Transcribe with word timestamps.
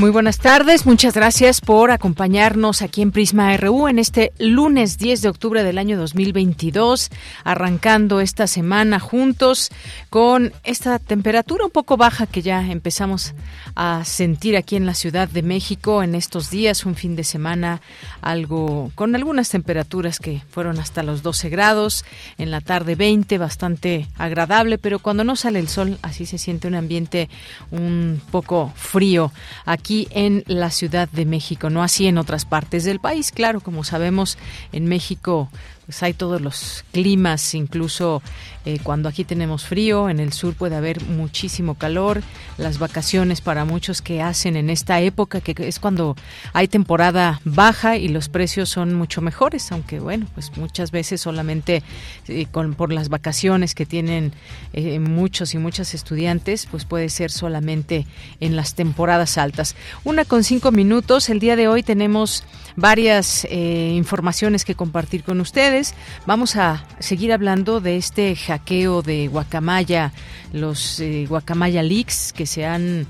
Muy 0.00 0.10
buenas 0.10 0.38
tardes, 0.38 0.86
muchas 0.86 1.12
gracias 1.12 1.60
por 1.60 1.90
acompañarnos 1.90 2.80
aquí 2.80 3.02
en 3.02 3.12
Prisma 3.12 3.54
RU 3.58 3.86
en 3.86 3.98
este 3.98 4.32
lunes 4.38 4.96
10 4.96 5.20
de 5.20 5.28
octubre 5.28 5.62
del 5.62 5.76
año 5.76 5.98
2022, 5.98 7.10
arrancando 7.44 8.22
esta 8.22 8.46
semana 8.46 8.98
juntos 8.98 9.68
con 10.08 10.54
esta 10.64 10.98
temperatura 11.00 11.66
un 11.66 11.70
poco 11.70 11.98
baja 11.98 12.26
que 12.26 12.40
ya 12.40 12.66
empezamos 12.66 13.34
a 13.74 14.02
sentir 14.06 14.56
aquí 14.56 14.76
en 14.76 14.86
la 14.86 14.94
Ciudad 14.94 15.28
de 15.28 15.42
México 15.42 16.02
en 16.02 16.14
estos 16.14 16.48
días, 16.48 16.86
un 16.86 16.94
fin 16.94 17.14
de 17.14 17.22
semana 17.22 17.82
algo 18.22 18.92
con 18.94 19.14
algunas 19.14 19.50
temperaturas 19.50 20.18
que 20.18 20.40
fueron 20.50 20.78
hasta 20.78 21.02
los 21.02 21.22
12 21.22 21.50
grados, 21.50 22.06
en 22.38 22.50
la 22.50 22.62
tarde 22.62 22.94
20, 22.94 23.36
bastante 23.36 24.08
agradable, 24.16 24.78
pero 24.78 24.98
cuando 24.98 25.24
no 25.24 25.36
sale 25.36 25.58
el 25.58 25.68
sol 25.68 25.98
así 26.00 26.24
se 26.24 26.38
siente 26.38 26.68
un 26.68 26.74
ambiente 26.74 27.28
un 27.70 28.22
poco 28.30 28.72
frío 28.76 29.30
aquí 29.66 29.89
aquí 29.90 30.06
en 30.12 30.44
la 30.46 30.70
Ciudad 30.70 31.08
de 31.10 31.24
México, 31.24 31.68
no 31.68 31.82
así 31.82 32.06
en 32.06 32.16
otras 32.16 32.44
partes 32.44 32.84
del 32.84 33.00
país. 33.00 33.32
Claro, 33.32 33.60
como 33.60 33.82
sabemos, 33.82 34.38
en 34.70 34.86
México 34.86 35.48
pues 35.90 36.04
hay 36.04 36.14
todos 36.14 36.40
los 36.40 36.84
climas, 36.92 37.52
incluso 37.52 38.22
eh, 38.64 38.78
cuando 38.80 39.08
aquí 39.08 39.24
tenemos 39.24 39.64
frío, 39.64 40.08
en 40.08 40.20
el 40.20 40.32
sur 40.32 40.54
puede 40.54 40.76
haber 40.76 41.02
muchísimo 41.02 41.74
calor, 41.74 42.22
las 42.58 42.78
vacaciones 42.78 43.40
para 43.40 43.64
muchos 43.64 44.00
que 44.00 44.22
hacen 44.22 44.54
en 44.54 44.70
esta 44.70 45.00
época, 45.00 45.40
que 45.40 45.52
es 45.66 45.80
cuando 45.80 46.14
hay 46.52 46.68
temporada 46.68 47.40
baja 47.44 47.96
y 47.96 48.06
los 48.06 48.28
precios 48.28 48.68
son 48.68 48.94
mucho 48.94 49.20
mejores, 49.20 49.72
aunque 49.72 49.98
bueno, 49.98 50.28
pues 50.32 50.56
muchas 50.56 50.92
veces 50.92 51.22
solamente 51.22 51.82
eh, 52.28 52.46
con, 52.52 52.74
por 52.74 52.92
las 52.92 53.08
vacaciones 53.08 53.74
que 53.74 53.84
tienen 53.84 54.32
eh, 54.72 55.00
muchos 55.00 55.54
y 55.54 55.58
muchas 55.58 55.92
estudiantes, 55.92 56.68
pues 56.70 56.84
puede 56.84 57.08
ser 57.08 57.32
solamente 57.32 58.06
en 58.38 58.54
las 58.54 58.76
temporadas 58.76 59.38
altas. 59.38 59.74
Una 60.04 60.24
con 60.24 60.44
cinco 60.44 60.70
minutos, 60.70 61.30
el 61.30 61.40
día 61.40 61.56
de 61.56 61.66
hoy 61.66 61.82
tenemos 61.82 62.44
varias 62.80 63.46
informaciones 63.50 64.64
que 64.64 64.74
compartir 64.74 65.22
con 65.22 65.40
ustedes. 65.40 65.94
Vamos 66.26 66.56
a 66.56 66.84
seguir 66.98 67.32
hablando 67.32 67.80
de 67.80 67.96
este 67.96 68.34
hackeo 68.34 69.02
de 69.02 69.28
Guacamaya, 69.28 70.12
los 70.52 71.00
eh, 71.00 71.26
Guacamaya 71.28 71.82
Leaks 71.82 72.32
que 72.32 72.46
se 72.46 72.66
han 72.66 73.06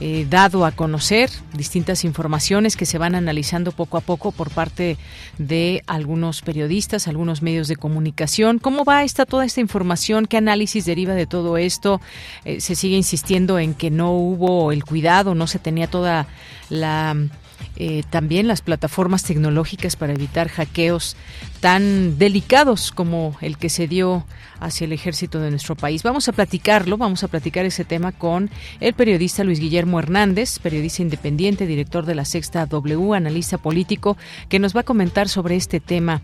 eh, 0.00 0.26
dado 0.28 0.66
a 0.66 0.72
conocer 0.72 1.30
distintas 1.52 2.04
informaciones 2.04 2.76
que 2.76 2.84
se 2.84 2.98
van 2.98 3.14
analizando 3.14 3.72
poco 3.72 3.96
a 3.96 4.00
poco 4.00 4.32
por 4.32 4.50
parte 4.50 4.98
de 5.38 5.82
algunos 5.86 6.42
periodistas, 6.42 7.06
algunos 7.06 7.42
medios 7.42 7.68
de 7.68 7.76
comunicación. 7.76 8.58
¿Cómo 8.58 8.84
va 8.84 9.04
esta 9.04 9.24
toda 9.24 9.44
esta 9.44 9.60
información? 9.60 10.26
¿Qué 10.26 10.36
análisis 10.36 10.84
deriva 10.84 11.14
de 11.14 11.26
todo 11.26 11.56
esto? 11.56 12.00
Eh, 12.44 12.60
se 12.60 12.74
sigue 12.74 12.96
insistiendo 12.96 13.58
en 13.58 13.74
que 13.74 13.90
no 13.90 14.12
hubo 14.12 14.72
el 14.72 14.84
cuidado, 14.84 15.34
no 15.34 15.46
se 15.46 15.58
tenía 15.58 15.86
toda 15.86 16.26
la 16.68 17.16
eh, 17.76 18.02
también 18.10 18.46
las 18.46 18.60
plataformas 18.60 19.24
tecnológicas 19.24 19.96
para 19.96 20.12
evitar 20.12 20.48
hackeos 20.48 21.16
tan 21.60 22.18
delicados 22.18 22.92
como 22.92 23.36
el 23.40 23.58
que 23.58 23.68
se 23.68 23.88
dio 23.88 24.26
hacia 24.60 24.84
el 24.84 24.92
ejército 24.92 25.40
de 25.40 25.50
nuestro 25.50 25.74
país. 25.74 26.02
Vamos 26.02 26.28
a 26.28 26.32
platicarlo, 26.32 26.96
vamos 26.96 27.24
a 27.24 27.28
platicar 27.28 27.64
ese 27.64 27.84
tema 27.84 28.12
con 28.12 28.50
el 28.80 28.94
periodista 28.94 29.44
Luis 29.44 29.60
Guillermo 29.60 29.98
Hernández, 29.98 30.58
periodista 30.58 31.02
independiente, 31.02 31.66
director 31.66 32.06
de 32.06 32.14
la 32.14 32.24
Sexta 32.24 32.66
W, 32.66 33.14
analista 33.14 33.58
político, 33.58 34.16
que 34.48 34.58
nos 34.58 34.76
va 34.76 34.80
a 34.80 34.84
comentar 34.84 35.28
sobre 35.28 35.56
este 35.56 35.80
tema 35.80 36.22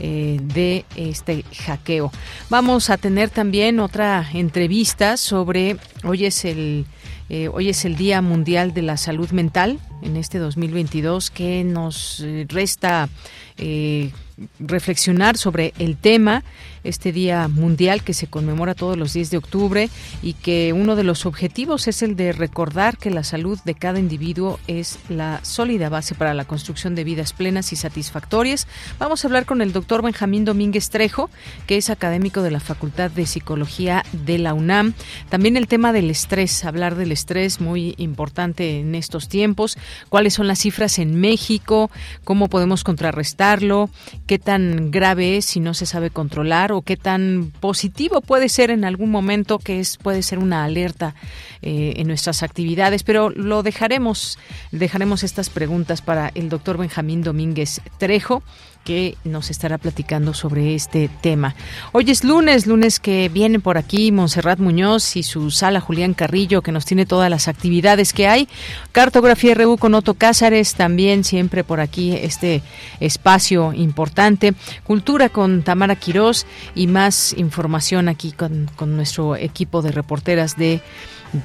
eh, 0.00 0.38
de 0.42 0.84
este 0.96 1.44
hackeo. 1.64 2.12
Vamos 2.48 2.90
a 2.90 2.98
tener 2.98 3.30
también 3.30 3.80
otra 3.80 4.28
entrevista 4.34 5.16
sobre, 5.16 5.76
hoy 6.04 6.26
es 6.26 6.44
el 6.44 6.84
eh, 7.32 7.48
hoy 7.48 7.68
es 7.68 7.84
el 7.84 7.94
Día 7.94 8.20
Mundial 8.22 8.74
de 8.74 8.82
la 8.82 8.96
Salud 8.96 9.30
Mental 9.30 9.78
en 10.02 10.16
este 10.16 10.38
2022 10.38 11.30
que 11.30 11.62
nos 11.62 12.18
eh, 12.18 12.44
resta 12.48 13.08
eh, 13.56 14.10
reflexionar 14.58 15.36
sobre 15.36 15.72
el 15.78 15.96
tema, 15.96 16.42
este 16.84 17.12
Día 17.12 17.48
Mundial 17.48 18.02
que 18.02 18.14
se 18.14 18.26
conmemora 18.26 18.74
todos 18.74 18.96
los 18.96 19.12
10 19.12 19.30
de 19.30 19.36
octubre 19.36 19.90
y 20.22 20.34
que 20.34 20.72
uno 20.72 20.96
de 20.96 21.04
los 21.04 21.26
objetivos 21.26 21.88
es 21.88 22.02
el 22.02 22.16
de 22.16 22.32
recordar 22.32 22.96
que 22.96 23.10
la 23.10 23.24
salud 23.24 23.58
de 23.64 23.74
cada 23.74 23.98
individuo 23.98 24.58
es 24.66 24.98
la 25.08 25.40
sólida 25.42 25.88
base 25.88 26.14
para 26.14 26.34
la 26.34 26.44
construcción 26.44 26.94
de 26.94 27.04
vidas 27.04 27.32
plenas 27.32 27.72
y 27.72 27.76
satisfactorias. 27.76 28.66
Vamos 28.98 29.24
a 29.24 29.28
hablar 29.28 29.46
con 29.46 29.60
el 29.62 29.72
doctor 29.72 30.02
Benjamín 30.02 30.44
Domínguez 30.44 30.90
Trejo, 30.90 31.30
que 31.66 31.76
es 31.76 31.90
académico 31.90 32.42
de 32.42 32.50
la 32.50 32.60
Facultad 32.60 33.10
de 33.10 33.26
Psicología 33.26 34.04
de 34.12 34.38
la 34.38 34.54
UNAM. 34.54 34.94
También 35.28 35.56
el 35.56 35.68
tema 35.68 35.92
del 35.92 36.10
estrés, 36.10 36.64
hablar 36.64 36.94
del 36.94 37.12
estrés 37.12 37.60
muy 37.60 37.94
importante 37.98 38.80
en 38.80 38.94
estos 38.94 39.28
tiempos, 39.28 39.76
cuáles 40.08 40.34
son 40.34 40.46
las 40.46 40.60
cifras 40.60 40.98
en 40.98 41.20
México, 41.20 41.90
cómo 42.24 42.48
podemos 42.48 42.84
contrarrestarlo, 42.84 43.90
qué 44.26 44.38
tan 44.38 44.90
grave 44.90 45.36
es 45.36 45.44
si 45.44 45.60
no 45.60 45.74
se 45.74 45.86
sabe 45.86 46.10
controlar 46.10 46.69
o 46.72 46.82
qué 46.82 46.96
tan 46.96 47.52
positivo 47.60 48.20
puede 48.20 48.48
ser 48.48 48.70
en 48.70 48.84
algún 48.84 49.10
momento 49.10 49.58
que 49.58 49.80
es 49.80 49.96
puede 49.96 50.22
ser 50.22 50.38
una 50.38 50.64
alerta 50.64 51.14
eh, 51.62 51.94
en 51.96 52.06
nuestras 52.06 52.42
actividades, 52.42 53.02
pero 53.02 53.30
lo 53.30 53.62
dejaremos 53.62 54.38
dejaremos 54.72 55.22
estas 55.22 55.50
preguntas 55.50 56.02
para 56.02 56.30
el 56.34 56.48
doctor 56.48 56.78
Benjamín 56.78 57.22
Domínguez 57.22 57.80
Trejo 57.98 58.42
que 58.84 59.16
nos 59.24 59.50
estará 59.50 59.78
platicando 59.78 60.34
sobre 60.34 60.74
este 60.74 61.10
tema. 61.20 61.54
Hoy 61.92 62.10
es 62.10 62.24
lunes, 62.24 62.66
lunes 62.66 63.00
que 63.00 63.28
viene 63.28 63.60
por 63.60 63.78
aquí 63.78 64.12
Monserrat 64.12 64.58
Muñoz 64.58 65.16
y 65.16 65.22
su 65.22 65.50
sala 65.50 65.80
Julián 65.80 66.14
Carrillo, 66.14 66.62
que 66.62 66.72
nos 66.72 66.84
tiene 66.84 67.06
todas 67.06 67.30
las 67.30 67.48
actividades 67.48 68.12
que 68.12 68.28
hay. 68.28 68.48
Cartografía 68.92 69.54
RU 69.54 69.76
con 69.76 69.94
Otto 69.94 70.14
Cázares, 70.14 70.74
también 70.74 71.24
siempre 71.24 71.64
por 71.64 71.80
aquí 71.80 72.12
este 72.12 72.62
espacio 73.00 73.72
importante. 73.72 74.54
Cultura 74.84 75.28
con 75.28 75.62
Tamara 75.62 75.96
Quirós 75.96 76.46
y 76.74 76.86
más 76.86 77.32
información 77.34 78.08
aquí 78.08 78.32
con, 78.32 78.70
con 78.76 78.96
nuestro 78.96 79.36
equipo 79.36 79.82
de 79.82 79.92
reporteras 79.92 80.56
de 80.56 80.80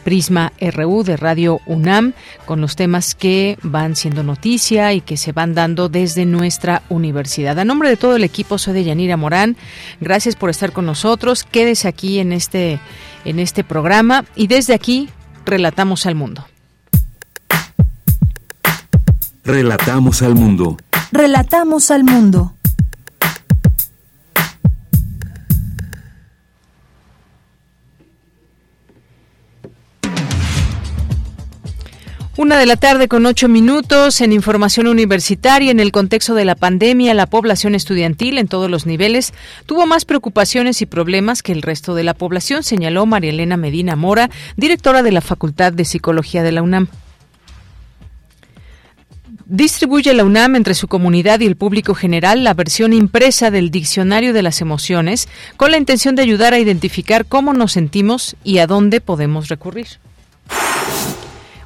Prisma 0.04 0.52
RU 0.60 1.04
de 1.04 1.18
Radio 1.18 1.62
UNAM 1.66 2.14
con 2.46 2.62
los 2.62 2.76
temas 2.76 3.16
que 3.16 3.58
van 3.62 3.96
siendo 3.96 4.24
noticia 4.24 4.94
y 4.94 5.02
que 5.02 5.18
se 5.18 5.32
van 5.32 5.54
dando 5.54 5.90
desde 5.90 6.26
nuestra 6.26 6.82
universidad. 6.90 7.60
A 7.60 7.66
nombre 7.66 7.90
de 7.90 7.98
todo 7.98 8.16
el 8.16 8.24
equipo 8.24 8.58
soy 8.58 8.74
de 8.74 8.84
Yanira 8.84 9.18
Morán. 9.18 9.58
Gracias 10.02 10.36
por 10.36 10.50
estar 10.50 10.72
con 10.72 10.86
nosotros. 10.86 11.44
Quédese 11.44 11.88
aquí 11.88 12.20
en 12.20 12.32
este 12.32 12.80
en 13.26 13.40
este 13.40 13.64
programa 13.64 14.26
y 14.36 14.48
desde 14.48 14.74
aquí 14.74 15.10
relatamos 15.46 16.06
al 16.06 16.16
mundo. 16.16 16.46
Relatamos 19.44 20.22
al 20.22 20.36
mundo. 20.36 20.78
Relatamos 21.12 21.92
al 21.92 22.04
mundo. 22.04 22.55
Una 32.38 32.58
de 32.60 32.66
la 32.66 32.76
tarde 32.76 33.08
con 33.08 33.26
ocho 33.26 33.48
minutos 33.48 34.20
en 34.20 34.34
información 34.34 34.88
universitaria. 34.88 35.72
En 35.72 35.80
el 35.80 35.94
contexto 35.94 36.36
de 36.36 36.44
la 36.44 36.56
pandemia, 36.56 37.14
la 37.14 37.28
población 37.28 37.76
estudiantil 37.76 38.38
en 38.38 38.50
todos 38.50 38.70
los 38.70 38.86
niveles 38.86 39.34
tuvo 39.66 39.86
más 39.86 40.04
preocupaciones 40.04 40.82
y 40.82 40.86
problemas 40.86 41.42
que 41.42 41.54
el 41.54 41.62
resto 41.62 41.96
de 41.96 42.04
la 42.04 42.14
población, 42.14 42.64
señaló 42.64 43.06
María 43.06 43.30
Elena 43.30 43.56
Medina 43.56 43.96
Mora, 43.96 44.30
directora 44.58 45.02
de 45.02 45.14
la 45.14 45.22
Facultad 45.22 45.72
de 45.72 45.86
Psicología 45.86 46.44
de 46.44 46.52
la 46.52 46.62
UNAM. 46.62 46.90
Distribuye 49.46 50.14
la 50.14 50.26
UNAM 50.26 50.58
entre 50.58 50.74
su 50.74 50.90
comunidad 50.90 51.40
y 51.40 51.46
el 51.46 51.56
público 51.56 51.96
general 51.96 52.44
la 52.44 52.54
versión 52.54 52.92
impresa 52.92 53.50
del 53.50 53.72
Diccionario 53.72 54.34
de 54.34 54.44
las 54.44 54.60
Emociones 54.60 55.30
con 55.56 55.72
la 55.72 55.78
intención 55.78 56.16
de 56.16 56.24
ayudar 56.24 56.54
a 56.54 56.60
identificar 56.60 57.26
cómo 57.26 57.54
nos 57.54 57.72
sentimos 57.72 58.36
y 58.44 58.58
a 58.58 58.68
dónde 58.68 59.00
podemos 59.00 59.48
recurrir. 59.48 59.88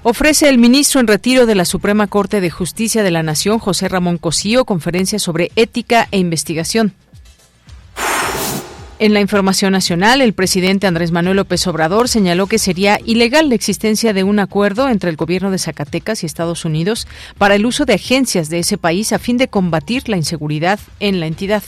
Ofrece 0.02 0.48
el 0.48 0.58
ministro 0.58 1.02
en 1.02 1.08
retiro 1.08 1.46
de 1.46 1.56
la 1.56 1.66
Suprema 1.66 2.08
Corte 2.08 2.40
de 2.40 2.50
Justicia 2.50 3.04
de 3.04 3.12
la 3.12 3.22
Nación, 3.22 3.60
José 3.60 3.90
Ramón 3.90 4.18
Cosío, 4.18 4.64
conferencia 4.64 5.20
sobre 5.20 5.52
ética 5.58 6.08
e 6.12 6.18
investigación. 6.18 6.94
En 9.00 9.14
la 9.14 9.20
información 9.20 9.74
nacional, 9.74 10.22
el 10.22 10.32
presidente 10.32 10.88
Andrés 10.88 11.12
Manuel 11.12 11.38
López 11.38 11.68
Obrador 11.68 12.08
señaló 12.08 12.48
que 12.48 12.60
sería 12.60 13.00
ilegal 13.06 13.50
la 13.50 13.56
existencia 13.56 14.14
de 14.14 14.24
un 14.24 14.40
acuerdo 14.40 14.88
entre 14.88 15.10
el 15.10 15.18
gobierno 15.18 15.52
de 15.52 15.58
Zacatecas 15.58 16.24
y 16.24 16.26
Estados 16.26 16.64
Unidos 16.64 17.06
para 17.38 17.56
el 17.56 17.66
uso 17.66 17.84
de 17.86 17.94
agencias 17.94 18.50
de 18.50 18.60
ese 18.60 18.78
país 18.78 19.12
a 19.12 19.20
fin 19.20 19.36
de 19.36 19.50
combatir 19.50 20.08
la 20.08 20.16
inseguridad 20.16 20.80
en 21.02 21.20
la 21.20 21.28
entidad. 21.28 21.64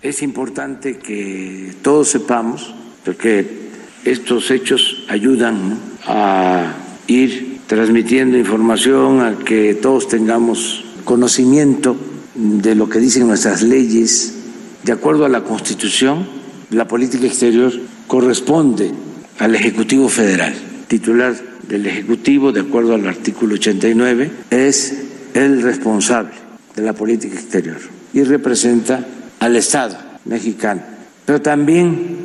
Es 0.00 0.22
importante 0.22 0.98
que 0.98 1.74
todos 1.82 2.08
sepamos, 2.08 2.74
porque 3.04 3.70
estos 4.04 4.50
hechos 4.50 5.04
ayudan 5.08 5.78
a 6.06 6.74
ir 7.06 7.60
transmitiendo 7.66 8.36
información, 8.38 9.20
a 9.20 9.38
que 9.38 9.74
todos 9.74 10.08
tengamos 10.08 10.84
conocimiento 11.04 11.96
de 12.34 12.74
lo 12.74 12.88
que 12.88 12.98
dicen 12.98 13.26
nuestras 13.26 13.62
leyes. 13.62 14.34
De 14.84 14.92
acuerdo 14.92 15.24
a 15.24 15.28
la 15.28 15.44
Constitución, 15.44 16.26
la 16.70 16.88
política 16.88 17.26
exterior 17.26 17.72
corresponde 18.06 18.90
al 19.38 19.54
Ejecutivo 19.54 20.08
Federal. 20.08 20.54
Titular 20.88 21.34
del 21.68 21.86
Ejecutivo, 21.86 22.52
de 22.52 22.60
acuerdo 22.60 22.94
al 22.94 23.06
artículo 23.06 23.54
89, 23.54 24.30
es 24.50 24.94
el 25.34 25.62
responsable 25.62 26.32
de 26.76 26.82
la 26.82 26.92
política 26.92 27.34
exterior 27.34 27.78
y 28.12 28.22
representa 28.22 29.06
al 29.40 29.56
Estado 29.56 29.96
mexicano. 30.24 30.82
Pero 31.24 31.40
también 31.40 32.16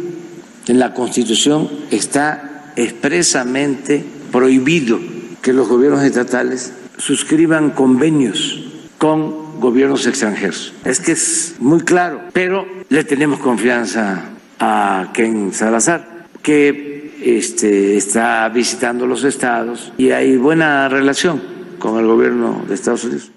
en 0.68 0.80
la 0.80 0.94
Constitución 0.94 1.70
está 1.92 2.74
expresamente 2.76 4.04
prohibido 4.32 5.00
que 5.42 5.54
los 5.54 5.68
gobiernos 5.68 6.04
estatales 6.04 6.74
suscriban 6.98 7.72
convenios 7.72 8.64
con 8.98 9.60
gobiernos 9.60 10.08
extranjeros. 10.08 10.74
Es 10.84 11.00
que 11.00 11.14
es 11.14 11.56
muy 11.60 11.82
claro, 11.82 12.22
pero 12.34 12.66
le 12.90 13.04
tenemos 13.04 13.40
confianza 13.40 14.26
a 14.60 15.12
Ken 15.14 15.54
Salazar, 15.54 16.28
que 16.42 17.12
este, 17.24 17.98
está 17.98 18.48
visitando 18.50 19.08
los 19.08 19.24
estados 19.24 19.92
y 19.98 20.12
hay 20.12 20.38
buena 20.38 20.88
relación 20.90 21.42
con 21.80 22.00
el 22.00 22.08
gobierno 22.08 22.64
de 22.68 22.76
Estados 22.76 23.04
Unidos. 23.06 23.32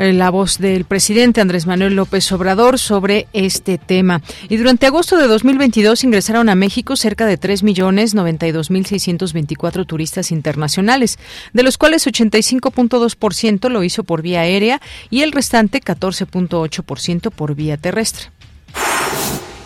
Eh, 0.00 0.12
la 0.14 0.30
voz 0.30 0.56
del 0.56 0.86
presidente 0.86 1.42
Andrés 1.42 1.66
Manuel 1.66 1.94
López 1.94 2.32
Obrador 2.32 2.78
sobre 2.78 3.28
este 3.34 3.76
tema. 3.76 4.22
Y 4.48 4.56
durante 4.56 4.86
agosto 4.86 5.18
de 5.18 5.26
2022 5.26 6.04
ingresaron 6.04 6.48
a 6.48 6.54
México 6.54 6.96
cerca 6.96 7.26
de 7.26 7.38
3.092.624 7.38 9.86
turistas 9.86 10.32
internacionales, 10.32 11.18
de 11.52 11.64
los 11.64 11.76
cuales 11.76 12.06
85.2% 12.06 13.68
lo 13.68 13.84
hizo 13.84 14.02
por 14.02 14.22
vía 14.22 14.40
aérea 14.40 14.80
y 15.10 15.20
el 15.20 15.32
restante 15.32 15.82
14.8% 15.82 17.30
por 17.30 17.54
vía 17.54 17.76
terrestre. 17.76 18.30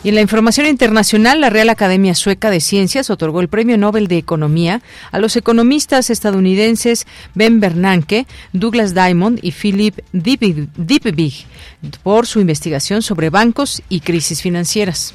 Y 0.04 0.10
en 0.10 0.16
la 0.16 0.20
información 0.20 0.66
internacional, 0.66 1.40
la 1.40 1.48
Real 1.48 1.70
Academia 1.70 2.14
Sueca 2.14 2.50
de 2.50 2.60
Ciencias 2.60 3.08
otorgó 3.08 3.40
el 3.40 3.48
Premio 3.48 3.78
Nobel 3.78 4.06
de 4.06 4.18
Economía 4.18 4.82
a 5.10 5.18
los 5.18 5.34
economistas 5.34 6.10
estadounidenses 6.10 7.06
Ben 7.34 7.58
Bernanke, 7.58 8.26
Douglas 8.52 8.92
Diamond 8.92 9.38
y 9.40 9.52
Philip 9.52 10.00
Dybvig 10.12 11.46
por 12.02 12.26
su 12.26 12.40
investigación 12.40 13.00
sobre 13.00 13.30
bancos 13.30 13.82
y 13.88 14.00
crisis 14.00 14.42
financieras. 14.42 15.14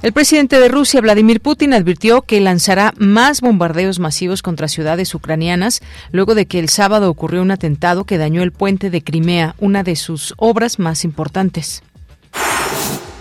El 0.00 0.14
presidente 0.14 0.58
de 0.58 0.68
Rusia, 0.68 1.02
Vladimir 1.02 1.42
Putin, 1.42 1.74
advirtió 1.74 2.22
que 2.22 2.40
lanzará 2.40 2.94
más 2.96 3.42
bombardeos 3.42 3.98
masivos 3.98 4.40
contra 4.40 4.66
ciudades 4.66 5.14
ucranianas 5.14 5.82
luego 6.10 6.34
de 6.34 6.46
que 6.46 6.58
el 6.58 6.70
sábado 6.70 7.10
ocurrió 7.10 7.42
un 7.42 7.50
atentado 7.50 8.04
que 8.04 8.16
dañó 8.16 8.42
el 8.42 8.50
puente 8.50 8.88
de 8.88 9.04
Crimea, 9.04 9.54
una 9.58 9.82
de 9.82 9.94
sus 9.94 10.32
obras 10.38 10.78
más 10.78 11.04
importantes 11.04 11.82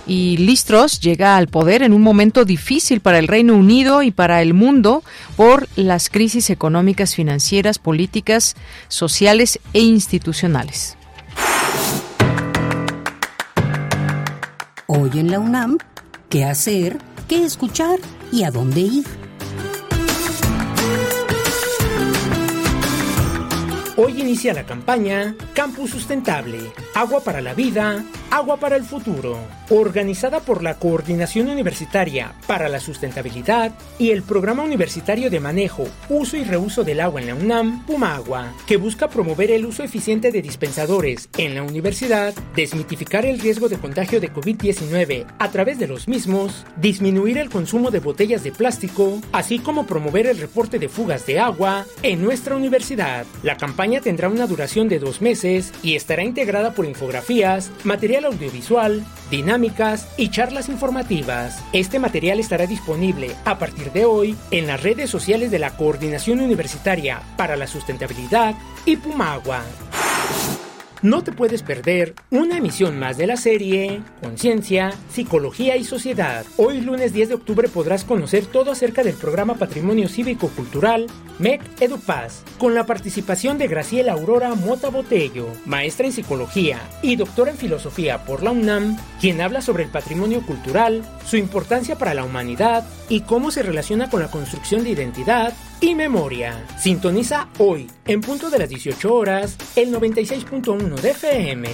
y 0.08 0.38
Listros 0.38 1.00
llega 1.00 1.38
al 1.38 1.48
poder 1.48 1.84
en 1.84 1.94
un 1.94 2.02
momento 2.02 2.46
difícil 2.46 3.02
para 3.02 3.20
el 3.20 3.28
Reino 3.28 3.56
Unido 3.56 4.04
y 4.04 4.12
para 4.12 4.42
el 4.42 4.54
mundo 4.54 5.04
por 5.36 5.68
las 5.76 6.10
crisis 6.10 6.50
económicas, 6.50 7.16
financieras, 7.16 7.80
políticas, 7.80 8.56
sociales 8.88 9.60
e 9.74 9.80
institucionales. 9.80 10.98
Hoy 14.88 15.12
en 15.14 15.32
la 15.32 15.40
UNAM, 15.40 15.78
¿qué 16.30 16.44
hacer? 16.44 16.98
¿Qué 17.28 17.46
escuchar? 17.46 18.00
¿Y 18.32 18.44
a 18.44 18.52
dónde 18.52 18.82
ir? 18.82 19.06
Hoy 23.96 24.20
inicia 24.20 24.54
la 24.54 24.66
campaña 24.66 25.36
Campus 25.54 25.92
Sustentable, 25.92 26.74
Agua 26.96 27.24
para 27.24 27.40
la 27.40 27.54
Vida, 27.54 28.04
Agua 28.32 28.56
para 28.56 28.78
el 28.78 28.86
Futuro, 28.86 29.38
organizada 29.70 30.40
por 30.40 30.64
la 30.64 30.76
Coordinación 30.76 31.50
Universitaria 31.50 32.34
para 32.48 32.70
la 32.70 32.80
Sustentabilidad 32.80 33.74
y 34.00 34.12
el 34.12 34.24
Programa 34.24 34.64
Universitario 34.64 35.30
de 35.30 35.42
Manejo, 35.42 35.84
Uso 36.08 36.38
y 36.38 36.46
Reuso 36.46 36.86
del 36.86 37.02
Agua 37.02 37.20
en 37.20 37.28
la 37.28 37.36
UNAM, 37.36 37.86
Pumagua, 37.86 38.54
que 38.66 38.78
busca 38.78 39.10
promover 39.10 39.52
el 39.52 39.66
uso 39.66 39.84
eficiente 39.84 40.32
de 40.32 40.42
dispensadores 40.42 41.28
en 41.38 41.56
la 41.56 41.64
universidad, 41.64 42.34
desmitificar 42.56 43.26
el 43.26 43.38
riesgo 43.38 43.68
de 43.68 43.78
contagio 43.78 44.22
de 44.22 44.32
COVID-19 44.32 45.26
a 45.38 45.52
través 45.52 45.78
de 45.78 45.88
los 45.88 46.08
mismos, 46.08 46.66
disminuir 46.78 47.38
el 47.38 47.50
consumo 47.50 47.92
de 47.92 48.00
botellas 48.00 48.46
de 48.46 48.54
plástico, 48.54 49.20
así 49.34 49.60
como 49.60 49.86
promover 49.86 50.26
el 50.26 50.38
reporte 50.38 50.80
de 50.80 50.88
fugas 50.88 51.26
de 51.26 51.42
agua 51.42 51.86
en 52.02 52.22
nuestra 52.22 52.56
universidad. 52.56 53.26
La 53.44 53.58
campaña 53.58 54.00
tendrá 54.00 54.30
una 54.30 54.48
duración 54.48 54.88
de 54.88 55.00
dos 55.00 55.22
meses 55.22 55.74
y 55.84 55.98
estará 55.98 56.24
integrada 56.24 56.74
por 56.74 56.86
infografías, 56.86 57.72
material 57.84 58.21
audiovisual, 58.26 59.04
dinámicas 59.30 60.08
y 60.18 60.30
charlas 60.30 60.70
informativas. 60.70 61.64
Este 61.74 62.00
material 62.00 62.40
estará 62.40 62.68
disponible 62.68 63.36
a 63.46 63.58
partir 63.58 63.92
de 63.92 64.06
hoy 64.06 64.36
en 64.52 64.68
las 64.68 64.82
redes 64.82 65.10
sociales 65.10 65.52
de 65.52 65.60
la 65.60 65.76
Coordinación 65.78 66.40
Universitaria 66.40 67.22
para 67.38 67.56
la 67.56 67.68
Sustentabilidad 67.68 68.56
y 68.86 68.98
Pumagua. 68.98 69.64
No 71.04 71.24
te 71.24 71.32
puedes 71.32 71.64
perder 71.64 72.14
una 72.30 72.58
emisión 72.58 73.00
más 73.00 73.18
de 73.18 73.26
la 73.26 73.36
serie 73.36 74.04
Conciencia, 74.22 74.94
Psicología 75.10 75.76
y 75.76 75.84
Sociedad. 75.84 76.46
Hoy 76.58 76.80
lunes 76.80 77.12
10 77.12 77.30
de 77.30 77.36
octubre 77.36 77.68
podrás 77.70 78.04
conocer 78.04 78.46
todo 78.46 78.72
acerca 78.72 79.02
del 79.02 79.16
programa 79.16 79.56
Patrimonio 79.56 80.08
Cívico 80.08 80.50
Cultural 80.50 81.08
MEC 81.40 81.64
EduPaz, 81.80 82.44
con 82.60 82.76
la 82.76 82.86
participación 82.86 83.58
de 83.58 83.68
Graciela 83.68 84.14
Aurora 84.14 84.54
Mota 84.54 84.90
Botello, 84.90 85.48
maestra 85.66 86.06
en 86.06 86.14
Psicología 86.14 86.80
y 87.02 87.16
doctora 87.16 87.50
en 87.50 87.58
Filosofía 87.58 88.24
por 88.24 88.44
la 88.44 88.52
UNAM, 88.52 88.96
quien 89.20 89.42
habla 89.42 89.62
sobre 89.62 89.84
el 89.84 89.90
patrimonio 89.90 90.46
cultural, 90.46 91.02
su 91.26 91.36
importancia 91.36 91.98
para 91.98 92.14
la 92.14 92.24
humanidad 92.24 92.88
y 93.10 93.22
cómo 93.22 93.50
se 93.50 93.64
relaciona 93.64 94.08
con 94.08 94.22
la 94.22 94.30
construcción 94.30 94.84
de 94.84 94.92
identidad 94.92 95.52
y 95.82 95.96
memoria. 95.96 96.66
Sintoniza 96.80 97.50
hoy, 97.58 97.90
en 98.06 98.22
punto 98.22 98.50
de 98.50 98.60
las 98.60 98.70
18 98.70 99.14
horas, 99.14 99.58
el 99.76 99.94
96.1 99.94 101.02
de 101.02 101.10
FM. 101.10 101.70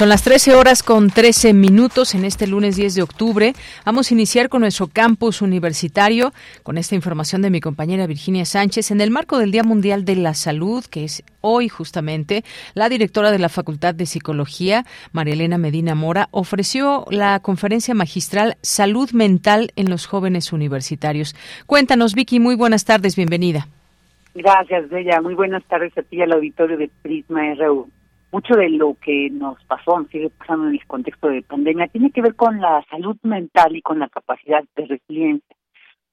Son 0.00 0.08
las 0.08 0.22
13 0.22 0.54
horas 0.54 0.82
con 0.82 1.10
13 1.10 1.52
minutos 1.52 2.14
en 2.14 2.24
este 2.24 2.46
lunes 2.46 2.74
10 2.74 2.94
de 2.94 3.02
octubre. 3.02 3.52
Vamos 3.84 4.10
a 4.10 4.14
iniciar 4.14 4.48
con 4.48 4.62
nuestro 4.62 4.86
campus 4.86 5.42
universitario 5.42 6.32
con 6.62 6.78
esta 6.78 6.94
información 6.94 7.42
de 7.42 7.50
mi 7.50 7.60
compañera 7.60 8.06
Virginia 8.06 8.46
Sánchez. 8.46 8.92
En 8.92 9.02
el 9.02 9.10
marco 9.10 9.36
del 9.36 9.50
Día 9.50 9.62
Mundial 9.62 10.06
de 10.06 10.16
la 10.16 10.32
Salud, 10.32 10.82
que 10.86 11.04
es 11.04 11.22
hoy 11.42 11.68
justamente, 11.68 12.44
la 12.72 12.88
directora 12.88 13.30
de 13.30 13.40
la 13.40 13.50
Facultad 13.50 13.94
de 13.94 14.06
Psicología, 14.06 14.84
María 15.12 15.34
Elena 15.34 15.58
Medina 15.58 15.94
Mora, 15.94 16.28
ofreció 16.30 17.04
la 17.10 17.38
conferencia 17.40 17.92
magistral 17.92 18.56
Salud 18.62 19.10
Mental 19.10 19.70
en 19.76 19.90
los 19.90 20.06
Jóvenes 20.06 20.54
Universitarios. 20.54 21.36
Cuéntanos, 21.66 22.14
Vicky, 22.14 22.40
muy 22.40 22.54
buenas 22.54 22.86
tardes, 22.86 23.16
bienvenida. 23.16 23.68
Gracias, 24.34 24.88
Bella. 24.88 25.20
Muy 25.20 25.34
buenas 25.34 25.62
tardes 25.64 25.92
a 25.98 26.00
ti 26.00 26.22
al 26.22 26.32
auditorio 26.32 26.78
de 26.78 26.88
Prisma 27.02 27.52
RU 27.52 27.90
mucho 28.32 28.54
de 28.54 28.70
lo 28.70 28.96
que 29.00 29.28
nos 29.30 29.62
pasó, 29.64 30.06
sigue 30.10 30.30
pasando 30.30 30.68
en 30.68 30.74
el 30.74 30.86
contexto 30.86 31.28
de 31.28 31.42
pandemia, 31.42 31.88
tiene 31.88 32.10
que 32.10 32.22
ver 32.22 32.34
con 32.34 32.60
la 32.60 32.84
salud 32.90 33.16
mental 33.22 33.76
y 33.76 33.82
con 33.82 33.98
la 33.98 34.08
capacidad 34.08 34.62
de 34.76 34.86
resiliencia. 34.86 35.56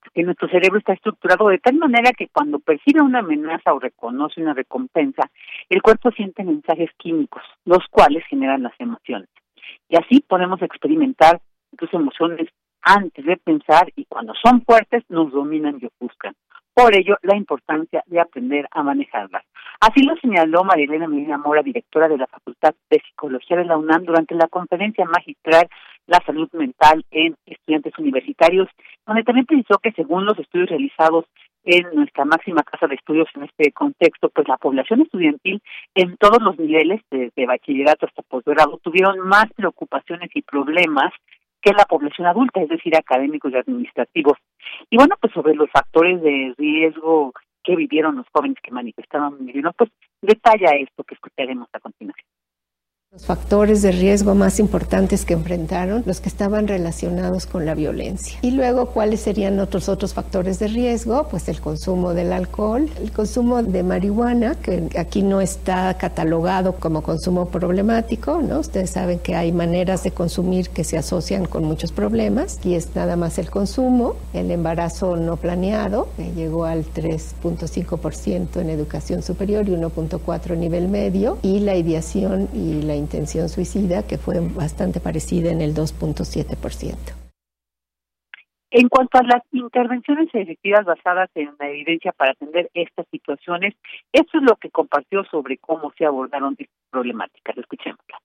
Porque 0.02 0.24
nuestro 0.24 0.48
cerebro 0.48 0.80
está 0.80 0.94
estructurado 0.94 1.50
de 1.50 1.60
tal 1.60 1.76
manera 1.76 2.12
que 2.12 2.30
cuando 2.30 2.60
percibe 2.60 3.02
una 3.02 3.20
amenaza 3.20 3.74
o 3.74 3.80
reconoce 3.80 4.42
una 4.42 4.54
recompensa, 4.54 5.30
el 5.70 5.82
cuerpo 5.82 6.12
siente 6.12 6.44
mensajes 6.44 6.90
químicos, 6.98 7.44
los 7.66 7.86
cuales 7.92 8.24
generan 8.30 8.64
las 8.64 8.74
emociones. 8.80 9.30
Y 9.90 9.98
así 9.98 10.22
podemos 10.22 10.62
experimentar 10.62 11.42
incluso 11.72 11.98
emociones 11.98 12.48
antes 12.82 13.26
de 13.26 13.38
pensar 13.38 13.92
y 13.96 14.06
cuando 14.06 14.34
son 14.42 14.62
fuertes 14.62 15.04
nos 15.10 15.32
dominan 15.32 15.78
y 15.82 15.88
ofuscan. 15.88 16.34
Por 16.78 16.96
ello, 16.96 17.18
la 17.24 17.36
importancia 17.36 18.04
de 18.06 18.20
aprender 18.20 18.68
a 18.70 18.84
manejarlas. 18.84 19.44
Así 19.80 20.04
lo 20.04 20.16
señaló 20.18 20.64
Marilena 20.64 21.08
Medina 21.08 21.40
Mora, 21.40 21.64
directora 21.64 22.08
de 22.08 22.20
la 22.20 22.28
Facultad 22.28 22.76
de 22.92 23.00
Psicología 23.00 23.58
de 23.58 23.66
la 23.66 23.78
UNAM, 23.78 24.06
durante 24.06 24.36
la 24.36 24.48
conferencia 24.48 25.04
magistral 25.06 25.68
La 26.06 26.22
salud 26.24 26.48
mental 26.54 27.04
en 27.10 27.36
estudiantes 27.48 27.98
universitarios, 27.98 28.70
donde 29.08 29.24
también 29.24 29.48
precisó 29.48 29.80
que 29.80 29.92
según 29.94 30.26
los 30.28 30.38
estudios 30.38 30.70
realizados 30.70 31.26
en 31.64 31.96
nuestra 31.96 32.26
máxima 32.26 32.62
casa 32.62 32.86
de 32.86 32.94
estudios 32.94 33.28
en 33.34 33.46
este 33.46 33.72
contexto, 33.72 34.30
pues 34.30 34.48
la 34.48 34.58
población 34.58 35.02
estudiantil 35.02 35.60
en 35.96 36.16
todos 36.18 36.44
los 36.44 36.60
niveles, 36.60 37.02
desde 37.10 37.48
bachillerato 37.48 38.06
hasta 38.06 38.22
posgrado, 38.22 38.80
tuvieron 38.84 39.18
más 39.22 39.48
preocupaciones 39.56 40.30
y 40.36 40.44
problemas 40.44 41.12
que 41.68 41.74
la 41.78 41.86
población 41.86 42.28
adulta, 42.28 42.62
es 42.62 42.70
decir, 42.70 42.96
académicos 42.96 43.52
y 43.52 43.58
administrativos. 43.58 44.38
Y 44.90 44.98
bueno, 44.98 45.16
pues 45.20 45.34
sobre 45.34 45.54
los 45.54 45.70
factores 45.70 46.22
de 46.22 46.54
riesgo 46.58 47.34
que 47.64 47.76
vivieron 47.76 48.16
los 48.16 48.26
jóvenes 48.34 48.58
que 48.64 48.72
manifestaron, 48.72 49.38
pues 49.78 49.90
detalla 50.22 50.72
esto 50.78 51.04
que 51.04 51.16
escucharemos 51.16 51.68
a 51.74 51.80
continuación. 51.80 52.26
Los 53.14 53.26
factores 53.26 53.82
de 53.82 53.94
riesgo 53.94 54.36
más 54.36 54.60
importantes 54.60 55.24
que 55.24 55.34
enfrentaron, 55.34 56.04
los 56.06 56.20
que 56.20 56.28
estaban 56.28 56.68
relacionados 56.68 57.46
con 57.46 57.66
la 57.66 57.74
violencia. 57.74 58.38
Y 58.42 58.52
luego, 58.52 58.88
¿cuáles 58.88 59.22
serían 59.22 59.62
otros 59.62 59.88
otros 59.88 60.14
factores 60.14 60.60
de 60.60 60.68
riesgo? 60.68 61.26
Pues 61.30 61.48
el 61.48 61.62
consumo 61.62 62.14
del 62.14 62.34
alcohol, 62.34 62.90
el 63.02 63.14
consumo 63.14 63.64
de 63.64 63.82
marihuana, 63.82 64.56
que 64.56 64.90
aquí 64.98 65.24
no 65.24 65.40
está 65.40 65.94
catalogado 65.94 66.76
como 66.76 67.02
consumo 67.02 67.46
problemático, 67.48 68.42
¿no? 68.42 68.60
Ustedes 68.60 68.90
saben 68.90 69.20
que 69.20 69.36
hay 69.36 69.54
maneras 69.54 70.04
de 70.04 70.12
consumir 70.12 70.70
que 70.72 70.84
se 70.84 70.98
asocian 70.98 71.46
con 71.46 71.64
muchos 71.64 71.94
problemas. 71.94 72.60
y 72.66 72.76
es 72.76 72.94
nada 72.94 73.16
más 73.16 73.38
el 73.38 73.50
consumo, 73.50 74.16
el 74.34 74.52
embarazo 74.52 75.16
no 75.16 75.38
planeado, 75.38 76.10
que 76.18 76.34
llegó 76.34 76.66
al 76.66 76.84
3.5% 76.84 78.60
en 78.60 78.70
educación 78.70 79.24
superior 79.24 79.70
y 79.70 79.72
1.4% 79.72 80.52
a 80.52 80.56
nivel 80.56 80.90
medio, 80.90 81.38
y 81.42 81.62
la 81.62 81.78
ideación 81.78 82.50
y 82.54 82.82
la 82.82 82.98
intención 83.08 83.48
suicida, 83.48 84.06
que 84.06 84.18
fue 84.18 84.36
bastante 84.42 85.00
parecida 85.00 85.50
en 85.50 85.62
el 85.62 85.74
2.7%. 85.74 87.16
En 88.70 88.90
cuanto 88.90 89.18
a 89.18 89.24
las 89.24 89.44
intervenciones 89.54 90.28
efectivas 90.34 90.84
basadas 90.84 91.30
en 91.36 91.56
la 91.58 91.70
evidencia 91.70 92.12
para 92.12 92.32
atender 92.32 92.70
estas 92.74 93.08
situaciones, 93.10 93.76
eso 94.12 94.38
es 94.38 94.44
lo 94.44 94.58
que 94.58 94.70
compartió 94.70 95.24
sobre 95.32 95.58
cómo 95.58 95.94
se 95.98 96.06
abordaron 96.06 96.56
estas 96.60 96.76
problemáticas. 96.92 97.58
Escuchémosla 97.58 98.20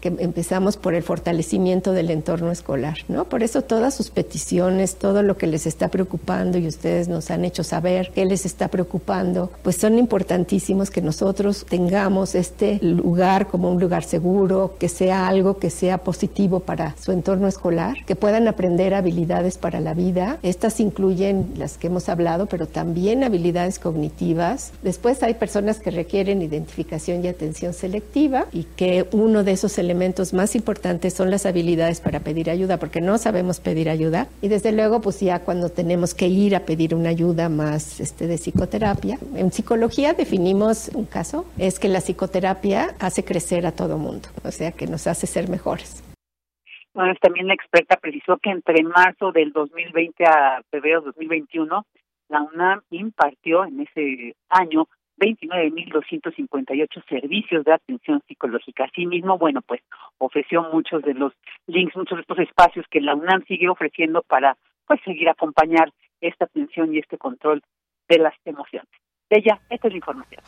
que 0.00 0.08
empezamos 0.18 0.76
por 0.76 0.94
el 0.94 1.02
fortalecimiento 1.02 1.92
del 1.92 2.10
entorno 2.10 2.50
escolar, 2.50 2.98
¿no? 3.08 3.24
Por 3.24 3.42
eso 3.42 3.62
todas 3.62 3.94
sus 3.94 4.10
peticiones, 4.10 4.96
todo 4.96 5.22
lo 5.22 5.36
que 5.36 5.46
les 5.46 5.66
está 5.66 5.88
preocupando 5.88 6.58
y 6.58 6.66
ustedes 6.66 7.08
nos 7.08 7.30
han 7.30 7.44
hecho 7.44 7.64
saber 7.64 8.10
qué 8.14 8.24
les 8.24 8.46
está 8.46 8.68
preocupando, 8.68 9.50
pues 9.62 9.76
son 9.76 9.98
importantísimos 9.98 10.90
que 10.90 11.02
nosotros 11.02 11.66
tengamos 11.68 12.34
este 12.34 12.78
lugar 12.82 13.48
como 13.48 13.70
un 13.70 13.80
lugar 13.80 14.04
seguro, 14.04 14.74
que 14.78 14.88
sea 14.88 15.28
algo 15.28 15.58
que 15.58 15.70
sea 15.70 15.98
positivo 15.98 16.60
para 16.60 16.94
su 16.96 17.12
entorno 17.12 17.48
escolar, 17.48 18.04
que 18.06 18.16
puedan 18.16 18.48
aprender 18.48 18.94
habilidades 18.94 19.58
para 19.58 19.80
la 19.80 19.94
vida. 19.94 20.38
Estas 20.42 20.80
incluyen 20.80 21.54
las 21.56 21.78
que 21.78 21.88
hemos 21.88 22.08
hablado, 22.08 22.46
pero 22.46 22.66
también 22.66 23.24
habilidades 23.24 23.78
cognitivas. 23.78 24.72
Después 24.82 25.22
hay 25.22 25.34
personas 25.34 25.78
que 25.78 25.90
requieren 25.90 26.42
identificación 26.42 27.24
y 27.24 27.28
atención 27.28 27.72
selectiva 27.72 28.46
y 28.52 28.64
que 28.64 29.06
uno 29.12 29.44
de 29.44 29.52
esos 29.52 29.78
elementos 29.78 29.85
más 30.32 30.54
importantes 30.56 31.14
son 31.14 31.30
las 31.30 31.46
habilidades 31.46 32.00
para 32.00 32.20
pedir 32.20 32.50
ayuda, 32.50 32.78
porque 32.78 33.00
no 33.00 33.18
sabemos 33.18 33.60
pedir 33.60 33.88
ayuda. 33.88 34.28
Y 34.42 34.48
desde 34.48 34.72
luego, 34.72 35.00
pues 35.00 35.20
ya 35.20 35.40
cuando 35.40 35.70
tenemos 35.70 36.14
que 36.14 36.26
ir 36.28 36.56
a 36.56 36.60
pedir 36.60 36.94
una 36.94 37.10
ayuda 37.10 37.48
más 37.48 38.00
este, 38.00 38.26
de 38.26 38.38
psicoterapia. 38.38 39.18
En 39.34 39.52
psicología 39.52 40.12
definimos 40.12 40.88
un 40.94 41.06
caso, 41.06 41.46
es 41.58 41.78
que 41.78 41.88
la 41.88 42.00
psicoterapia 42.00 42.94
hace 42.98 43.24
crecer 43.24 43.66
a 43.66 43.72
todo 43.72 43.98
mundo, 43.98 44.28
o 44.44 44.50
sea, 44.50 44.72
que 44.72 44.86
nos 44.86 45.06
hace 45.06 45.26
ser 45.26 45.48
mejores. 45.48 46.02
Bueno, 46.94 47.12
también 47.20 47.46
la 47.46 47.54
experta 47.54 47.96
precisó 47.96 48.38
que 48.38 48.50
entre 48.50 48.82
marzo 48.82 49.30
del 49.30 49.52
2020 49.52 50.24
a 50.24 50.62
febrero 50.70 51.02
del 51.02 51.12
2021, 51.12 51.84
la 52.28 52.42
UNAM 52.42 52.80
impartió 52.90 53.64
en 53.64 53.80
ese 53.80 54.34
año 54.48 54.88
29.258 55.18 57.08
servicios 57.08 57.64
de 57.64 57.72
atención 57.72 58.22
psicológica. 58.26 58.84
Asimismo, 58.84 59.38
bueno, 59.38 59.62
pues 59.62 59.80
ofreció 60.18 60.62
muchos 60.72 61.02
de 61.02 61.14
los 61.14 61.32
links, 61.66 61.96
muchos 61.96 62.18
de 62.18 62.22
estos 62.22 62.38
espacios 62.38 62.86
que 62.90 63.00
la 63.00 63.14
UNAM 63.14 63.44
sigue 63.46 63.68
ofreciendo 63.68 64.22
para 64.22 64.56
pues 64.86 65.00
seguir 65.04 65.28
acompañar 65.28 65.92
esta 66.20 66.44
atención 66.44 66.94
y 66.94 66.98
este 66.98 67.18
control 67.18 67.62
de 68.08 68.18
las 68.18 68.34
emociones. 68.44 68.90
De 69.30 69.38
ella, 69.38 69.60
esta 69.70 69.88
es 69.88 69.92
la 69.92 69.96
información. 69.98 70.42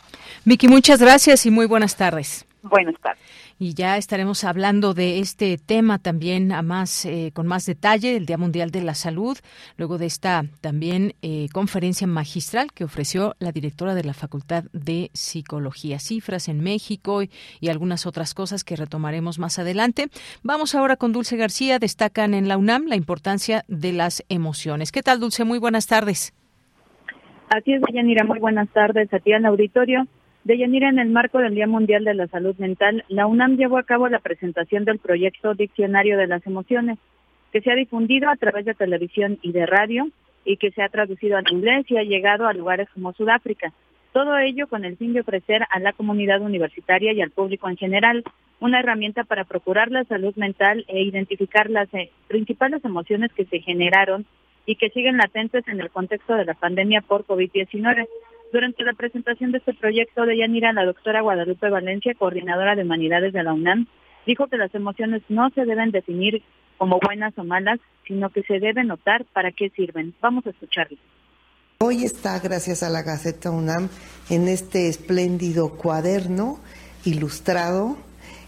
Vicky, 0.45 0.67
muchas 0.67 1.01
gracias 1.01 1.45
y 1.45 1.51
muy 1.51 1.65
buenas 1.65 1.97
tardes. 1.97 2.45
Buenas 2.63 2.95
tardes 3.01 3.48
y 3.59 3.73
ya 3.73 3.97
estaremos 3.97 4.45
hablando 4.45 4.93
de 4.93 5.19
este 5.19 5.57
tema 5.57 5.99
también 5.99 6.53
a 6.53 6.61
más 6.61 7.05
eh, 7.05 7.31
con 7.33 7.45
más 7.45 7.65
detalle 7.65 8.15
el 8.15 8.25
Día 8.25 8.37
Mundial 8.37 8.71
de 8.71 8.81
la 8.81 8.95
Salud 8.95 9.37
luego 9.77 9.97
de 9.97 10.05
esta 10.05 10.45
también 10.61 11.13
eh, 11.21 11.47
conferencia 11.51 12.07
magistral 12.07 12.71
que 12.73 12.85
ofreció 12.85 13.35
la 13.39 13.51
directora 13.51 13.93
de 13.93 14.03
la 14.03 14.13
Facultad 14.13 14.63
de 14.71 15.11
Psicología. 15.13 15.99
Cifras 15.99 16.47
en 16.47 16.61
México 16.61 17.21
y, 17.23 17.29
algunas 17.69 18.07
otras 18.07 18.33
cosas 18.33 18.63
que 18.63 18.75
retomaremos 18.75 19.37
más 19.37 19.59
adelante. 19.59 20.07
Vamos 20.41 20.73
ahora 20.73 20.95
con 20.95 21.11
Dulce 21.11 21.37
García. 21.37 21.77
Destacan 21.77 22.33
en 22.33 22.47
la 22.47 22.57
UNAM 22.57 22.87
la 22.87 22.95
importancia 22.95 23.63
de 23.67 23.93
las 23.93 24.25
emociones. 24.27 24.91
Qué 24.91 25.03
tal 25.03 25.19
Dulce 25.19 25.43
muy 25.43 25.59
buenas 25.59 25.85
tardes. 25.85 26.33
Así 27.49 27.73
es, 27.73 27.81
Yanira. 27.93 28.23
Muy 28.23 28.39
buenas 28.39 28.69
tardes 28.69 29.13
a 29.13 29.19
ti 29.19 29.33
en 29.33 29.45
auditorio. 29.45 30.07
De 30.43 30.57
Yanira, 30.57 30.89
en 30.89 30.99
el 30.99 31.09
marco 31.09 31.39
del 31.39 31.53
Día 31.53 31.67
Mundial 31.67 32.05
de 32.05 32.13
la 32.13 32.27
Salud 32.27 32.55
Mental, 32.57 33.03
la 33.09 33.27
UNAM 33.27 33.57
llevó 33.57 33.77
a 33.77 33.83
cabo 33.83 34.07
la 34.07 34.19
presentación 34.19 34.85
del 34.85 34.99
proyecto 34.99 35.53
Diccionario 35.53 36.17
de 36.17 36.27
las 36.27 36.45
Emociones, 36.47 36.97
que 37.51 37.61
se 37.61 37.71
ha 37.71 37.75
difundido 37.75 38.29
a 38.29 38.35
través 38.35 38.65
de 38.65 38.73
televisión 38.73 39.37
y 39.41 39.51
de 39.51 39.65
radio 39.65 40.09
y 40.45 40.57
que 40.57 40.71
se 40.71 40.81
ha 40.81 40.89
traducido 40.89 41.37
al 41.37 41.51
inglés 41.51 41.85
y 41.89 41.97
ha 41.97 42.03
llegado 42.03 42.47
a 42.47 42.53
lugares 42.53 42.87
como 42.93 43.13
Sudáfrica. 43.13 43.73
Todo 44.13 44.37
ello 44.37 44.67
con 44.67 44.85
el 44.85 44.97
fin 44.97 45.13
de 45.13 45.21
ofrecer 45.21 45.63
a 45.69 45.79
la 45.79 45.93
comunidad 45.93 46.41
universitaria 46.41 47.13
y 47.13 47.21
al 47.21 47.31
público 47.31 47.69
en 47.69 47.77
general 47.77 48.23
una 48.59 48.79
herramienta 48.79 49.23
para 49.23 49.43
procurar 49.43 49.91
la 49.91 50.03
salud 50.05 50.35
mental 50.35 50.85
e 50.87 51.03
identificar 51.03 51.69
las 51.69 51.93
eh, 51.93 52.11
principales 52.27 52.83
emociones 52.83 53.31
que 53.33 53.45
se 53.45 53.59
generaron 53.59 54.25
y 54.65 54.75
que 54.75 54.89
siguen 54.89 55.17
latentes 55.17 55.67
en 55.67 55.79
el 55.79 55.89
contexto 55.89 56.35
de 56.35 56.45
la 56.45 56.53
pandemia 56.53 57.01
por 57.01 57.25
COVID-19. 57.25 58.07
Durante 58.51 58.83
la 58.83 58.93
presentación 58.93 59.51
de 59.51 59.59
este 59.59 59.73
proyecto 59.75 60.25
de 60.25 60.37
Yanira, 60.37 60.73
la 60.73 60.85
doctora 60.85 61.21
Guadalupe 61.21 61.69
Valencia, 61.69 62.15
coordinadora 62.17 62.75
de 62.75 62.81
humanidades 62.81 63.31
de 63.31 63.43
la 63.43 63.53
UNAM, 63.53 63.85
dijo 64.25 64.47
que 64.47 64.57
las 64.57 64.73
emociones 64.73 65.21
no 65.29 65.49
se 65.51 65.65
deben 65.65 65.91
definir 65.91 66.41
como 66.77 66.99
buenas 66.99 67.37
o 67.37 67.43
malas, 67.43 67.79
sino 68.07 68.29
que 68.31 68.41
se 68.43 68.59
deben 68.59 68.87
notar 68.87 69.25
para 69.33 69.51
qué 69.51 69.69
sirven. 69.69 70.15
Vamos 70.21 70.47
a 70.47 70.49
escucharle. 70.49 70.97
Hoy 71.79 72.03
está, 72.03 72.39
gracias 72.39 72.81
a 72.81 72.89
la 72.89 73.03
Gaceta 73.03 73.51
UNAM, 73.51 73.87
en 74.29 74.47
este 74.47 74.87
espléndido 74.89 75.77
cuaderno 75.77 76.59
ilustrado, 77.05 77.97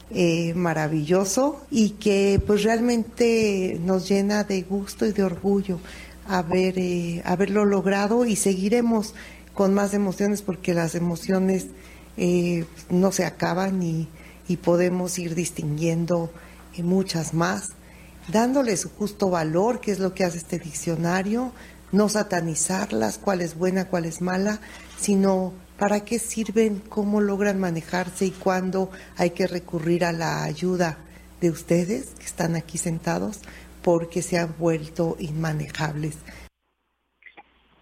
eh, 0.09 0.53
maravilloso 0.55 1.65
y 1.69 1.91
que 1.91 2.41
pues 2.45 2.63
realmente 2.63 3.77
nos 3.81 4.09
llena 4.09 4.43
de 4.43 4.63
gusto 4.63 5.05
y 5.05 5.13
de 5.13 5.23
orgullo 5.23 5.79
haber, 6.27 6.77
eh, 6.77 7.21
haberlo 7.23 7.65
logrado 7.65 8.25
y 8.25 8.35
seguiremos 8.35 9.15
con 9.53 9.73
más 9.73 9.93
emociones 9.93 10.41
porque 10.41 10.73
las 10.73 10.95
emociones 10.95 11.67
eh, 12.17 12.65
no 12.89 13.11
se 13.11 13.25
acaban 13.25 13.81
y, 13.83 14.07
podemos 14.63 15.17
ir 15.17 15.33
distinguiendo 15.33 16.29
eh, 16.75 16.83
muchas 16.83 17.33
más, 17.33 17.69
dándole 18.27 18.75
su 18.75 18.89
justo 18.89 19.29
valor, 19.29 19.79
que 19.79 19.93
es 19.93 19.99
lo 19.99 20.13
que 20.13 20.25
hace 20.25 20.39
este 20.39 20.59
diccionario, 20.59 21.53
no 21.93 22.09
satanizarlas, 22.09 23.17
cuál 23.17 23.39
es 23.39 23.55
buena, 23.55 23.87
cuál 23.87 24.03
es 24.03 24.19
mala, 24.19 24.59
sino 24.99 25.53
para 25.77 26.01
qué 26.01 26.19
sirven, 26.19 26.81
cómo 26.89 27.21
logran 27.21 27.61
manejarse 27.61 28.25
y 28.25 28.31
cuándo 28.31 28.91
hay 29.15 29.29
que 29.29 29.47
recurrir 29.47 30.03
a 30.03 30.11
la 30.11 30.43
ayuda 30.43 30.97
de 31.39 31.49
ustedes 31.49 32.07
que 32.19 32.25
están 32.25 32.57
aquí 32.57 32.77
sentados 32.77 33.39
porque 33.81 34.21
se 34.21 34.37
han 34.37 34.53
vuelto 34.59 35.15
inmanejables. 35.17 36.15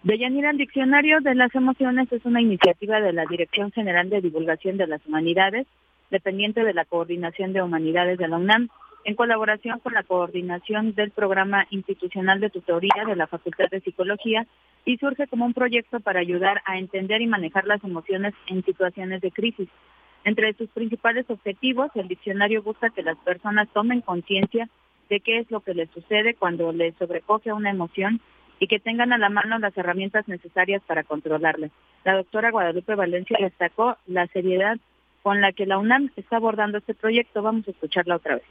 Deyanira, 0.02 0.50
el 0.50 0.56
Diccionario 0.56 1.20
de 1.20 1.34
las 1.34 1.54
Emociones 1.54 2.10
es 2.10 2.24
una 2.24 2.40
iniciativa 2.40 3.02
de 3.02 3.12
la 3.12 3.26
Dirección 3.26 3.70
General 3.70 4.08
de 4.08 4.22
Divulgación 4.22 4.78
de 4.78 4.86
las 4.86 5.04
Humanidades, 5.04 5.66
dependiente 6.10 6.64
de 6.64 6.72
la 6.72 6.86
Coordinación 6.86 7.52
de 7.52 7.60
Humanidades 7.60 8.16
de 8.16 8.26
la 8.26 8.38
UNAM, 8.38 8.70
en 9.04 9.14
colaboración 9.14 9.78
con 9.80 9.92
la 9.92 10.02
coordinación 10.02 10.94
del 10.94 11.10
Programa 11.10 11.66
Institucional 11.68 12.40
de 12.40 12.48
Tutoría 12.48 13.04
de 13.06 13.14
la 13.14 13.26
Facultad 13.26 13.68
de 13.70 13.80
Psicología 13.80 14.46
y 14.86 14.96
surge 14.96 15.26
como 15.26 15.44
un 15.44 15.52
proyecto 15.52 16.00
para 16.00 16.20
ayudar 16.20 16.62
a 16.64 16.78
entender 16.78 17.20
y 17.20 17.26
manejar 17.26 17.66
las 17.66 17.84
emociones 17.84 18.32
en 18.46 18.64
situaciones 18.64 19.20
de 19.20 19.30
crisis. 19.30 19.68
Entre 20.24 20.54
sus 20.54 20.70
principales 20.70 21.28
objetivos, 21.28 21.90
el 21.94 22.08
diccionario 22.08 22.62
busca 22.62 22.88
que 22.88 23.02
las 23.02 23.18
personas 23.18 23.68
tomen 23.74 24.00
conciencia 24.00 24.66
de 25.10 25.20
qué 25.20 25.40
es 25.40 25.50
lo 25.50 25.60
que 25.60 25.74
les 25.74 25.90
sucede 25.90 26.34
cuando 26.34 26.72
les 26.72 26.94
sobrecoge 26.96 27.52
una 27.52 27.68
emoción 27.68 28.22
y 28.60 28.68
que 28.68 28.78
tengan 28.78 29.12
a 29.12 29.18
la 29.18 29.30
mano 29.30 29.58
las 29.58 29.76
herramientas 29.76 30.28
necesarias 30.28 30.82
para 30.86 31.02
controlarla. 31.02 31.70
La 32.04 32.14
doctora 32.14 32.50
Guadalupe 32.50 32.94
Valencia 32.94 33.38
destacó 33.40 33.96
la 34.06 34.26
seriedad 34.28 34.78
con 35.22 35.40
la 35.40 35.52
que 35.52 35.66
la 35.66 35.78
UNAM 35.78 36.10
está 36.16 36.36
abordando 36.36 36.78
este 36.78 36.94
proyecto. 36.94 37.42
Vamos 37.42 37.66
a 37.66 37.70
escucharla 37.72 38.16
otra 38.16 38.36
vez. 38.36 38.44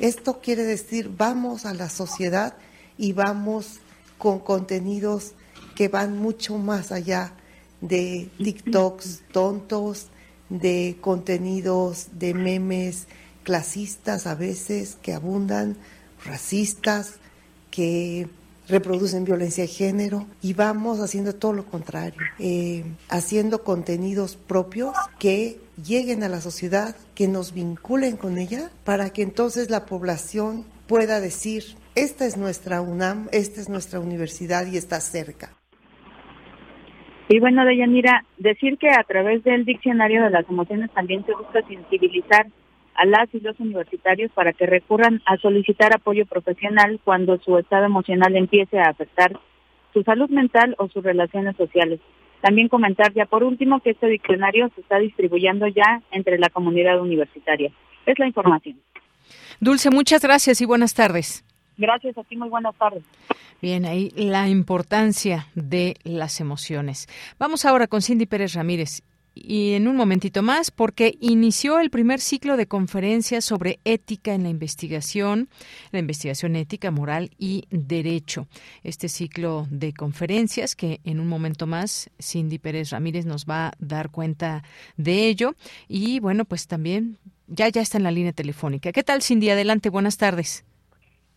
Esto 0.00 0.40
quiere 0.40 0.64
decir, 0.64 1.10
vamos 1.16 1.64
a 1.64 1.74
la 1.74 1.88
sociedad 1.88 2.56
y 2.98 3.12
vamos 3.12 3.80
con 4.18 4.40
contenidos 4.40 5.34
que 5.76 5.88
van 5.88 6.18
mucho 6.18 6.58
más 6.58 6.92
allá 6.92 7.32
de 7.80 8.28
TikToks 8.38 9.24
tontos, 9.32 10.10
de 10.48 10.96
contenidos 11.00 12.18
de 12.18 12.34
memes 12.34 13.06
clasistas 13.44 14.26
a 14.26 14.34
veces 14.34 14.96
que 15.02 15.12
abundan, 15.12 15.76
racistas, 16.24 17.18
que 17.70 18.28
reproducen 18.70 19.24
violencia 19.24 19.64
de 19.64 19.68
género 19.68 20.26
y 20.40 20.54
vamos 20.54 21.00
haciendo 21.00 21.34
todo 21.34 21.52
lo 21.52 21.64
contrario, 21.64 22.20
eh, 22.38 22.84
haciendo 23.08 23.62
contenidos 23.64 24.36
propios 24.36 24.94
que 25.18 25.58
lleguen 25.84 26.22
a 26.22 26.28
la 26.28 26.40
sociedad, 26.40 26.96
que 27.14 27.28
nos 27.28 27.52
vinculen 27.52 28.16
con 28.16 28.38
ella, 28.38 28.70
para 28.84 29.10
que 29.10 29.22
entonces 29.22 29.70
la 29.70 29.86
población 29.86 30.64
pueda 30.86 31.20
decir, 31.20 31.64
esta 31.94 32.26
es 32.26 32.36
nuestra 32.36 32.80
UNAM, 32.80 33.28
esta 33.32 33.60
es 33.60 33.68
nuestra 33.68 34.00
universidad 34.00 34.66
y 34.66 34.76
está 34.76 35.00
cerca. 35.00 35.50
Y 37.28 37.38
bueno, 37.38 37.64
Deyanira, 37.64 38.24
decir 38.38 38.76
que 38.76 38.90
a 38.90 39.04
través 39.04 39.44
del 39.44 39.64
diccionario 39.64 40.22
de 40.24 40.30
las 40.30 40.48
emociones 40.48 40.90
también 40.92 41.24
se 41.26 41.32
busca 41.32 41.62
sensibilizar 41.68 42.46
a 43.00 43.06
las 43.06 43.34
y 43.34 43.40
los 43.40 43.58
universitarios 43.58 44.30
para 44.32 44.52
que 44.52 44.66
recurran 44.66 45.22
a 45.24 45.38
solicitar 45.38 45.94
apoyo 45.94 46.26
profesional 46.26 47.00
cuando 47.02 47.38
su 47.38 47.56
estado 47.56 47.86
emocional 47.86 48.36
empiece 48.36 48.78
a 48.78 48.90
afectar 48.90 49.40
su 49.94 50.02
salud 50.02 50.28
mental 50.28 50.74
o 50.78 50.86
sus 50.88 51.02
relaciones 51.02 51.56
sociales. 51.56 51.98
También 52.42 52.68
comentar 52.68 53.14
ya 53.14 53.24
por 53.24 53.42
último 53.42 53.80
que 53.80 53.90
este 53.90 54.06
diccionario 54.06 54.70
se 54.74 54.82
está 54.82 54.98
distribuyendo 54.98 55.66
ya 55.68 56.02
entre 56.10 56.38
la 56.38 56.50
comunidad 56.50 57.00
universitaria. 57.00 57.72
Es 58.04 58.18
la 58.18 58.26
información. 58.26 58.78
Dulce, 59.60 59.90
muchas 59.90 60.22
gracias 60.22 60.60
y 60.60 60.66
buenas 60.66 60.92
tardes. 60.92 61.42
Gracias 61.78 62.18
a 62.18 62.24
ti, 62.24 62.36
muy 62.36 62.50
buenas 62.50 62.74
tardes. 62.76 63.02
Bien, 63.62 63.86
ahí 63.86 64.10
la 64.14 64.46
importancia 64.48 65.46
de 65.54 65.94
las 66.04 66.40
emociones. 66.40 67.08
Vamos 67.38 67.64
ahora 67.64 67.86
con 67.86 68.02
Cindy 68.02 68.26
Pérez 68.26 68.52
Ramírez 68.52 69.02
y 69.42 69.74
en 69.74 69.88
un 69.88 69.96
momentito 69.96 70.42
más 70.42 70.70
porque 70.70 71.16
inició 71.20 71.80
el 71.80 71.90
primer 71.90 72.20
ciclo 72.20 72.56
de 72.56 72.66
conferencias 72.66 73.44
sobre 73.44 73.80
ética 73.84 74.34
en 74.34 74.42
la 74.42 74.50
investigación, 74.50 75.48
la 75.92 75.98
investigación 75.98 76.56
ética, 76.56 76.90
moral 76.90 77.30
y 77.38 77.64
derecho. 77.70 78.46
Este 78.84 79.08
ciclo 79.08 79.66
de 79.70 79.92
conferencias 79.92 80.76
que 80.76 81.00
en 81.04 81.20
un 81.20 81.28
momento 81.28 81.66
más 81.66 82.10
Cindy 82.20 82.58
Pérez 82.58 82.90
Ramírez 82.90 83.26
nos 83.26 83.46
va 83.46 83.68
a 83.68 83.72
dar 83.78 84.10
cuenta 84.10 84.62
de 84.96 85.26
ello 85.26 85.54
y 85.88 86.20
bueno, 86.20 86.44
pues 86.44 86.66
también 86.66 87.18
ya 87.46 87.68
ya 87.68 87.80
está 87.80 87.98
en 87.98 88.04
la 88.04 88.10
línea 88.10 88.32
telefónica. 88.32 88.92
¿Qué 88.92 89.02
tal 89.02 89.22
Cindy? 89.22 89.50
Adelante, 89.50 89.90
buenas 89.90 90.18
tardes. 90.18 90.64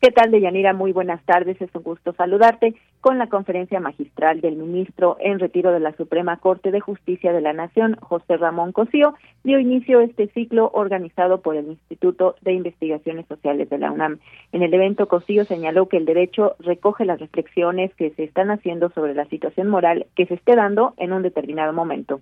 ¿Qué 0.02 0.12
tal, 0.12 0.32
Deyanira? 0.32 0.74
Muy 0.74 0.92
buenas 0.92 1.24
tardes. 1.24 1.62
Es 1.62 1.74
un 1.74 1.82
gusto 1.82 2.14
saludarte 2.14 2.76
con 3.04 3.18
la 3.18 3.28
conferencia 3.28 3.82
magistral 3.82 4.40
del 4.40 4.56
ministro 4.56 5.18
en 5.20 5.38
retiro 5.38 5.74
de 5.74 5.82
la 5.82 5.94
Suprema 5.98 6.38
Corte 6.38 6.72
de 6.72 6.80
Justicia 6.80 7.34
de 7.34 7.42
la 7.42 7.52
Nación, 7.52 7.98
José 8.00 8.38
Ramón 8.38 8.72
Cosío, 8.72 9.14
dio 9.44 9.60
inicio 9.60 10.00
este 10.00 10.30
ciclo 10.30 10.72
organizado 10.74 11.42
por 11.42 11.58
el 11.58 11.68
Instituto 11.68 12.38
de 12.40 12.54
Investigaciones 12.54 13.28
Sociales 13.28 13.70
de 13.70 13.78
la 13.78 13.92
UNAM. 13.92 14.20
En 14.54 14.64
el 14.64 14.74
evento, 14.74 15.10
Cosío 15.10 15.44
señaló 15.44 15.90
que 15.90 15.98
el 15.98 16.06
derecho 16.06 16.56
recoge 16.60 17.04
las 17.04 17.20
reflexiones 17.20 17.94
que 17.96 18.12
se 18.12 18.24
están 18.24 18.52
haciendo 18.52 18.90
sobre 18.92 19.14
la 19.14 19.26
situación 19.26 19.68
moral 19.68 20.08
que 20.16 20.26
se 20.26 20.36
esté 20.36 20.56
dando 20.56 20.94
en 20.96 21.12
un 21.12 21.24
determinado 21.24 21.74
momento 21.74 22.22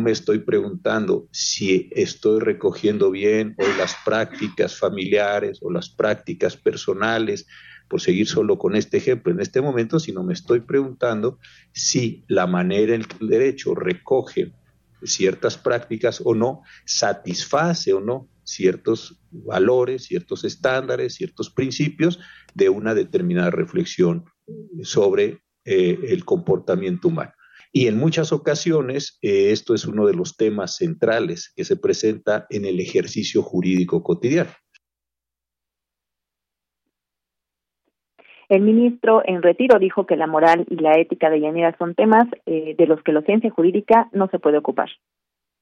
me 0.00 0.12
estoy 0.12 0.38
preguntando 0.38 1.26
si 1.32 1.90
estoy 1.92 2.40
recogiendo 2.40 3.10
bien 3.10 3.54
o 3.58 3.78
las 3.78 3.96
prácticas 4.04 4.78
familiares 4.78 5.58
o 5.62 5.70
las 5.70 5.88
prácticas 5.88 6.56
personales, 6.56 7.46
por 7.88 8.00
seguir 8.00 8.26
solo 8.26 8.58
con 8.58 8.76
este 8.76 8.98
ejemplo 8.98 9.32
en 9.32 9.40
este 9.40 9.60
momento, 9.60 9.98
sino 9.98 10.22
me 10.22 10.34
estoy 10.34 10.60
preguntando 10.60 11.38
si 11.72 12.24
la 12.28 12.46
manera 12.46 12.94
en 12.94 13.02
que 13.02 13.16
el 13.20 13.28
derecho 13.28 13.74
recoge 13.74 14.52
ciertas 15.02 15.56
prácticas 15.56 16.20
o 16.24 16.34
no, 16.34 16.62
satisface 16.84 17.92
o 17.92 18.00
no 18.00 18.28
ciertos 18.44 19.20
valores, 19.30 20.04
ciertos 20.04 20.44
estándares, 20.44 21.14
ciertos 21.14 21.50
principios 21.50 22.18
de 22.54 22.68
una 22.68 22.94
determinada 22.94 23.50
reflexión 23.50 24.24
sobre 24.82 25.42
eh, 25.64 25.98
el 26.08 26.24
comportamiento 26.24 27.08
humano. 27.08 27.32
Y 27.72 27.86
en 27.86 27.98
muchas 27.98 28.32
ocasiones 28.32 29.18
eh, 29.20 29.52
esto 29.52 29.74
es 29.74 29.84
uno 29.84 30.06
de 30.06 30.14
los 30.14 30.36
temas 30.36 30.76
centrales 30.76 31.52
que 31.54 31.64
se 31.64 31.76
presenta 31.76 32.46
en 32.48 32.64
el 32.64 32.80
ejercicio 32.80 33.42
jurídico 33.42 34.02
cotidiano. 34.02 34.50
El 38.48 38.62
ministro 38.62 39.22
en 39.26 39.42
retiro 39.42 39.78
dijo 39.78 40.06
que 40.06 40.16
la 40.16 40.26
moral 40.26 40.64
y 40.70 40.76
la 40.76 40.98
ética 40.98 41.28
de 41.28 41.40
Yanira 41.40 41.76
son 41.78 41.94
temas 41.94 42.26
eh, 42.46 42.74
de 42.78 42.86
los 42.86 43.02
que 43.02 43.12
la 43.12 43.22
ciencia 43.22 43.50
jurídica 43.50 44.08
no 44.12 44.28
se 44.28 44.38
puede 44.38 44.58
ocupar. 44.58 44.88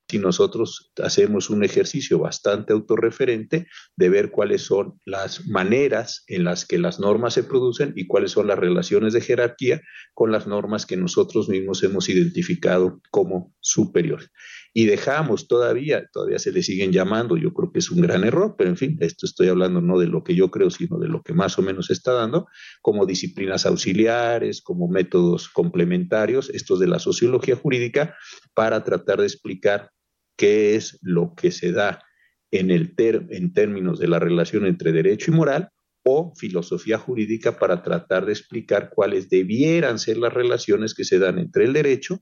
Si 0.08 0.20
nosotros 0.20 0.92
hacemos 1.02 1.50
un 1.50 1.64
ejercicio 1.64 2.20
bastante 2.20 2.72
autorreferente 2.72 3.66
de 3.96 4.08
ver 4.08 4.30
cuáles 4.30 4.62
son 4.62 5.00
las 5.04 5.48
maneras 5.48 6.22
en 6.28 6.44
las 6.44 6.64
que 6.64 6.78
las 6.78 7.00
normas 7.00 7.34
se 7.34 7.42
producen 7.42 7.92
y 7.96 8.06
cuáles 8.06 8.30
son 8.30 8.46
las 8.46 8.58
relaciones 8.58 9.14
de 9.14 9.20
jerarquía 9.20 9.80
con 10.14 10.30
las 10.30 10.46
normas 10.46 10.86
que 10.86 10.96
nosotros 10.96 11.48
mismos 11.48 11.82
hemos 11.82 12.08
identificado 12.08 13.00
como 13.10 13.52
superiores. 13.66 14.30
Y 14.72 14.86
dejamos 14.86 15.48
todavía, 15.48 16.06
todavía 16.12 16.38
se 16.38 16.52
le 16.52 16.62
siguen 16.62 16.92
llamando, 16.92 17.36
yo 17.36 17.52
creo 17.52 17.72
que 17.72 17.80
es 17.80 17.90
un 17.90 18.00
gran 18.00 18.24
error, 18.24 18.54
pero 18.56 18.70
en 18.70 18.76
fin, 18.76 18.96
esto 19.00 19.26
estoy 19.26 19.48
hablando 19.48 19.80
no 19.80 19.98
de 19.98 20.06
lo 20.06 20.22
que 20.22 20.34
yo 20.34 20.50
creo, 20.50 20.70
sino 20.70 20.98
de 20.98 21.08
lo 21.08 21.22
que 21.22 21.32
más 21.32 21.58
o 21.58 21.62
menos 21.62 21.90
está 21.90 22.12
dando, 22.12 22.46
como 22.82 23.06
disciplinas 23.06 23.66
auxiliares, 23.66 24.62
como 24.62 24.88
métodos 24.88 25.48
complementarios, 25.48 26.50
estos 26.50 26.78
de 26.78 26.88
la 26.88 26.98
sociología 26.98 27.56
jurídica, 27.56 28.16
para 28.54 28.84
tratar 28.84 29.20
de 29.20 29.26
explicar 29.26 29.90
qué 30.36 30.76
es 30.76 30.98
lo 31.02 31.34
que 31.34 31.50
se 31.50 31.72
da 31.72 32.02
en, 32.50 32.70
el 32.70 32.94
en 32.98 33.52
términos 33.52 33.98
de 33.98 34.08
la 34.08 34.18
relación 34.18 34.66
entre 34.66 34.92
derecho 34.92 35.30
y 35.30 35.34
moral 35.34 35.70
o 36.04 36.32
filosofía 36.36 36.98
jurídica 36.98 37.58
para 37.58 37.82
tratar 37.82 38.26
de 38.26 38.32
explicar 38.32 38.90
cuáles 38.94 39.28
debieran 39.28 39.98
ser 39.98 40.18
las 40.18 40.32
relaciones 40.32 40.94
que 40.94 41.04
se 41.04 41.18
dan 41.18 41.38
entre 41.38 41.64
el 41.64 41.72
derecho 41.72 42.20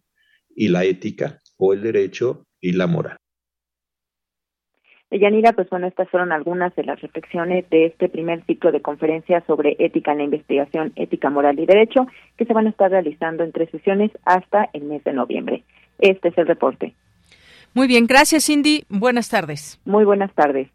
y 0.57 0.69
la 0.69 0.85
ética 0.85 1.41
o 1.57 1.73
el 1.73 1.83
derecho 1.83 2.47
y 2.61 2.73
la 2.73 2.87
moral. 2.87 3.17
Yanira, 5.11 5.53
pues 5.53 5.69
bueno, 5.71 5.87
estas 5.87 6.09
fueron 6.09 6.33
algunas 6.33 6.75
de 6.75 6.85
las 6.85 7.01
reflexiones 7.01 7.69
de 7.71 7.87
este 7.87 8.09
primer 8.09 8.45
ciclo 8.47 8.73
de 8.73 8.83
conferencias 8.83 9.45
sobre 9.47 9.77
ética 9.79 10.13
en 10.13 10.19
la 10.19 10.25
investigación, 10.25 10.93
ética, 10.97 11.31
moral 11.31 11.59
y 11.59 11.67
derecho, 11.67 12.07
que 12.37 12.45
se 12.45 12.53
van 12.53 12.67
a 12.67 12.71
estar 12.71 12.91
realizando 12.91 13.45
en 13.45 13.53
tres 13.53 13.71
sesiones 13.71 14.11
hasta 14.25 14.71
el 14.73 14.85
mes 14.85 15.05
de 15.05 15.13
noviembre. 15.13 15.63
Este 15.99 16.29
es 16.29 16.39
el 16.39 16.47
reporte. 16.47 16.95
Muy 17.75 17.87
bien, 17.87 18.07
gracias 18.07 18.47
Cindy. 18.47 18.85
Buenas 18.89 19.29
tardes. 19.29 19.81
Muy 19.85 20.05
buenas 20.05 20.33
tardes. 20.35 20.69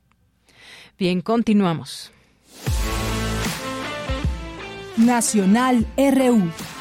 Bien, 0.98 1.22
continuamos. 1.22 2.14
Nacional 4.98 5.86
RU. 5.98 6.79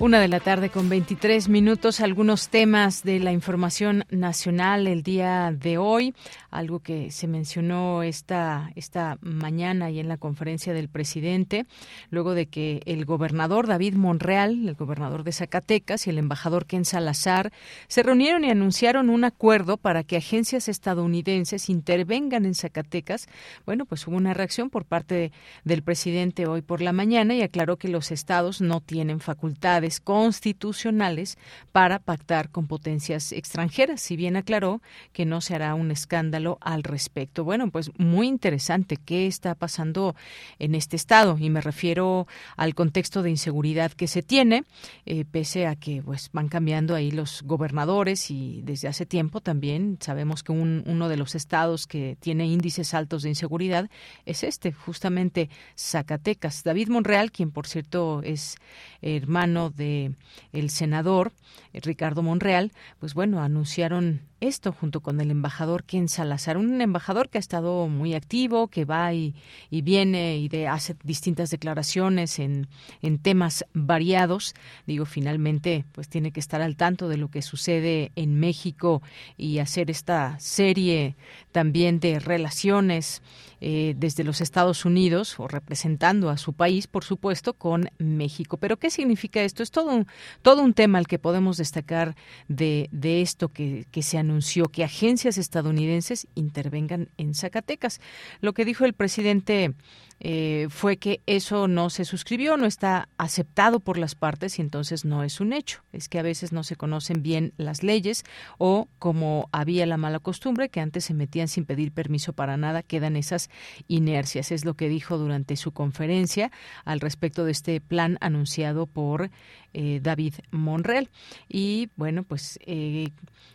Una 0.00 0.18
de 0.18 0.28
la 0.28 0.40
tarde 0.40 0.70
con 0.70 0.88
23 0.88 1.50
minutos, 1.50 2.00
algunos 2.00 2.48
temas 2.48 3.02
de 3.02 3.18
la 3.18 3.32
información 3.32 4.06
nacional 4.08 4.86
el 4.86 5.02
día 5.02 5.52
de 5.54 5.76
hoy, 5.76 6.14
algo 6.50 6.80
que 6.80 7.10
se 7.10 7.26
mencionó 7.26 8.02
esta, 8.02 8.72
esta 8.76 9.18
mañana 9.20 9.90
y 9.90 10.00
en 10.00 10.08
la 10.08 10.16
conferencia 10.16 10.72
del 10.72 10.88
presidente, 10.88 11.66
luego 12.08 12.32
de 12.32 12.46
que 12.46 12.80
el 12.86 13.04
gobernador 13.04 13.66
David 13.66 13.92
Monreal, 13.92 14.66
el 14.66 14.74
gobernador 14.74 15.22
de 15.22 15.32
Zacatecas, 15.32 16.06
y 16.06 16.10
el 16.10 16.16
embajador 16.16 16.64
Ken 16.64 16.86
Salazar 16.86 17.52
se 17.86 18.02
reunieron 18.02 18.42
y 18.44 18.50
anunciaron 18.50 19.10
un 19.10 19.24
acuerdo 19.24 19.76
para 19.76 20.02
que 20.02 20.16
agencias 20.16 20.70
estadounidenses 20.70 21.68
intervengan 21.68 22.46
en 22.46 22.54
Zacatecas. 22.54 23.28
Bueno, 23.66 23.84
pues 23.84 24.06
hubo 24.06 24.16
una 24.16 24.32
reacción 24.32 24.70
por 24.70 24.86
parte 24.86 25.30
del 25.64 25.82
presidente 25.82 26.46
hoy 26.46 26.62
por 26.62 26.80
la 26.80 26.94
mañana 26.94 27.34
y 27.34 27.42
aclaró 27.42 27.76
que 27.76 27.88
los 27.88 28.10
estados 28.10 28.62
no 28.62 28.80
tienen 28.80 29.20
facultades 29.20 29.89
constitucionales 29.98 31.38
para 31.72 31.98
pactar 31.98 32.50
con 32.50 32.68
potencias 32.68 33.32
extranjeras, 33.32 34.00
si 34.00 34.16
bien 34.16 34.36
aclaró 34.36 34.80
que 35.12 35.24
no 35.24 35.40
se 35.40 35.56
hará 35.56 35.74
un 35.74 35.90
escándalo 35.90 36.58
al 36.60 36.84
respecto. 36.84 37.42
Bueno, 37.42 37.70
pues 37.70 37.90
muy 37.98 38.28
interesante 38.28 38.96
qué 38.96 39.26
está 39.26 39.56
pasando 39.56 40.14
en 40.60 40.76
este 40.76 40.94
estado 40.96 41.36
y 41.38 41.50
me 41.50 41.60
refiero 41.60 42.28
al 42.56 42.74
contexto 42.74 43.22
de 43.22 43.30
inseguridad 43.30 43.90
que 43.92 44.06
se 44.06 44.22
tiene, 44.22 44.64
eh, 45.06 45.24
pese 45.24 45.66
a 45.66 45.74
que 45.74 46.02
pues 46.02 46.30
van 46.32 46.48
cambiando 46.48 46.94
ahí 46.94 47.10
los 47.10 47.42
gobernadores 47.42 48.30
y 48.30 48.60
desde 48.62 48.88
hace 48.88 49.06
tiempo 49.06 49.40
también 49.40 49.98
sabemos 50.00 50.42
que 50.42 50.52
uno 50.52 51.08
de 51.08 51.16
los 51.16 51.34
estados 51.34 51.86
que 51.86 52.16
tiene 52.20 52.46
índices 52.46 52.94
altos 52.94 53.22
de 53.22 53.30
inseguridad 53.30 53.90
es 54.26 54.44
este, 54.44 54.72
justamente 54.72 55.48
Zacatecas. 55.76 56.62
David 56.64 56.88
Monreal, 56.88 57.32
quien 57.32 57.50
por 57.50 57.66
cierto 57.66 58.20
es 58.22 58.56
hermano 59.02 59.70
de 59.80 60.12
el 60.52 60.70
senador 60.70 61.32
eh, 61.72 61.80
Ricardo 61.80 62.22
Monreal, 62.22 62.70
pues 63.00 63.14
bueno, 63.14 63.42
anunciaron 63.42 64.20
esto 64.40 64.72
junto 64.72 65.00
con 65.00 65.20
el 65.20 65.30
embajador 65.30 65.84
Ken 65.84 66.08
Salazar, 66.08 66.56
un 66.56 66.80
embajador 66.80 67.28
que 67.28 67.38
ha 67.38 67.40
estado 67.40 67.88
muy 67.88 68.14
activo, 68.14 68.68
que 68.68 68.84
va 68.84 69.12
y, 69.12 69.34
viene 69.70 70.38
y 70.38 70.64
hace 70.64 70.96
distintas 71.04 71.50
declaraciones 71.50 72.38
en, 72.38 72.68
en 73.02 73.18
temas 73.18 73.64
variados. 73.74 74.54
Digo, 74.86 75.04
finalmente, 75.04 75.84
pues 75.92 76.08
tiene 76.08 76.32
que 76.32 76.40
estar 76.40 76.62
al 76.62 76.76
tanto 76.76 77.08
de 77.08 77.16
lo 77.16 77.28
que 77.28 77.42
sucede 77.42 78.12
en 78.16 78.40
México 78.40 79.02
y 79.36 79.58
hacer 79.58 79.90
esta 79.90 80.38
serie 80.40 81.16
también 81.52 82.00
de 82.00 82.18
relaciones 82.18 83.22
eh, 83.62 83.94
desde 83.98 84.24
los 84.24 84.40
Estados 84.40 84.86
Unidos 84.86 85.38
o 85.38 85.46
representando 85.46 86.30
a 86.30 86.38
su 86.38 86.54
país, 86.54 86.86
por 86.86 87.04
supuesto, 87.04 87.52
con 87.52 87.90
México. 87.98 88.56
Pero 88.56 88.78
¿qué 88.78 88.88
significa 88.88 89.42
esto? 89.42 89.62
Es 89.62 89.70
todo 89.70 89.94
un, 89.94 90.06
todo 90.40 90.62
un 90.62 90.72
tema 90.72 90.96
al 90.96 91.06
que 91.06 91.18
podemos 91.18 91.58
destacar 91.58 92.16
de, 92.48 92.88
de 92.90 93.20
esto 93.20 93.48
que, 93.48 93.84
que 93.90 94.02
se 94.02 94.16
anunció, 94.30 94.66
que 94.66 94.84
agencias 94.84 95.36
estadounidenses 95.36 96.26
intervengan 96.34 97.08
en 97.18 97.34
Zacatecas. 97.34 98.00
Lo 98.40 98.52
que 98.54 98.64
dijo 98.64 98.84
el 98.84 98.94
presidente 98.94 99.74
eh, 100.22 100.66
fue 100.68 100.98
que 100.98 101.22
eso 101.26 101.66
no 101.66 101.88
se 101.88 102.04
suscribió, 102.04 102.58
no 102.58 102.66
está 102.66 103.08
aceptado 103.16 103.80
por 103.80 103.96
las 103.96 104.14
partes 104.14 104.58
y 104.58 104.62
entonces 104.62 105.06
no 105.06 105.24
es 105.24 105.40
un 105.40 105.54
hecho. 105.54 105.82
Es 105.92 106.10
que 106.10 106.18
a 106.18 106.22
veces 106.22 106.52
no 106.52 106.62
se 106.62 106.76
conocen 106.76 107.22
bien 107.22 107.54
las 107.56 107.82
leyes 107.82 108.24
o 108.58 108.86
como 108.98 109.48
había 109.50 109.86
la 109.86 109.96
mala 109.96 110.18
costumbre 110.18 110.68
que 110.68 110.80
antes 110.80 111.06
se 111.06 111.14
metían 111.14 111.48
sin 111.48 111.64
pedir 111.64 111.92
permiso 111.92 112.34
para 112.34 112.58
nada, 112.58 112.82
quedan 112.82 113.16
esas 113.16 113.48
inercias. 113.88 114.52
Es 114.52 114.66
lo 114.66 114.74
que 114.74 114.90
dijo 114.90 115.16
durante 115.16 115.56
su 115.56 115.72
conferencia 115.72 116.52
al 116.84 117.00
respecto 117.00 117.44
de 117.44 117.52
este 117.52 117.80
plan 117.80 118.18
anunciado 118.20 118.86
por 118.86 119.30
eh, 119.72 120.00
David 120.02 120.34
Monreal. 120.50 121.08
Y 121.48 121.90
bueno, 121.96 122.24
pues 122.24 122.58
eh, 122.66 123.08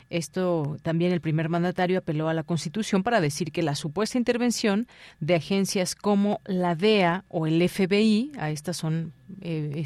esto 0.09 0.77
también 0.81 1.11
el 1.11 1.19
primer 1.19 1.49
mandatario 1.49 1.99
apeló 1.99 2.29
a 2.29 2.33
la 2.33 2.43
Constitución 2.43 3.03
para 3.03 3.21
decir 3.21 3.51
que 3.51 3.61
la 3.63 3.75
supuesta 3.75 4.17
intervención 4.17 4.87
de 5.19 5.35
agencias 5.35 5.93
como 5.93 6.39
la 6.61 6.75
DEA 6.75 7.25
o 7.29 7.47
el 7.47 7.67
FBI, 7.67 8.31
a 8.37 8.49
estas 8.49 8.77
son 8.77 9.13
eh, 9.41 9.85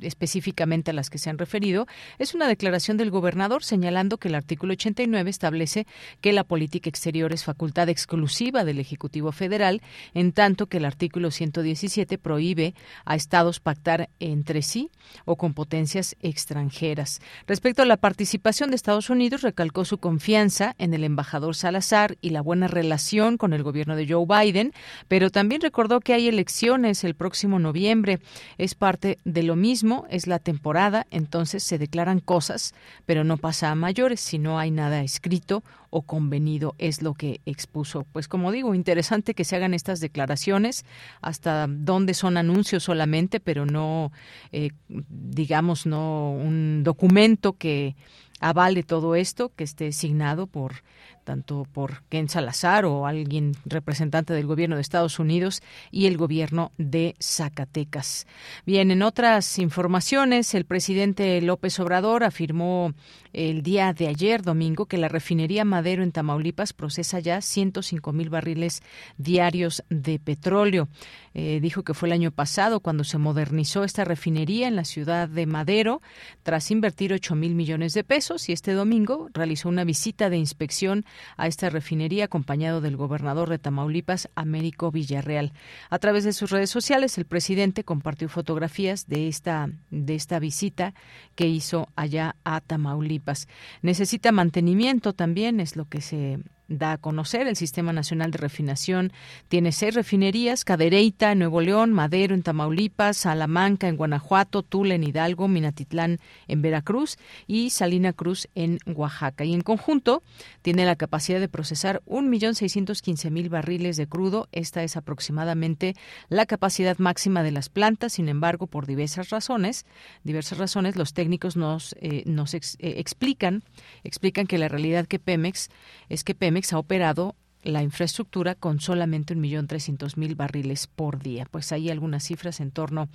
específicamente 0.00 0.90
a 0.90 0.94
las 0.94 1.10
que 1.10 1.18
se 1.18 1.30
han 1.30 1.38
referido, 1.38 1.86
es 2.18 2.34
una 2.34 2.48
declaración 2.48 2.96
del 2.96 3.10
gobernador 3.10 3.62
señalando 3.62 4.18
que 4.18 4.28
el 4.28 4.34
artículo 4.34 4.72
89 4.72 5.30
establece 5.30 5.86
que 6.20 6.32
la 6.32 6.44
política 6.44 6.88
exterior 6.88 7.32
es 7.32 7.44
facultad 7.44 7.88
exclusiva 7.88 8.64
del 8.64 8.78
Ejecutivo 8.78 9.32
Federal, 9.32 9.82
en 10.14 10.32
tanto 10.32 10.66
que 10.66 10.78
el 10.78 10.84
artículo 10.84 11.30
117 11.30 12.18
prohíbe 12.18 12.74
a 13.04 13.14
estados 13.14 13.60
pactar 13.60 14.08
entre 14.20 14.62
sí 14.62 14.90
o 15.24 15.36
con 15.36 15.54
potencias 15.54 16.16
extranjeras. 16.20 17.20
Respecto 17.46 17.82
a 17.82 17.86
la 17.86 17.96
participación 17.96 18.70
de 18.70 18.76
Estados 18.76 19.10
Unidos, 19.10 19.42
recalcó 19.42 19.84
su 19.84 19.98
confianza 19.98 20.74
en 20.78 20.94
el 20.94 21.04
embajador 21.04 21.54
Salazar 21.54 22.16
y 22.20 22.30
la 22.30 22.42
buena 22.42 22.68
relación 22.68 23.36
con 23.36 23.52
el 23.52 23.62
gobierno 23.62 23.96
de 23.96 24.06
Joe 24.08 24.26
Biden, 24.26 24.72
pero 25.08 25.30
también 25.30 25.60
recordó 25.60 26.00
que 26.00 26.14
hay 26.14 26.28
elecciones 26.28 27.04
el 27.04 27.14
próximo 27.14 27.58
noviembre. 27.58 28.18
Es 28.56 28.74
parte 28.74 29.18
de 29.24 29.42
lo 29.42 29.56
mismo, 29.56 29.67
es 30.10 30.26
la 30.26 30.38
temporada, 30.38 31.06
entonces 31.10 31.62
se 31.62 31.78
declaran 31.78 32.20
cosas, 32.20 32.74
pero 33.06 33.24
no 33.24 33.36
pasa 33.36 33.70
a 33.70 33.74
mayores 33.74 34.20
si 34.20 34.38
no 34.38 34.58
hay 34.58 34.70
nada 34.70 35.02
escrito 35.02 35.62
o 35.90 36.02
convenido, 36.02 36.74
es 36.78 37.02
lo 37.02 37.14
que 37.14 37.40
expuso. 37.46 38.06
Pues 38.12 38.28
como 38.28 38.52
digo, 38.52 38.74
interesante 38.74 39.34
que 39.34 39.44
se 39.44 39.56
hagan 39.56 39.74
estas 39.74 40.00
declaraciones, 40.00 40.84
hasta 41.20 41.66
dónde 41.68 42.14
son 42.14 42.36
anuncios 42.36 42.84
solamente, 42.84 43.40
pero 43.40 43.66
no, 43.66 44.12
eh, 44.52 44.70
digamos, 44.88 45.86
no 45.86 46.32
un 46.32 46.82
documento 46.84 47.54
que 47.54 47.94
avale 48.40 48.82
todo 48.82 49.14
esto, 49.14 49.50
que 49.54 49.64
esté 49.64 49.92
signado 49.92 50.46
por 50.46 50.82
tanto 51.28 51.66
por 51.70 52.04
Ken 52.08 52.26
Salazar 52.30 52.86
o 52.86 53.06
alguien 53.06 53.52
representante 53.66 54.32
del 54.32 54.46
gobierno 54.46 54.76
de 54.76 54.80
Estados 54.80 55.18
Unidos 55.18 55.60
y 55.90 56.06
el 56.06 56.16
gobierno 56.16 56.72
de 56.78 57.16
Zacatecas. 57.20 58.26
Bien, 58.64 58.90
en 58.90 59.02
otras 59.02 59.58
informaciones, 59.58 60.54
el 60.54 60.64
presidente 60.64 61.42
López 61.42 61.78
Obrador 61.80 62.24
afirmó 62.24 62.94
el 63.34 63.62
día 63.62 63.92
de 63.92 64.08
ayer, 64.08 64.40
domingo, 64.40 64.86
que 64.86 64.96
la 64.96 65.08
refinería 65.08 65.66
Madero 65.66 66.02
en 66.02 66.12
Tamaulipas 66.12 66.72
procesa 66.72 67.20
ya 67.20 67.42
105 67.42 68.10
mil 68.14 68.30
barriles 68.30 68.80
diarios 69.18 69.84
de 69.90 70.18
petróleo. 70.18 70.88
Eh, 71.34 71.60
dijo 71.60 71.82
que 71.82 71.92
fue 71.92 72.08
el 72.08 72.14
año 72.14 72.30
pasado 72.30 72.80
cuando 72.80 73.04
se 73.04 73.18
modernizó 73.18 73.84
esta 73.84 74.04
refinería 74.04 74.66
en 74.66 74.76
la 74.76 74.84
ciudad 74.84 75.28
de 75.28 75.44
Madero 75.44 76.00
tras 76.42 76.70
invertir 76.70 77.12
8 77.12 77.34
mil 77.34 77.54
millones 77.54 77.92
de 77.92 78.02
pesos 78.02 78.48
y 78.48 78.52
este 78.52 78.72
domingo 78.72 79.28
realizó 79.34 79.68
una 79.68 79.84
visita 79.84 80.30
de 80.30 80.38
inspección 80.38 81.04
a 81.36 81.46
esta 81.46 81.70
refinería 81.70 82.26
acompañado 82.26 82.80
del 82.80 82.96
gobernador 82.96 83.48
de 83.48 83.58
Tamaulipas, 83.58 84.28
Américo 84.34 84.90
Villarreal. 84.90 85.52
A 85.90 85.98
través 85.98 86.24
de 86.24 86.32
sus 86.32 86.50
redes 86.50 86.70
sociales, 86.70 87.18
el 87.18 87.24
presidente 87.24 87.84
compartió 87.84 88.28
fotografías 88.28 89.06
de 89.06 89.28
esta, 89.28 89.70
de 89.90 90.14
esta 90.14 90.38
visita 90.38 90.94
que 91.34 91.46
hizo 91.46 91.88
allá 91.96 92.36
a 92.44 92.60
Tamaulipas. 92.60 93.48
Necesita 93.82 94.32
mantenimiento 94.32 95.12
también, 95.12 95.60
es 95.60 95.76
lo 95.76 95.86
que 95.86 96.00
se 96.00 96.38
da 96.68 96.92
a 96.92 96.98
conocer. 96.98 97.46
El 97.46 97.56
Sistema 97.56 97.92
Nacional 97.92 98.30
de 98.30 98.38
Refinación 98.38 99.12
tiene 99.48 99.72
seis 99.72 99.94
refinerías, 99.94 100.64
Cadereyta 100.64 101.32
en 101.32 101.40
Nuevo 101.40 101.60
León, 101.60 101.92
Madero 101.92 102.34
en 102.34 102.42
Tamaulipas, 102.42 103.16
Salamanca 103.16 103.88
en 103.88 103.96
Guanajuato, 103.96 104.62
Tula 104.62 104.94
en 104.94 105.04
Hidalgo, 105.04 105.48
Minatitlán 105.48 106.18
en 106.46 106.62
Veracruz 106.62 107.16
y 107.46 107.70
Salina 107.70 108.12
Cruz 108.12 108.48
en 108.54 108.78
Oaxaca. 108.86 109.44
Y 109.44 109.54
en 109.54 109.62
conjunto 109.62 110.22
tiene 110.62 110.84
la 110.84 110.96
capacidad 110.96 111.40
de 111.40 111.48
procesar 111.48 112.02
1.615.000 112.06 113.48
barriles 113.48 113.96
de 113.96 114.06
crudo. 114.06 114.48
Esta 114.52 114.82
es 114.82 114.96
aproximadamente 114.96 115.96
la 116.28 116.46
capacidad 116.46 116.98
máxima 116.98 117.42
de 117.42 117.52
las 117.52 117.68
plantas. 117.68 118.12
Sin 118.12 118.28
embargo, 118.28 118.66
por 118.66 118.86
diversas 118.86 119.30
razones, 119.30 119.86
diversas 120.22 120.58
razones, 120.58 120.96
los 120.96 121.14
técnicos 121.14 121.56
nos, 121.56 121.96
eh, 122.00 122.22
nos 122.26 122.54
eh, 122.54 122.60
explican, 122.80 123.62
explican 124.04 124.46
que 124.46 124.58
la 124.58 124.68
realidad 124.68 125.06
que 125.06 125.18
Pemex 125.18 125.70
es 126.08 126.24
que 126.24 126.34
Pemex 126.34 126.57
ha 126.72 126.78
operado 126.78 127.34
la 127.62 127.82
infraestructura 127.82 128.54
con 128.54 128.80
solamente 128.80 129.34
un 129.34 129.40
millón 129.40 129.66
trescientos 129.66 130.16
mil 130.16 130.34
barriles 130.34 130.86
por 130.86 131.20
día. 131.20 131.46
Pues 131.50 131.72
hay 131.72 131.90
algunas 131.90 132.24
cifras 132.24 132.60
en 132.60 132.70
torno 132.70 133.08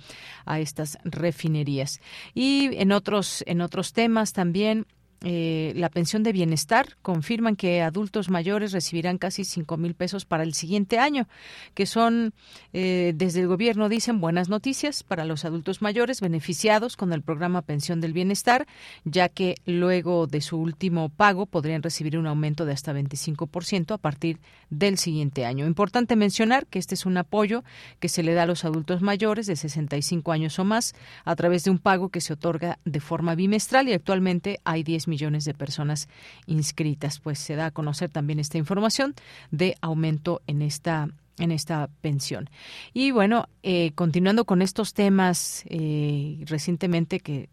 a 0.44 0.60
estas 0.60 0.98
refinerías. 1.04 2.00
Y 2.34 2.70
en 2.76 2.92
otros, 2.92 3.42
en 3.46 3.60
otros 3.60 3.92
temas 3.92 4.32
también, 4.32 4.86
eh, 5.26 5.72
la 5.74 5.88
pensión 5.88 6.22
de 6.22 6.32
bienestar. 6.32 6.96
Confirman 7.00 7.56
que 7.56 7.80
adultos 7.80 8.28
mayores 8.28 8.72
recibirán 8.72 9.16
casi 9.16 9.44
cinco 9.44 9.78
mil 9.78 9.94
pesos 9.94 10.26
para 10.26 10.42
el 10.42 10.52
siguiente 10.52 10.98
año, 10.98 11.28
que 11.72 11.86
son, 11.86 12.34
eh, 12.74 13.14
desde 13.16 13.40
el 13.40 13.48
gobierno 13.48 13.88
dicen, 13.88 14.20
buenas 14.20 14.50
noticias 14.50 15.02
para 15.02 15.24
los 15.24 15.46
adultos 15.46 15.80
mayores 15.80 16.20
beneficiados 16.20 16.98
con 16.98 17.14
el 17.14 17.22
programa 17.22 17.62
Pensión 17.62 18.02
del 18.02 18.12
Bienestar, 18.12 18.66
ya 19.04 19.30
que 19.30 19.54
luego 19.64 20.26
de 20.26 20.42
su 20.42 20.58
último 20.58 21.08
pago 21.08 21.46
podrían 21.46 21.82
recibir 21.82 22.18
un 22.18 22.26
aumento 22.26 22.66
de 22.66 22.74
hasta 22.74 22.92
25% 22.92 23.94
a 23.94 23.98
partir 23.98 24.40
del 24.68 24.98
siguiente 24.98 25.46
año. 25.46 25.66
Importante 25.66 26.16
mencionar 26.16 26.66
que 26.66 26.78
este 26.78 26.94
es 26.94 27.06
un 27.06 27.16
apoyo 27.16 27.64
que 27.98 28.10
se 28.10 28.22
le 28.22 28.34
da 28.34 28.42
a 28.42 28.46
los 28.46 28.66
adultos 28.66 29.00
mayores 29.00 29.46
de 29.46 29.56
65 29.56 30.32
años 30.32 30.58
o 30.58 30.64
más 30.64 30.94
a 31.24 31.34
través 31.34 31.64
de 31.64 31.70
un 31.70 31.78
pago 31.78 32.10
que 32.10 32.20
se 32.20 32.34
otorga 32.34 32.78
de 32.84 33.00
forma 33.00 33.34
bimestral 33.34 33.88
y 33.88 33.94
actualmente 33.94 34.60
hay 34.64 34.82
10 34.82 35.08
millones 35.08 35.13
de 35.16 35.54
personas 35.54 36.08
inscritas. 36.46 37.20
Pues 37.20 37.38
se 37.38 37.56
da 37.56 37.66
a 37.66 37.70
conocer 37.70 38.10
también 38.10 38.38
esta 38.38 38.58
información 38.58 39.14
de 39.50 39.76
aumento 39.80 40.42
en 40.46 40.62
esta 40.62 41.08
en 41.38 41.50
esta 41.50 41.88
pensión. 42.00 42.48
Y 42.92 43.10
bueno, 43.10 43.48
eh, 43.64 43.90
continuando 43.96 44.44
con 44.44 44.62
estos 44.62 44.94
temas, 44.94 45.64
eh, 45.66 46.44
recientemente 46.46 47.18
que 47.18 47.48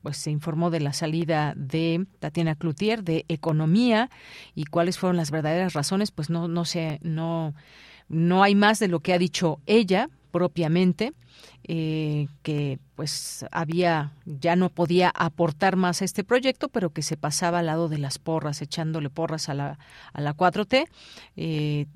pues 0.00 0.16
se 0.16 0.30
informó 0.30 0.70
de 0.70 0.80
la 0.80 0.94
salida 0.94 1.52
de 1.54 2.06
Tatiana 2.18 2.54
Cloutier 2.54 3.02
de 3.02 3.26
economía 3.28 4.08
y 4.54 4.64
cuáles 4.64 4.96
fueron 4.98 5.16
las 5.16 5.30
verdaderas 5.30 5.74
razones, 5.74 6.12
pues 6.12 6.30
no 6.30 6.48
no 6.48 6.64
sé, 6.64 6.98
no 7.02 7.54
no 8.08 8.42
hay 8.42 8.54
más 8.54 8.78
de 8.78 8.88
lo 8.88 9.00
que 9.00 9.12
ha 9.12 9.18
dicho 9.18 9.60
ella 9.66 10.08
propiamente. 10.36 11.14
Eh, 11.68 12.28
que 12.42 12.78
pues 12.94 13.44
había 13.50 14.12
ya 14.24 14.54
no 14.56 14.70
podía 14.70 15.10
aportar 15.14 15.76
más 15.76 16.00
a 16.00 16.04
este 16.04 16.22
proyecto 16.22 16.68
pero 16.68 16.90
que 16.90 17.02
se 17.02 17.16
pasaba 17.16 17.58
al 17.58 17.66
lado 17.66 17.88
de 17.88 17.98
las 17.98 18.18
porras 18.18 18.62
echándole 18.62 19.10
porras 19.10 19.48
a 19.48 19.54
la 19.54 19.78
a 20.12 20.20
la 20.20 20.34
4T 20.34 20.86
eh, 21.36 21.86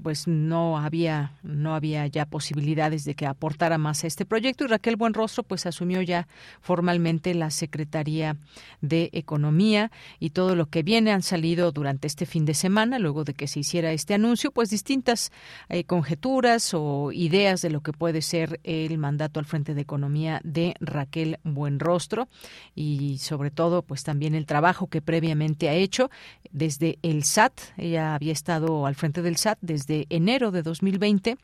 pues 0.00 0.26
no 0.26 0.78
había 0.78 1.32
no 1.42 1.74
había 1.74 2.06
ya 2.06 2.26
posibilidades 2.26 3.04
de 3.04 3.14
que 3.14 3.26
aportara 3.26 3.78
más 3.78 4.04
a 4.04 4.06
este 4.06 4.24
proyecto. 4.24 4.64
Y 4.64 4.68
Raquel 4.68 4.96
Buenrostro 4.96 5.42
pues 5.42 5.66
asumió 5.66 6.02
ya 6.02 6.26
formalmente 6.60 7.34
la 7.34 7.50
Secretaría 7.50 8.36
de 8.80 9.10
Economía 9.12 9.90
y 10.18 10.30
todo 10.30 10.56
lo 10.56 10.66
que 10.66 10.82
viene 10.82 11.12
han 11.12 11.22
salido 11.22 11.72
durante 11.72 12.06
este 12.06 12.26
fin 12.26 12.44
de 12.44 12.54
semana 12.54 12.98
luego 12.98 13.24
de 13.24 13.34
que 13.34 13.46
se 13.46 13.60
hiciera 13.60 13.92
este 13.92 14.14
anuncio 14.14 14.50
pues 14.50 14.70
distintas 14.70 15.32
eh, 15.68 15.84
conjeturas 15.84 16.72
o 16.74 17.12
ideas 17.12 17.62
de 17.62 17.70
lo 17.70 17.80
que 17.80 17.92
puede 17.92 18.22
ser 18.22 18.60
el 18.64 18.98
mandato 18.98 19.40
al 19.40 19.46
frente 19.46 19.74
de 19.74 19.82
Economía 19.82 20.40
de 20.44 20.74
Raquel 20.80 21.38
Buenrostro 21.44 22.28
y 22.74 23.18
sobre 23.18 23.50
todo 23.50 23.82
pues 23.82 24.02
también 24.04 24.34
el 24.34 24.46
trabajo 24.46 24.86
que 24.86 25.02
previamente 25.02 25.68
ha 25.68 25.74
hecho 25.74 26.10
desde 26.50 26.98
el 27.02 27.24
SAT 27.24 27.52
ella 27.76 28.14
había 28.14 28.32
estado 28.32 28.86
al 28.86 28.94
frente 28.94 29.22
del 29.22 29.36
SAT 29.36 29.58
desde 29.60 29.89
de 29.90 30.06
enero 30.08 30.52
de 30.52 30.62
2020, 30.62 31.36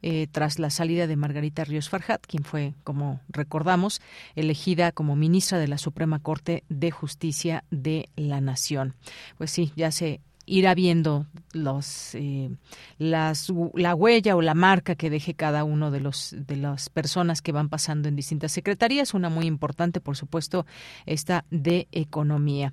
eh, 0.00 0.26
tras 0.32 0.58
la 0.58 0.70
salida 0.70 1.06
de 1.06 1.14
Margarita 1.14 1.62
Ríos 1.62 1.90
Farjat, 1.90 2.24
quien 2.26 2.42
fue, 2.42 2.72
como 2.84 3.20
recordamos, 3.28 4.00
elegida 4.34 4.92
como 4.92 5.14
ministra 5.14 5.58
de 5.58 5.68
la 5.68 5.76
Suprema 5.76 6.18
Corte 6.18 6.64
de 6.70 6.90
Justicia 6.90 7.64
de 7.70 8.08
la 8.16 8.40
Nación. 8.40 8.94
Pues 9.36 9.50
sí, 9.50 9.72
ya 9.76 9.92
se 9.92 10.20
irá 10.46 10.74
viendo 10.74 11.26
los 11.52 12.14
eh, 12.14 12.50
las, 12.98 13.52
la 13.74 13.94
huella 13.94 14.36
o 14.36 14.42
la 14.42 14.54
marca 14.54 14.94
que 14.94 15.10
deje 15.10 15.34
cada 15.34 15.64
uno 15.64 15.90
de 15.90 16.00
los 16.00 16.34
de 16.36 16.56
las 16.56 16.90
personas 16.90 17.42
que 17.42 17.52
van 17.52 17.68
pasando 17.68 18.08
en 18.08 18.16
distintas 18.16 18.52
secretarías. 18.52 19.14
Una 19.14 19.28
muy 19.28 19.46
importante 19.46 20.00
por 20.00 20.16
supuesto 20.16 20.66
esta 21.06 21.44
de 21.50 21.88
economía. 21.92 22.72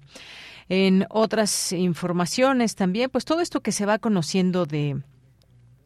En 0.67 1.07
otras 1.09 1.71
informaciones 1.71 2.75
también, 2.75 3.09
pues 3.09 3.25
todo 3.25 3.41
esto 3.41 3.61
que 3.61 3.71
se 3.71 3.85
va 3.85 3.97
conociendo 3.97 4.65
de 4.65 5.01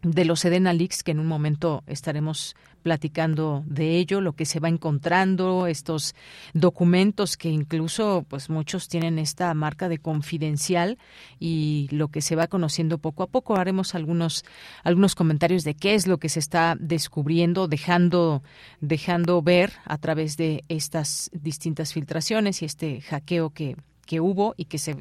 de 0.04 0.26
los 0.26 0.44
Edena 0.46 0.74
Leaks, 0.74 1.02
que 1.02 1.12
en 1.12 1.20
un 1.20 1.28
momento 1.28 1.84
estaremos 1.88 2.56
platicando 2.84 3.64
de 3.66 3.98
ello, 3.98 4.20
lo 4.20 4.34
que 4.34 4.46
se 4.46 4.60
va 4.60 4.68
encontrando, 4.68 5.68
estos 5.68 6.14
documentos 6.54 7.38
que 7.38 7.50
incluso 7.50 8.26
pues 8.28 8.50
muchos 8.50 8.90
tienen 8.90 9.18
esta 9.18 9.54
marca 9.54 9.88
de 9.88 10.00
confidencial 10.00 10.98
y 11.40 11.88
lo 11.92 12.10
que 12.10 12.22
se 12.22 12.36
va 12.36 12.48
conociendo 12.48 12.98
poco 12.98 13.24
a 13.24 13.28
poco. 13.28 13.56
Haremos 13.56 13.96
algunos 13.96 14.44
algunos 14.84 15.16
comentarios 15.16 15.64
de 15.64 15.76
qué 15.76 15.96
es 15.96 16.06
lo 16.06 16.18
que 16.18 16.30
se 16.30 16.40
está 16.40 16.76
descubriendo, 16.78 17.70
dejando 17.70 18.44
dejando 18.82 19.42
ver 19.42 19.72
a 19.86 19.98
través 19.98 20.36
de 20.36 20.66
estas 20.68 21.32
distintas 21.34 21.94
filtraciones 21.94 22.62
y 22.62 22.66
este 22.66 23.02
hackeo 23.02 23.52
que 23.52 23.78
que 24.06 24.20
hubo 24.20 24.54
y 24.58 24.66
que 24.66 24.78
se 24.78 24.98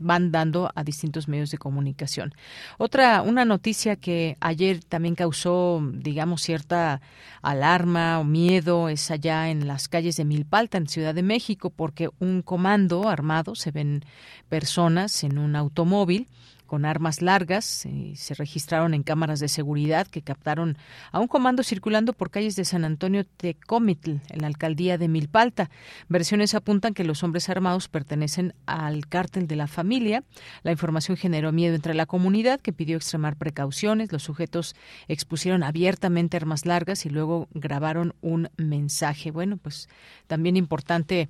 van 0.00 0.32
dando 0.32 0.72
a 0.74 0.82
distintos 0.82 1.28
medios 1.28 1.50
de 1.50 1.58
comunicación. 1.58 2.34
Otra, 2.78 3.22
una 3.22 3.44
noticia 3.44 3.96
que 3.96 4.36
ayer 4.40 4.82
también 4.82 5.14
causó, 5.14 5.80
digamos, 5.92 6.42
cierta 6.42 7.00
alarma 7.42 8.18
o 8.18 8.24
miedo 8.24 8.88
es 8.88 9.10
allá 9.10 9.50
en 9.50 9.68
las 9.68 9.88
calles 9.88 10.16
de 10.16 10.24
Milpalta, 10.24 10.78
en 10.78 10.88
Ciudad 10.88 11.14
de 11.14 11.22
México, 11.22 11.70
porque 11.70 12.08
un 12.18 12.42
comando 12.42 13.08
armado, 13.08 13.54
se 13.54 13.70
ven 13.70 14.04
personas 14.48 15.22
en 15.22 15.38
un 15.38 15.54
automóvil, 15.54 16.26
con 16.70 16.84
armas 16.84 17.20
largas. 17.20 17.84
Eh, 17.84 18.12
se 18.14 18.32
registraron 18.34 18.94
en 18.94 19.02
cámaras 19.02 19.40
de 19.40 19.48
seguridad 19.48 20.06
que 20.06 20.22
captaron 20.22 20.78
a 21.10 21.18
un 21.18 21.26
comando 21.26 21.64
circulando 21.64 22.12
por 22.12 22.30
calles 22.30 22.54
de 22.54 22.64
San 22.64 22.84
Antonio 22.84 23.26
Tecomitl, 23.26 24.18
en 24.28 24.40
la 24.40 24.46
alcaldía 24.46 24.96
de 24.96 25.08
Milpalta. 25.08 25.68
Versiones 26.08 26.54
apuntan 26.54 26.94
que 26.94 27.02
los 27.02 27.24
hombres 27.24 27.48
armados 27.48 27.88
pertenecen 27.88 28.54
al 28.66 29.08
cártel 29.08 29.48
de 29.48 29.56
la 29.56 29.66
familia. 29.66 30.22
La 30.62 30.70
información 30.70 31.16
generó 31.16 31.50
miedo 31.50 31.74
entre 31.74 31.92
la 31.92 32.06
comunidad, 32.06 32.60
que 32.60 32.72
pidió 32.72 32.96
extremar 32.96 33.34
precauciones. 33.34 34.12
Los 34.12 34.22
sujetos 34.22 34.76
expusieron 35.08 35.64
abiertamente 35.64 36.36
armas 36.36 36.66
largas 36.66 37.04
y 37.04 37.10
luego 37.10 37.48
grabaron 37.52 38.14
un 38.20 38.48
mensaje. 38.58 39.32
Bueno, 39.32 39.56
pues 39.56 39.88
también 40.28 40.56
importante 40.56 41.28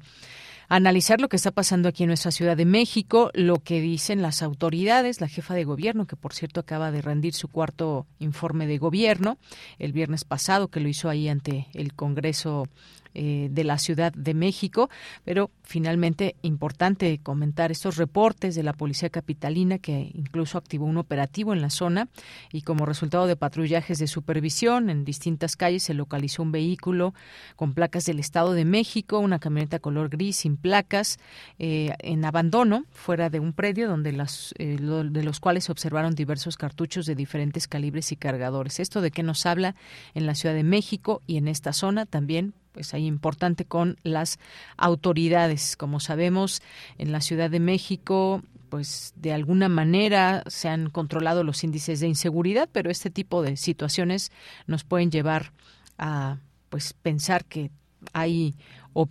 analizar 0.70 1.20
lo 1.20 1.28
que 1.28 1.36
está 1.36 1.50
pasando 1.50 1.88
aquí 1.88 2.04
en 2.04 2.08
nuestra 2.08 2.30
Ciudad 2.30 2.56
de 2.56 2.64
México, 2.64 3.30
lo 3.34 3.56
que 3.56 3.80
dicen 3.80 4.22
las 4.22 4.40
autoridades, 4.40 5.20
la 5.20 5.26
jefa 5.26 5.52
de 5.52 5.64
gobierno, 5.64 6.06
que 6.06 6.14
por 6.14 6.32
cierto 6.32 6.60
acaba 6.60 6.92
de 6.92 7.02
rendir 7.02 7.34
su 7.34 7.48
cuarto 7.48 8.06
informe 8.20 8.68
de 8.68 8.78
gobierno 8.78 9.36
el 9.80 9.92
viernes 9.92 10.24
pasado, 10.24 10.68
que 10.68 10.78
lo 10.78 10.88
hizo 10.88 11.08
ahí 11.10 11.28
ante 11.28 11.66
el 11.74 11.92
Congreso 11.94 12.68
eh, 13.14 13.48
de 13.50 13.64
la 13.64 13.78
Ciudad 13.78 14.12
de 14.12 14.34
México, 14.34 14.90
pero 15.24 15.50
finalmente 15.62 16.36
importante 16.42 17.18
comentar 17.22 17.70
estos 17.72 17.96
reportes 17.96 18.54
de 18.54 18.62
la 18.62 18.72
Policía 18.72 19.10
Capitalina 19.10 19.78
que 19.78 20.10
incluso 20.14 20.58
activó 20.58 20.86
un 20.86 20.96
operativo 20.96 21.52
en 21.52 21.60
la 21.60 21.70
zona 21.70 22.08
y 22.52 22.62
como 22.62 22.86
resultado 22.86 23.26
de 23.26 23.36
patrullajes 23.36 23.98
de 23.98 24.06
supervisión 24.06 24.90
en 24.90 25.04
distintas 25.04 25.56
calles 25.56 25.82
se 25.82 25.94
localizó 25.94 26.42
un 26.42 26.52
vehículo 26.52 27.14
con 27.56 27.74
placas 27.74 28.04
del 28.04 28.18
Estado 28.18 28.52
de 28.52 28.64
México, 28.64 29.18
una 29.18 29.38
camioneta 29.38 29.78
color 29.78 30.08
gris 30.08 30.36
sin 30.36 30.56
placas 30.56 31.18
eh, 31.58 31.94
en 31.98 32.24
abandono 32.24 32.84
fuera 32.92 33.30
de 33.30 33.40
un 33.40 33.52
predio 33.52 33.88
donde 33.88 34.12
las, 34.12 34.54
eh, 34.58 34.76
de 34.78 35.24
los 35.24 35.40
cuales 35.40 35.64
se 35.64 35.72
observaron 35.72 36.14
diversos 36.14 36.56
cartuchos 36.56 37.06
de 37.06 37.14
diferentes 37.14 37.68
calibres 37.68 38.12
y 38.12 38.16
cargadores. 38.16 38.80
Esto 38.80 39.00
de 39.00 39.10
qué 39.10 39.22
nos 39.22 39.46
habla 39.46 39.74
en 40.14 40.26
la 40.26 40.34
Ciudad 40.34 40.54
de 40.54 40.64
México 40.64 41.22
y 41.26 41.36
en 41.36 41.48
esta 41.48 41.72
zona 41.72 42.06
también 42.06 42.54
pues 42.72 42.94
ahí 42.94 43.06
importante 43.06 43.64
con 43.64 43.98
las 44.02 44.38
autoridades. 44.76 45.76
Como 45.76 46.00
sabemos, 46.00 46.62
en 46.98 47.12
la 47.12 47.20
Ciudad 47.20 47.50
de 47.50 47.60
México 47.60 48.42
pues 48.70 49.12
de 49.16 49.32
alguna 49.32 49.68
manera 49.68 50.44
se 50.46 50.68
han 50.68 50.88
controlado 50.88 51.44
los 51.44 51.64
índices 51.64 52.00
de 52.00 52.06
inseguridad, 52.06 52.68
pero 52.72 52.88
este 52.88 53.10
tipo 53.10 53.42
de 53.42 53.56
situaciones 53.56 54.30
nos 54.66 54.84
pueden 54.84 55.10
llevar 55.10 55.52
a 55.98 56.38
pues 56.70 56.94
pensar 56.94 57.44
que 57.44 57.70
hay 58.12 58.54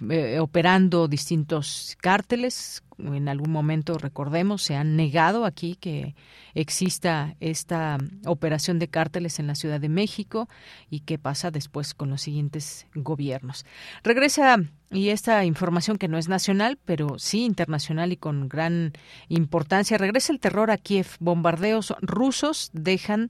eh, 0.10 0.40
operando 0.40 1.08
distintos 1.08 1.98
cárteles 2.02 2.82
en 3.00 3.30
algún 3.30 3.52
momento, 3.52 3.98
recordemos, 3.98 4.62
se 4.62 4.76
han 4.76 4.96
negado 4.96 5.46
aquí 5.46 5.76
que 5.76 6.16
exista 6.54 7.36
esta 7.40 7.98
operación 8.26 8.80
de 8.80 8.88
cárteles 8.88 9.40
en 9.40 9.48
la 9.48 9.56
Ciudad 9.56 9.80
de 9.80 9.90
México 9.90 10.48
y 10.90 11.02
qué 11.02 11.18
pasa 11.18 11.52
después 11.52 11.94
con 11.94 12.10
los 12.10 12.22
siguientes 12.22 12.88
gobiernos. 12.94 13.66
Regresa 14.04 14.58
y 14.92 15.10
esta 15.10 15.46
información 15.46 15.98
que 15.98 16.08
no 16.08 16.18
es 16.18 16.30
nacional, 16.30 16.80
pero 16.84 17.20
sí 17.20 17.46
internacional 17.46 18.12
y 18.12 18.18
con 18.18 18.50
gran 18.50 18.94
importancia, 19.28 20.00
regresa 20.00 20.34
el 20.34 20.40
terror 20.40 20.72
a 20.72 20.78
Kiev. 20.78 21.08
Bombardeos 21.20 21.94
rusos 22.02 22.72
dejan 22.74 23.30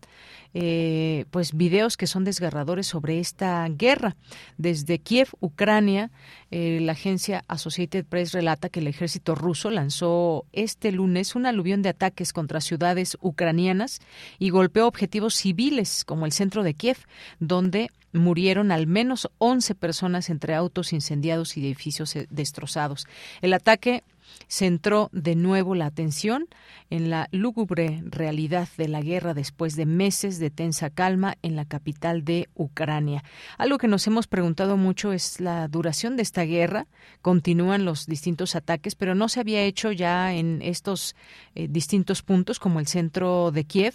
eh, 0.54 1.26
pues 1.32 1.54
videos 1.54 1.98
que 1.98 2.08
son 2.08 2.24
desgarradores 2.24 2.88
sobre 2.88 3.20
esta 3.20 3.68
guerra. 3.70 4.16
Desde 4.58 5.00
Kiev, 5.00 5.28
Ucrania, 5.42 6.12
eh, 6.50 6.80
la 6.82 6.94
agencia 6.94 7.44
Associated 7.50 8.06
Press 8.06 8.32
relata 8.32 8.70
que 8.70 8.80
el 8.80 8.88
ejército 8.88 9.36
ruso 9.36 9.70
lanzó 9.70 10.46
este 10.54 10.94
lunes 10.94 11.36
un 11.36 11.46
aluvión 11.46 11.82
de 11.82 11.90
ataques 11.90 12.32
contra 12.32 12.62
ciudades 12.62 13.18
ucranianas 13.20 14.00
y 14.40 14.50
golpeó 14.50 14.88
objetivos 14.88 15.36
civiles 15.36 16.06
como 16.06 16.26
el 16.26 16.32
centro 16.32 16.64
de 16.64 16.74
Kiev, 16.74 16.98
donde 17.40 17.90
murieron 18.12 18.72
al 18.72 18.88
menos 18.88 19.30
11 19.38 19.76
personas 19.76 20.30
entre 20.30 20.56
autos 20.56 20.94
incendiados 20.94 21.49
y 21.58 21.66
edificios 21.66 22.16
eh, 22.16 22.28
destrozados. 22.30 23.06
El 23.42 23.54
ataque 23.54 24.04
centró 24.48 25.10
de 25.12 25.36
nuevo 25.36 25.76
la 25.76 25.86
atención 25.86 26.48
en 26.90 27.10
la 27.10 27.28
lúgubre 27.32 28.02
realidad 28.06 28.68
de 28.78 28.88
la 28.88 29.02
guerra 29.02 29.34
después 29.34 29.76
de 29.76 29.86
meses 29.86 30.40
de 30.40 30.50
tensa 30.50 30.90
calma 30.90 31.38
en 31.42 31.56
la 31.56 31.66
capital 31.66 32.24
de 32.24 32.50
Ucrania. 32.56 33.24
Algo 33.58 33.78
que 33.78 33.88
nos 33.88 34.08
hemos 34.08 34.28
preguntado 34.28 34.78
mucho 34.78 35.14
es 35.14 35.40
la 35.40 35.68
duración 35.68 36.16
de 36.16 36.24
esta 36.24 36.44
guerra. 36.44 36.88
Continúan 37.22 37.86
los 37.86 38.08
distintos 38.08 38.56
ataques, 38.56 38.96
pero 38.96 39.16
no 39.16 39.30
se 39.30 39.40
había 39.40 39.62
hecho 39.62 39.92
ya 39.92 40.34
en 40.34 40.62
estos 40.62 41.16
eh, 41.56 41.68
distintos 41.70 42.24
puntos 42.24 42.60
como 42.60 42.80
el 42.80 42.88
centro 42.88 43.52
de 43.52 43.66
Kiev. 43.66 43.94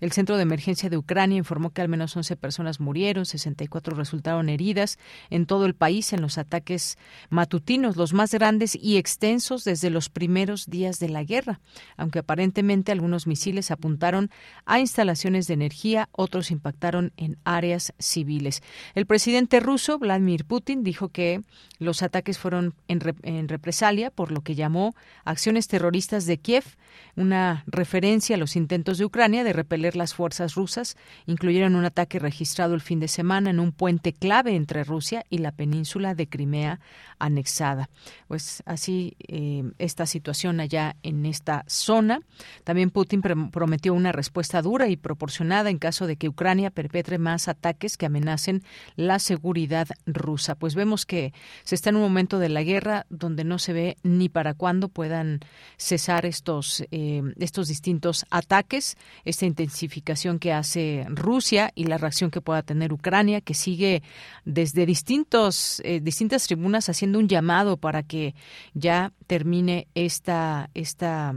El 0.00 0.12
centro 0.12 0.36
de 0.36 0.42
emergencia 0.42 0.90
de 0.90 0.96
Ucrania 0.96 1.38
informó 1.38 1.70
que 1.70 1.82
al 1.82 1.88
menos 1.88 2.16
11 2.16 2.36
personas 2.36 2.80
murieron, 2.80 3.26
64 3.26 3.96
resultaron 3.96 4.48
heridas 4.48 4.98
en 5.30 5.46
todo 5.46 5.66
el 5.66 5.74
país 5.74 6.12
en 6.12 6.20
los 6.20 6.38
ataques 6.38 6.98
matutinos, 7.30 7.96
los 7.96 8.12
más 8.12 8.32
grandes 8.32 8.76
y 8.76 8.96
extensos 8.96 9.64
desde 9.64 9.85
los 9.90 10.08
primeros 10.08 10.66
días 10.66 10.98
de 10.98 11.08
la 11.08 11.24
guerra, 11.24 11.60
aunque 11.96 12.20
aparentemente 12.20 12.92
algunos 12.92 13.26
misiles 13.26 13.70
apuntaron 13.70 14.30
a 14.64 14.80
instalaciones 14.80 15.46
de 15.46 15.54
energía, 15.54 16.08
otros 16.12 16.50
impactaron 16.50 17.12
en 17.16 17.38
áreas 17.44 17.92
civiles. 17.98 18.62
El 18.94 19.06
presidente 19.06 19.60
ruso, 19.60 19.98
Vladimir 19.98 20.44
Putin, 20.44 20.82
dijo 20.82 21.08
que 21.08 21.42
los 21.78 22.02
ataques 22.02 22.38
fueron 22.38 22.74
en, 22.88 23.00
en 23.22 23.48
represalia 23.48 24.10
por 24.10 24.32
lo 24.32 24.42
que 24.42 24.54
llamó 24.54 24.94
acciones 25.24 25.68
terroristas 25.68 26.26
de 26.26 26.38
Kiev, 26.38 26.64
una 27.14 27.64
referencia 27.66 28.36
a 28.36 28.38
los 28.38 28.56
intentos 28.56 28.98
de 28.98 29.04
Ucrania 29.04 29.44
de 29.44 29.52
repeler 29.52 29.96
las 29.96 30.14
fuerzas 30.14 30.54
rusas, 30.54 30.96
incluyeron 31.26 31.76
un 31.76 31.84
ataque 31.84 32.18
registrado 32.18 32.74
el 32.74 32.80
fin 32.80 33.00
de 33.00 33.08
semana 33.08 33.50
en 33.50 33.60
un 33.60 33.72
puente 33.72 34.12
clave 34.12 34.54
entre 34.54 34.84
Rusia 34.84 35.24
y 35.30 35.38
la 35.38 35.52
península 35.52 36.14
de 36.14 36.28
Crimea 36.28 36.80
anexada. 37.18 37.88
Pues 38.28 38.62
así 38.66 39.16
eh, 39.28 39.64
esta 39.78 40.06
situación 40.06 40.60
allá 40.60 40.96
en 41.02 41.26
esta 41.26 41.64
zona. 41.66 42.20
También 42.64 42.90
Putin 42.90 43.22
prometió 43.22 43.94
una 43.94 44.12
respuesta 44.12 44.62
dura 44.62 44.88
y 44.88 44.96
proporcionada 44.96 45.70
en 45.70 45.78
caso 45.78 46.06
de 46.06 46.16
que 46.16 46.28
Ucrania 46.28 46.70
perpetre 46.70 47.18
más 47.18 47.48
ataques 47.48 47.96
que 47.96 48.06
amenacen 48.06 48.62
la 48.96 49.18
seguridad 49.18 49.88
rusa. 50.06 50.54
Pues 50.54 50.74
vemos 50.74 51.06
que 51.06 51.32
se 51.64 51.74
está 51.74 51.90
en 51.90 51.96
un 51.96 52.02
momento 52.02 52.38
de 52.38 52.48
la 52.48 52.62
guerra 52.62 53.06
donde 53.10 53.44
no 53.44 53.58
se 53.58 53.72
ve 53.72 53.96
ni 54.02 54.28
para 54.28 54.54
cuándo 54.54 54.88
puedan 54.88 55.40
cesar 55.76 56.26
estos, 56.26 56.84
eh, 56.90 57.22
estos 57.38 57.68
distintos 57.68 58.24
ataques, 58.30 58.96
esta 59.24 59.46
intensificación 59.46 60.38
que 60.38 60.52
hace 60.52 61.06
Rusia 61.08 61.72
y 61.74 61.84
la 61.84 61.98
reacción 61.98 62.30
que 62.30 62.40
pueda 62.40 62.62
tener 62.62 62.92
Ucrania, 62.92 63.40
que 63.40 63.54
sigue 63.54 64.02
desde 64.44 64.86
distintos, 64.86 65.80
eh, 65.84 66.00
distintas 66.00 66.46
tribunas 66.46 66.88
haciendo 66.88 67.18
un 67.18 67.28
llamado 67.28 67.76
para 67.76 68.02
que 68.02 68.34
ya 68.74 69.12
termine 69.26 69.55
esta, 69.94 70.70
esta, 70.74 71.34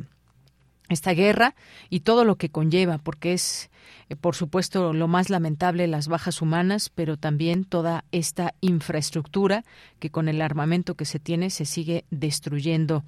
esta 0.89 1.11
guerra 1.13 1.55
y 1.89 2.01
todo 2.01 2.25
lo 2.25 2.35
que 2.35 2.49
conlleva, 2.49 2.97
porque 2.97 3.33
es 3.33 3.69
eh, 4.09 4.15
por 4.15 4.35
supuesto, 4.35 4.93
lo 4.93 5.07
más 5.07 5.29
lamentable, 5.29 5.87
las 5.87 6.07
bajas 6.07 6.41
humanas, 6.41 6.89
pero 6.89 7.17
también 7.17 7.63
toda 7.63 8.03
esta 8.11 8.53
infraestructura 8.61 9.63
que 9.99 10.09
con 10.09 10.27
el 10.27 10.41
armamento 10.41 10.95
que 10.95 11.05
se 11.05 11.19
tiene 11.19 11.49
se 11.49 11.65
sigue 11.65 12.05
destruyendo. 12.09 13.03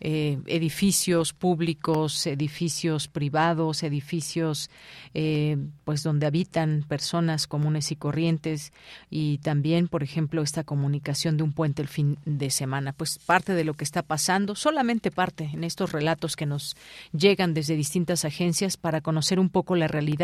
Eh, 0.00 0.38
edificios 0.46 1.32
públicos, 1.32 2.26
edificios 2.26 3.08
privados, 3.08 3.82
edificios 3.82 4.70
eh, 5.14 5.56
pues 5.84 6.02
donde 6.02 6.26
habitan 6.26 6.84
personas 6.88 7.46
comunes 7.46 7.90
y 7.90 7.96
corrientes 7.96 8.72
y 9.10 9.38
también, 9.38 9.88
por 9.88 10.02
ejemplo, 10.02 10.42
esta 10.42 10.64
comunicación 10.64 11.36
de 11.36 11.42
un 11.42 11.52
puente 11.52 11.82
el 11.82 11.88
fin 11.88 12.18
de 12.24 12.50
semana. 12.50 12.92
Pues 12.92 13.18
parte 13.18 13.54
de 13.54 13.64
lo 13.64 13.74
que 13.74 13.84
está 13.84 14.02
pasando, 14.02 14.54
solamente 14.54 15.10
parte 15.10 15.50
en 15.52 15.64
estos 15.64 15.92
relatos 15.92 16.36
que 16.36 16.46
nos 16.46 16.76
llegan 17.12 17.54
desde 17.54 17.76
distintas 17.76 18.24
agencias 18.24 18.76
para 18.76 19.00
conocer 19.00 19.40
un 19.40 19.50
poco 19.50 19.76
la 19.76 19.88
realidad 19.88 20.23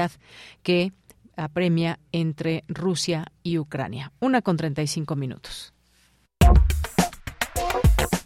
que 0.62 0.92
apremia 1.36 1.98
entre 2.12 2.62
Rusia 2.68 3.32
y 3.42 3.58
Ucrania. 3.58 4.12
Una 4.20 4.42
con 4.42 4.56
35 4.56 5.16
minutos. 5.16 5.74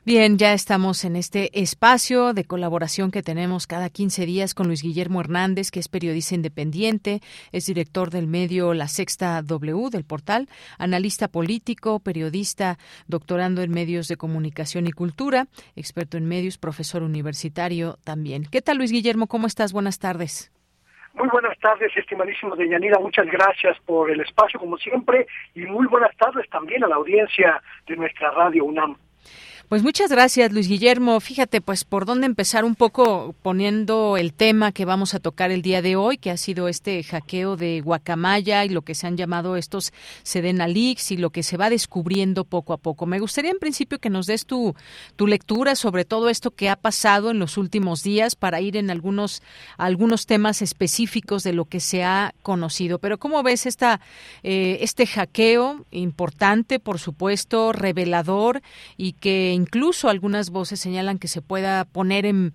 Bien, 0.05 0.37
ya 0.37 0.53
estamos 0.53 1.05
en 1.05 1.15
este 1.15 1.61
espacio 1.61 2.33
de 2.33 2.45
colaboración 2.45 3.13
que 3.13 3.23
tenemos 3.23 3.69
cada 3.69 3.89
15 3.89 4.27
días 4.27 4.53
con 4.53 4.67
Luis 4.67 4.83
Guillermo 4.83 5.21
Hernández, 5.21 5.71
que 5.71 5.79
es 5.79 5.89
periodista 5.89 6.35
independiente, 6.35 7.21
es 7.53 7.67
director 7.67 8.11
del 8.11 8.27
medio 8.27 8.75
La 8.75 8.89
Sexta 8.89 9.41
W 9.43 9.91
del 9.93 10.05
portal, 10.05 10.49
analista 10.77 11.29
político, 11.29 12.01
periodista, 12.01 12.79
doctorando 13.07 13.63
en 13.63 13.71
medios 13.71 14.09
de 14.09 14.17
comunicación 14.17 14.89
y 14.89 14.91
cultura, 14.91 15.47
experto 15.77 16.17
en 16.17 16.27
medios, 16.27 16.59
profesor 16.59 17.05
universitario 17.05 17.97
también. 18.03 18.43
¿Qué 18.51 18.61
tal, 18.61 18.79
Luis 18.79 18.91
Guillermo? 18.91 19.29
¿Cómo 19.29 19.47
estás? 19.47 19.73
Buenas 19.73 20.01
tardes. 20.01 20.51
Muy 21.15 21.29
buenas 21.29 21.57
tardes, 21.61 21.97
estimadísimo 21.97 22.57
Deyanira. 22.57 22.99
Muchas 22.99 23.27
gracias 23.27 23.79
por 23.87 24.11
el 24.11 24.21
espacio, 24.21 24.59
como 24.59 24.79
siempre, 24.79 25.29
y 25.55 25.61
muy 25.61 25.87
buenas 25.87 26.17
tardes 26.17 26.51
también 26.51 26.83
a 26.83 26.89
la 26.89 26.97
audiencia 26.97 27.63
de 27.87 27.95
nuestra 27.95 28.33
radio 28.33 28.65
UNAM. 28.65 28.97
Pues 29.69 29.83
muchas 29.83 30.11
gracias, 30.11 30.53
Luis 30.53 30.69
Guillermo. 30.69 31.19
Fíjate, 31.21 31.63
pues 31.63 31.85
por 31.85 32.05
dónde 32.05 32.27
empezar 32.27 32.67
un 32.67 32.75
poco 32.75 33.35
poniendo 33.41 34.19
el 34.19 34.35
tema 34.35 34.71
que 34.71 34.85
vamos 34.85 35.15
a 35.15 35.19
tocar 35.19 35.51
el 35.51 35.63
día 35.63 35.81
de 35.81 35.97
hoy, 35.97 36.19
que 36.19 36.31
ha 36.31 36.37
sido 36.37 36.69
este 36.69 37.03
hackeo 37.03 37.57
de 37.57 37.81
Guacamaya 37.81 38.67
y 38.67 38.69
lo 38.69 38.83
que 38.83 38.95
se 38.95 39.07
han 39.07 39.17
llamado 39.17 39.57
estos 39.57 39.95
Sedena 40.25 40.69
Leaks 40.69 41.13
y 41.13 41.17
lo 41.17 41.31
que 41.31 41.43
se 41.43 41.57
va 41.57 41.71
descubriendo 41.71 42.45
poco 42.45 42.75
a 42.75 42.77
poco. 42.77 43.07
Me 43.07 43.19
gustaría 43.19 43.51
en 43.51 43.59
principio 43.59 43.99
que 43.99 44.11
nos 44.11 44.27
des 44.27 44.45
tu, 44.45 44.75
tu 45.17 45.27
lectura 45.27 45.75
sobre 45.75 46.05
todo 46.05 46.29
esto 46.29 46.51
que 46.51 46.69
ha 46.69 46.77
pasado 46.77 47.31
en 47.31 47.39
los 47.39 47.57
últimos 47.57 48.03
días 48.03 48.37
para 48.37 48.61
ir 48.61 48.77
en 48.77 48.91
algunos, 48.91 49.43
algunos 49.79 50.27
temas 50.27 50.61
específicos 50.61 51.45
de 51.45 51.55
lo 51.55 51.65
que 51.65 51.81
se 51.81 52.05
ha 52.05 52.35
conocido. 52.43 52.99
Pero 52.99 53.17
¿cómo 53.17 53.43
ves 53.43 53.65
esta, 53.65 54.03
eh, 54.43 54.79
este 54.83 55.07
hackeo 55.07 55.87
importante, 55.93 56.79
por 56.79 56.99
supuesto, 56.99 57.73
revelador 57.73 58.61
y 58.99 59.15
que 59.15 59.62
incluso 59.63 60.09
algunas 60.09 60.51
voces 60.51 60.81
señalan 60.81 61.19
que 61.19 61.29
se 61.29 61.41
pueda 61.43 61.85
poner 61.85 62.27
en, 62.27 62.53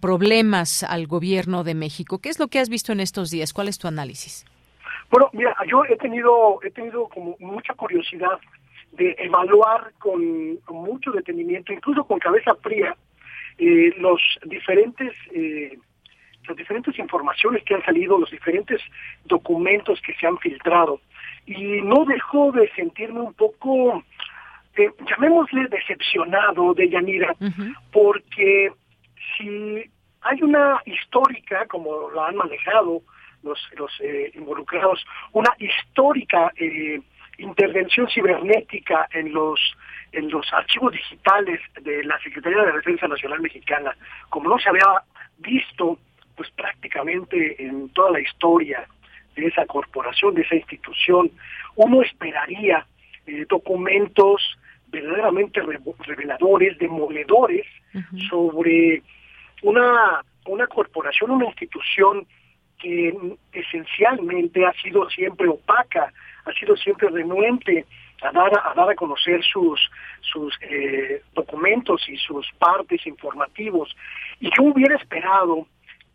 problemas 0.00 0.82
al 0.82 1.06
gobierno 1.06 1.64
de 1.64 1.74
México. 1.74 2.18
¿Qué 2.20 2.28
es 2.28 2.38
lo 2.38 2.48
que 2.48 2.58
has 2.58 2.68
visto 2.68 2.92
en 2.92 3.00
estos 3.00 3.30
días? 3.30 3.52
¿Cuál 3.52 3.68
es 3.68 3.78
tu 3.78 3.88
análisis? 3.88 4.44
Bueno, 5.10 5.28
mira, 5.32 5.54
yo 5.70 5.84
he 5.84 5.96
tenido, 5.96 6.60
he 6.62 6.70
tenido 6.70 7.08
como 7.08 7.36
mucha 7.38 7.74
curiosidad 7.74 8.38
de 8.92 9.14
evaluar 9.18 9.92
con, 9.98 10.58
mucho 10.68 11.10
detenimiento, 11.12 11.72
incluso 11.72 12.04
con 12.04 12.18
cabeza 12.18 12.54
fría, 12.62 12.96
eh, 13.58 13.92
los 13.98 14.20
diferentes 14.44 15.12
eh, 15.32 15.76
las 16.46 16.56
diferentes 16.56 16.98
informaciones 16.98 17.62
que 17.64 17.74
han 17.74 17.84
salido, 17.84 18.18
los 18.18 18.30
diferentes 18.30 18.80
documentos 19.24 20.00
que 20.02 20.14
se 20.14 20.26
han 20.26 20.38
filtrado. 20.38 21.00
Y 21.46 21.80
no 21.82 22.04
dejo 22.04 22.52
de 22.52 22.70
sentirme 22.74 23.20
un 23.20 23.34
poco 23.34 24.02
eh, 24.76 24.90
llamémosle 25.08 25.68
decepcionado 25.68 26.74
de 26.74 26.88
Yanira, 26.88 27.34
porque 27.92 28.72
si 29.36 29.84
hay 30.22 30.42
una 30.42 30.80
histórica, 30.86 31.66
como 31.66 32.10
lo 32.10 32.24
han 32.24 32.36
manejado 32.36 33.02
los, 33.42 33.58
los 33.76 33.92
eh, 34.00 34.32
involucrados, 34.34 35.04
una 35.32 35.52
histórica 35.58 36.50
eh, 36.56 37.00
intervención 37.38 38.08
cibernética 38.08 39.08
en 39.12 39.32
los 39.32 39.60
en 40.12 40.30
los 40.30 40.46
archivos 40.52 40.92
digitales 40.92 41.60
de 41.82 42.04
la 42.04 42.16
Secretaría 42.20 42.62
de 42.62 42.72
Defensa 42.72 43.08
Nacional 43.08 43.40
Mexicana, 43.40 43.96
como 44.28 44.48
no 44.48 44.58
se 44.60 44.68
había 44.68 44.86
visto 45.38 45.98
pues 46.36 46.50
prácticamente 46.52 47.60
en 47.64 47.88
toda 47.90 48.12
la 48.12 48.20
historia 48.20 48.86
de 49.34 49.46
esa 49.46 49.66
corporación, 49.66 50.34
de 50.34 50.42
esa 50.42 50.54
institución, 50.54 51.30
uno 51.74 52.02
esperaría 52.02 52.86
eh, 53.26 53.44
documentos 53.48 54.40
verdaderamente 54.94 55.60
reveladores, 56.06 56.78
demoledores 56.78 57.66
sobre 58.30 59.02
una, 59.62 60.22
una 60.46 60.66
corporación, 60.66 61.30
una 61.32 61.46
institución 61.46 62.26
que 62.78 63.14
esencialmente 63.52 64.64
ha 64.64 64.72
sido 64.74 65.08
siempre 65.10 65.48
opaca, 65.48 66.12
ha 66.44 66.52
sido 66.52 66.76
siempre 66.76 67.08
renuente 67.08 67.86
a 68.22 68.30
dar 68.32 68.52
a, 68.58 68.74
dar 68.74 68.90
a 68.90 68.94
conocer 68.94 69.42
sus, 69.42 69.80
sus 70.20 70.54
eh, 70.62 71.22
documentos 71.34 72.08
y 72.08 72.16
sus 72.16 72.46
partes 72.58 73.06
informativos. 73.06 73.94
Y 74.40 74.50
yo 74.56 74.64
hubiera 74.64 74.96
esperado 74.96 75.66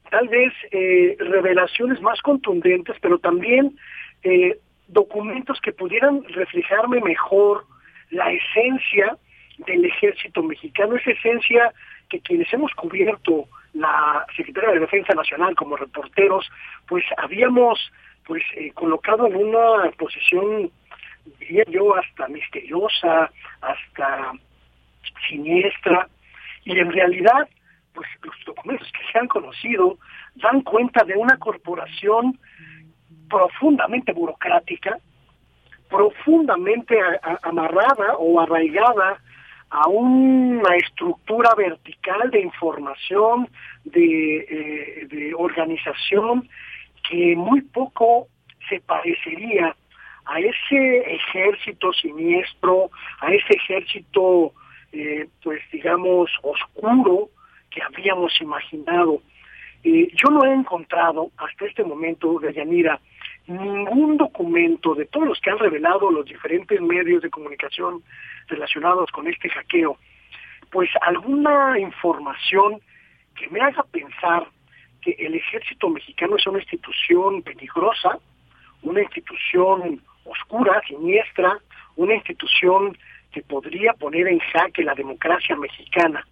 tal 0.09 0.27
vez 0.27 0.53
eh, 0.71 1.17
revelaciones 1.19 2.01
más 2.01 2.21
contundentes, 2.21 2.95
pero 3.01 3.19
también 3.19 3.77
eh, 4.23 4.57
documentos 4.87 5.59
que 5.61 5.71
pudieran 5.71 6.23
reflejarme 6.23 6.99
mejor 7.01 7.65
la 8.11 8.31
esencia 8.31 9.17
del 9.59 9.85
ejército 9.85 10.41
mexicano, 10.43 10.95
esa 10.95 11.11
esencia 11.11 11.73
que 12.09 12.19
quienes 12.21 12.51
hemos 12.53 12.73
cubierto 12.73 13.47
la 13.73 14.25
Secretaría 14.35 14.71
de 14.71 14.79
Defensa 14.79 15.13
Nacional 15.13 15.55
como 15.55 15.75
reporteros, 15.75 16.49
pues 16.87 17.03
habíamos 17.17 17.91
pues 18.25 18.43
eh, 18.55 18.71
colocado 18.73 19.27
en 19.27 19.35
una 19.35 19.89
posición, 19.97 20.71
diría 21.39 21.63
yo, 21.67 21.95
hasta 21.95 22.27
misteriosa, 22.27 23.31
hasta 23.61 24.33
siniestra, 25.27 26.07
y 26.65 26.77
en 26.77 26.91
realidad, 26.91 27.47
pues 27.93 28.07
los 28.23 28.35
documentos 28.45 28.87
que 28.91 29.11
se 29.11 29.19
han 29.19 29.27
conocido 29.27 29.97
dan 30.35 30.61
cuenta 30.61 31.03
de 31.03 31.15
una 31.15 31.37
corporación 31.37 32.39
profundamente 33.29 34.13
burocrática, 34.13 34.97
profundamente 35.89 36.97
amarrada 37.41 38.15
o 38.17 38.39
arraigada 38.39 39.19
a 39.71 39.87
una 39.87 40.75
estructura 40.77 41.53
vertical 41.55 42.31
de 42.31 42.41
información, 42.41 43.47
de, 43.83 44.37
eh, 44.37 45.07
de 45.07 45.33
organización, 45.35 46.49
que 47.07 47.35
muy 47.35 47.61
poco 47.61 48.27
se 48.67 48.79
parecería 48.81 49.75
a 50.25 50.39
ese 50.39 51.15
ejército 51.15 51.91
siniestro, 51.93 52.91
a 53.19 53.31
ese 53.33 53.53
ejército, 53.55 54.53
eh, 54.91 55.27
pues 55.43 55.59
digamos, 55.71 56.29
oscuro 56.43 57.29
que 57.71 57.81
habíamos 57.81 58.39
imaginado. 58.41 59.21
Eh, 59.83 60.07
yo 60.13 60.29
no 60.29 60.45
he 60.45 60.53
encontrado 60.53 61.31
hasta 61.37 61.65
este 61.65 61.83
momento, 61.83 62.39
Yanira, 62.41 62.99
ningún 63.49 64.17
documento 64.17 64.95
de 64.95 65.05
todos 65.05 65.27
los 65.27 65.39
que 65.39 65.49
han 65.49 65.59
revelado 65.59 66.11
los 66.11 66.25
diferentes 66.25 66.79
medios 66.79 67.21
de 67.21 67.29
comunicación 67.29 68.03
relacionados 68.47 69.09
con 69.11 69.27
este 69.27 69.49
hackeo, 69.49 69.97
pues 70.71 70.89
alguna 71.01 71.79
información 71.79 72.79
que 73.35 73.47
me 73.49 73.61
haga 73.61 73.83
pensar 73.83 74.47
que 75.01 75.15
el 75.17 75.35
ejército 75.35 75.89
mexicano 75.89 76.35
es 76.35 76.45
una 76.45 76.59
institución 76.59 77.41
peligrosa, 77.41 78.19
una 78.83 79.01
institución 79.01 80.01
oscura, 80.25 80.81
siniestra, 80.87 81.57
una 81.95 82.15
institución 82.15 82.97
que 83.31 83.41
podría 83.41 83.93
poner 83.93 84.27
en 84.27 84.39
jaque 84.39 84.83
la 84.83 84.93
democracia 84.93 85.55
mexicana. 85.55 86.25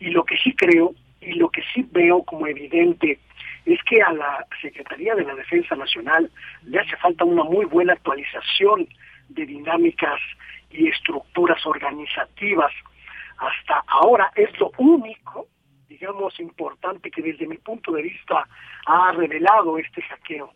Y 0.00 0.10
lo 0.10 0.24
que 0.24 0.36
sí 0.38 0.52
creo 0.54 0.94
y 1.22 1.34
lo 1.34 1.48
que 1.50 1.62
sí 1.72 1.86
veo 1.90 2.22
como 2.24 2.46
evidente 2.46 3.18
es 3.64 3.80
que 3.84 4.02
a 4.02 4.12
la 4.12 4.46
Secretaría 4.60 5.14
de 5.14 5.24
la 5.24 5.34
Defensa 5.34 5.76
Nacional 5.76 6.30
le 6.64 6.80
hace 6.80 6.96
falta 6.96 7.24
una 7.24 7.44
muy 7.44 7.64
buena 7.64 7.92
actualización 7.92 8.88
de 9.28 9.46
dinámicas 9.46 10.20
y 10.70 10.88
estructuras 10.88 11.64
organizativas. 11.64 12.72
Hasta 13.38 13.84
ahora 13.86 14.32
es 14.34 14.50
lo 14.58 14.72
único, 14.78 15.46
digamos, 15.88 16.38
importante 16.40 17.10
que 17.10 17.22
desde 17.22 17.46
mi 17.46 17.58
punto 17.58 17.92
de 17.92 18.02
vista 18.02 18.46
ha 18.86 19.12
revelado 19.12 19.78
este 19.78 20.02
saqueo. 20.08 20.52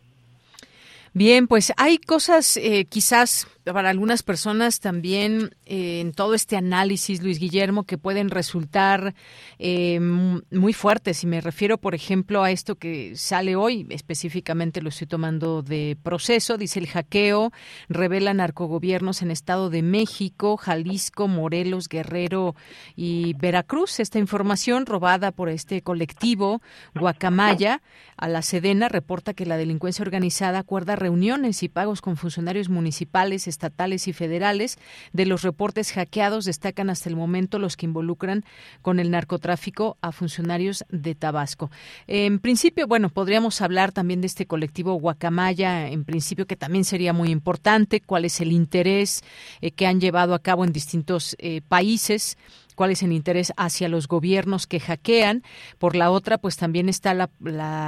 Bien, 1.17 1.47
pues 1.49 1.73
hay 1.79 1.97
cosas 1.97 2.59
eh, 2.59 2.85
quizás 2.91 3.47
para 3.73 3.91
algunas 3.91 4.23
personas 4.23 4.81
también 4.81 5.55
eh, 5.65 6.01
en 6.01 6.13
todo 6.13 6.35
este 6.35 6.57
análisis, 6.57 7.23
Luis 7.23 7.39
Guillermo, 7.39 7.85
que 7.85 7.99
pueden 7.99 8.31
resultar 8.31 9.15
eh, 9.59 9.99
muy 9.99 10.73
fuertes. 10.73 11.25
Y 11.25 11.27
me 11.27 11.41
refiero, 11.41 11.79
por 11.79 11.95
ejemplo, 11.95 12.45
a 12.45 12.51
esto 12.51 12.77
que 12.77 13.17
sale 13.17 13.57
hoy, 13.57 13.87
específicamente 13.91 14.83
lo 14.83 14.91
estoy 14.91 15.07
tomando 15.07 15.63
de 15.63 15.97
proceso, 16.03 16.59
dice 16.59 16.79
el 16.79 16.87
hackeo, 16.87 17.51
revela 17.89 18.35
narcogobiernos 18.35 19.23
en 19.23 19.31
Estado 19.31 19.71
de 19.71 19.83
México, 19.83 20.57
Jalisco, 20.57 21.29
Morelos, 21.29 21.89
Guerrero 21.89 22.55
y 22.95 23.35
Veracruz. 23.35 24.01
Esta 24.01 24.19
información 24.19 24.87
robada 24.87 25.33
por 25.33 25.49
este 25.49 25.83
colectivo 25.83 26.61
Guacamaya 26.95 27.83
a 28.17 28.29
la 28.29 28.43
Sedena 28.43 28.89
reporta 28.89 29.35
que 29.35 29.47
la 29.47 29.57
delincuencia 29.57 30.03
organizada 30.03 30.61
acuerda 30.61 30.95
reuniones 31.07 31.63
y 31.63 31.69
pagos 31.69 32.01
con 32.01 32.17
funcionarios 32.17 32.69
municipales, 32.69 33.47
estatales 33.47 34.09
y 34.09 34.13
federales. 34.13 34.77
De 35.13 35.25
los 35.25 35.43
reportes 35.43 35.93
hackeados 35.93 36.47
destacan 36.47 36.91
hasta 36.91 37.09
el 37.09 37.15
momento 37.15 37.61
los 37.61 37.77
que 37.77 37.87
involucran 37.87 38.45
con 38.83 38.99
el 38.99 39.13
narcotráfico 39.13 39.97
a 40.01 40.11
funcionarios 40.11 40.85
de 40.89 41.15
Tabasco. 41.15 41.71
En 42.09 42.41
principio, 42.41 42.89
bueno, 42.89 43.09
podríamos 43.09 43.61
hablar 43.61 43.93
también 43.93 44.21
de 44.21 44.27
este 44.27 44.47
colectivo 44.47 44.95
Guacamaya, 44.95 45.89
en 45.89 46.05
principio 46.05 46.49
que 46.49 46.57
también 46.57 46.85
sería 46.85 47.13
muy 47.13 47.31
importante, 47.31 48.01
cuál 48.01 48.25
es 48.25 48.41
el 48.41 48.51
interés 48.51 49.23
eh, 49.61 49.71
que 49.71 49.87
han 49.87 50.01
llevado 50.01 50.35
a 50.35 50.41
cabo 50.41 50.65
en 50.65 50.73
distintos 50.73 51.37
eh, 51.39 51.61
países 51.69 52.37
cuál 52.77 52.93
es 52.93 53.03
interés 53.13 53.53
hacia 53.57 53.89
los 53.89 54.07
gobiernos 54.07 54.67
que 54.67 54.79
hackean. 54.79 55.43
Por 55.79 55.97
la 55.97 56.11
otra, 56.11 56.39
pues 56.39 56.57
también 56.57 56.89
está 56.89 57.15
la, 57.15 57.31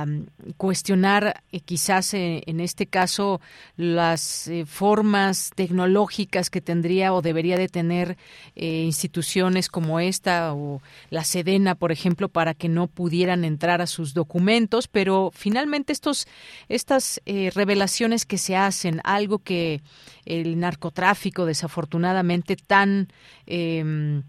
mm, 0.07 0.53
cuestionar 0.57 1.43
eh, 1.53 1.61
quizás 1.61 2.15
eh, 2.15 2.43
en 2.47 2.61
este 2.61 2.87
caso 2.87 3.41
las 3.77 4.49
eh, 4.49 4.65
formas 4.67 5.51
tecnológicas 5.55 6.51
que 6.51 6.61
tendría 6.61 7.13
o 7.13 7.23
debería 7.23 7.57
de 7.57 7.69
tener 7.69 8.17
instituciones 8.57 9.69
como 9.69 10.01
esta 10.01 10.55
o 10.55 10.81
la 11.11 11.23
Sedena, 11.23 11.75
por 11.75 11.93
ejemplo, 11.93 12.29
para 12.29 12.55
que 12.55 12.69
no 12.69 12.87
pudieran 12.87 13.45
entrar 13.45 13.81
a 13.81 13.87
sus 13.87 14.15
documentos. 14.15 14.89
Pero 14.89 15.31
finalmente 15.35 15.93
estos 15.93 16.27
estas 16.69 17.21
revelaciones 17.27 18.25
que 18.25 18.39
se 18.39 18.57
hacen, 18.57 19.01
algo 19.05 19.39
que 19.39 19.83
el 20.25 20.59
narcotráfico 20.59 21.45
desafortunadamente 21.45 22.57
tan 22.57 23.09
em, 23.47 24.23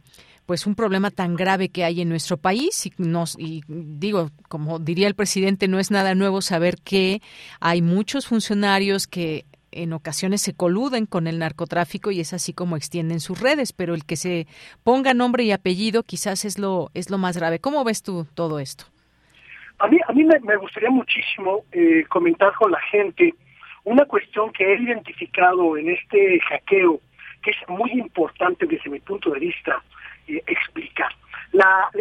pues 0.50 0.66
un 0.66 0.74
problema 0.74 1.12
tan 1.12 1.36
grave 1.36 1.70
que 1.70 1.84
hay 1.84 2.02
en 2.02 2.10
nuestro 2.10 2.38
país 2.38 2.88
y 2.88 2.94
nos 2.98 3.38
y 3.38 3.62
digo 3.68 4.32
como 4.48 4.80
diría 4.80 5.06
el 5.06 5.14
presidente 5.14 5.68
no 5.68 5.78
es 5.78 5.92
nada 5.92 6.16
nuevo 6.16 6.42
saber 6.42 6.78
que 6.84 7.22
hay 7.60 7.84
muchos 7.84 8.26
funcionarios 8.26 9.06
que 9.06 9.46
en 9.72 9.94
ocasiones 9.94 10.42
se 10.42 10.56
coluden 10.56 11.06
con 11.06 11.28
el 11.28 11.38
narcotráfico 11.38 12.10
y 12.10 12.20
es 12.20 12.34
así 12.34 12.54
como 12.54 12.78
extienden 12.78 13.20
sus 13.20 13.40
redes, 13.40 13.74
pero 13.74 13.94
el 13.94 14.06
que 14.06 14.16
se 14.16 14.48
ponga 14.84 15.14
nombre 15.14 15.44
y 15.44 15.52
apellido 15.52 16.02
quizás 16.02 16.44
es 16.46 16.58
lo 16.58 16.90
es 16.96 17.12
lo 17.12 17.20
más 17.20 17.38
grave. 17.38 17.60
¿Cómo 17.60 17.84
ves 17.84 18.02
tú 18.02 18.26
todo 18.34 18.58
esto? 18.58 18.86
A 19.78 19.88
mí, 19.88 20.00
a 20.08 20.14
mí 20.14 20.24
me, 20.24 20.56
gustaría 20.58 20.90
muchísimo 20.90 21.64
eh, 21.72 22.06
comentar 22.10 22.56
con 22.56 22.72
la 22.72 22.82
gente 22.90 23.36
una 23.84 24.06
cuestión 24.06 24.52
que 24.52 24.64
he 24.64 24.82
identificado 24.82 25.78
en 25.78 25.92
este 25.92 26.40
hackeo, 26.50 27.02
que 27.44 27.52
es 27.52 27.58
muy 27.68 27.92
importante 27.92 28.66
desde 28.66 28.90
mi 28.90 29.00
punto 29.00 29.30
de 29.30 29.42
vista, 29.42 29.84
eh, 30.30 30.44
explicar. 30.48 31.14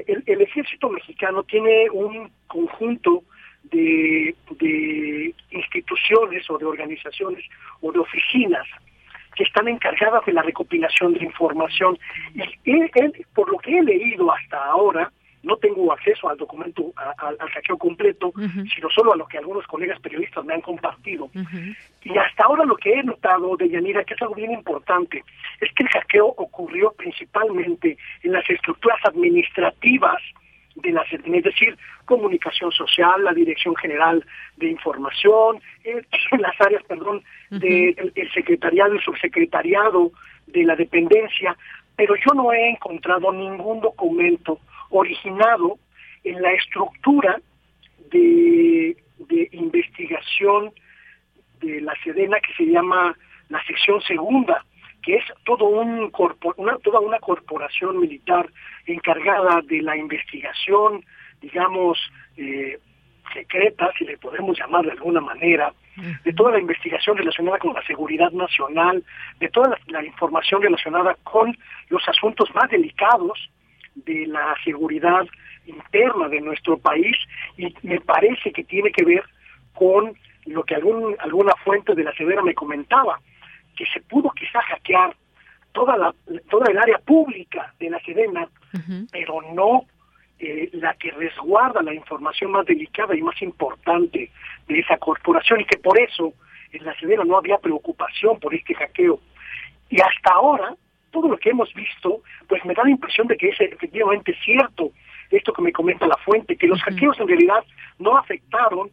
El, 0.07 0.41
ejército 0.43 0.91
mexicano 0.91 1.43
tiene 1.43 1.89
un 1.91 2.31
conjunto 2.47 3.25
de, 3.65 4.35
de 4.61 5.35
instituciones 5.51 6.49
o 6.51 6.59
de 6.59 6.67
organizaciones 6.67 7.45
o 7.81 7.91
de 7.91 7.99
oficinas 7.99 8.67
que 9.35 9.45
están 9.45 9.69
encargadas 9.69 10.25
de 10.27 10.33
la 10.33 10.43
recopilación 10.43 11.15
de 11.15 11.25
información. 11.25 11.99
Y 12.65 12.73
él, 12.73 12.91
por 13.35 13.51
lo 13.51 13.59
que 13.59 13.79
he 13.79 13.83
leído 13.83 14.31
hasta 14.33 14.63
ahora, 14.65 15.11
no 15.43 15.57
tengo 15.57 15.93
acceso 15.93 16.29
al 16.29 16.37
documento, 16.37 16.93
al 16.97 17.53
saqueo 17.53 17.79
completo, 17.79 18.33
sino 18.75 18.91
solo 18.91 19.13
a 19.13 19.17
lo 19.17 19.27
que 19.27 19.39
algunos 19.39 19.67
colegas 19.67 20.01
periodistas 20.01 20.45
me 20.45 20.55
han 20.55 20.61
compartido. 20.61 21.31
Y 22.03 22.17
hasta 22.17 22.45
ahora 22.45 22.65
lo 22.65 22.77
que 22.77 22.93
he 22.93 23.03
notado 23.03 23.57
de 23.57 23.69
Yanira, 23.69 24.05
que 24.05 24.15
es 24.15 24.23
algo 24.23 24.35
bien 24.35 24.53
importante, 24.53 25.23
es 25.61 25.73
que 25.75 25.85
el 25.85 25.89
hackeo 25.91 26.27
ocurrió 26.27 26.93
principalmente 26.93 27.97
en 28.23 28.33
las 28.33 28.49
estructuras 28.49 28.99
administrativas 29.05 30.21
de 30.77 30.93
la 30.93 31.03
es 31.03 31.45
decir, 31.45 31.77
comunicación 32.05 32.71
social, 32.73 33.25
la 33.25 33.33
Dirección 33.33 33.75
General 33.77 34.25
de 34.57 34.69
Información, 34.69 35.61
en, 35.85 36.07
las 36.41 36.61
áreas, 36.61 36.83
perdón, 36.85 37.23
del 37.51 38.31
secretariado 38.33 38.95
y 38.95 39.01
subsecretariado 39.01 40.13
de 40.47 40.65
la 40.65 40.77
dependencia, 40.77 41.57
pero 41.97 42.15
yo 42.17 42.33
no 42.35 42.53
he 42.53 42.71
encontrado 42.71 43.33
ningún 43.33 43.81
documento 43.81 44.61
originado 44.91 45.79
en 46.25 46.43
la 46.43 46.53
estructura 46.53 47.41
de, 48.11 48.97
investigación 49.53 50.73
de 51.61 51.81
la 51.81 51.95
Sedena 52.03 52.39
que 52.41 52.53
se 52.55 52.71
llama 52.71 53.17
la 53.49 53.63
sección 53.65 54.01
segunda, 54.03 54.65
que 55.03 55.17
es 55.17 55.25
todo 55.45 55.67
un 55.67 56.13
una, 56.57 56.79
toda 56.79 57.01
una 57.01 57.19
corporación 57.19 58.01
militar 58.01 58.49
encargada 58.87 59.61
de 59.63 59.83
la 59.83 59.97
investigación, 59.97 61.05
digamos, 61.41 61.99
eh, 62.37 62.79
secreta, 63.33 63.91
si 63.99 64.05
le 64.05 64.17
podemos 64.19 64.59
llamar 64.59 64.85
de 64.85 64.93
alguna 64.93 65.21
manera, 65.21 65.73
de 66.25 66.33
toda 66.33 66.53
la 66.53 66.61
investigación 66.61 67.17
relacionada 67.17 67.59
con 67.59 67.75
la 67.75 67.85
seguridad 67.85 68.31
nacional, 68.31 69.03
de 69.41 69.49
toda 69.49 69.77
la 69.89 70.05
información 70.05 70.63
relacionada 70.63 71.17
con 71.25 71.57
los 71.89 72.09
asuntos 72.09 72.55
más 72.55 72.71
delicados 72.71 73.51
de 74.05 74.27
la 74.27 74.55
seguridad 74.65 75.27
interna 75.67 76.29
de 76.29 76.41
nuestro 76.41 76.79
país 76.79 77.17
y 77.57 77.75
me 77.83 78.01
parece 78.01 78.53
que 78.53 78.65
tiene 78.65 78.91
que 78.91 79.05
ver 79.05 79.23
con 79.75 80.15
lo 80.47 80.65
que 80.65 80.75
algún, 80.75 81.17
alguna 81.19 81.53
fuente 81.65 81.95
de 81.95 82.05
la 82.05 82.13
Severa 82.15 82.43
me 82.43 82.55
comentaba, 82.55 83.21
que 83.77 83.85
se 83.87 84.01
pudo 84.01 84.31
quizá 84.31 84.61
hackear 84.63 85.15
toda 85.73 85.97
la 85.97 86.15
toda 86.49 86.71
el 86.71 86.79
área 86.79 86.99
pública 86.99 87.73
de 87.79 87.91
la 87.91 88.01
Sedena, 88.01 88.49
pero 89.13 89.43
no 89.55 89.85
eh, 90.39 90.71
la 90.73 90.95
que 90.95 91.11
resguarda 91.11 91.83
la 91.83 91.95
información 91.95 92.53
más 92.53 92.65
delicada 92.67 93.15
y 93.17 93.23
más 93.23 93.41
importante 93.43 94.31
de 94.67 94.79
esa 94.79 94.97
corporación 94.97 95.61
y 95.61 95.65
que 95.65 95.79
por 95.79 95.99
eso 96.01 96.33
en 96.73 96.85
la 96.85 96.99
Sedena 96.99 97.25
no 97.25 97.37
había 97.37 97.59
preocupación 97.59 98.39
por 98.39 98.55
este 98.55 98.75
hackeo. 98.75 99.21
Y 99.91 100.01
hasta 100.01 100.33
ahora, 100.35 100.75
todo 101.19 101.29
lo 101.29 101.39
que 101.39 101.51
hemos 101.51 101.73
visto, 101.75 102.23
pues 102.47 102.65
me 102.65 102.75
da 102.75 102.85
la 102.85 102.91
impresión 102.91 103.27
de 103.27 103.37
que 103.37 103.49
es 103.49 103.61
efectivamente 103.61 104.37
cierto 104.45 104.93
esto 105.31 105.53
que 105.53 105.63
me 105.63 105.73
comenta 105.73 106.07
la 106.07 106.17
fuente, 106.19 106.57
que 106.57 106.69
los 106.69 106.81
hackeos 106.83 107.19
en 107.19 107.29
realidad 107.29 107.65
no 107.99 108.17
afectaron 108.17 108.91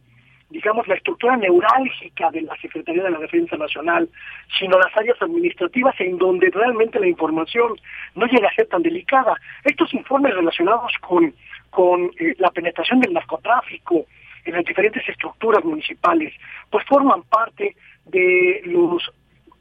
digamos, 0.48 0.86
la 0.86 0.94
estructura 0.94 1.36
neurálgica 1.36 2.30
de 2.30 2.42
la 2.42 2.56
Secretaría 2.58 3.02
de 3.02 3.10
la 3.10 3.18
Defensa 3.18 3.56
Nacional, 3.56 4.08
sino 4.56 4.78
las 4.78 4.96
áreas 4.96 5.20
administrativas 5.20 5.94
en 5.98 6.18
donde 6.18 6.50
realmente 6.50 7.00
la 7.00 7.08
información 7.08 7.74
no 8.14 8.26
llega 8.26 8.48
a 8.48 8.54
ser 8.54 8.68
tan 8.68 8.80
delicada. 8.82 9.34
Estos 9.64 9.92
informes 9.92 10.34
relacionados 10.34 10.92
con, 11.00 11.34
con 11.70 12.12
eh, 12.20 12.36
la 12.38 12.52
penetración 12.52 13.00
del 13.00 13.12
narcotráfico 13.12 14.06
en 14.44 14.54
las 14.54 14.64
diferentes 14.64 15.06
estructuras 15.08 15.64
municipales, 15.64 16.32
pues 16.70 16.86
forman 16.86 17.22
parte 17.24 17.74
de 18.04 18.62
los, 18.66 19.10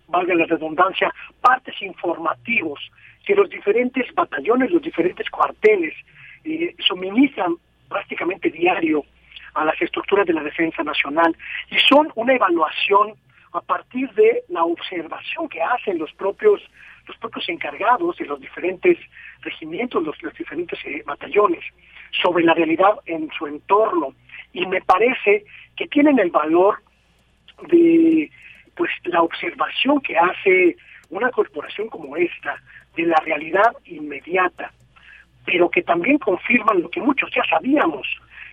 valga 0.08 0.36
la 0.36 0.45
redundancia, 0.45 1.14
partes 1.41 1.82
informativos 1.82 2.80
que 3.26 3.36
los 3.36 3.49
diferentes 3.49 4.14
batallones, 4.14 4.72
los 4.72 4.82
diferentes 4.82 5.30
cuarteles 5.30 5.93
eh, 6.43 6.76
suministran 6.80 7.56
prácticamente 7.89 8.49
diario 8.49 9.03
a 9.56 9.66
las 9.66 9.82
estructuras 9.82 10.28
de 10.28 10.34
la 10.34 10.43
defensa 10.43 10.84
nacional 10.84 11.36
y 11.72 11.80
son 11.80 12.12
una 12.16 12.34
evaluación 12.34 13.14
a 13.53 13.62
partir 13.62 14.12
de 14.14 14.43
la 14.49 14.64
observación 14.64 15.47
que 15.49 15.62
hacen 15.62 15.97
los 15.97 16.12
propios 16.14 16.62
los 17.08 17.18
propios 17.18 17.47
encargados 17.49 18.18
de 18.18 18.26
los 18.26 18.39
diferentes 18.39 18.97
regimientos, 19.41 20.03
los, 20.03 20.18
diferentes 20.38 20.80
eh, 20.86 21.03
batallones, 21.06 21.64
sobre 22.24 22.43
la 22.43 22.53
realidad 22.53 22.95
en 23.06 23.30
su 23.38 23.45
entorno. 23.45 24.16
Y 24.53 24.66
me 24.66 24.82
parece 24.82 25.45
que 25.76 25.88
tienen 25.88 26.20
el 26.20 26.32
valor 26.32 26.82
de 27.68 28.32
pues 28.76 28.91
la 29.05 29.21
observación 29.21 30.01
que 30.01 30.17
hace 30.17 30.76
una 31.09 31.30
corporación 31.32 31.89
como 31.89 32.17
esta 32.17 32.61
de 32.95 33.05
la 33.05 33.17
realidad 33.23 33.73
inmediata, 33.86 34.71
pero 35.45 35.69
que 35.69 35.84
también 35.84 36.17
confirman 36.17 36.82
lo 36.82 36.89
que 36.89 37.01
muchos 37.01 37.30
ya 37.34 37.43
sabíamos, 37.49 38.07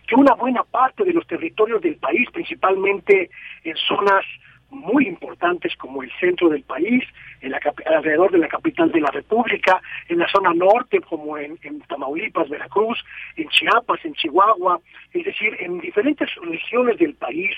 que 0.07 0.15
una 0.15 0.33
buena 0.33 0.63
parte 0.63 1.03
de 1.03 1.13
los 1.13 1.25
territorios 1.27 1.81
del 1.81 1.95
país, 1.95 2.29
principalmente 2.31 3.29
en 3.63 3.75
zonas 3.77 4.25
muy 4.69 5.07
importantes 5.07 5.75
como 5.77 6.03
el 6.03 6.11
centro 6.19 6.49
del 6.49 6.63
país, 6.63 7.03
en 7.41 7.51
la, 7.51 7.59
alrededor 7.85 8.31
de 8.31 8.39
la 8.39 8.47
capital 8.47 8.91
de 8.91 9.01
la 9.01 9.11
República, 9.11 9.81
en 10.09 10.19
la 10.19 10.27
zona 10.29 10.53
norte 10.53 10.99
como 11.01 11.37
en, 11.37 11.57
Tamaulipas, 11.87 12.49
Veracruz, 12.49 13.03
en 13.35 13.47
Chiapas, 13.49 14.03
en 14.03 14.13
Chihuahua, 14.13 14.79
es 15.13 15.25
decir, 15.25 15.55
en 15.59 15.79
diferentes 15.79 16.29
regiones 16.41 16.97
del 16.97 17.13
país, 17.13 17.51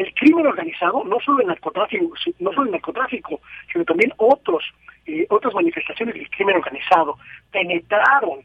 el 0.00 0.14
crimen 0.14 0.46
organizado, 0.46 1.04
no 1.04 1.20
solo 1.20 1.40
el 1.40 1.48
narcotráfico, 1.48 2.14
no 2.38 2.52
solo 2.52 2.66
el 2.66 2.72
narcotráfico, 2.72 3.40
sino 3.70 3.84
también 3.84 4.12
otros, 4.16 4.64
eh, 5.06 5.26
otras 5.28 5.52
manifestaciones 5.52 6.14
del 6.14 6.30
crimen 6.30 6.56
organizado, 6.56 7.18
penetraron 7.52 8.40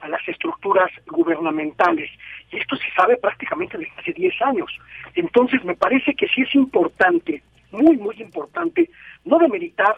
a 0.00 0.08
las 0.08 0.28
estructuras 0.28 0.90
gubernamentales. 1.06 2.10
Y 2.52 2.58
esto 2.58 2.76
se 2.76 2.90
sabe 2.94 3.16
prácticamente 3.16 3.78
desde 3.78 3.94
hace 3.98 4.12
10 4.12 4.42
años. 4.42 4.70
Entonces 5.14 5.64
me 5.64 5.74
parece 5.74 6.14
que 6.14 6.28
sí 6.28 6.42
es 6.42 6.54
importante, 6.54 7.42
muy, 7.72 7.96
muy 7.96 8.16
importante, 8.20 8.90
no 9.24 9.38
demeritar 9.38 9.96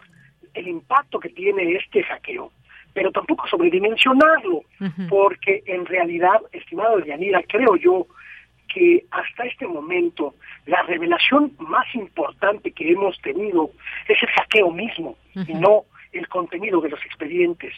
el 0.53 0.69
impacto 0.69 1.19
que 1.19 1.29
tiene 1.29 1.73
este 1.73 2.01
hackeo, 2.03 2.49
pero 2.93 3.11
tampoco 3.11 3.45
sobredimensionarlo, 3.49 4.61
porque 5.09 5.63
en 5.65 5.85
realidad, 5.85 6.39
estimado 6.53 6.99
Yanira, 6.99 7.43
creo 7.43 7.75
yo 7.75 8.07
que 8.73 9.05
hasta 9.11 9.45
este 9.45 9.67
momento 9.67 10.35
la 10.65 10.81
revelación 10.83 11.53
más 11.59 11.85
importante 11.95 12.71
que 12.71 12.91
hemos 12.91 13.19
tenido 13.21 13.71
es 14.07 14.21
el 14.21 14.29
hackeo 14.29 14.71
mismo 14.71 15.17
y 15.33 15.53
no 15.53 15.85
el 16.11 16.27
contenido 16.27 16.81
de 16.81 16.89
los 16.89 17.03
expedientes. 17.05 17.73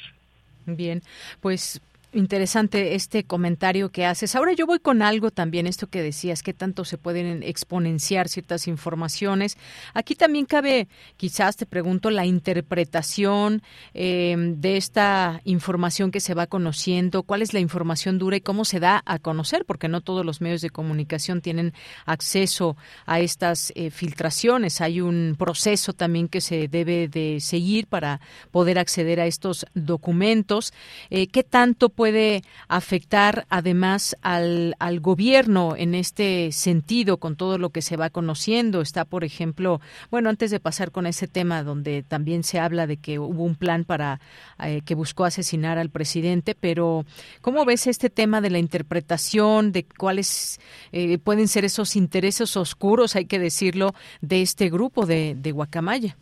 Bien, 0.66 1.02
pues 1.42 1.82
Interesante 2.12 2.96
este 2.96 3.24
comentario 3.24 3.90
que 3.90 4.04
haces. 4.04 4.36
Ahora 4.36 4.54
yo 4.54 4.66
voy 4.66 4.80
con 4.80 5.04
algo 5.04 5.30
también, 5.30 5.68
esto 5.68 5.86
que 5.86 6.02
decías, 6.02 6.42
que 6.42 6.56
tanto 6.56 6.84
se 6.84 6.98
pueden 6.98 7.44
exponenciar 7.44 8.30
ciertas 8.30 8.68
informaciones. 8.68 9.60
Aquí 9.94 10.16
también 10.16 10.46
cabe, 10.46 10.88
quizás 11.18 11.56
te 11.56 11.68
pregunto, 11.68 12.10
la 12.10 12.26
interpretación 12.26 13.62
eh, 13.94 14.36
de 14.58 14.78
esta 14.78 15.40
información 15.44 16.10
que 16.10 16.20
se 16.20 16.34
va 16.34 16.48
conociendo, 16.48 17.22
cuál 17.22 17.44
es 17.44 17.54
la 17.54 17.60
información 17.60 18.18
dura 18.18 18.38
y 18.38 18.42
cómo 18.42 18.66
se 18.66 18.80
da 18.80 19.04
a 19.06 19.20
conocer, 19.20 19.64
porque 19.66 19.88
no 19.88 20.02
todos 20.02 20.26
los 20.26 20.42
medios 20.42 20.62
de 20.62 20.72
comunicación 20.72 21.42
tienen 21.42 21.74
acceso 22.08 22.76
a 23.06 23.20
estas 23.20 23.72
eh, 23.76 23.92
filtraciones. 23.92 24.82
Hay 24.82 25.00
un 25.00 25.36
proceso 25.38 25.94
también 25.94 26.28
que 26.28 26.42
se 26.42 26.70
debe 26.70 27.08
de 27.08 27.40
seguir 27.40 27.86
para 27.86 28.20
poder 28.50 28.80
acceder 28.80 29.20
a 29.20 29.28
estos 29.28 29.68
documentos. 29.76 30.74
Eh, 31.12 31.28
¿Qué 31.28 31.44
tanto 31.44 31.90
puede 32.00 32.44
afectar 32.70 33.44
además 33.50 34.16
al, 34.22 34.74
al 34.80 35.02
gobierno 35.02 35.76
en 35.76 35.96
este 35.96 36.54
sentido 36.54 37.18
con 37.18 37.36
todo 37.36 37.58
lo 37.58 37.72
que 37.72 37.82
se 37.82 37.98
va 37.98 38.10
conociendo? 38.10 38.80
Está, 38.80 39.04
por 39.04 39.26
ejemplo, 39.26 39.82
bueno, 40.10 40.30
antes 40.30 40.50
de 40.50 40.62
pasar 40.62 40.92
con 40.92 41.06
ese 41.08 41.28
tema 41.28 41.62
donde 41.62 42.04
también 42.04 42.44
se 42.44 42.58
habla 42.58 42.88
de 42.88 42.96
que 42.96 43.20
hubo 43.20 43.44
un 43.44 43.56
plan 43.56 43.84
para 43.84 44.22
eh, 44.64 44.80
que 44.86 44.96
buscó 44.96 45.26
asesinar 45.26 45.78
al 45.78 45.90
presidente, 45.90 46.56
pero 46.58 47.04
¿cómo 47.42 47.66
ves 47.66 47.86
este 47.86 48.10
tema 48.10 48.40
de 48.40 48.52
la 48.52 48.60
interpretación 48.60 49.74
de 49.74 49.84
cuáles 49.84 50.62
eh, 50.94 51.18
pueden 51.18 51.50
ser 51.50 51.66
esos 51.66 51.98
intereses 51.98 52.56
oscuros, 52.56 53.18
hay 53.18 53.26
que 53.26 53.40
decirlo, 53.40 53.92
de 54.22 54.42
este 54.42 54.70
grupo 54.70 55.06
de, 55.06 55.36
de 55.36 55.52
Guacamaya? 55.52 56.16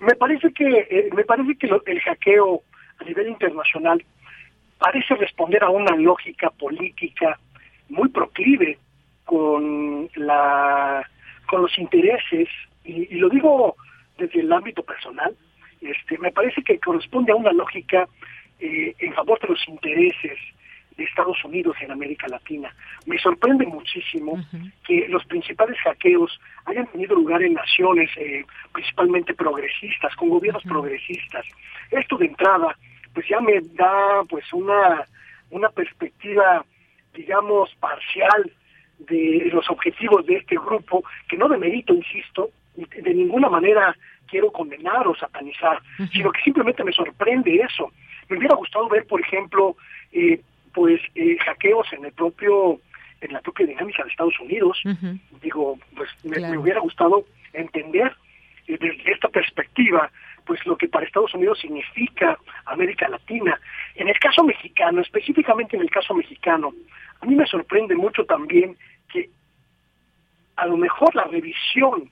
Me 0.00 0.16
parece 0.16 0.52
que 0.52 0.66
eh, 0.90 1.08
me 1.14 1.22
parece 1.22 1.54
que 1.54 1.68
el 1.68 2.00
hackeo 2.00 2.64
a 2.98 3.04
nivel 3.04 3.28
internacional 3.28 4.04
parece 4.78 5.14
responder 5.14 5.62
a 5.64 5.70
una 5.70 5.96
lógica 5.96 6.50
política 6.50 7.38
muy 7.88 8.08
proclive 8.08 8.78
con 9.24 10.08
la 10.14 11.08
con 11.46 11.62
los 11.62 11.78
intereses 11.78 12.48
y, 12.84 13.14
lo 13.16 13.28
digo 13.28 13.76
desde 14.18 14.40
el 14.40 14.52
ámbito 14.52 14.82
personal 14.82 15.34
este 15.80 16.18
me 16.18 16.32
parece 16.32 16.62
que 16.62 16.78
corresponde 16.78 17.32
a 17.32 17.36
una 17.36 17.52
lógica 17.52 18.08
eh, 18.58 18.94
en 18.98 19.12
favor 19.14 19.40
de 19.40 19.48
los 19.48 19.68
intereses 19.68 20.38
de 20.96 21.04
Estados 21.04 21.44
Unidos 21.44 21.76
en 21.80 21.90
América 21.90 22.26
Latina. 22.26 22.74
Me 23.04 23.18
sorprende 23.18 23.66
muchísimo 23.66 24.42
que 24.86 25.06
los 25.08 25.24
principales 25.26 25.78
hackeos 25.80 26.40
hayan 26.64 26.86
tenido 26.86 27.14
lugar 27.14 27.42
en 27.42 27.52
naciones 27.52 28.10
eh, 28.16 28.44
principalmente 28.72 29.34
progresistas, 29.34 30.14
con 30.16 30.30
gobiernos 30.30 30.62
progresistas. 30.62 31.44
Esto 31.90 32.16
de 32.16 32.26
entrada 32.26 32.76
pues 33.16 33.26
ya 33.30 33.40
me 33.40 33.62
da 33.72 34.24
pues 34.28 34.44
una, 34.52 35.06
una 35.48 35.70
perspectiva, 35.70 36.62
digamos, 37.14 37.74
parcial 37.76 38.52
de 38.98 39.48
los 39.54 39.70
objetivos 39.70 40.26
de 40.26 40.34
este 40.36 40.56
grupo, 40.56 41.02
que 41.26 41.38
no 41.38 41.48
de 41.48 41.56
mérito, 41.56 41.94
insisto, 41.94 42.50
de 42.74 43.14
ninguna 43.14 43.48
manera 43.48 43.96
quiero 44.26 44.52
condenar 44.52 45.08
o 45.08 45.16
satanizar, 45.16 45.80
sino 46.12 46.30
que 46.30 46.42
simplemente 46.42 46.84
me 46.84 46.92
sorprende 46.92 47.56
eso. 47.56 47.90
Me 48.28 48.36
hubiera 48.36 48.54
gustado 48.54 48.86
ver, 48.90 49.06
por 49.06 49.22
ejemplo, 49.22 49.78
eh, 50.12 50.42
pues 50.74 51.00
eh, 51.14 51.38
hackeos 51.38 51.90
en 51.94 52.04
el 52.04 52.12
propio 52.12 52.80
en 53.22 53.32
la 53.32 53.40
propia 53.40 53.64
dinámica 53.64 54.02
de 54.04 54.10
Estados 54.10 54.38
Unidos. 54.40 54.78
Digo, 55.40 55.78
pues 55.96 56.10
me, 56.22 56.58
hubiera 56.58 56.80
gustado 56.80 57.24
entender 57.54 58.14
eh, 58.66 58.76
desde 58.78 59.10
esta 59.10 59.28
perspectiva 59.28 60.10
pues 60.46 60.64
lo 60.64 60.76
que 60.76 60.88
para 60.88 61.04
Estados 61.04 61.34
Unidos 61.34 61.58
significa 61.60 62.38
América 62.64 63.08
Latina. 63.08 63.60
En 63.96 64.08
el 64.08 64.18
caso 64.18 64.44
mexicano, 64.44 65.02
específicamente 65.02 65.76
en 65.76 65.82
el 65.82 65.90
caso 65.90 66.14
mexicano, 66.14 66.72
a 67.20 67.26
mí 67.26 67.34
me 67.34 67.46
sorprende 67.46 67.96
mucho 67.96 68.24
también 68.24 68.76
que 69.12 69.28
a 70.54 70.66
lo 70.66 70.76
mejor 70.76 71.14
la 71.14 71.24
revisión 71.24 72.10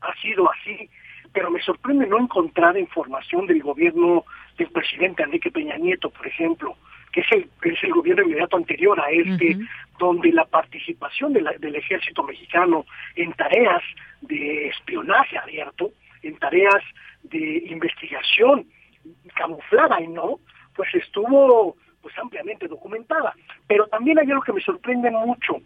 ha 0.00 0.14
sido 0.20 0.50
así, 0.50 0.88
pero 1.32 1.50
me 1.50 1.60
sorprende 1.60 2.06
no 2.06 2.18
encontrar 2.18 2.78
información 2.78 3.46
del 3.46 3.62
gobierno 3.62 4.24
del 4.56 4.68
presidente 4.68 5.22
Enrique 5.22 5.50
Peña 5.50 5.76
Nieto, 5.76 6.10
por 6.10 6.26
ejemplo, 6.26 6.76
que 7.12 7.20
es 7.20 7.32
el, 7.32 7.50
es 7.62 7.82
el 7.82 7.92
gobierno 7.92 8.22
inmediato 8.22 8.56
anterior 8.56 9.00
a 9.00 9.10
este, 9.10 9.58
donde 9.98 10.32
la 10.32 10.44
participación 10.44 11.32
del 11.32 11.74
ejército 11.74 12.22
mexicano 12.22 12.86
en 13.16 13.32
tareas 13.32 13.82
de 14.20 14.68
espionaje 14.68 15.36
abierto, 15.36 15.92
en 16.22 16.36
tareas 16.38 16.82
de 17.22 17.64
investigación 17.68 18.66
camuflada 19.34 20.00
y 20.00 20.08
no, 20.08 20.38
pues 20.74 20.94
estuvo 20.94 21.76
pues 22.02 22.16
ampliamente 22.18 22.68
documentada. 22.68 23.34
Pero 23.66 23.86
también 23.86 24.18
hay 24.18 24.30
algo 24.30 24.42
que 24.42 24.52
me 24.52 24.60
sorprende 24.60 25.10
mucho, 25.10 25.56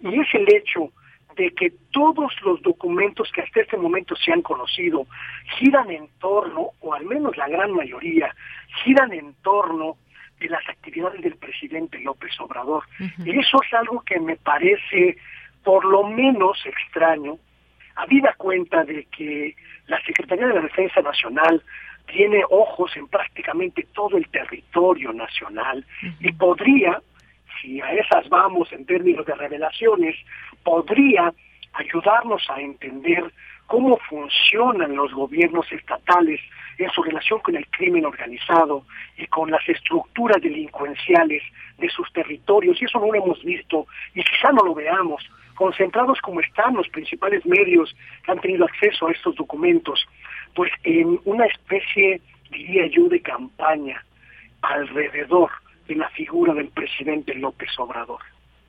y 0.00 0.20
es 0.20 0.34
el 0.34 0.52
hecho 0.54 0.90
de 1.36 1.50
que 1.52 1.72
todos 1.90 2.32
los 2.42 2.60
documentos 2.62 3.30
que 3.32 3.40
hasta 3.40 3.62
este 3.62 3.76
momento 3.76 4.14
se 4.16 4.32
han 4.32 4.42
conocido 4.42 5.06
giran 5.58 5.90
en 5.90 6.08
torno, 6.18 6.70
o 6.80 6.94
al 6.94 7.06
menos 7.06 7.36
la 7.36 7.48
gran 7.48 7.72
mayoría, 7.72 8.34
giran 8.84 9.12
en 9.12 9.34
torno 9.42 9.96
de 10.40 10.48
las 10.48 10.68
actividades 10.68 11.22
del 11.22 11.36
presidente 11.36 11.98
López 12.00 12.38
Obrador. 12.40 12.84
Y 13.24 13.38
eso 13.38 13.62
es 13.62 13.74
algo 13.74 14.02
que 14.02 14.20
me 14.20 14.36
parece 14.36 15.16
por 15.62 15.84
lo 15.84 16.04
menos 16.08 16.58
extraño, 16.66 17.38
habida 17.96 18.34
cuenta 18.36 18.84
de 18.84 19.04
que 19.06 19.54
la 19.86 20.00
Secretaría 20.04 20.46
de 20.46 20.54
la 20.54 20.62
Defensa 20.62 21.00
Nacional 21.00 21.62
tiene 22.06 22.42
ojos 22.50 22.96
en 22.96 23.06
prácticamente 23.08 23.86
todo 23.94 24.16
el 24.16 24.28
territorio 24.28 25.12
nacional 25.12 25.84
y 26.20 26.32
podría, 26.32 27.00
si 27.60 27.80
a 27.80 27.92
esas 27.92 28.28
vamos 28.28 28.72
en 28.72 28.84
términos 28.86 29.24
de 29.26 29.34
revelaciones, 29.34 30.16
podría 30.62 31.32
ayudarnos 31.74 32.48
a 32.50 32.60
entender 32.60 33.32
cómo 33.66 33.96
funcionan 34.08 34.94
los 34.94 35.14
gobiernos 35.14 35.70
estatales 35.72 36.40
en 36.76 36.90
su 36.90 37.02
relación 37.02 37.40
con 37.40 37.56
el 37.56 37.66
crimen 37.68 38.04
organizado 38.04 38.84
y 39.16 39.26
con 39.28 39.50
las 39.50 39.66
estructuras 39.68 40.42
delincuenciales 40.42 41.42
de 41.78 41.88
sus 41.88 42.12
territorios. 42.12 42.80
Y 42.82 42.84
eso 42.84 42.98
no 43.00 43.06
lo 43.06 43.14
hemos 43.14 43.42
visto 43.42 43.86
y 44.14 44.22
quizá 44.22 44.52
no 44.52 44.62
lo 44.62 44.74
veamos, 44.74 45.26
concentrados 45.62 46.20
como 46.20 46.40
están 46.40 46.74
los 46.74 46.88
principales 46.88 47.46
medios 47.46 47.94
que 48.24 48.32
han 48.32 48.40
tenido 48.40 48.64
acceso 48.64 49.06
a 49.06 49.12
estos 49.12 49.36
documentos, 49.36 50.04
pues 50.56 50.72
en 50.82 51.20
una 51.24 51.46
especie, 51.46 52.20
diría 52.50 52.86
yo, 52.88 53.08
de 53.08 53.20
campaña 53.20 54.04
alrededor 54.60 55.50
de 55.86 55.94
la 55.94 56.08
figura 56.10 56.52
del 56.52 56.66
presidente 56.66 57.32
López 57.34 57.70
Obrador. 57.78 58.20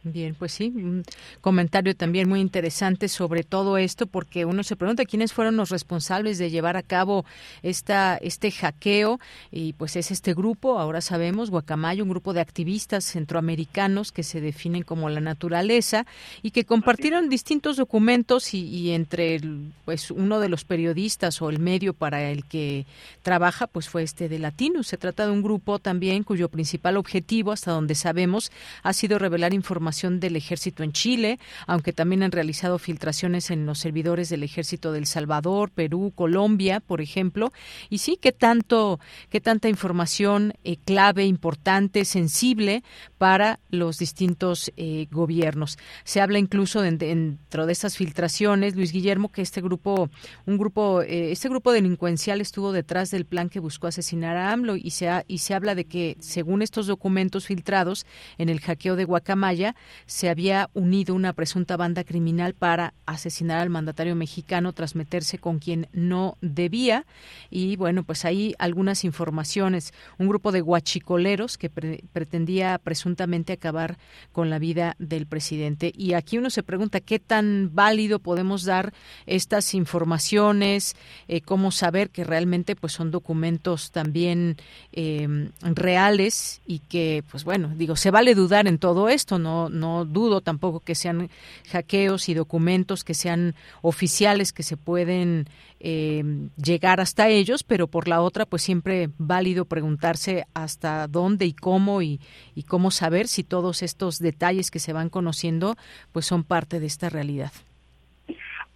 Bien, 0.05 0.35
pues 0.35 0.51
sí, 0.51 0.73
un 0.75 1.03
comentario 1.39 1.95
también 1.95 2.27
muy 2.27 2.41
interesante 2.41 3.07
sobre 3.07 3.43
todo 3.43 3.77
esto, 3.77 4.05
porque 4.05 4.43
uno 4.43 4.61
se 4.63 4.75
pregunta 4.75 5.05
quiénes 5.05 5.31
fueron 5.31 5.55
los 5.55 5.69
responsables 5.69 6.37
de 6.37 6.49
llevar 6.49 6.75
a 6.75 6.83
cabo 6.83 7.23
esta, 7.61 8.17
este 8.17 8.51
hackeo, 8.51 9.21
y 9.49 9.71
pues 9.71 9.95
es 9.95 10.11
este 10.11 10.33
grupo, 10.33 10.77
ahora 10.77 10.99
sabemos, 10.99 11.49
Guacamayo, 11.49 12.03
un 12.03 12.09
grupo 12.09 12.33
de 12.33 12.41
activistas 12.41 13.05
centroamericanos 13.05 14.11
que 14.11 14.23
se 14.23 14.41
definen 14.41 14.83
como 14.83 15.07
la 15.07 15.21
naturaleza 15.21 16.05
y 16.41 16.51
que 16.51 16.65
compartieron 16.65 17.29
distintos 17.29 17.77
documentos 17.77 18.53
y, 18.53 18.91
entre 18.91 19.39
pues 19.85 20.11
uno 20.11 20.41
de 20.41 20.49
los 20.49 20.65
periodistas 20.65 21.41
o 21.41 21.49
el 21.49 21.59
medio 21.59 21.93
para 21.93 22.29
el 22.29 22.43
que 22.43 22.85
trabaja, 23.21 23.67
pues 23.67 23.87
fue 23.87 24.03
este 24.03 24.27
de 24.27 24.39
Latinus. 24.39 24.87
Se 24.87 24.97
trata 24.97 25.25
de 25.25 25.31
un 25.31 25.41
grupo 25.41 25.79
también 25.79 26.23
cuyo 26.23 26.49
principal 26.49 26.97
objetivo, 26.97 27.53
hasta 27.53 27.71
donde 27.71 27.95
sabemos, 27.95 28.51
ha 28.81 28.91
sido 28.91 29.17
revelar 29.17 29.53
información 29.53 29.92
del 30.01 30.35
ejército 30.35 30.83
en 30.83 30.91
Chile, 30.91 31.39
aunque 31.67 31.93
también 31.93 32.23
han 32.23 32.31
realizado 32.31 32.79
filtraciones 32.79 33.51
en 33.51 33.65
los 33.65 33.79
servidores 33.79 34.29
del 34.29 34.43
ejército 34.43 34.91
del 34.91 35.05
Salvador, 35.05 35.69
Perú, 35.69 36.11
Colombia, 36.15 36.79
por 36.79 36.99
ejemplo. 36.99 37.51
Y 37.89 37.99
sí, 37.99 38.17
qué 38.19 38.31
tanto, 38.31 38.99
qué 39.29 39.39
tanta 39.39 39.69
información 39.69 40.53
eh, 40.63 40.77
clave, 40.77 41.25
importante, 41.25 42.05
sensible 42.05 42.83
para 43.17 43.59
los 43.69 43.99
distintos 43.99 44.71
eh, 44.77 45.07
gobiernos. 45.11 45.77
Se 46.03 46.21
habla 46.21 46.39
incluso 46.39 46.81
dentro 46.81 47.65
de 47.65 47.71
estas 47.71 47.95
filtraciones, 47.95 48.75
Luis 48.75 48.91
Guillermo, 48.91 49.31
que 49.31 49.41
este 49.41 49.61
grupo, 49.61 50.09
un 50.45 50.57
grupo, 50.57 51.01
eh, 51.03 51.31
este 51.31 51.49
grupo 51.49 51.71
delincuencial 51.71 52.41
estuvo 52.41 52.71
detrás 52.71 53.11
del 53.11 53.25
plan 53.25 53.49
que 53.49 53.59
buscó 53.59 53.87
asesinar 53.87 54.37
a 54.37 54.51
AMLO 54.51 54.75
y 54.75 54.89
se, 54.89 55.09
y 55.27 55.37
se 55.37 55.53
habla 55.53 55.75
de 55.75 55.85
que, 55.85 56.17
según 56.19 56.61
estos 56.61 56.87
documentos 56.87 57.45
filtrados 57.45 58.05
en 58.37 58.49
el 58.49 58.59
hackeo 58.59 58.95
de 58.95 59.05
Guacamaya, 59.05 59.75
se 60.05 60.29
había 60.29 60.69
unido 60.73 61.15
una 61.15 61.33
presunta 61.33 61.77
banda 61.77 62.03
criminal 62.03 62.53
para 62.53 62.93
asesinar 63.05 63.59
al 63.59 63.69
mandatario 63.69 64.15
mexicano 64.15 64.73
tras 64.73 64.95
meterse 64.95 65.37
con 65.37 65.59
quien 65.59 65.87
no 65.93 66.37
debía. 66.41 67.05
Y 67.49 67.75
bueno, 67.75 68.03
pues 68.03 68.25
ahí 68.25 68.55
algunas 68.59 69.03
informaciones. 69.03 69.93
Un 70.17 70.27
grupo 70.27 70.51
de 70.51 70.61
guachicoleros 70.61 71.57
que 71.57 71.69
pretendía 71.69 72.79
presuntamente 72.79 73.53
acabar 73.53 73.97
con 74.31 74.49
la 74.49 74.59
vida 74.59 74.95
del 74.99 75.25
presidente. 75.25 75.91
Y 75.95 76.13
aquí 76.13 76.37
uno 76.37 76.49
se 76.49 76.63
pregunta 76.63 76.99
qué 76.99 77.19
tan 77.19 77.71
válido 77.73 78.19
podemos 78.19 78.63
dar 78.63 78.93
estas 79.25 79.73
informaciones, 79.73 80.95
eh, 81.27 81.41
cómo 81.41 81.71
saber 81.71 82.09
que 82.09 82.23
realmente 82.23 82.75
pues 82.75 82.93
son 82.93 83.11
documentos 83.11 83.91
también 83.91 84.57
eh, 84.91 85.49
reales 85.61 86.61
y 86.65 86.79
que 86.79 87.23
pues 87.29 87.43
bueno 87.43 87.71
digo 87.75 87.95
se 87.95 88.11
vale 88.11 88.35
dudar 88.35 88.67
en 88.67 88.77
todo 88.77 89.09
esto 89.09 89.39
no 89.39 89.69
no 89.73 90.05
dudo 90.05 90.41
tampoco 90.41 90.79
que 90.79 90.95
sean 90.95 91.29
hackeos 91.71 92.29
y 92.29 92.33
documentos 92.33 93.03
que 93.03 93.13
sean 93.13 93.55
oficiales 93.81 94.53
que 94.53 94.63
se 94.63 94.77
pueden 94.77 95.45
eh, 95.79 96.23
llegar 96.55 97.01
hasta 97.01 97.27
ellos, 97.27 97.63
pero 97.63 97.87
por 97.87 98.07
la 98.07 98.21
otra, 98.21 98.45
pues 98.45 98.61
siempre 98.61 99.09
válido 99.17 99.65
preguntarse 99.65 100.45
hasta 100.53 101.07
dónde 101.07 101.45
y 101.45 101.53
cómo 101.53 102.01
y, 102.01 102.19
y 102.55 102.63
cómo 102.63 102.91
saber 102.91 103.27
si 103.27 103.43
todos 103.43 103.83
estos 103.83 104.19
detalles 104.19 104.71
que 104.71 104.79
se 104.79 104.93
van 104.93 105.09
conociendo, 105.09 105.75
pues 106.11 106.25
son 106.25 106.43
parte 106.43 106.79
de 106.79 106.85
esta 106.85 107.09
realidad. 107.09 107.51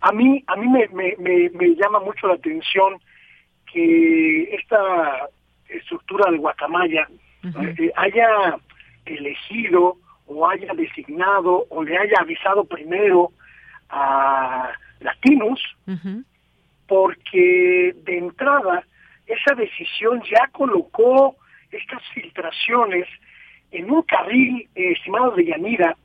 A 0.02 0.12
mí, 0.12 0.44
a 0.48 0.56
mí 0.56 0.68
me, 0.68 0.88
me, 0.90 1.50
me 1.50 1.76
llama 1.76 2.00
mucho 2.00 2.28
la 2.28 2.36
atención 2.36 3.00
que 3.72 4.56
esta 4.56 5.30
estructura 5.70 6.32
de 6.32 6.38
Guacamaya 6.38 7.08
eh, 7.44 7.92
haya 7.96 8.58
elegido 9.06 9.98
o 10.28 10.48
haya 10.48 10.74
designado 10.74 11.66
o 11.70 11.84
le 11.84 11.98
haya 11.98 12.20
avisado 12.20 12.66
primero 12.66 13.32
a 13.90 14.72
Latinos, 15.00 15.60
porque 16.88 17.96
de 18.04 18.18
entrada 18.18 18.84
esa 19.26 19.56
decisión 19.56 20.22
ya 20.24 20.48
colocó 20.52 21.36
estas 21.72 22.02
filtraciones 22.14 23.08
en 23.72 23.92
un 23.92 24.02
carril, 24.04 24.70
eh, 24.76 24.92
estimado 24.94 25.32
de 25.32 25.46
Yanira, 25.46 25.96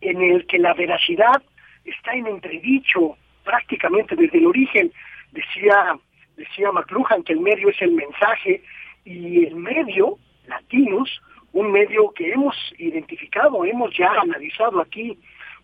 en 0.00 0.20
el 0.20 0.46
que 0.46 0.58
la 0.58 0.74
veracidad 0.74 1.42
está 1.84 2.12
en 2.12 2.26
entredicho 2.26 3.16
prácticamente 3.44 4.14
desde 4.14 4.38
el 4.38 4.46
origen. 4.46 4.92
Decía, 5.32 5.98
decía 6.36 6.72
McLuhan 6.72 7.22
que 7.22 7.32
el 7.32 7.40
medio 7.40 7.70
es 7.70 7.80
el 7.80 7.92
mensaje 7.92 8.62
y 9.04 9.46
el 9.46 9.56
medio, 9.56 10.18
latinos, 10.46 11.22
un 11.56 11.72
medio 11.72 12.10
que 12.10 12.30
hemos 12.30 12.54
identificado, 12.76 13.64
hemos 13.64 13.90
ya 13.96 14.10
analizado 14.20 14.78
aquí 14.78 15.18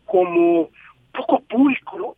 como 0.07 0.71
poco 1.13 1.41
público 1.41 2.17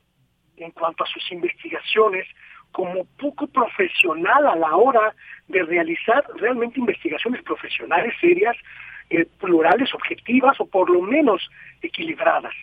en 0.56 0.70
cuanto 0.70 1.02
a 1.02 1.08
sus 1.08 1.32
investigaciones, 1.32 2.24
como 2.70 3.04
poco 3.18 3.48
profesional 3.48 4.46
a 4.46 4.54
la 4.54 4.76
hora 4.76 5.12
de 5.48 5.64
realizar 5.64 6.24
realmente 6.36 6.78
investigaciones 6.78 7.42
profesionales 7.42 8.14
serias, 8.20 8.56
eh, 9.10 9.26
plurales, 9.40 9.92
objetivas 9.92 10.60
o 10.60 10.66
por 10.66 10.88
lo 10.88 11.02
menos 11.02 11.42
equilibradas. 11.82 12.54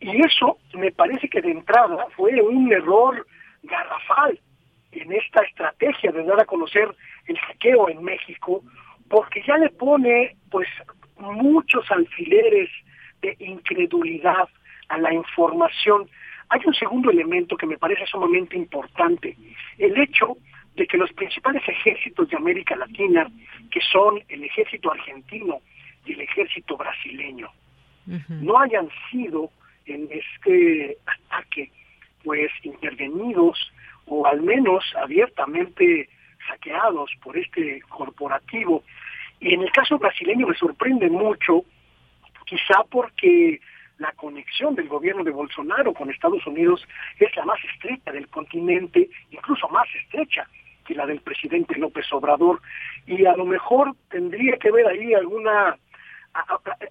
Y 0.00 0.20
eso 0.20 0.58
me 0.74 0.92
parece 0.92 1.30
que 1.30 1.40
de 1.40 1.50
entrada 1.50 2.08
fue 2.14 2.42
un 2.42 2.70
error 2.70 3.26
garrafal 3.62 4.38
en 4.90 5.12
esta 5.12 5.44
estrategia 5.44 6.12
de 6.12 6.24
dar 6.24 6.40
a 6.40 6.44
conocer 6.44 6.94
el 7.26 7.38
hackeo 7.38 7.88
en 7.88 8.04
México 8.04 8.62
porque 9.12 9.42
ya 9.46 9.58
le 9.58 9.68
pone 9.68 10.36
pues 10.50 10.66
muchos 11.18 11.84
alfileres 11.90 12.70
de 13.20 13.36
incredulidad 13.40 14.48
a 14.88 14.96
la 14.96 15.12
información. 15.12 16.08
Hay 16.48 16.62
un 16.64 16.72
segundo 16.72 17.10
elemento 17.10 17.58
que 17.58 17.66
me 17.66 17.76
parece 17.76 18.06
sumamente 18.06 18.56
importante, 18.56 19.36
el 19.76 20.00
hecho 20.00 20.38
de 20.76 20.86
que 20.86 20.96
los 20.96 21.12
principales 21.12 21.62
ejércitos 21.68 22.30
de 22.30 22.38
América 22.38 22.74
Latina, 22.74 23.30
que 23.70 23.80
son 23.92 24.18
el 24.30 24.44
ejército 24.44 24.90
argentino 24.90 25.60
y 26.06 26.14
el 26.14 26.22
ejército 26.22 26.78
brasileño, 26.78 27.50
no 28.30 28.58
hayan 28.58 28.88
sido 29.10 29.50
en 29.84 30.08
este 30.10 30.96
ataque 31.04 31.70
pues 32.24 32.50
intervenidos 32.62 33.58
o 34.06 34.26
al 34.26 34.40
menos 34.40 34.82
abiertamente 34.96 36.08
saqueados 36.46 37.10
por 37.22 37.36
este 37.36 37.80
corporativo. 37.88 38.84
Y 39.40 39.54
en 39.54 39.62
el 39.62 39.72
caso 39.72 39.98
brasileño 39.98 40.46
me 40.46 40.54
sorprende 40.54 41.08
mucho, 41.08 41.64
quizá 42.44 42.84
porque 42.90 43.60
la 43.98 44.12
conexión 44.12 44.74
del 44.74 44.88
gobierno 44.88 45.24
de 45.24 45.30
Bolsonaro 45.30 45.94
con 45.94 46.10
Estados 46.10 46.46
Unidos 46.46 46.86
es 47.18 47.34
la 47.36 47.44
más 47.44 47.58
estrecha 47.72 48.12
del 48.12 48.28
continente, 48.28 49.08
incluso 49.30 49.68
más 49.68 49.88
estrecha 49.94 50.48
que 50.84 50.94
la 50.94 51.06
del 51.06 51.20
presidente 51.20 51.78
López 51.78 52.12
Obrador. 52.12 52.60
Y 53.06 53.24
a 53.26 53.36
lo 53.36 53.44
mejor 53.44 53.94
tendría 54.10 54.56
que 54.56 54.70
ver 54.70 54.86
ahí 54.86 55.14
alguna, 55.14 55.76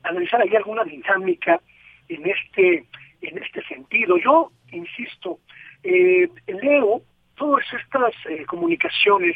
analizar 0.03 0.41
ahí 0.41 0.55
alguna 0.55 0.83
dinámica 0.83 1.59
en 2.07 2.29
este, 2.29 2.85
en 3.21 3.37
este 3.37 3.61
sentido. 3.63 4.17
Yo, 4.17 4.51
insisto, 4.71 5.39
eh, 5.83 6.29
leo 6.47 7.01
todas 7.41 7.65
estas 7.73 8.13
eh, 8.29 8.45
comunicaciones 8.45 9.35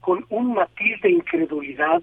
con 0.00 0.26
un 0.28 0.54
matiz 0.54 1.00
de 1.02 1.10
incredulidad 1.12 2.02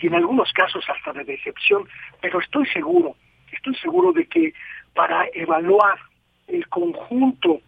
y 0.00 0.06
en 0.06 0.14
algunos 0.14 0.52
casos 0.52 0.84
hasta 0.88 1.12
de 1.12 1.24
decepción, 1.24 1.88
pero 2.20 2.38
estoy 2.38 2.64
seguro, 2.66 3.16
estoy 3.50 3.74
seguro 3.74 4.12
de 4.12 4.26
que 4.26 4.54
para 4.94 5.26
evaluar 5.34 5.98
el 6.46 6.68
conjunto 6.68 7.60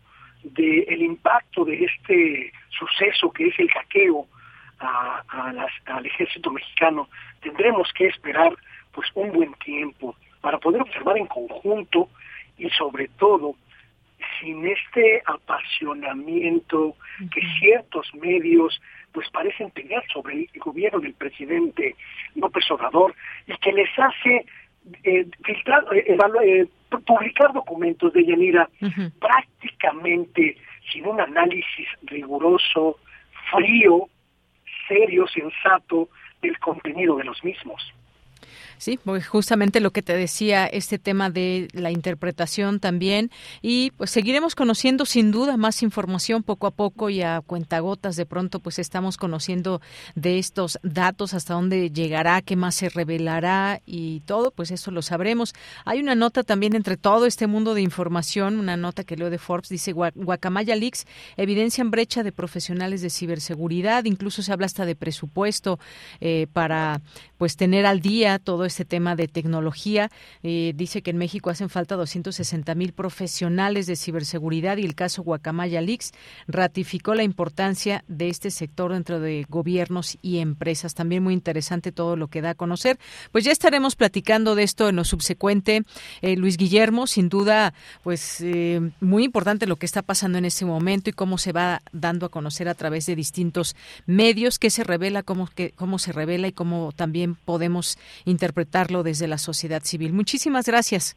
del 0.45 1.03
impacto 1.03 1.65
de 1.65 1.85
este 1.85 2.53
suceso 2.69 3.33
que 3.33 3.49
es 3.49 3.59
el 3.59 3.69
hackeo 3.69 4.29
al 4.79 6.07
ejército 6.07 6.53
mexicano, 6.53 7.09
tendremos 7.41 7.93
que 7.95 8.07
esperar 8.07 8.55
pues 8.93 9.09
un 9.15 9.33
buen 9.33 9.53
tiempo 9.55 10.15
para 10.41 10.59
poder 10.59 10.83
observar 10.83 11.19
en 11.19 11.27
conjunto 11.27 12.09
y 12.59 12.71
sobre 12.71 13.09
todo 13.09 13.57
sin 14.41 14.67
este 14.67 15.23
apasionamiento 15.27 16.97
que 17.33 17.41
ciertos 17.59 18.13
medios 18.15 18.81
pues 19.13 19.29
parecen 19.31 19.71
tener 19.71 20.03
sobre 20.13 20.49
el 20.53 20.61
gobierno 20.61 20.99
del 20.99 21.15
presidente 21.15 21.95
López 22.35 22.69
Obrador 22.71 23.15
y 23.47 23.57
que 23.59 23.73
les 23.73 23.89
hace 23.97 24.45
eh, 25.05 25.27
filtrar, 25.45 25.85
eh, 25.95 26.17
eh, 26.43 26.67
publicar 27.07 27.53
documentos 27.53 28.13
de 28.13 28.27
Yanira 28.27 28.69
prácticamente 29.21 30.57
sin 30.93 31.07
un 31.07 31.21
análisis 31.21 31.89
riguroso, 32.03 32.99
frío, 33.51 34.09
serio, 34.89 35.27
sensato 35.29 36.09
del 36.43 36.59
contenido 36.59 37.17
de 37.17 37.25
los 37.25 37.43
mismos. 37.43 37.83
Sí, 38.85 39.01
pues 39.03 39.27
justamente 39.27 39.81
lo 39.81 39.93
que 39.93 40.03
te 40.03 40.15
decía, 40.15 40.67
este 40.67 40.99
tema 40.99 41.31
de 41.31 41.69
la 41.73 41.91
interpretación 41.91 42.81
también. 42.81 43.31
Y 43.63 43.93
pues 43.93 44.11
seguiremos 44.11 44.55
conociendo 44.55 45.07
sin 45.07 45.31
duda 45.31 45.57
más 45.57 45.83
información 45.83 46.43
poco 46.43 46.67
a 46.67 46.71
poco 46.71 47.09
y 47.09 47.23
a 47.23 47.41
cuentagotas. 47.41 48.15
De 48.17 48.27
pronto, 48.27 48.61
pues 48.61 48.79
estamos 48.79 49.17
conociendo 49.17 49.81
de 50.17 50.39
estos 50.39 50.79
datos, 50.83 51.33
hasta 51.33 51.55
dónde 51.55 51.93
llegará, 51.93 52.43
qué 52.43 52.57
más 52.57 52.75
se 52.75 52.91
revelará 52.91 53.81
y 53.87 54.21
todo, 54.27 54.51
pues 54.51 54.71
eso 54.71 54.91
lo 54.91 55.01
sabremos. 55.01 55.55
Hay 55.87 56.01
una 56.01 56.15
nota 56.15 56.43
también 56.43 56.77
entre 56.77 56.99
todo 56.99 57.25
este 57.25 57.47
mundo 57.47 57.73
de 57.73 57.81
información, 57.81 58.59
una 58.59 58.77
nota 58.77 59.03
que 59.03 59.17
leo 59.17 59.31
de 59.31 59.39
Forbes, 59.39 59.71
dice 59.71 59.93
Guacamaya 59.93 60.77
Leaks 60.77 61.07
evidencian 61.39 61.91
brecha 61.91 62.23
de 62.23 62.33
profesionales 62.33 63.01
de 63.01 63.09
ciberseguridad, 63.09 64.05
incluso 64.05 64.43
se 64.43 64.53
habla 64.53 64.67
hasta 64.67 64.85
de 64.85 64.95
presupuesto 64.95 65.79
eh, 66.21 66.49
para 66.53 67.01
pues 67.39 67.57
tener 67.57 67.87
al 67.87 68.01
día 68.01 68.39
todo 68.39 68.65
este 68.65 68.74
tema 68.85 69.15
de 69.15 69.29
tecnología. 69.29 70.11
Eh, 70.43 70.73
dice 70.75 71.03
que 71.03 71.11
en 71.11 71.19
México 71.19 71.51
hacen 71.51 71.69
falta 71.69 71.95
260 71.95 72.75
mil 72.75 72.93
profesionales 72.93 73.87
de 73.87 73.95
ciberseguridad 73.95 74.79
y 74.79 74.85
el 74.85 74.97
caso 74.97 75.23
Guacamaya 75.23 75.81
Leaks 75.81 76.11
ratificó 76.49 77.15
la 77.15 77.23
importancia 77.23 78.03
de 78.09 78.29
este 78.29 78.51
sector 78.51 78.93
dentro 78.93 79.21
de 79.21 79.47
gobiernos 79.49 80.19
y 80.23 80.39
empresas. 80.39 80.95
También 80.95 81.23
muy 81.23 81.35
interesante 81.35 81.93
todo 81.93 82.17
lo 82.17 82.29
que 82.29 82.41
da 82.41 82.51
a 82.51 82.55
conocer. 82.55 82.99
Pues 83.31 83.45
ya 83.45 83.53
estaremos 83.53 83.95
platicando 83.95 84.55
de 84.55 84.63
esto 84.63 84.89
en 84.89 84.97
lo 84.97 85.05
subsecuente. 85.05 85.85
Eh, 86.23 86.37
Luis 86.37 86.57
Guillermo, 86.57 87.07
sin 87.07 87.29
duda, 87.29 87.75
pues 88.03 88.41
eh, 88.41 88.81
muy 89.01 89.25
importante 89.25 89.67
lo 89.67 89.77
que 89.77 89.87
está 89.87 90.03
pasando 90.03 90.39
en 90.39 90.45
este 90.45 90.65
momento 90.65 91.11
y 91.11 91.13
cómo 91.13 91.39
se 91.39 91.53
va 91.53 91.83
dando 91.93 92.27
a 92.27 92.31
conocer 92.31 92.69
a 92.69 92.75
través 92.75 93.07
de 93.07 93.15
distintos 93.15 93.77
medios, 94.07 94.59
qué 94.59 94.71
se 94.71 94.85
revela, 94.85 95.23
cómo, 95.23 95.47
que, 95.47 95.73
cómo 95.73 95.99
se 95.99 96.13
revela 96.13 96.49
y 96.49 96.53
cómo 96.53 96.93
también 96.93 97.35
podemos 97.35 97.99
interpretarlo 98.55 99.03
desde 99.03 99.27
la 99.27 99.39
sociedad 99.39 99.83
civil. 99.83 100.13
Muchísimas 100.13 100.67
gracias. 100.67 101.17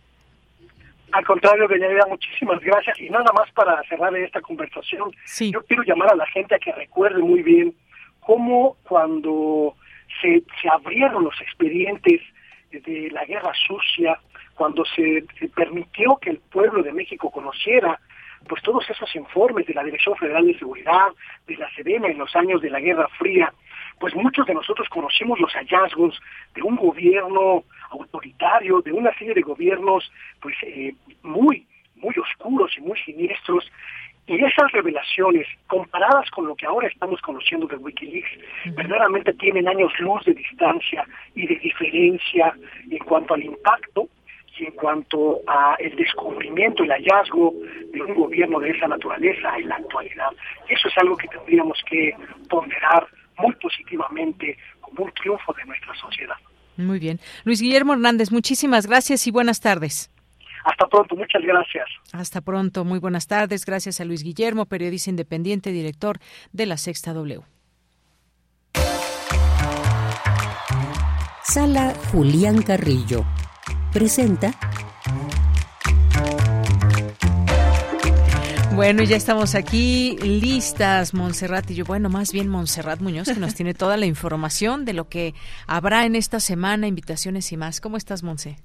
Al 1.11 1.25
contrario, 1.25 1.67
Beñavida, 1.67 2.05
muchísimas 2.09 2.59
gracias. 2.61 2.99
Y 2.99 3.09
nada 3.09 3.31
más 3.33 3.49
para 3.51 3.81
cerrar 3.83 4.15
esta 4.17 4.41
conversación, 4.41 5.11
yo 5.39 5.61
quiero 5.65 5.83
llamar 5.83 6.11
a 6.11 6.15
la 6.15 6.25
gente 6.27 6.55
a 6.55 6.59
que 6.59 6.71
recuerde 6.71 7.21
muy 7.21 7.43
bien 7.43 7.73
cómo 8.19 8.75
cuando 8.83 9.75
se, 10.21 10.43
se 10.61 10.69
abrieron 10.69 11.23
los 11.23 11.39
expedientes 11.41 12.21
de 12.71 13.09
la 13.11 13.23
guerra 13.25 13.53
sucia, 13.67 14.19
cuando 14.55 14.83
se, 14.83 15.23
se, 15.39 15.47
permitió 15.49 16.17
que 16.17 16.31
el 16.31 16.39
pueblo 16.39 16.83
de 16.83 16.91
México 16.91 17.31
conociera 17.31 17.99
pues 18.47 18.61
todos 18.63 18.89
esos 18.89 19.13
informes 19.15 19.65
de 19.65 19.73
la 19.73 19.83
Dirección 19.83 20.15
Federal 20.15 20.45
de 20.45 20.57
Seguridad, 20.57 21.07
de 21.47 21.57
la 21.57 21.69
Sedena 21.75 22.07
en 22.07 22.17
los 22.17 22.35
años 22.35 22.61
de 22.61 22.69
la 22.69 22.79
Guerra 22.79 23.07
Fría, 23.17 23.53
pues 23.99 24.15
muchos 24.15 24.45
de 24.45 24.53
nosotros 24.53 24.87
conocimos 24.89 25.39
los 25.39 25.53
hallazgos 25.53 26.19
de 26.55 26.61
un 26.61 26.75
gobierno 26.75 27.63
autoritario, 27.91 28.81
de 28.81 28.91
una 28.91 29.13
serie 29.17 29.33
de 29.33 29.41
gobiernos 29.41 30.11
pues 30.41 30.55
eh, 30.63 30.93
muy, 31.23 31.65
muy 31.95 32.15
oscuros 32.17 32.71
y 32.77 32.81
muy 32.81 32.97
siniestros, 32.99 33.69
y 34.27 34.43
esas 34.43 34.69
revelaciones, 34.73 35.47
comparadas 35.67 36.29
con 36.31 36.47
lo 36.47 36.55
que 36.55 36.65
ahora 36.65 36.89
estamos 36.89 37.21
conociendo 37.21 37.65
de 37.65 37.77
Wikileaks, 37.77 38.29
verdaderamente 38.75 39.31
tienen 39.33 39.69
años 39.69 39.91
luz 39.99 40.23
de 40.25 40.33
distancia 40.33 41.05
y 41.33 41.47
de 41.47 41.55
diferencia 41.55 42.53
en 42.91 42.99
cuanto 42.99 43.35
al 43.35 43.43
impacto 43.43 44.09
y 44.59 44.65
en 44.65 44.71
cuanto 44.71 45.39
a 45.47 45.75
el 45.79 45.95
descubrimiento, 45.95 46.83
el 46.83 46.91
hallazgo 46.91 47.53
de 47.93 48.01
un 48.01 48.15
gobierno 48.15 48.59
de 48.59 48.71
esa 48.71 48.87
naturaleza 48.87 49.57
en 49.57 49.69
la 49.69 49.75
actualidad. 49.75 50.31
Eso 50.67 50.89
es 50.89 50.97
algo 50.97 51.15
que 51.15 51.29
tendríamos 51.29 51.81
que 51.89 52.13
ponderar 52.49 53.07
muy 53.39 53.53
positivamente 53.55 54.57
como 54.81 55.05
un 55.05 55.11
triunfo 55.13 55.53
de 55.53 55.65
nuestra 55.65 55.93
sociedad. 55.95 56.35
Muy 56.77 56.99
bien. 56.99 57.19
Luis 57.43 57.61
Guillermo 57.61 57.93
Hernández, 57.93 58.31
muchísimas 58.31 58.87
gracias 58.87 59.25
y 59.27 59.31
buenas 59.31 59.59
tardes. 59.61 60.11
Hasta 60.63 60.85
pronto, 60.87 61.15
muchas 61.15 61.41
gracias. 61.41 61.87
Hasta 62.11 62.41
pronto, 62.41 62.83
muy 62.83 62.99
buenas 62.99 63.27
tardes. 63.27 63.65
Gracias 63.65 64.01
a 64.01 64.05
Luis 64.05 64.23
Guillermo, 64.23 64.65
periodista 64.65 65.09
independiente, 65.09 65.71
director 65.71 66.19
de 66.51 66.65
la 66.65 66.77
Sexta 66.77 67.13
W. 67.13 67.41
Sala 71.43 71.93
Julián 72.11 72.61
Carrillo 72.61 73.25
presenta 73.93 74.51
Bueno, 78.77 79.01
ya 79.01 79.15
estamos 79.15 79.55
aquí 79.55 80.17
listas, 80.21 81.15
Montserrat 81.15 81.71
y 81.71 81.73
yo. 81.73 81.83
Bueno, 81.83 82.09
más 82.09 82.31
bien 82.31 82.47
Montserrat 82.47 82.99
Muñoz, 83.01 83.27
que 83.27 83.39
nos 83.39 83.55
tiene 83.55 83.73
toda 83.73 83.97
la 83.97 84.05
información 84.05 84.85
de 84.85 84.93
lo 84.93 85.09
que 85.09 85.33
habrá 85.65 86.05
en 86.05 86.15
esta 86.15 86.39
semana, 86.39 86.85
invitaciones 86.85 87.51
y 87.51 87.57
más. 87.57 87.81
¿Cómo 87.81 87.97
estás, 87.97 88.21
Monse? 88.21 88.59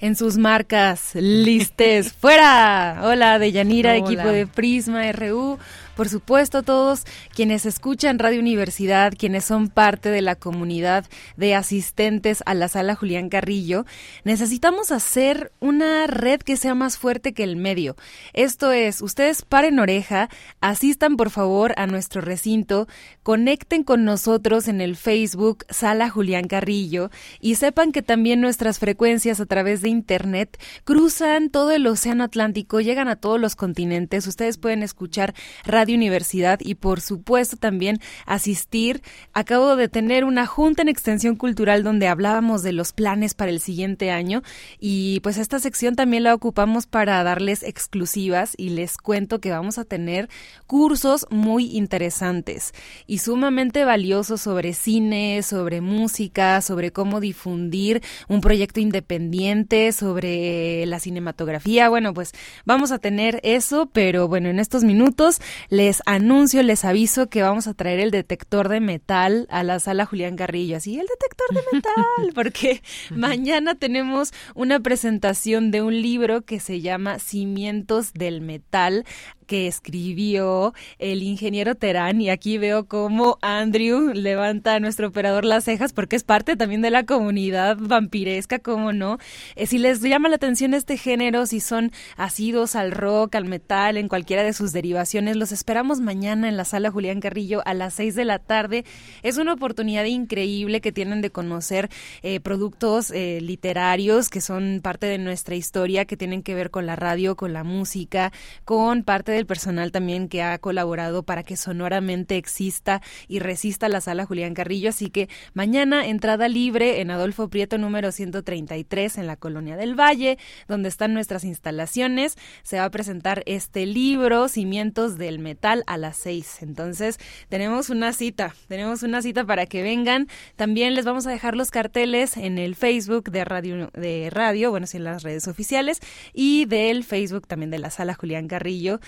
En 0.00 0.16
sus 0.16 0.36
marcas, 0.36 1.14
listes, 1.14 2.12
fuera. 2.12 3.00
Hola, 3.04 3.38
Deyanira, 3.38 3.96
equipo 3.96 4.28
de 4.28 4.46
Prisma 4.46 5.10
RU 5.12 5.58
por 5.96 6.08
supuesto, 6.08 6.62
todos 6.62 7.04
quienes 7.34 7.66
escuchan 7.66 8.18
Radio 8.18 8.40
Universidad, 8.40 9.12
quienes 9.16 9.44
son 9.44 9.68
parte 9.68 10.08
de 10.08 10.22
la 10.22 10.34
comunidad 10.34 11.06
de 11.36 11.54
asistentes 11.54 12.42
a 12.46 12.54
la 12.54 12.68
sala 12.68 12.96
Julián 12.96 13.28
Carrillo, 13.28 13.84
necesitamos 14.24 14.90
hacer 14.90 15.52
una 15.60 16.06
red 16.06 16.40
que 16.40 16.56
sea 16.56 16.74
más 16.74 16.98
fuerte 16.98 17.32
que 17.32 17.44
el 17.44 17.56
medio. 17.56 17.96
Esto 18.32 18.72
es, 18.72 19.02
ustedes 19.02 19.42
paren 19.42 19.78
oreja, 19.78 20.28
asistan 20.60 21.16
por 21.16 21.30
favor 21.30 21.74
a 21.76 21.86
nuestro 21.86 22.20
recinto, 22.20 22.88
conecten 23.22 23.84
con 23.84 24.04
nosotros 24.04 24.66
en 24.66 24.80
el 24.80 24.96
Facebook 24.96 25.64
Sala 25.70 26.10
Julián 26.10 26.48
Carrillo 26.48 27.10
y 27.40 27.54
sepan 27.54 27.92
que 27.92 28.02
también 28.02 28.40
nuestras 28.40 28.78
frecuencias 28.78 29.38
a 29.40 29.46
través 29.46 29.80
de 29.80 29.90
Internet 29.90 30.60
cruzan 30.84 31.50
todo 31.50 31.70
el 31.70 31.86
Océano 31.86 32.24
Atlántico, 32.24 32.80
llegan 32.80 33.08
a 33.08 33.16
todos 33.16 33.40
los 33.40 33.54
continentes. 33.54 34.26
Ustedes 34.26 34.58
pueden 34.58 34.82
escuchar 34.82 35.34
Radio 35.64 35.83
Radio 35.84 35.96
Universidad 35.96 36.60
y 36.62 36.76
por 36.76 37.02
supuesto 37.02 37.58
también 37.58 37.98
asistir. 38.24 39.02
Acabo 39.34 39.76
de 39.76 39.90
tener 39.90 40.24
una 40.24 40.46
junta 40.46 40.80
en 40.80 40.88
Extensión 40.88 41.36
Cultural 41.36 41.82
donde 41.82 42.08
hablábamos 42.08 42.62
de 42.62 42.72
los 42.72 42.94
planes 42.94 43.34
para 43.34 43.50
el 43.50 43.60
siguiente 43.60 44.10
año 44.10 44.42
y 44.80 45.20
pues 45.20 45.36
esta 45.36 45.58
sección 45.58 45.94
también 45.94 46.22
la 46.22 46.34
ocupamos 46.34 46.86
para 46.86 47.22
darles 47.22 47.62
exclusivas 47.62 48.54
y 48.56 48.70
les 48.70 48.96
cuento 48.96 49.42
que 49.42 49.50
vamos 49.50 49.76
a 49.76 49.84
tener 49.84 50.30
cursos 50.66 51.26
muy 51.28 51.76
interesantes 51.76 52.72
y 53.06 53.18
sumamente 53.18 53.84
valiosos 53.84 54.40
sobre 54.40 54.72
cine, 54.72 55.42
sobre 55.42 55.82
música, 55.82 56.62
sobre 56.62 56.92
cómo 56.92 57.20
difundir 57.20 58.02
un 58.26 58.40
proyecto 58.40 58.80
independiente, 58.80 59.92
sobre 59.92 60.86
la 60.86 60.98
cinematografía. 60.98 61.90
Bueno, 61.90 62.14
pues 62.14 62.32
vamos 62.64 62.90
a 62.90 62.98
tener 62.98 63.38
eso, 63.42 63.90
pero 63.92 64.28
bueno, 64.28 64.48
en 64.48 64.60
estos 64.60 64.82
minutos 64.82 65.42
les 65.74 66.02
anuncio, 66.06 66.62
les 66.62 66.84
aviso 66.84 67.28
que 67.28 67.42
vamos 67.42 67.66
a 67.66 67.74
traer 67.74 67.98
el 67.98 68.12
detector 68.12 68.68
de 68.68 68.78
metal 68.80 69.46
a 69.50 69.64
la 69.64 69.80
sala 69.80 70.06
Julián 70.06 70.36
Garrillo. 70.36 70.76
Así, 70.76 70.98
el 70.98 71.06
detector 71.06 71.48
de 71.52 71.62
metal, 71.72 72.32
porque 72.34 72.80
mañana 73.10 73.74
tenemos 73.74 74.32
una 74.54 74.78
presentación 74.80 75.72
de 75.72 75.82
un 75.82 76.00
libro 76.00 76.42
que 76.42 76.60
se 76.60 76.80
llama 76.80 77.18
Cimientos 77.18 78.12
del 78.12 78.40
Metal 78.40 79.04
que 79.46 79.66
escribió 79.66 80.74
el 80.98 81.22
ingeniero 81.22 81.74
Terán 81.74 82.20
y 82.20 82.30
aquí 82.30 82.58
veo 82.58 82.86
cómo 82.86 83.38
Andrew 83.42 84.12
levanta 84.14 84.74
a 84.74 84.80
nuestro 84.80 85.08
operador 85.08 85.44
las 85.44 85.64
cejas 85.64 85.92
porque 85.92 86.16
es 86.16 86.24
parte 86.24 86.56
también 86.56 86.82
de 86.82 86.90
la 86.90 87.04
comunidad 87.04 87.76
vampiresca, 87.78 88.58
como 88.58 88.92
no. 88.92 89.18
Eh, 89.56 89.66
si 89.66 89.78
les 89.78 90.00
llama 90.00 90.28
la 90.28 90.36
atención 90.36 90.74
este 90.74 90.96
género, 90.96 91.46
si 91.46 91.60
son 91.60 91.92
asidos 92.16 92.76
al 92.76 92.92
rock, 92.92 93.34
al 93.34 93.44
metal, 93.44 93.96
en 93.96 94.08
cualquiera 94.08 94.42
de 94.42 94.52
sus 94.52 94.72
derivaciones, 94.72 95.36
los 95.36 95.52
esperamos 95.52 96.00
mañana 96.00 96.48
en 96.48 96.56
la 96.56 96.64
sala 96.64 96.90
Julián 96.90 97.20
Carrillo 97.20 97.62
a 97.64 97.74
las 97.74 97.94
seis 97.94 98.14
de 98.14 98.24
la 98.24 98.38
tarde. 98.38 98.84
Es 99.22 99.38
una 99.38 99.52
oportunidad 99.52 100.04
increíble 100.04 100.80
que 100.80 100.92
tienen 100.92 101.20
de 101.20 101.30
conocer 101.30 101.90
eh, 102.22 102.40
productos 102.40 103.10
eh, 103.10 103.40
literarios 103.40 104.28
que 104.30 104.40
son 104.40 104.80
parte 104.82 105.06
de 105.06 105.18
nuestra 105.18 105.54
historia, 105.54 106.04
que 106.04 106.16
tienen 106.16 106.42
que 106.42 106.54
ver 106.54 106.70
con 106.70 106.86
la 106.86 106.96
radio, 106.96 107.36
con 107.36 107.52
la 107.52 107.64
música, 107.64 108.32
con 108.64 109.02
parte 109.02 109.32
del 109.34 109.46
personal 109.46 109.92
también 109.92 110.28
que 110.28 110.42
ha 110.42 110.58
colaborado 110.58 111.22
para 111.22 111.42
que 111.42 111.56
sonoramente 111.56 112.36
exista 112.36 113.02
y 113.28 113.38
resista 113.38 113.88
la 113.88 114.00
sala 114.00 114.26
Julián 114.26 114.54
Carrillo. 114.54 114.90
Así 114.90 115.10
que 115.10 115.28
mañana 115.52 116.06
entrada 116.06 116.48
libre 116.48 117.00
en 117.00 117.10
Adolfo 117.10 117.48
Prieto 117.48 117.78
número 117.78 118.12
133 118.12 119.18
en 119.18 119.26
la 119.26 119.36
Colonia 119.36 119.76
del 119.76 119.98
Valle, 119.98 120.38
donde 120.68 120.88
están 120.88 121.14
nuestras 121.14 121.44
instalaciones. 121.44 122.36
Se 122.62 122.78
va 122.78 122.84
a 122.84 122.90
presentar 122.90 123.42
este 123.46 123.86
libro, 123.86 124.48
Cimientos 124.48 125.18
del 125.18 125.38
Metal, 125.38 125.84
a 125.86 125.98
las 125.98 126.16
seis. 126.16 126.62
Entonces 126.62 127.18
tenemos 127.48 127.90
una 127.90 128.12
cita, 128.12 128.54
tenemos 128.68 129.02
una 129.02 129.22
cita 129.22 129.44
para 129.44 129.66
que 129.66 129.82
vengan. 129.82 130.28
También 130.56 130.94
les 130.94 131.04
vamos 131.04 131.26
a 131.26 131.30
dejar 131.30 131.56
los 131.56 131.70
carteles 131.70 132.36
en 132.36 132.58
el 132.58 132.74
Facebook 132.74 133.30
de 133.30 133.44
Radio, 133.44 133.90
de 133.94 134.30
Radio, 134.30 134.70
bueno, 134.70 134.86
sí, 134.86 134.96
en 134.96 135.04
las 135.04 135.22
redes 135.22 135.48
oficiales 135.48 136.00
y 136.32 136.64
del 136.66 137.04
Facebook 137.04 137.46
también 137.46 137.70
de 137.70 137.78
la 137.78 137.90
sala 137.90 138.14
Julián 138.14 138.48
Carrillo. 138.48 139.00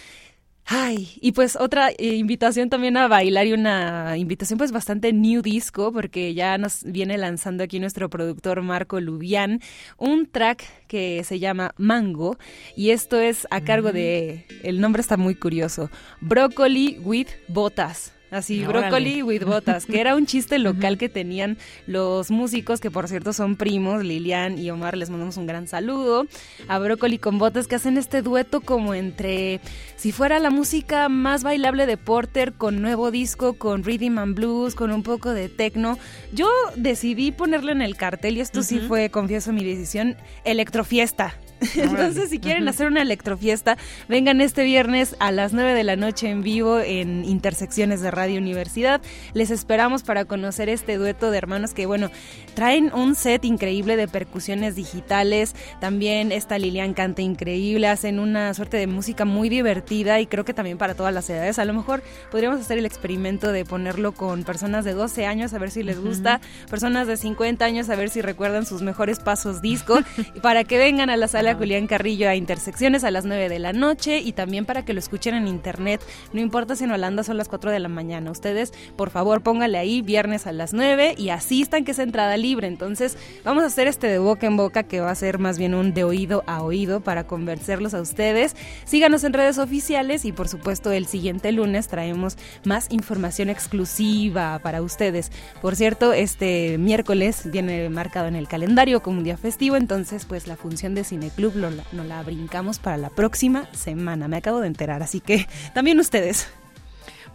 Ay, 0.69 1.17
y 1.21 1.31
pues 1.31 1.55
otra 1.55 1.91
eh, 1.91 2.17
invitación 2.17 2.69
también 2.69 2.97
a 2.97 3.07
bailar 3.07 3.47
y 3.47 3.53
una 3.53 4.17
invitación 4.17 4.59
pues 4.59 4.73
bastante 4.73 5.13
new 5.13 5.41
disco 5.41 5.93
porque 5.93 6.35
ya 6.35 6.59
nos 6.59 6.83
viene 6.83 7.17
lanzando 7.19 7.63
aquí 7.63 7.79
nuestro 7.79 8.11
productor 8.11 8.63
Marco 8.63 8.99
Lubián 8.99 9.61
un 9.97 10.27
track 10.27 10.65
que 10.89 11.23
se 11.23 11.39
llama 11.39 11.73
Mango 11.77 12.37
y 12.75 12.91
esto 12.91 13.21
es 13.21 13.47
a 13.53 13.61
cargo 13.61 13.93
de, 13.93 14.45
el 14.65 14.81
nombre 14.81 15.03
está 15.03 15.17
muy 15.17 15.37
curioso, 15.37 15.89
Broccoli 16.21 16.99
with 17.05 17.29
Botas. 17.47 18.16
Así, 18.31 18.65
brócoli 18.65 19.23
with 19.23 19.45
botas, 19.45 19.87
que 19.87 20.01
era 20.01 20.17
un 20.17 20.27
chiste 20.27 20.59
local 20.59 20.99
que 20.99 21.09
tenían 21.09 21.59
los 21.87 22.31
músicos, 22.33 22.81
que 22.81 22.91
por 22.91 23.07
cierto 23.07 23.33
son 23.33 23.55
primos, 23.57 24.03
Lilian 24.03 24.59
y 24.59 24.69
Omar, 24.71 24.97
les 24.97 25.11
mandamos 25.11 25.37
un 25.37 25.47
gran 25.47 25.69
saludo. 25.69 26.27
A 26.67 26.79
Brócoli 26.81 27.19
con 27.19 27.39
botas, 27.39 27.69
que 27.69 27.77
hacen 27.77 27.97
este 27.97 28.23
dueto 28.23 28.61
como 28.61 28.95
entre, 28.95 29.61
si 29.95 30.11
fuera 30.11 30.41
la 30.41 30.51
música 30.51 31.09
más 31.09 31.45
bailable 31.45 31.87
de 31.87 31.97
Porter, 31.97 32.53
con 32.53 32.83
nuevo 32.83 33.13
disco, 33.13 33.55
con 33.55 33.85
rhythm 33.85 34.19
and 34.19 34.35
blues, 34.35 34.75
con 34.75 34.91
un 34.91 35.05
poco 35.05 35.33
de 35.33 35.49
techno. 35.49 35.97
Yo 36.33 36.49
decidí 36.75 37.31
ponerle 37.31 37.73
en 37.73 37.83
el 37.83 37.97
cartel, 37.97 38.39
y 38.39 38.41
esto 38.41 38.63
sí 38.63 38.81
fue, 38.81 39.09
confieso 39.11 39.53
mi 39.53 39.65
decisión, 39.65 40.17
electrofiesta. 40.45 41.37
Entonces, 41.77 42.31
si 42.31 42.39
quieren 42.39 42.69
hacer 42.69 42.87
una 42.87 43.03
electrofiesta, 43.03 43.79
vengan 44.09 44.41
este 44.41 44.65
viernes 44.65 45.17
a 45.21 45.33
las 45.33 45.53
9 45.53 45.75
de 45.75 45.85
la 45.85 45.97
noche 45.97 46.29
en 46.29 46.43
vivo 46.43 46.81
en 46.81 47.25
Intersecciones 47.25 48.03
de 48.03 48.11
Radio 48.11 48.39
Universidad. 48.39 49.01
Les 49.33 49.51
esperamos 49.51 50.03
para 50.03 50.27
conocer 50.27 50.69
este 50.69 50.97
dueto 50.97 51.31
de 51.31 51.39
hermanos 51.39 51.73
que, 51.73 51.87
bueno, 51.87 52.11
traen 52.55 52.93
un 52.93 53.15
set 53.15 53.45
increíble 53.45 53.97
de 53.97 54.07
percusiones 54.07 54.77
digitales. 54.77 55.55
También 55.81 56.31
esta 56.31 56.59
Lilian 56.59 56.95
canta 56.95 57.23
increíble, 57.23 57.89
hacen 57.89 58.19
una 58.19 58.53
suerte 58.53 58.77
de 58.77 58.87
música 58.87 59.25
muy 59.25 59.49
divertida 59.49 60.21
y 60.21 60.27
creo 60.27 60.45
que 60.45 60.55
también 60.55 60.77
para 60.77 60.95
todas 60.95 61.15
las 61.15 61.29
edades. 61.31 61.59
A 61.59 61.65
lo 61.65 61.73
mejor 61.73 62.03
podríamos 62.31 62.61
hacer 62.61 62.79
el 62.79 62.87
experimento 62.87 63.53
de 63.53 63.65
ponerlo 63.65 64.13
con 64.13 64.45
personas 64.45 64.85
de 64.85 64.93
12 64.93 65.27
años 65.27 65.55
a 65.55 65.59
ver 65.59 65.71
si 65.71 65.83
les 65.83 66.01
gusta, 66.01 66.41
personas 66.69 67.07
de 67.07 67.17
50 67.17 67.65
años 67.65 67.89
a 67.89 67.97
ver 67.97 68.11
si 68.11 68.21
recuerdan 68.21 68.67
sus 68.67 68.83
mejores 68.83 69.21
pasos 69.21 69.63
disco, 69.63 69.99
para 70.43 70.65
que 70.65 70.79
vengan 70.79 71.09
a 71.11 71.17
la 71.17 71.29
sala 71.29 71.46
Julián 71.55 71.87
Carrillo 71.87 72.29
a 72.29 72.35
Intersecciones 72.35 73.05
a 73.05 73.11
las 73.11 73.25
9 73.25 73.49
de 73.49 73.59
la 73.59 73.73
noche 73.73 74.19
y 74.19 74.33
también 74.33 74.65
para 74.65 74.85
que 74.85 74.93
lo 74.93 74.99
escuchen 74.99 75.35
en 75.35 75.49
internet. 75.49 76.01
No 76.33 76.41
importa 76.41 76.77
si 76.77 76.85
en 76.85 76.91
Holanda 76.91 77.23
son 77.23 77.37
las 77.37 77.49
4 77.49 77.71
de 77.71 77.79
la 77.79 77.89
mañana. 77.89 78.31
Ustedes, 78.31 78.73
por 78.97 79.11
favor, 79.11 79.43
póngale 79.43 79.79
ahí 79.79 80.03
viernes 80.03 80.47
a 80.47 80.53
las 80.53 80.73
9 80.73 81.15
y 81.17 81.31
asistan 81.31 81.85
que 81.85 81.93
es 81.93 81.99
entrada 81.99 82.37
libre. 82.37 82.67
Entonces, 82.67 83.17
vamos 83.45 83.63
a 83.63 83.67
hacer 83.67 83.89
este 83.89 84.07
de 84.07 84.19
boca 84.19 84.47
en 84.47 84.57
boca 84.57 84.83
que 84.83 85.01
va 85.01 85.11
a 85.11 85.15
ser 85.15 85.39
más 85.39 85.59
bien 85.59 85.75
un 85.75 85.95
de 85.95 86.05
oído 86.05 86.45
a 86.47 86.63
oído 86.63 87.01
para 87.01 87.27
convencerlos 87.27 87.95
a 87.95 88.01
ustedes. 88.01 88.57
Síganos 88.85 89.25
en 89.25 89.33
redes 89.33 89.59
oficiales 89.59 90.25
y 90.25 90.33
por 90.33 90.49
supuesto 90.49 90.93
el 90.93 91.07
siguiente 91.07 91.53
lunes 91.53 91.89
traemos 91.89 92.37
más 92.65 92.89
información 92.91 93.51
exclusiva 93.51 94.59
para 94.63 94.83
ustedes. 94.83 95.31
Por 95.63 95.77
cierto, 95.77 96.13
este 96.13 96.79
miércoles 96.79 97.51
viene 97.51 97.89
marcado 97.89 98.29
en 98.29 98.37
el 98.37 98.49
calendario 98.49 99.03
como 99.03 99.19
un 99.19 99.25
día 99.25 99.37
festivo, 99.37 99.77
entonces 99.77 100.25
pues 100.25 100.47
la 100.47 100.57
función 100.57 100.95
de 100.95 101.05
Cine 101.05 101.31
Club 101.37 101.55
nos 101.55 102.07
la 102.07 102.23
brincamos 102.23 102.79
para 102.79 102.97
la 102.97 103.11
próxima 103.11 103.69
semana. 103.73 104.27
Me 104.27 104.39
acabo 104.39 104.61
de 104.61 104.67
enterar, 104.67 105.03
así 105.03 105.21
que 105.21 105.47
también 105.75 106.01
ustedes. 106.01 106.49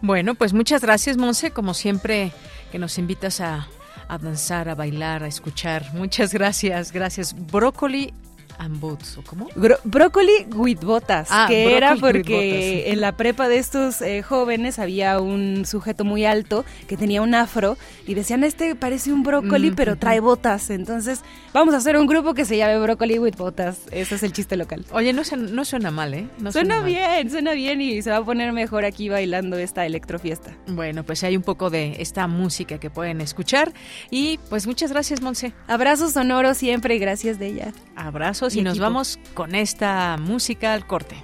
Bueno, 0.02 0.34
pues 0.34 0.52
muchas 0.52 0.82
gracias, 0.82 1.16
Monse, 1.16 1.52
como 1.52 1.74
siempre 1.74 2.32
que 2.72 2.78
nos 2.78 2.98
invitas 2.98 3.40
a, 3.40 3.68
a 4.08 4.18
danzar, 4.18 4.68
a 4.68 4.74
bailar, 4.74 5.22
a 5.22 5.28
escuchar. 5.28 5.94
Muchas 5.94 6.34
gracias, 6.34 6.92
gracias. 6.92 7.34
Brócoli 7.34 8.12
and 8.58 8.80
boots, 8.80 9.18
¿o 9.18 9.22
cómo? 9.22 9.48
brócoli 9.84 10.46
with 10.54 10.80
botas, 10.80 11.28
ah, 11.30 11.46
que 11.48 11.76
era 11.76 11.96
porque 11.96 12.90
en 12.90 13.00
la 13.00 13.16
prepa 13.16 13.48
de 13.48 13.58
estos 13.58 14.00
eh, 14.02 14.22
jóvenes 14.22 14.78
había 14.78 15.20
un 15.20 15.64
sujeto 15.66 16.04
muy 16.04 16.24
alto 16.24 16.64
que 16.86 16.96
tenía 16.96 17.22
un 17.22 17.34
afro 17.34 17.76
y 18.06 18.14
decían, 18.14 18.44
este 18.44 18.74
parece 18.74 19.12
un 19.12 19.22
brócoli 19.22 19.70
mm, 19.70 19.74
pero 19.74 19.96
trae 19.96 20.20
botas, 20.20 20.70
entonces 20.70 21.20
vamos 21.52 21.74
a 21.74 21.78
hacer 21.78 21.96
un 21.96 22.06
grupo 22.06 22.34
que 22.34 22.44
se 22.44 22.56
llame 22.56 22.78
Brócoli 22.78 23.18
with 23.18 23.36
botas, 23.36 23.80
ese 23.90 24.14
es 24.14 24.22
el 24.22 24.32
chiste 24.32 24.56
local. 24.56 24.84
Oye, 24.92 25.12
no, 25.12 25.22
no 25.36 25.64
suena 25.64 25.90
mal, 25.90 26.14
¿eh? 26.14 26.28
suena, 26.50 26.80
bien, 26.80 27.30
suena 27.30 27.52
bien 27.52 27.80
y 27.80 28.02
se 28.02 28.10
va 28.10 28.18
a 28.18 28.24
poner 28.24 28.52
mejor 28.52 28.84
aquí 28.84 29.08
bailando 29.08 29.56
esta 29.56 29.86
electrofiesta. 29.86 30.56
Bueno, 30.66 31.04
pues 31.04 31.22
hay 31.24 31.36
un 31.36 31.42
poco 31.42 31.70
de 31.70 31.96
esta 31.98 32.26
música 32.26 32.78
que 32.78 32.90
pueden 32.90 33.20
escuchar 33.20 33.72
y 34.10 34.38
pues 34.48 34.66
muchas 34.66 34.92
gracias, 34.92 35.20
Monse. 35.22 35.52
Abrazos 35.66 36.12
sonoros 36.12 36.58
siempre 36.58 36.96
y 36.96 36.98
gracias 36.98 37.38
de 37.38 37.46
ella. 37.48 37.72
Abrazos 37.96 38.51
y, 38.54 38.62
nos 38.62 38.78
vamos 38.78 39.18
con 39.34 39.54
esta 39.54 40.16
música 40.18 40.72
al 40.74 40.86
corte. 40.86 41.16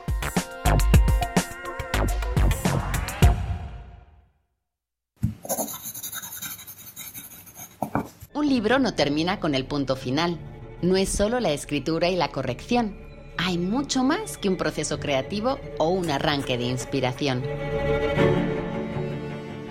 Un 8.34 8.48
libro 8.48 8.80
no 8.80 8.94
termina 8.94 9.38
con 9.38 9.54
el 9.54 9.64
punto 9.64 9.94
final. 9.94 10.40
No 10.82 10.96
es 10.96 11.10
solo 11.10 11.38
la 11.38 11.52
escritura 11.52 12.08
y 12.08 12.16
la 12.16 12.32
corrección. 12.32 12.96
Hay 13.38 13.56
mucho 13.56 14.02
más 14.02 14.36
que 14.36 14.48
un 14.48 14.56
proceso 14.56 14.98
creativo 14.98 15.60
o 15.78 15.90
un 15.90 16.10
arranque 16.10 16.58
de 16.58 16.64
inspiración. 16.64 17.44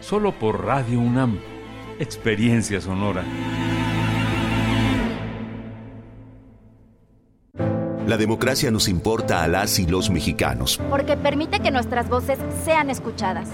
solo 0.00 0.32
por 0.32 0.64
Radio 0.64 1.00
UNAM. 1.00 1.38
Experiencia 1.98 2.80
sonora. 2.80 3.24
La 8.06 8.16
democracia 8.16 8.70
nos 8.70 8.88
importa 8.88 9.42
a 9.42 9.48
las 9.48 9.78
y 9.80 9.86
los 9.86 10.10
mexicanos. 10.10 10.80
Porque 10.90 11.16
permite 11.16 11.58
que 11.58 11.72
nuestras 11.72 12.08
voces 12.08 12.38
sean 12.64 12.88
escuchadas 12.88 13.48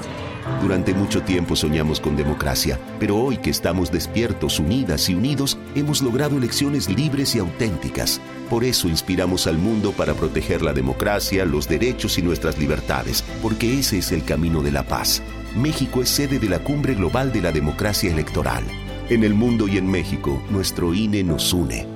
Durante 0.61 0.95
mucho 0.95 1.23
tiempo 1.23 1.57
soñamos 1.57 2.01
con 2.01 2.17
democracia, 2.17 2.79
pero 2.99 3.17
hoy 3.17 3.37
que 3.37 3.51
estamos 3.51 3.91
despiertos, 3.93 4.59
unidas 4.59 5.09
y 5.09 5.15
unidos, 5.15 5.59
hemos 5.75 6.03
logrado 6.03 6.37
elecciones 6.37 6.89
libres 6.89 7.35
y 7.35 7.39
auténticas. 7.39 8.21
Por 8.51 8.65
eso 8.65 8.89
inspiramos 8.89 9.47
al 9.47 9.59
mundo 9.59 9.93
para 9.93 10.15
proteger 10.15 10.63
la 10.63 10.73
democracia, 10.73 11.45
los 11.45 11.69
derechos 11.69 12.19
y 12.19 12.23
nuestras 12.23 12.59
libertades, 12.59 13.25
porque 13.41 13.79
ese 13.79 13.99
es 13.99 14.13
el 14.13 14.25
camino 14.25 14.63
de 14.63 14.73
la 14.73 14.83
paz. 14.83 15.23
México 15.57 16.01
es 16.01 16.09
sede 16.09 16.39
de 16.39 16.49
la 16.49 16.61
Cumbre 16.61 16.95
Global 16.95 17.31
de 17.31 17.43
la 17.43 17.53
Democracia 17.53 18.11
Electoral. 18.11 18.65
En 19.11 19.23
el 19.23 19.35
mundo 19.35 19.69
y 19.69 19.77
en 19.77 19.87
México, 19.87 20.43
nuestro 20.49 20.95
INE 20.95 21.23
nos 21.23 21.53
une. 21.53 21.87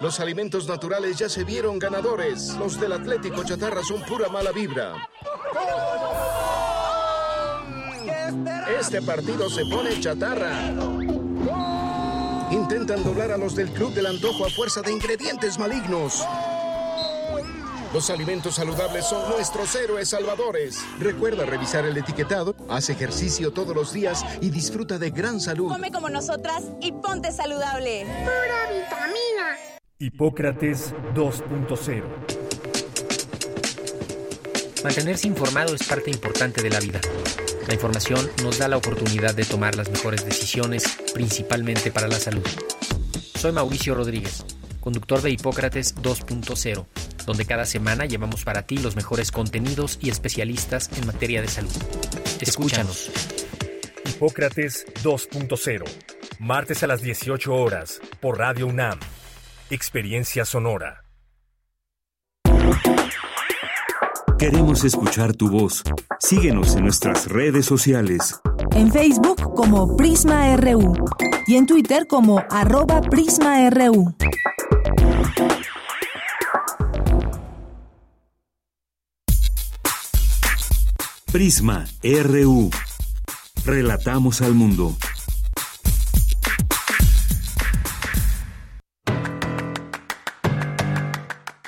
Los 0.00 0.18
alimentos 0.18 0.66
naturales 0.66 1.16
ya 1.16 1.28
se 1.28 1.44
vieron 1.44 1.78
ganadores. 1.78 2.56
Los 2.58 2.80
del 2.80 2.92
Atlético 2.92 3.44
Chatarra 3.44 3.84
son 3.84 4.02
pura 4.02 4.28
mala 4.30 4.50
vibra. 4.50 5.08
Este 8.80 9.00
partido 9.00 9.48
se 9.48 9.64
pone 9.66 10.00
chatarra. 10.00 10.72
Intentan 12.50 13.04
doblar 13.04 13.30
a 13.30 13.38
los 13.38 13.54
del 13.54 13.70
Club 13.70 13.94
del 13.94 14.06
Antojo 14.06 14.44
a 14.44 14.50
fuerza 14.50 14.82
de 14.82 14.90
ingredientes 14.90 15.56
malignos. 15.56 16.26
Los 17.92 18.08
alimentos 18.08 18.54
saludables 18.54 19.04
son 19.04 19.28
nuestros 19.28 19.74
héroes 19.74 20.08
salvadores. 20.08 20.78
Recuerda 20.98 21.44
revisar 21.44 21.84
el 21.84 21.94
etiquetado, 21.96 22.56
haz 22.70 22.88
ejercicio 22.88 23.52
todos 23.52 23.76
los 23.76 23.92
días 23.92 24.24
y 24.40 24.48
disfruta 24.48 24.98
de 24.98 25.10
gran 25.10 25.40
salud. 25.40 25.68
Come 25.68 25.92
como 25.92 26.08
nosotras 26.08 26.64
y 26.80 26.92
ponte 26.92 27.30
saludable. 27.32 28.06
Pura 28.06 28.70
vitamina. 28.70 29.58
Hipócrates 29.98 30.94
2.0 31.14 32.02
Mantenerse 34.82 35.28
informado 35.28 35.74
es 35.74 35.86
parte 35.86 36.10
importante 36.10 36.62
de 36.62 36.70
la 36.70 36.80
vida. 36.80 37.00
La 37.68 37.74
información 37.74 38.28
nos 38.42 38.58
da 38.58 38.68
la 38.68 38.78
oportunidad 38.78 39.34
de 39.34 39.44
tomar 39.44 39.76
las 39.76 39.90
mejores 39.90 40.24
decisiones, 40.24 40.98
principalmente 41.12 41.92
para 41.92 42.08
la 42.08 42.18
salud. 42.18 42.46
Soy 43.38 43.52
Mauricio 43.52 43.94
Rodríguez, 43.94 44.44
conductor 44.80 45.22
de 45.22 45.30
Hipócrates 45.30 45.94
2.0, 45.94 46.86
donde 47.26 47.44
cada 47.44 47.66
semana 47.66 48.06
llevamos 48.06 48.44
para 48.44 48.62
ti 48.62 48.78
los 48.78 48.96
mejores 48.96 49.30
contenidos 49.30 49.98
y 50.00 50.10
especialistas 50.10 50.90
en 50.96 51.06
materia 51.06 51.40
de 51.42 51.48
salud. 51.48 51.72
Escúchanos. 52.40 53.10
Hipócrates 54.04 54.86
2.0, 55.02 55.84
martes 56.38 56.82
a 56.82 56.86
las 56.86 57.02
18 57.02 57.54
horas, 57.54 58.00
por 58.20 58.38
Radio 58.38 58.66
UNAM. 58.66 58.98
Experiencia 59.70 60.44
Sonora. 60.44 61.02
Queremos 64.42 64.82
escuchar 64.82 65.34
tu 65.34 65.48
voz. 65.48 65.84
Síguenos 66.18 66.74
en 66.74 66.82
nuestras 66.82 67.28
redes 67.28 67.64
sociales. 67.64 68.40
En 68.72 68.90
Facebook 68.90 69.54
como 69.54 69.96
Prisma 69.96 70.56
RU 70.56 70.94
y 71.46 71.54
en 71.54 71.66
Twitter 71.66 72.08
como 72.08 72.42
arroba 72.50 73.00
PrismaRU. 73.02 74.16
Prisma 81.32 81.86
RU. 82.02 82.68
Relatamos 83.64 84.42
al 84.42 84.52
mundo. 84.52 84.94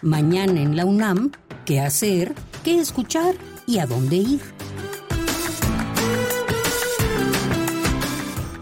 Mañana 0.03 0.61
en 0.61 0.77
la 0.77 0.85
UNAM, 0.85 1.33
¿qué 1.65 1.81
hacer? 1.81 2.35
¿Qué 2.63 2.79
escuchar? 2.79 3.37
¿Y 3.67 3.79
a 3.79 3.87
dónde 3.87 4.17
ir? 4.17 4.41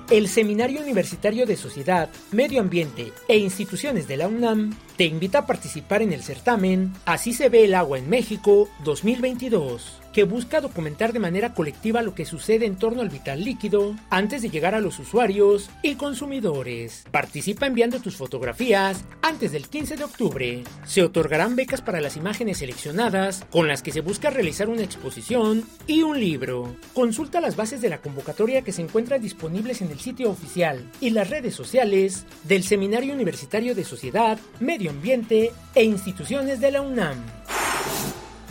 El 0.09 0.29
Seminario 0.29 0.83
Universitario 0.83 1.47
de 1.47 1.57
Sociedad, 1.57 2.11
Medio 2.31 2.61
Ambiente 2.61 3.13
e 3.27 3.39
Instituciones 3.39 4.07
de 4.07 4.19
la 4.19 4.29
UNAM 4.29 4.77
te 4.97 5.07
invita 5.07 5.39
a 5.39 5.47
participar 5.47 6.01
en 6.03 6.13
el 6.13 6.23
certamen 6.23 6.93
Así 7.07 7.33
se 7.33 7.49
ve 7.49 7.65
el 7.65 7.75
agua 7.75 7.99
en 7.99 8.09
México 8.09 8.69
2022 8.85 10.02
que 10.13 10.25
busca 10.25 10.61
documentar 10.61 11.13
de 11.13 11.19
manera 11.19 11.55
colectiva 11.55 12.03
lo 12.03 12.15
que 12.15 12.25
sucede 12.25 12.67
en 12.67 12.77
torno 12.77 13.03
al 13.03 13.09
vital 13.09 13.43
líquido 13.43 13.97
antes 14.11 14.43
de 14.43 14.51
llegar 14.51 14.75
a 14.75 14.81
los 14.81 14.99
usuarios 14.99 15.71
y 15.83 15.95
consumidores. 15.95 17.05
Participa 17.11 17.67
enviando 17.67 18.01
tus 18.01 18.17
fotografías 18.17 19.05
antes 19.23 19.53
del 19.53 19.69
15 19.69 19.97
de 19.97 20.05
octubre. 20.05 20.65
Se 20.85 21.03
otorgarán 21.03 21.57
becas 21.57 21.81
para 21.81 22.01
las 22.01 22.17
imágenes 22.17 22.59
seleccionadas 22.59 23.45
con 23.51 23.69
las 23.69 23.83
que 23.83 23.93
se 23.93 24.01
busca 24.01 24.31
realizar 24.31 24.69
una 24.69 24.83
exposición 24.83 25.65
y 25.87 26.03
un 26.03 26.21
libro. 26.21 26.77
Consulta 26.95 27.41
las 27.41 27.57
bases 27.57 27.81
de 27.81 27.89
la 27.89 28.01
convocatoria 28.01 28.63
que 28.63 28.73
se 28.73 28.83
encuentran 28.83 29.23
disponibles 29.23 29.83
en 29.83 29.91
el 29.91 30.01
sitio 30.01 30.31
oficial 30.31 30.91
y 31.01 31.11
las 31.11 31.31
redes 31.31 31.55
sociales 31.55 32.27
del 32.45 32.63
Seminario 32.63 33.15
Universitario 33.15 33.75
de 33.75 33.85
Sociedad, 33.85 34.39
Medio 34.61 34.91
Ambiente 34.91 35.53
e 35.75 35.85
Instituciones 35.85 36.61
de 36.61 36.71
la 36.71 36.83
UNAM. 36.83 37.17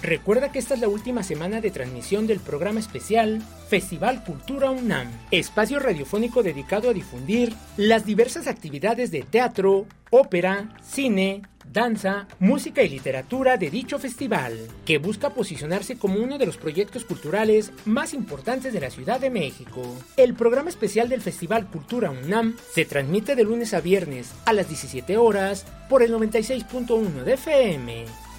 Recuerda 0.01 0.51
que 0.51 0.57
esta 0.57 0.73
es 0.73 0.79
la 0.79 0.87
última 0.87 1.21
semana 1.21 1.61
de 1.61 1.69
transmisión 1.69 2.25
del 2.25 2.39
programa 2.39 2.79
especial 2.79 3.39
Festival 3.69 4.23
Cultura 4.23 4.71
UNAM, 4.71 5.07
espacio 5.29 5.79
radiofónico 5.79 6.41
dedicado 6.41 6.89
a 6.89 6.93
difundir 6.93 7.53
las 7.77 8.03
diversas 8.03 8.47
actividades 8.47 9.11
de 9.11 9.21
teatro, 9.21 9.85
ópera, 10.09 10.75
cine, 10.81 11.43
danza, 11.71 12.27
música 12.39 12.81
y 12.81 12.89
literatura 12.89 13.57
de 13.57 13.69
dicho 13.69 13.99
festival, 13.99 14.57
que 14.85 14.97
busca 14.97 15.29
posicionarse 15.29 15.97
como 15.97 16.15
uno 16.19 16.39
de 16.39 16.47
los 16.47 16.57
proyectos 16.57 17.05
culturales 17.05 17.71
más 17.85 18.15
importantes 18.15 18.73
de 18.73 18.81
la 18.81 18.89
Ciudad 18.89 19.19
de 19.19 19.29
México. 19.29 19.83
El 20.17 20.33
programa 20.33 20.69
especial 20.69 21.09
del 21.09 21.21
Festival 21.21 21.67
Cultura 21.67 22.09
UNAM 22.09 22.57
se 22.73 22.85
transmite 22.85 23.35
de 23.35 23.43
lunes 23.43 23.75
a 23.75 23.81
viernes 23.81 24.33
a 24.45 24.53
las 24.53 24.67
17 24.67 25.17
horas 25.17 25.67
por 25.87 26.01
el 26.01 26.11
96.1 26.11 27.23
de 27.23 27.33
FM. 27.33 28.30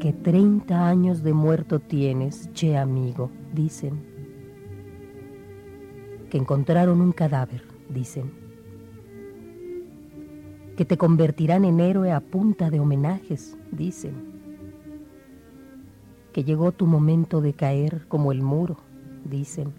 Que 0.00 0.14
30 0.14 0.88
años 0.88 1.22
de 1.22 1.34
muerto 1.34 1.80
tienes, 1.80 2.48
che 2.54 2.78
amigo, 2.78 3.30
dicen. 3.52 4.02
Que 6.30 6.38
encontraron 6.38 7.02
un 7.02 7.12
cadáver 7.12 7.73
dicen, 7.94 8.30
que 10.76 10.84
te 10.84 10.98
convertirán 10.98 11.64
en 11.64 11.80
héroe 11.80 12.12
a 12.12 12.20
punta 12.20 12.68
de 12.68 12.80
homenajes, 12.80 13.56
dicen, 13.70 14.34
que 16.32 16.42
llegó 16.42 16.72
tu 16.72 16.86
momento 16.86 17.40
de 17.40 17.54
caer 17.54 18.06
como 18.08 18.32
el 18.32 18.42
muro, 18.42 18.76
dicen, 19.24 19.72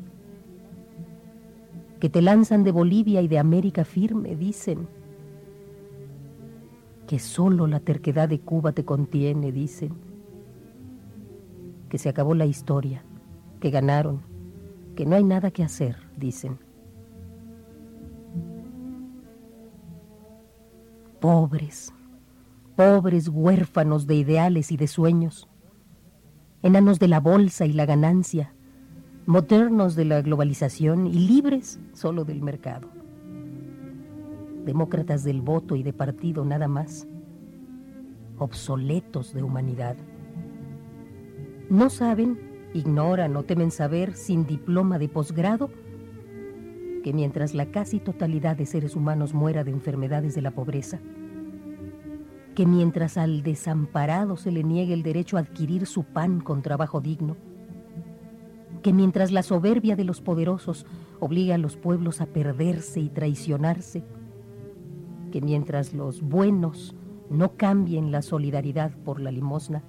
que 1.99 2.09
te 2.09 2.21
lanzan 2.21 2.63
de 2.63 2.71
Bolivia 2.71 3.21
y 3.21 3.27
de 3.27 3.39
América 3.39 3.83
firme, 3.83 4.35
dicen, 4.35 4.87
que 7.07 7.19
solo 7.19 7.67
la 7.67 7.79
terquedad 7.79 8.29
de 8.29 8.39
Cuba 8.39 8.71
te 8.71 8.85
contiene, 8.85 9.51
dicen, 9.51 9.93
que 11.89 11.97
se 11.97 12.09
acabó 12.09 12.33
la 12.33 12.45
historia, 12.45 13.03
que 13.59 13.69
ganaron, 13.69 14.21
que 14.95 15.05
no 15.05 15.15
hay 15.15 15.23
nada 15.23 15.51
que 15.51 15.63
hacer, 15.63 15.97
dicen. 16.17 16.64
Pobres, 21.19 21.93
pobres 22.75 23.29
huérfanos 23.29 24.07
de 24.07 24.15
ideales 24.15 24.71
y 24.71 24.77
de 24.77 24.87
sueños, 24.87 25.47
enanos 26.61 26.99
de 26.99 27.07
la 27.07 27.19
bolsa 27.19 27.65
y 27.65 27.73
la 27.73 27.85
ganancia, 27.85 28.53
modernos 29.25 29.95
de 29.95 30.05
la 30.05 30.21
globalización 30.21 31.07
y 31.07 31.13
libres 31.13 31.79
solo 31.93 32.25
del 32.25 32.41
mercado, 32.41 32.89
demócratas 34.65 35.23
del 35.23 35.41
voto 35.41 35.75
y 35.75 35.83
de 35.83 35.93
partido 35.93 36.45
nada 36.45 36.67
más, 36.67 37.07
obsoletos 38.37 39.33
de 39.33 39.43
humanidad. 39.43 39.95
No 41.69 41.89
saben, 41.89 42.69
ignoran 42.73 43.35
o 43.37 43.43
temen 43.43 43.71
saber 43.71 44.15
sin 44.15 44.45
diploma 44.45 44.99
de 44.99 45.09
posgrado 45.09 45.69
que 47.05 47.13
mientras 47.13 47.53
la 47.53 47.67
casi 47.67 47.99
totalidad 47.99 48.57
de 48.57 48.65
seres 48.65 48.95
humanos 48.95 49.35
muera 49.35 49.63
de 49.63 49.69
enfermedades 49.69 50.33
de 50.33 50.41
la 50.41 50.49
pobreza, 50.49 50.99
que 52.55 52.65
mientras 52.65 53.15
al 53.15 53.43
desamparado 53.43 54.37
se 54.37 54.51
le 54.51 54.63
niegue 54.63 54.95
el 54.95 55.03
derecho 55.03 55.37
a 55.37 55.41
adquirir 55.41 55.85
su 55.85 56.03
pan 56.03 56.41
con 56.41 56.63
trabajo 56.63 57.01
digno, 57.01 57.37
que 58.81 58.91
mientras 58.91 59.31
la 59.31 59.43
soberbia 59.43 59.95
de 59.95 60.03
los 60.03 60.19
poderosos 60.19 60.87
obliga 61.19 61.53
a 61.53 61.59
los 61.59 61.77
pueblos 61.77 62.21
a 62.21 62.25
perderse 62.25 63.01
y 63.01 63.09
traicionarse, 63.09 64.03
que 65.31 65.41
mientras 65.41 65.93
los 65.93 66.23
buenos 66.23 66.95
no 67.29 67.55
cambien 67.55 68.11
la 68.11 68.23
solidaridad 68.23 68.97
por 69.03 69.21
la 69.21 69.29
limosna, 69.29 69.83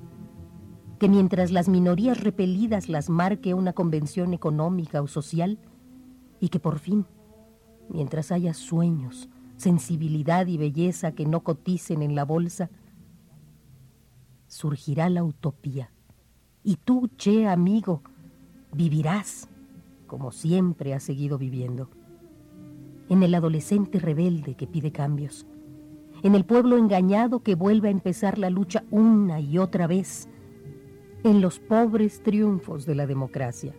que 0.99 1.09
mientras 1.09 1.51
las 1.51 1.71
minorías 1.71 2.21
repelidas 2.23 2.91
las 2.91 3.09
marque 3.09 3.55
una 3.55 3.73
convención 3.73 4.35
económica 4.35 5.01
o 5.01 5.07
social, 5.07 5.59
y 6.41 6.49
que 6.49 6.59
por 6.59 6.79
fin, 6.79 7.07
mientras 7.89 8.33
haya 8.33 8.55
sueños, 8.55 9.29
sensibilidad 9.57 10.47
y 10.47 10.59
belleza 10.59 11.13
que 11.13 11.27
no 11.27 11.41
coticen 11.41 12.03
en 12.03 12.15
la 12.15 12.25
bolsa, 12.25 12.71
surgirá 14.47 15.09
la 15.09 15.25
utopía. 15.25 15.93
Y 16.63 16.77
tú, 16.77 17.09
che 17.17 17.47
amigo, 17.47 18.03
vivirás 18.73 19.49
como 20.07 20.33
siempre 20.33 20.95
has 20.95 21.03
seguido 21.03 21.39
viviendo. 21.39 21.91
En 23.09 23.23
el 23.23 23.35
adolescente 23.35 23.99
rebelde 23.99 24.55
que 24.55 24.67
pide 24.67 24.93
cambios. 24.93 25.47
En 26.23 26.35
el 26.35 26.45
pueblo 26.45 26.77
engañado 26.77 27.43
que 27.43 27.55
vuelve 27.55 27.89
a 27.89 27.93
empezar 27.93 28.39
la 28.39 28.51
lucha 28.51 28.85
una 28.91 29.41
y 29.41 29.59
otra 29.59 29.87
vez. 29.87 30.29
En 31.25 31.41
los 31.41 31.59
pobres 31.59 32.23
triunfos 32.23 32.87
de 32.87 32.95
la 32.95 33.07
democracia. 33.07 33.75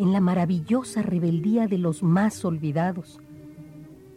En 0.00 0.14
la 0.14 0.20
maravillosa 0.22 1.02
rebeldía 1.02 1.66
de 1.66 1.76
los 1.76 2.02
más 2.02 2.42
olvidados. 2.46 3.20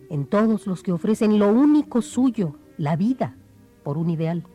En 0.09 0.25
todos 0.25 0.65
los 0.65 0.81
que 0.81 0.93
ofrecen 0.93 1.39
lo 1.39 1.51
único 1.51 2.01
suyo, 2.01 2.55
la 2.77 2.95
vida, 2.95 3.35
por 3.83 3.97
un 3.97 4.09
ideal, 4.09 4.45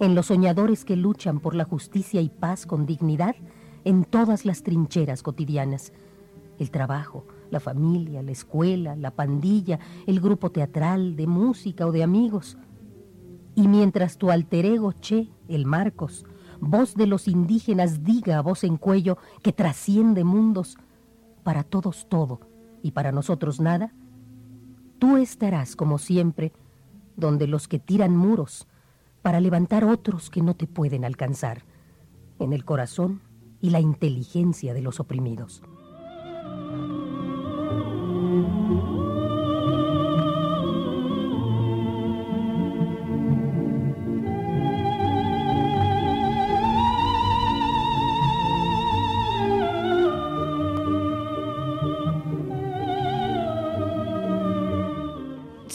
en 0.00 0.16
los 0.16 0.26
soñadores 0.26 0.84
que 0.84 0.96
luchan 0.96 1.38
por 1.38 1.54
la 1.54 1.62
justicia 1.62 2.20
y 2.20 2.30
paz 2.30 2.66
con 2.66 2.84
dignidad 2.84 3.36
en 3.84 4.02
todas 4.02 4.44
las 4.44 4.64
trincheras 4.64 5.22
cotidianas, 5.22 5.92
el 6.58 6.72
trabajo, 6.72 7.24
la 7.52 7.60
familia, 7.60 8.20
la 8.20 8.32
escuela, 8.32 8.96
la 8.96 9.12
pandilla, 9.12 9.78
el 10.08 10.18
grupo 10.18 10.50
teatral, 10.50 11.14
de 11.14 11.28
música 11.28 11.86
o 11.86 11.92
de 11.92 12.02
amigos. 12.02 12.58
Y 13.54 13.68
mientras 13.68 14.18
tu 14.18 14.32
alter 14.32 14.66
ego 14.66 14.90
Che, 14.94 15.28
el 15.46 15.64
Marcos, 15.64 16.26
voz 16.60 16.94
de 16.94 17.06
los 17.06 17.28
indígenas, 17.28 18.04
diga 18.04 18.38
a 18.38 18.42
voz 18.42 18.64
en 18.64 18.76
cuello 18.76 19.18
que 19.42 19.52
trasciende 19.52 20.24
mundos, 20.24 20.76
para 21.42 21.62
todos 21.64 22.08
todo 22.08 22.40
y 22.82 22.90
para 22.90 23.12
nosotros 23.12 23.60
nada, 23.60 23.92
Tú 24.98 25.16
estarás, 25.16 25.76
como 25.76 25.98
siempre, 25.98 26.52
donde 27.16 27.46
los 27.46 27.68
que 27.68 27.78
tiran 27.78 28.16
muros, 28.16 28.66
para 29.22 29.40
levantar 29.40 29.84
otros 29.84 30.28
que 30.28 30.42
no 30.42 30.54
te 30.54 30.66
pueden 30.66 31.04
alcanzar, 31.04 31.62
en 32.40 32.52
el 32.52 32.64
corazón 32.64 33.20
y 33.60 33.70
la 33.70 33.80
inteligencia 33.80 34.74
de 34.74 34.82
los 34.82 34.98
oprimidos. 34.98 35.62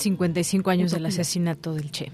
55 0.04 0.70
años 0.70 0.92
del 0.92 1.06
asesinato 1.06 1.74
del 1.74 1.90
Che. 1.92 2.12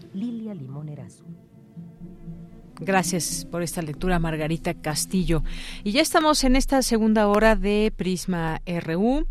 Gracias 2.89 3.45
por 3.45 3.61
esta 3.61 3.83
lectura, 3.83 4.17
Margarita 4.17 4.73
Castillo. 4.73 5.43
Y 5.83 5.91
ya 5.91 6.01
estamos 6.01 6.43
en 6.43 6.55
esta 6.55 6.81
segunda 6.81 7.27
hora 7.27 7.55
de 7.55 7.93
Prisma 7.95 8.63
RU, 8.65 9.27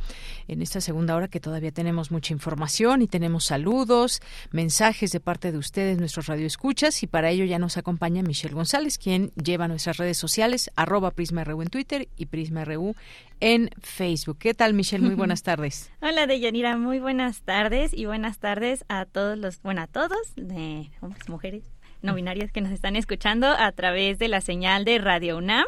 en 0.46 0.62
esta 0.62 0.80
segunda 0.80 1.16
hora 1.16 1.26
que 1.26 1.40
todavía 1.40 1.72
tenemos 1.72 2.12
mucha 2.12 2.32
información 2.32 3.02
y 3.02 3.08
tenemos 3.08 3.46
saludos, 3.46 4.20
mensajes 4.52 5.10
de 5.10 5.18
parte 5.18 5.50
de 5.50 5.58
ustedes, 5.58 5.98
nuestros 5.98 6.28
radioescuchas, 6.28 7.02
y 7.02 7.08
para 7.08 7.30
ello 7.30 7.44
ya 7.46 7.58
nos 7.58 7.76
acompaña 7.76 8.22
Michelle 8.22 8.54
González, 8.54 8.96
quien 8.96 9.32
lleva 9.34 9.66
nuestras 9.66 9.96
redes 9.96 10.18
sociales, 10.18 10.70
arroba 10.76 11.10
Prisma 11.10 11.42
RU 11.42 11.60
en 11.60 11.68
Twitter 11.68 12.08
y 12.16 12.26
Prisma 12.26 12.64
RU 12.64 12.94
en 13.40 13.70
Facebook. 13.82 14.38
¿Qué 14.38 14.54
tal, 14.54 14.72
Michelle? 14.72 15.04
Muy 15.04 15.14
buenas 15.16 15.42
tardes. 15.42 15.90
Hola, 16.00 16.28
Deyanira. 16.28 16.76
Muy 16.76 17.00
buenas 17.00 17.42
tardes 17.42 17.92
y 17.92 18.06
buenas 18.06 18.38
tardes 18.38 18.84
a 18.88 19.04
todos 19.04 19.36
los, 19.36 19.60
bueno, 19.62 19.82
a 19.82 19.88
todos, 19.88 20.34
de 20.36 20.92
hombres, 21.00 21.28
mujeres, 21.28 21.64
no 22.02 22.14
binarias 22.14 22.52
que 22.52 22.60
nos 22.60 22.72
están 22.72 22.96
escuchando 22.96 23.48
a 23.48 23.72
través 23.72 24.18
de 24.18 24.28
la 24.28 24.40
señal 24.40 24.84
de 24.84 24.98
Radio 24.98 25.36
UNAM. 25.38 25.66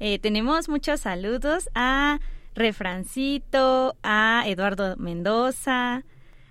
Eh, 0.00 0.18
tenemos 0.18 0.68
muchos 0.68 1.00
saludos 1.00 1.68
a 1.74 2.20
Refrancito, 2.54 3.96
a 4.02 4.44
Eduardo 4.46 4.96
Mendoza, 4.96 6.04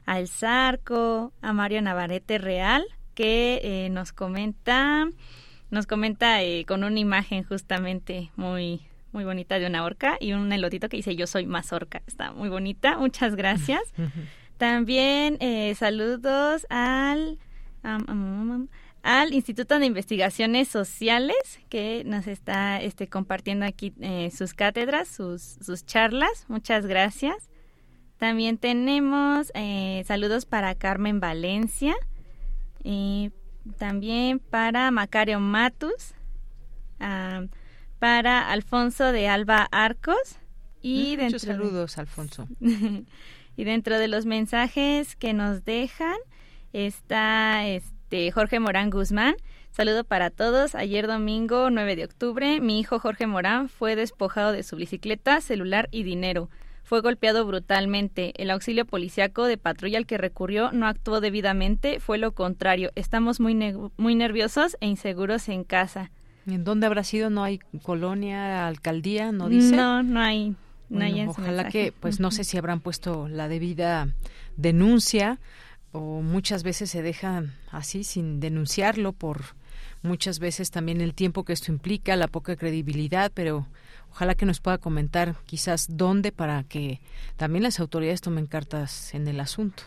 al 0.06 0.28
Zarco, 0.28 1.34
a 1.42 1.54
Mario 1.54 1.82
Navarrete 1.82 2.38
Real, 2.38 2.86
que 3.14 3.60
eh, 3.64 3.90
nos 3.90 4.14
comenta, 4.14 5.08
nos 5.72 5.88
comenta 5.88 6.44
eh, 6.44 6.66
con 6.66 6.84
una 6.84 7.00
imagen 7.00 7.44
justamente 7.44 8.32
muy 8.36 8.82
muy 9.14 9.24
bonita 9.24 9.58
de 9.58 9.66
una 9.66 9.84
orca 9.84 10.18
y 10.20 10.34
un 10.34 10.52
elotito 10.52 10.90
que 10.90 10.98
dice 10.98 11.16
yo 11.16 11.26
soy 11.26 11.48
más 11.48 11.74
orca. 11.74 12.04
Está 12.06 12.34
muy 12.34 12.50
bonita, 12.50 12.98
muchas 12.98 13.36
gracias. 13.36 13.82
También 14.58 15.40
saludos 15.76 16.68
al 16.70 17.40
al 19.08 19.34
Instituto 19.34 19.80
de 19.80 19.86
Investigaciones 19.86 20.68
Sociales 20.68 21.38
que 21.70 22.04
nos 22.06 22.28
está 22.28 22.82
este, 22.82 23.08
compartiendo 23.08 23.66
aquí 23.66 23.94
eh, 24.02 24.30
sus 24.36 24.54
cátedras, 24.54 25.08
sus, 25.08 25.42
sus 25.42 25.86
charlas. 25.86 26.44
Muchas 26.50 26.86
gracias. 26.86 27.50
También 28.18 28.58
tenemos 28.58 29.50
eh, 29.56 30.04
saludos 30.06 30.46
para 30.46 30.76
Carmen 30.76 31.22
Valencia 31.22 31.96
y 32.84 33.32
también 33.78 34.40
para 34.40 34.92
Macario 34.92 35.40
Matus, 35.40 36.14
ah, 37.00 37.46
para 38.00 38.52
Alfonso 38.52 39.14
de 39.14 39.30
Alba 39.30 39.70
Arcos 39.72 40.36
y 40.82 41.16
mm, 41.16 41.24
Muchos 41.24 41.44
saludos, 41.44 41.98
Alfonso. 41.98 42.46
y 42.60 43.64
dentro 43.64 44.00
de 44.00 44.10
los 44.10 44.26
mensajes 44.26 45.16
que 45.16 45.32
nos 45.32 45.64
dejan 45.64 46.18
está 46.74 47.66
este 47.66 47.97
de 48.10 48.32
Jorge 48.32 48.60
Morán 48.60 48.90
Guzmán. 48.90 49.36
Saludo 49.72 50.04
para 50.04 50.30
todos. 50.30 50.76
Ayer 50.76 51.08
domingo 51.08 51.70
9 51.70 51.96
de 51.96 52.06
octubre, 52.06 52.60
mi 52.62 52.80
hijo 52.80 53.00
Jorge 53.00 53.28
Morán 53.28 53.70
fue 53.70 53.96
despojado 53.96 54.52
de 54.52 54.64
su 54.64 54.76
bicicleta, 54.76 55.42
celular 55.42 55.88
y 55.92 56.04
dinero. 56.04 56.50
Fue 56.84 57.02
golpeado 57.02 57.46
brutalmente. 57.46 58.34
El 58.42 58.50
auxilio 58.50 58.86
policiaco 58.86 59.46
de 59.46 59.58
patrulla 59.58 59.98
al 59.98 60.06
que 60.06 60.18
recurrió 60.18 60.72
no 60.72 60.88
actuó 60.88 61.20
debidamente, 61.20 62.00
fue 62.00 62.18
lo 62.18 62.32
contrario. 62.32 62.92
Estamos 62.96 63.40
muy, 63.40 63.56
muy 63.98 64.16
nerviosos 64.16 64.78
e 64.80 64.88
inseguros 64.88 65.50
en 65.50 65.66
casa. 65.66 66.12
¿En 66.48 66.64
dónde 66.64 66.88
habrá 66.88 67.04
sido? 67.04 67.30
¿No 67.30 67.44
hay 67.44 67.60
colonia, 67.84 68.68
alcaldía? 68.68 69.34
¿No 69.34 69.50
dice? 69.50 69.76
No, 69.76 70.02
no 70.02 70.22
hay. 70.22 70.56
No 70.90 71.04
hay 71.04 71.28
ojalá 71.28 71.68
que, 71.68 71.92
pues 72.00 72.22
no 72.22 72.32
sé 72.32 72.46
si 72.46 72.58
habrán 72.58 72.80
puesto 72.80 73.28
la 73.28 73.50
debida 73.50 74.08
denuncia 74.56 75.40
o 75.98 76.22
muchas 76.22 76.64
veces 76.64 76.92
se 76.92 77.02
deja 77.02 77.44
así 77.72 78.04
sin 78.04 78.40
denunciarlo 78.40 79.14
por 79.14 79.56
muchas 80.04 80.40
veces 80.40 80.72
también 80.72 81.02
el 81.02 81.14
tiempo 81.14 81.44
que 81.44 81.54
esto 81.54 81.72
implica, 81.72 82.16
la 82.16 82.28
poca 82.28 82.56
credibilidad, 82.56 83.32
pero 83.34 83.68
ojalá 84.12 84.36
que 84.36 84.46
nos 84.46 84.60
pueda 84.60 84.78
comentar 84.78 85.36
quizás 85.46 85.88
dónde 85.90 86.32
para 86.32 86.64
que 86.64 87.02
también 87.36 87.64
las 87.64 87.80
autoridades 87.80 88.22
tomen 88.22 88.46
cartas 88.46 89.14
en 89.14 89.28
el 89.28 89.40
asunto. 89.40 89.84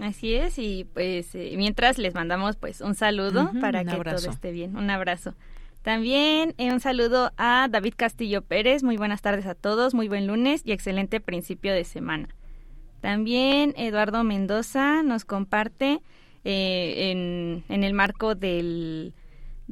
Así 0.00 0.34
es 0.34 0.58
y 0.58 0.84
pues 0.94 1.34
eh, 1.34 1.54
mientras 1.56 1.98
les 1.98 2.14
mandamos 2.14 2.56
pues 2.56 2.80
un 2.80 2.94
saludo 2.94 3.50
para 3.60 3.84
que 3.84 3.96
todo 3.96 4.30
esté 4.30 4.52
bien, 4.52 4.76
un 4.76 4.88
abrazo. 4.90 5.34
También 5.82 6.54
eh, 6.56 6.72
un 6.72 6.80
saludo 6.80 7.32
a 7.36 7.68
David 7.70 7.94
Castillo 7.96 8.42
Pérez, 8.42 8.82
muy 8.82 8.96
buenas 8.96 9.22
tardes 9.22 9.46
a 9.46 9.54
todos, 9.54 9.94
muy 9.94 10.08
buen 10.08 10.26
lunes 10.26 10.62
y 10.64 10.72
excelente 10.72 11.20
principio 11.20 11.74
de 11.74 11.84
semana. 11.84 12.28
También 13.06 13.72
Eduardo 13.76 14.24
Mendoza 14.24 15.04
nos 15.04 15.24
comparte 15.24 16.02
eh, 16.42 17.12
en, 17.12 17.62
en, 17.68 17.84
el 17.84 17.94
marco 17.94 18.34
del, 18.34 19.14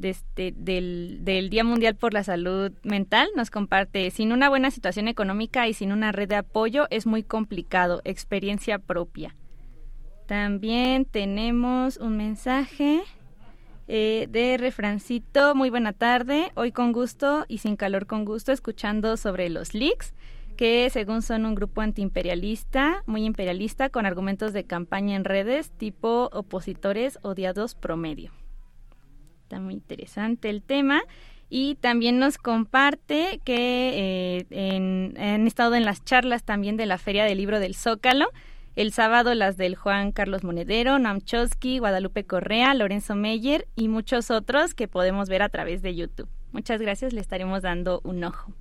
este, 0.01 0.53
del, 0.55 1.17
del, 1.19 1.49
Día 1.49 1.65
Mundial 1.65 1.95
por 1.97 2.13
la 2.13 2.23
Salud 2.23 2.71
Mental, 2.83 3.27
nos 3.35 3.51
comparte, 3.51 4.09
sin 4.11 4.31
una 4.31 4.47
buena 4.47 4.71
situación 4.71 5.09
económica 5.09 5.67
y 5.67 5.73
sin 5.73 5.91
una 5.91 6.13
red 6.13 6.29
de 6.29 6.37
apoyo 6.37 6.87
es 6.91 7.05
muy 7.05 7.23
complicado, 7.23 7.99
experiencia 8.05 8.79
propia. 8.79 9.35
También 10.27 11.03
tenemos 11.03 11.97
un 11.97 12.15
mensaje 12.15 13.03
eh, 13.89 14.27
de 14.29 14.55
refrancito, 14.57 15.55
muy 15.55 15.69
buena 15.69 15.91
tarde, 15.91 16.53
hoy 16.55 16.71
con 16.71 16.93
gusto 16.93 17.43
y 17.49 17.57
sin 17.57 17.75
calor 17.75 18.05
con 18.05 18.23
gusto, 18.23 18.53
escuchando 18.53 19.17
sobre 19.17 19.49
los 19.49 19.73
leaks 19.73 20.13
que 20.55 20.89
según 20.89 21.21
son 21.21 21.45
un 21.45 21.55
grupo 21.55 21.81
antiimperialista, 21.81 23.03
muy 23.05 23.25
imperialista, 23.25 23.89
con 23.89 24.05
argumentos 24.05 24.53
de 24.53 24.65
campaña 24.65 25.15
en 25.15 25.25
redes 25.25 25.71
tipo 25.71 26.29
opositores 26.33 27.19
odiados 27.21 27.75
promedio. 27.75 28.31
Está 29.43 29.59
muy 29.59 29.75
interesante 29.75 30.49
el 30.49 30.61
tema. 30.63 31.03
Y 31.47 31.75
también 31.75 32.17
nos 32.17 32.39
comparte 32.39 33.39
que 33.45 34.45
eh, 34.49 35.15
han 35.17 35.45
estado 35.45 35.75
en 35.75 35.85
las 35.85 36.03
charlas 36.03 36.43
también 36.43 36.75
de 36.75 36.87
la 36.87 36.97
Feria 36.97 37.23
del 37.23 37.37
Libro 37.37 37.59
del 37.59 37.75
Zócalo. 37.75 38.29
El 38.75 38.91
sábado 38.91 39.35
las 39.35 39.55
del 39.55 39.75
Juan 39.75 40.11
Carlos 40.11 40.43
Monedero, 40.43 40.99
Noam 40.99 41.19
Guadalupe 41.61 42.25
Correa, 42.25 42.73
Lorenzo 42.73 43.15
Meyer 43.15 43.67
y 43.75 43.87
muchos 43.87 44.31
otros 44.31 44.73
que 44.73 44.87
podemos 44.87 45.29
ver 45.29 45.43
a 45.43 45.49
través 45.49 45.81
de 45.81 45.95
YouTube. 45.95 46.27
Muchas 46.51 46.81
gracias, 46.81 47.13
le 47.13 47.21
estaremos 47.21 47.61
dando 47.61 48.01
un 48.03 48.23
ojo. 48.23 48.53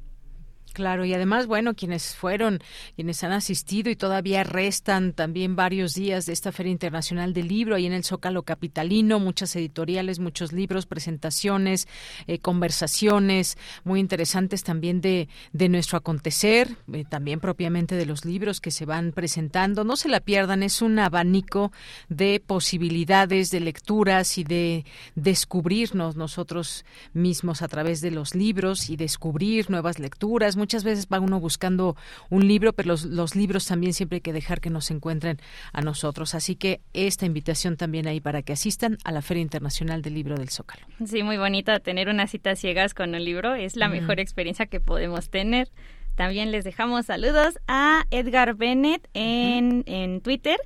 Claro, 0.75 1.05
y 1.05 1.15
además, 1.15 1.47
bueno, 1.47 1.75
quienes 1.75 2.17
fueron, 2.17 2.59
quienes 2.97 3.23
han 3.23 3.31
asistido 3.31 3.91
y 3.91 3.97
todavía 3.97 4.43
restan 4.43 5.13
también 5.13 5.55
varios 5.55 5.95
días 5.95 6.27
de 6.27 6.33
esta 6.33 6.51
Feria 6.51 6.73
Internacional 6.73 7.33
del 7.33 7.47
Libro 7.47 7.77
ahí 7.77 7.87
en 7.87 7.93
el 7.93 8.03
Zócalo 8.03 8.43
Capitalino, 8.43 9.21
muchas 9.21 9.55
editoriales, 9.55 10.19
muchos 10.19 10.53
libros, 10.53 10.87
presentaciones, 10.87 11.87
eh, 12.27 12.41
conversaciones 12.41 13.57
muy 13.85 14.01
interesantes 14.01 14.65
también 14.65 15.01
de, 15.01 15.29
de 15.53 15.69
nuestro 15.69 15.97
acontecer, 15.97 16.77
eh, 16.93 17.05
también 17.09 17.39
propiamente 17.39 17.95
de 17.95 18.07
los 18.07 18.25
libros 18.25 18.61
que 18.61 18.73
se 18.73 18.85
van 18.85 19.13
presentando. 19.13 19.85
No 19.85 19.95
se 19.95 20.09
la 20.09 20.19
pierdan, 20.19 20.65
es 20.65 20.83
un 20.83 20.99
abanico 20.99 21.71
de 22.09 22.43
posibilidades, 22.45 23.53
de 23.53 23.61
lecturas 23.61 24.39
y 24.39 24.43
de 24.43 24.85
descubrirnos 25.15 26.17
nosotros 26.17 26.85
mismos 27.13 27.63
a 27.63 27.69
través 27.69 28.01
de 28.01 28.11
los 28.11 28.35
libros 28.35 28.91
y 28.91 28.97
descubrir 28.97 29.71
nuevas 29.71 30.01
lecturas 30.01 30.57
muchas 30.65 30.83
veces 30.83 31.09
va 31.13 31.21
uno 31.21 31.41
buscando 31.41 31.95
un 32.31 32.49
libro, 32.49 32.73
pero 32.73 32.89
los, 32.89 33.05
los 33.05 33.37
libros 33.37 33.67
también 33.67 33.93
siempre 33.93 34.17
hay 34.17 34.21
que 34.23 34.33
dejar 34.33 34.63
que 34.63 34.71
nos 34.71 34.91
encuentren 34.91 35.37
a 35.75 35.83
nosotros. 35.83 36.35
Así 36.35 36.57
que 36.57 36.81
esta 36.95 37.27
invitación 37.27 37.77
también 37.77 38.07
ahí 38.07 38.19
para 38.19 38.41
que 38.41 38.55
asistan 38.55 38.97
a 39.05 39.13
la 39.13 39.21
Feria 39.21 39.43
Internacional 39.43 40.01
del 40.01 40.15
Libro 40.15 40.37
del 40.37 40.49
Zócalo. 40.49 40.87
Sí, 41.05 41.23
muy 41.23 41.37
bonita 41.37 41.81
tener 41.81 42.09
unas 42.09 42.31
citas 42.31 42.59
ciegas 42.59 42.95
con 42.95 43.15
un 43.15 43.23
libro. 43.23 43.55
Es 43.55 43.77
la 43.77 43.89
mejor 43.89 44.21
experiencia 44.21 44.65
que 44.65 44.81
podemos 44.81 45.29
tener. 45.29 45.69
También 46.15 46.51
les 46.51 46.65
dejamos 46.65 47.05
saludos 47.05 47.59
a 47.69 48.07
Edgar 48.11 48.55
Bennett 48.55 49.07
en, 49.13 49.83
en 49.85 50.23
Twitter 50.23 50.57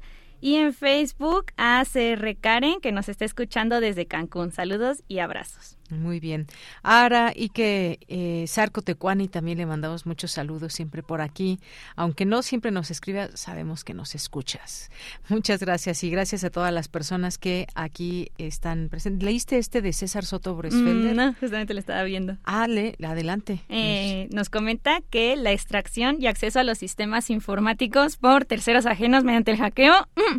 y 0.40 0.56
en 0.56 0.74
Facebook 0.74 1.46
a 1.56 1.82
CR 1.92 2.36
Karen 2.40 2.80
que 2.80 2.92
nos 2.92 3.08
está 3.08 3.24
escuchando 3.24 3.80
desde 3.80 4.06
Cancún. 4.06 4.52
Saludos 4.52 5.02
y 5.08 5.18
abrazos. 5.18 5.77
Muy 5.90 6.20
bien. 6.20 6.46
Ara 6.82 7.32
y 7.34 7.48
que 7.48 7.98
eh, 8.08 8.44
Sarco 8.46 8.82
Tecuani 8.82 9.28
también 9.28 9.58
le 9.58 9.66
mandamos 9.66 10.06
muchos 10.06 10.32
saludos 10.32 10.74
siempre 10.74 11.02
por 11.02 11.20
aquí. 11.20 11.60
Aunque 11.96 12.26
no 12.26 12.42
siempre 12.42 12.70
nos 12.70 12.90
escriba, 12.90 13.28
sabemos 13.34 13.84
que 13.84 13.94
nos 13.94 14.14
escuchas. 14.14 14.90
Muchas 15.28 15.60
gracias 15.60 16.04
y 16.04 16.10
gracias 16.10 16.44
a 16.44 16.50
todas 16.50 16.72
las 16.72 16.88
personas 16.88 17.38
que 17.38 17.66
aquí 17.74 18.30
están 18.38 18.88
presentes. 18.88 19.24
¿Leíste 19.24 19.58
este 19.58 19.80
de 19.80 19.92
César 19.92 20.24
Soto 20.24 20.54
Bresfelder? 20.54 21.14
Mm, 21.14 21.16
no, 21.16 21.34
justamente 21.34 21.74
lo 21.74 21.80
estaba 21.80 22.02
viendo. 22.02 22.36
Ah, 22.44 22.66
le, 22.68 22.94
adelante. 23.02 23.60
Eh, 23.68 24.28
nos 24.32 24.50
comenta 24.50 25.00
que 25.10 25.36
la 25.36 25.52
extracción 25.52 26.20
y 26.20 26.26
acceso 26.26 26.60
a 26.60 26.64
los 26.64 26.78
sistemas 26.78 27.30
informáticos 27.30 28.16
por 28.16 28.44
terceros 28.44 28.86
ajenos 28.86 29.24
mediante 29.24 29.52
el 29.52 29.58
hackeo. 29.58 30.06
Mm, 30.16 30.38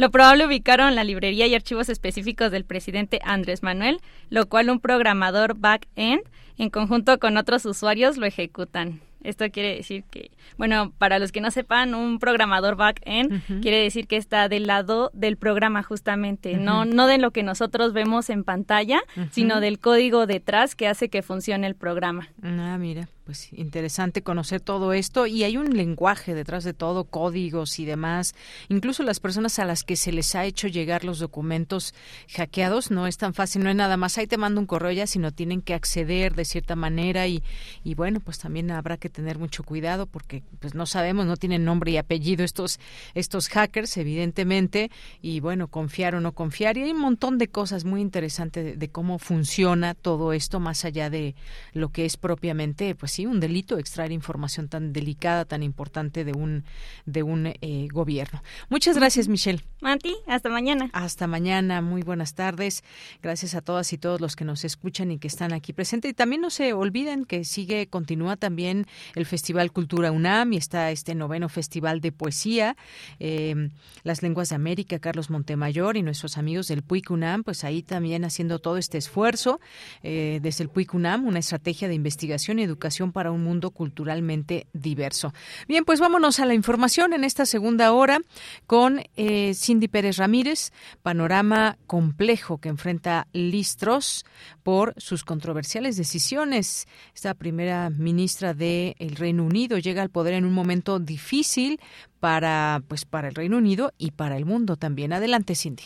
lo 0.00 0.10
probable 0.10 0.46
ubicaron 0.46 0.94
la 0.94 1.04
librería 1.04 1.46
y 1.46 1.54
archivos 1.54 1.90
específicos 1.90 2.50
del 2.50 2.64
presidente 2.64 3.20
Andrés 3.22 3.62
Manuel, 3.62 4.00
lo 4.30 4.48
cual 4.48 4.70
un 4.70 4.80
programador 4.80 5.58
back-end 5.58 6.22
en 6.56 6.70
conjunto 6.70 7.18
con 7.18 7.36
otros 7.36 7.66
usuarios 7.66 8.16
lo 8.16 8.24
ejecutan. 8.24 9.00
Esto 9.22 9.50
quiere 9.50 9.76
decir 9.76 10.04
que, 10.10 10.30
bueno, 10.56 10.94
para 10.96 11.18
los 11.18 11.32
que 11.32 11.42
no 11.42 11.50
sepan, 11.50 11.94
un 11.94 12.18
programador 12.18 12.76
back-end 12.76 13.60
quiere 13.60 13.82
decir 13.82 14.06
que 14.06 14.16
está 14.16 14.48
del 14.48 14.66
lado 14.66 15.10
del 15.12 15.36
programa 15.36 15.82
justamente, 15.82 16.56
no, 16.56 16.86
no 16.86 17.06
de 17.06 17.18
lo 17.18 17.30
que 17.30 17.42
nosotros 17.42 17.92
vemos 17.92 18.30
en 18.30 18.42
pantalla, 18.42 19.02
sino 19.30 19.60
del 19.60 19.78
código 19.78 20.26
detrás 20.26 20.74
que 20.74 20.88
hace 20.88 21.10
que 21.10 21.20
funcione 21.20 21.66
el 21.66 21.74
programa. 21.74 22.30
Ah, 22.42 22.78
mira 22.78 23.06
pues 23.30 23.52
interesante 23.52 24.22
conocer 24.22 24.60
todo 24.60 24.92
esto 24.92 25.24
y 25.28 25.44
hay 25.44 25.56
un 25.56 25.76
lenguaje 25.76 26.34
detrás 26.34 26.64
de 26.64 26.74
todo, 26.74 27.04
códigos 27.04 27.78
y 27.78 27.84
demás. 27.84 28.34
Incluso 28.68 29.04
las 29.04 29.20
personas 29.20 29.60
a 29.60 29.64
las 29.64 29.84
que 29.84 29.94
se 29.94 30.10
les 30.10 30.34
ha 30.34 30.46
hecho 30.46 30.66
llegar 30.66 31.04
los 31.04 31.20
documentos 31.20 31.94
hackeados 32.34 32.90
no 32.90 33.06
es 33.06 33.18
tan 33.18 33.32
fácil, 33.32 33.62
no 33.62 33.70
es 33.70 33.76
nada 33.76 33.96
más 33.96 34.18
ahí 34.18 34.26
te 34.26 34.36
mando 34.36 34.60
un 34.60 34.66
correo 34.66 34.90
ya, 34.90 35.06
sino 35.06 35.30
tienen 35.30 35.62
que 35.62 35.74
acceder 35.74 36.34
de 36.34 36.44
cierta 36.44 36.74
manera 36.74 37.28
y, 37.28 37.44
y 37.84 37.94
bueno, 37.94 38.18
pues 38.18 38.40
también 38.40 38.72
habrá 38.72 38.96
que 38.96 39.08
tener 39.08 39.38
mucho 39.38 39.62
cuidado 39.62 40.06
porque 40.06 40.42
pues 40.58 40.74
no 40.74 40.84
sabemos, 40.84 41.24
no 41.24 41.36
tienen 41.36 41.64
nombre 41.64 41.92
y 41.92 41.98
apellido 41.98 42.44
estos 42.44 42.80
estos 43.14 43.48
hackers 43.48 43.96
evidentemente 43.96 44.90
y 45.22 45.38
bueno, 45.38 45.68
confiar 45.68 46.16
o 46.16 46.20
no 46.20 46.32
confiar 46.32 46.76
y 46.78 46.82
hay 46.82 46.90
un 46.90 46.98
montón 46.98 47.38
de 47.38 47.46
cosas 47.46 47.84
muy 47.84 48.00
interesantes 48.00 48.76
de 48.76 48.88
cómo 48.88 49.20
funciona 49.20 49.94
todo 49.94 50.32
esto 50.32 50.58
más 50.58 50.84
allá 50.84 51.10
de 51.10 51.36
lo 51.74 51.90
que 51.90 52.04
es 52.04 52.16
propiamente 52.16 52.96
pues 52.96 53.19
un 53.26 53.40
delito 53.40 53.78
extraer 53.78 54.12
información 54.12 54.68
tan 54.68 54.92
delicada, 54.92 55.44
tan 55.44 55.62
importante 55.62 56.24
de 56.24 56.32
un 56.32 56.64
de 57.06 57.22
un 57.22 57.46
eh, 57.46 57.88
gobierno. 57.92 58.42
Muchas 58.68 58.96
gracias, 58.96 59.28
Michelle. 59.28 59.62
Manti, 59.80 60.14
hasta 60.26 60.50
mañana. 60.50 60.90
Hasta 60.92 61.26
mañana, 61.26 61.80
muy 61.80 62.02
buenas 62.02 62.34
tardes. 62.34 62.84
Gracias 63.22 63.54
a 63.54 63.62
todas 63.62 63.92
y 63.94 63.98
todos 63.98 64.20
los 64.20 64.36
que 64.36 64.44
nos 64.44 64.64
escuchan 64.64 65.10
y 65.10 65.18
que 65.18 65.26
están 65.26 65.54
aquí 65.54 65.72
presentes. 65.72 66.10
Y 66.10 66.14
también 66.14 66.42
no 66.42 66.50
se 66.50 66.74
olviden 66.74 67.24
que 67.24 67.44
sigue, 67.44 67.86
continúa 67.86 68.36
también 68.36 68.86
el 69.14 69.24
Festival 69.24 69.72
Cultura 69.72 70.12
UNAM 70.12 70.52
y 70.52 70.58
está 70.58 70.90
este 70.90 71.14
noveno 71.14 71.48
Festival 71.48 72.02
de 72.02 72.12
Poesía, 72.12 72.76
eh, 73.20 73.70
Las 74.02 74.22
Lenguas 74.22 74.50
de 74.50 74.56
América, 74.56 74.98
Carlos 74.98 75.30
Montemayor 75.30 75.96
y 75.96 76.02
nuestros 76.02 76.36
amigos 76.36 76.68
del 76.68 76.82
PUIC 76.82 77.10
UNAM, 77.10 77.42
pues 77.42 77.64
ahí 77.64 77.82
también 77.82 78.26
haciendo 78.26 78.58
todo 78.58 78.76
este 78.76 78.98
esfuerzo 78.98 79.60
eh, 80.02 80.40
desde 80.42 80.64
el 80.64 80.68
PUIC 80.68 80.92
UNAM, 80.92 81.26
una 81.26 81.38
estrategia 81.38 81.88
de 81.88 81.94
investigación 81.94 82.58
y 82.58 82.64
educación 82.64 83.12
para 83.12 83.30
un 83.30 83.42
mundo 83.42 83.70
culturalmente 83.70 84.66
diverso. 84.74 85.32
Bien, 85.68 85.86
pues 85.86 86.00
vámonos 86.00 86.38
a 86.38 86.44
la 86.44 86.52
información 86.52 87.14
en 87.14 87.24
esta 87.24 87.46
segunda 87.46 87.92
hora 87.92 88.20
con 88.66 89.02
eh, 89.16 89.54
Cindy 89.70 89.86
Pérez 89.86 90.16
Ramírez, 90.16 90.72
panorama 91.00 91.78
complejo 91.86 92.58
que 92.58 92.68
enfrenta 92.68 93.28
Listros 93.32 94.24
por 94.64 94.94
sus 94.96 95.22
controversiales 95.22 95.96
decisiones. 95.96 96.88
Esta 97.14 97.34
primera 97.34 97.88
ministra 97.88 98.52
del 98.52 99.14
Reino 99.14 99.44
Unido 99.44 99.78
llega 99.78 100.02
al 100.02 100.10
poder 100.10 100.34
en 100.34 100.44
un 100.44 100.54
momento 100.54 100.98
difícil 100.98 101.78
para 102.18 102.82
pues 102.88 103.04
para 103.04 103.28
el 103.28 103.36
Reino 103.36 103.58
Unido 103.58 103.92
y 103.96 104.10
para 104.10 104.36
el 104.36 104.44
mundo 104.44 104.74
también. 104.74 105.12
Adelante, 105.12 105.54
Cindy. 105.54 105.84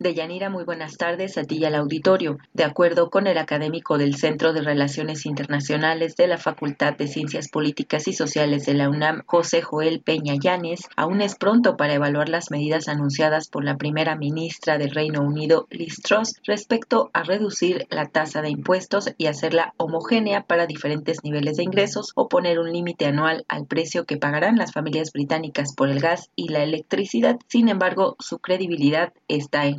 Deyanira, 0.00 0.48
muy 0.48 0.62
buenas 0.62 0.96
tardes 0.96 1.36
a 1.38 1.42
ti 1.42 1.56
y 1.56 1.64
al 1.64 1.74
auditorio. 1.74 2.38
De 2.54 2.62
acuerdo 2.62 3.10
con 3.10 3.26
el 3.26 3.36
académico 3.36 3.98
del 3.98 4.14
Centro 4.14 4.52
de 4.52 4.62
Relaciones 4.62 5.26
Internacionales 5.26 6.14
de 6.14 6.28
la 6.28 6.38
Facultad 6.38 6.96
de 6.96 7.08
Ciencias 7.08 7.48
Políticas 7.48 8.06
y 8.06 8.12
Sociales 8.12 8.64
de 8.64 8.74
la 8.74 8.88
UNAM, 8.90 9.24
José 9.26 9.60
Joel 9.60 10.00
Peña 10.00 10.34
Llanes, 10.40 10.82
aún 10.94 11.20
es 11.20 11.34
pronto 11.34 11.76
para 11.76 11.94
evaluar 11.94 12.28
las 12.28 12.52
medidas 12.52 12.86
anunciadas 12.86 13.48
por 13.48 13.64
la 13.64 13.76
primera 13.76 14.14
ministra 14.14 14.78
del 14.78 14.92
Reino 14.92 15.20
Unido, 15.20 15.66
Liz 15.68 16.00
Truss, 16.00 16.34
respecto 16.44 17.10
a 17.12 17.24
reducir 17.24 17.88
la 17.90 18.06
tasa 18.06 18.40
de 18.40 18.50
impuestos 18.50 19.12
y 19.18 19.26
hacerla 19.26 19.74
homogénea 19.78 20.44
para 20.44 20.68
diferentes 20.68 21.24
niveles 21.24 21.56
de 21.56 21.64
ingresos 21.64 22.12
o 22.14 22.28
poner 22.28 22.60
un 22.60 22.72
límite 22.72 23.06
anual 23.06 23.44
al 23.48 23.66
precio 23.66 24.04
que 24.04 24.16
pagarán 24.16 24.58
las 24.58 24.72
familias 24.72 25.10
británicas 25.12 25.74
por 25.74 25.88
el 25.88 25.98
gas 25.98 26.30
y 26.36 26.50
la 26.50 26.62
electricidad. 26.62 27.40
Sin 27.48 27.68
embargo, 27.68 28.14
su 28.20 28.38
credibilidad 28.38 29.12
está 29.26 29.66
en 29.66 29.78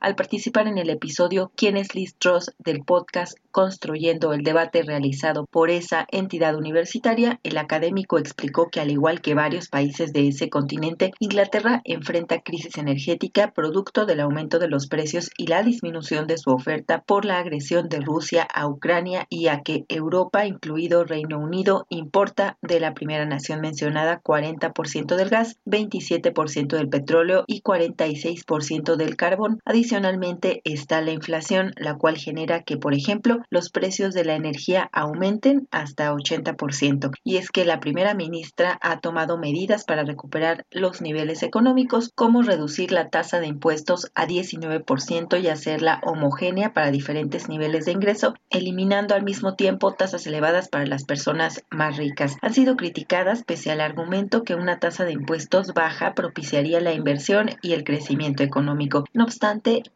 al 0.00 0.14
participar 0.14 0.68
en 0.68 0.78
el 0.78 0.88
episodio 0.88 1.50
¿Quién 1.56 1.76
es 1.76 1.92
Liz 1.96 2.14
del 2.60 2.84
podcast 2.84 3.36
Construyendo 3.50 4.32
el 4.32 4.42
debate 4.44 4.84
realizado 4.84 5.44
por 5.46 5.70
esa 5.70 6.06
entidad 6.12 6.54
universitaria, 6.54 7.40
el 7.42 7.58
académico 7.58 8.18
explicó 8.18 8.68
que 8.70 8.78
al 8.78 8.92
igual 8.92 9.20
que 9.20 9.34
varios 9.34 9.68
países 9.68 10.12
de 10.12 10.28
ese 10.28 10.48
continente, 10.48 11.10
Inglaterra 11.18 11.80
enfrenta 11.84 12.40
crisis 12.40 12.78
energética 12.78 13.50
producto 13.50 14.06
del 14.06 14.20
aumento 14.20 14.60
de 14.60 14.68
los 14.68 14.86
precios 14.86 15.30
y 15.36 15.48
la 15.48 15.64
disminución 15.64 16.28
de 16.28 16.38
su 16.38 16.50
oferta 16.50 17.02
por 17.04 17.24
la 17.24 17.38
agresión 17.38 17.88
de 17.88 17.98
Rusia 17.98 18.46
a 18.54 18.68
Ucrania 18.68 19.26
y 19.28 19.48
a 19.48 19.62
que 19.62 19.84
Europa, 19.88 20.46
incluido 20.46 21.02
Reino 21.02 21.40
Unido, 21.40 21.86
importa 21.88 22.58
de 22.62 22.78
la 22.78 22.94
primera 22.94 23.24
nación 23.24 23.60
mencionada 23.60 24.22
40% 24.22 25.16
del 25.16 25.30
gas, 25.30 25.56
27% 25.66 26.76
del 26.76 26.88
petróleo 26.88 27.42
y 27.48 27.62
46% 27.62 28.94
del 28.94 29.16
carbón 29.16 29.47
Adicionalmente 29.64 30.60
está 30.64 31.00
la 31.00 31.12
inflación, 31.12 31.72
la 31.76 31.96
cual 31.96 32.16
genera 32.16 32.62
que, 32.62 32.76
por 32.76 32.94
ejemplo, 32.94 33.38
los 33.50 33.70
precios 33.70 34.14
de 34.14 34.24
la 34.24 34.34
energía 34.34 34.88
aumenten 34.92 35.68
hasta 35.70 36.12
80%. 36.12 37.10
Y 37.24 37.36
es 37.36 37.50
que 37.50 37.64
la 37.64 37.80
primera 37.80 38.14
ministra 38.14 38.78
ha 38.82 39.00
tomado 39.00 39.38
medidas 39.38 39.84
para 39.84 40.04
recuperar 40.04 40.66
los 40.70 41.00
niveles 41.00 41.42
económicos, 41.42 42.12
como 42.14 42.42
reducir 42.42 42.92
la 42.92 43.08
tasa 43.08 43.40
de 43.40 43.46
impuestos 43.46 44.10
a 44.14 44.26
19% 44.26 45.40
y 45.40 45.48
hacerla 45.48 46.00
homogénea 46.04 46.72
para 46.72 46.90
diferentes 46.90 47.48
niveles 47.48 47.84
de 47.84 47.92
ingreso, 47.92 48.34
eliminando 48.50 49.14
al 49.14 49.22
mismo 49.22 49.54
tiempo 49.54 49.92
tasas 49.92 50.26
elevadas 50.26 50.68
para 50.68 50.86
las 50.86 51.04
personas 51.04 51.64
más 51.70 51.96
ricas. 51.96 52.36
Han 52.42 52.54
sido 52.54 52.76
criticadas 52.76 53.44
pese 53.44 53.70
al 53.70 53.80
argumento 53.80 54.42
que 54.42 54.54
una 54.54 54.78
tasa 54.78 55.04
de 55.04 55.12
impuestos 55.12 55.74
baja 55.74 56.14
propiciaría 56.14 56.80
la 56.80 56.92
inversión 56.92 57.50
y 57.62 57.72
el 57.72 57.84
crecimiento 57.84 58.42
económico. 58.42 59.04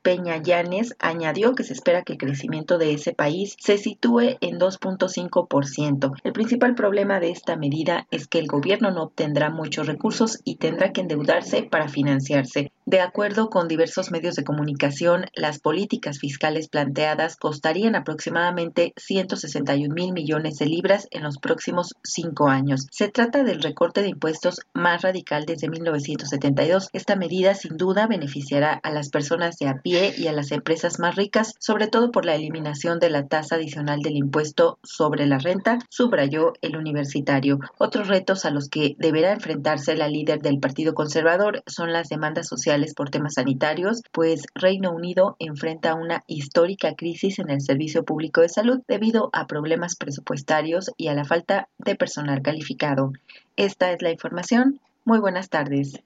Peña 0.03 0.37
Llanes 0.37 0.95
añadió 0.99 1.55
que 1.55 1.65
se 1.65 1.73
espera 1.73 2.03
que 2.03 2.13
el 2.13 2.19
crecimiento 2.19 2.79
de 2.79 2.93
ese 2.93 3.13
país 3.13 3.57
se 3.59 3.79
sitúe 3.79 4.37
en 4.41 4.59
2.5%. 4.59 6.13
El 6.23 6.33
principal 6.33 6.75
problema 6.75 7.19
de 7.19 7.31
esta 7.31 7.57
medida 7.57 8.07
es 8.11 8.29
que 8.29 8.39
el 8.39 8.47
gobierno 8.47 8.91
no 8.91 9.05
obtendrá 9.05 9.51
muchos 9.51 9.87
recursos 9.87 10.41
y 10.45 10.57
tendrá 10.57 10.93
que 10.93 11.01
endeudarse 11.01 11.63
para 11.65 11.89
financiarse. 11.89 12.73
De 12.85 13.01
acuerdo 13.01 13.49
con 13.49 13.69
diversos 13.69 14.11
medios 14.11 14.35
de 14.35 14.43
comunicación, 14.43 15.27
las 15.37 15.61
políticas 15.61 16.19
fiscales 16.19 16.67
planteadas 16.67 17.37
costarían 17.37 17.95
aproximadamente 17.95 18.93
161 18.97 19.95
mil 19.95 20.13
millones 20.13 20.59
de 20.59 20.67
libras 20.67 21.07
en 21.13 21.23
los 21.23 21.39
próximos 21.39 21.95
cinco 22.03 22.49
años. 22.49 22.89
Se 22.91 23.07
trata 23.07 23.45
del 23.45 23.63
recorte 23.63 24.03
de 24.03 24.09
impuestos 24.09 24.63
más 24.75 25.03
radical 25.03 25.47
desde 25.47 25.69
1972. 25.69 26.89
Esta 26.93 27.15
medida 27.15 27.55
sin 27.55 27.77
duda 27.77 28.09
beneficiará 28.09 28.73
a 28.73 28.91
las 28.91 29.11
personas 29.11 29.59
de 29.59 29.69
a 29.69 29.81
pie 29.81 30.13
y 30.19 30.27
a 30.27 30.33
las 30.33 30.51
empresas 30.51 30.99
más 30.99 31.15
ricas, 31.15 31.55
sobre 31.61 31.87
todo 31.87 32.11
por 32.11 32.25
la 32.25 32.35
eliminación 32.35 32.99
de 32.99 33.11
la 33.11 33.29
tasa 33.29 33.55
adicional 33.55 34.01
del 34.01 34.17
impuesto 34.17 34.81
sobre 34.83 35.27
la 35.27 35.39
renta, 35.39 35.79
subrayó 35.89 36.55
el 36.63 36.77
universitario. 36.77 37.61
Otros 37.79 38.09
retos 38.09 38.45
a 38.45 38.51
los 38.51 38.69
que 38.69 38.97
deberá 38.99 39.31
enfrentarse 39.31 39.95
la 39.95 40.09
líder 40.09 40.41
del 40.41 40.59
Partido 40.59 40.95
Conservador 40.95 41.63
son 41.69 41.93
las 41.93 42.09
demandas 42.09 42.49
sociales 42.49 42.72
por 42.95 43.11
temas 43.11 43.35
sanitarios, 43.35 44.03
pues 44.13 44.45
Reino 44.55 44.93
Unido 44.93 45.37
enfrenta 45.39 45.95
una 45.95 46.23
histórica 46.27 46.95
crisis 46.95 47.39
en 47.39 47.51
el 47.51 47.61
servicio 47.61 48.05
público 48.05 48.41
de 48.41 48.49
salud 48.49 48.81
debido 48.89 49.29
a 49.33 49.47
problemas 49.47 49.97
presupuestarios 49.97 50.91
y 50.97 51.09
a 51.09 51.15
la 51.15 51.25
falta 51.25 51.69
de 51.79 51.95
personal 51.97 52.41
calificado. 52.43 53.13
Esta 53.57 53.93
es 53.93 54.01
la 54.01 54.11
información. 54.11 54.81
Muy 55.05 55.19
buenas 55.19 55.51
tardes. 55.51 56.01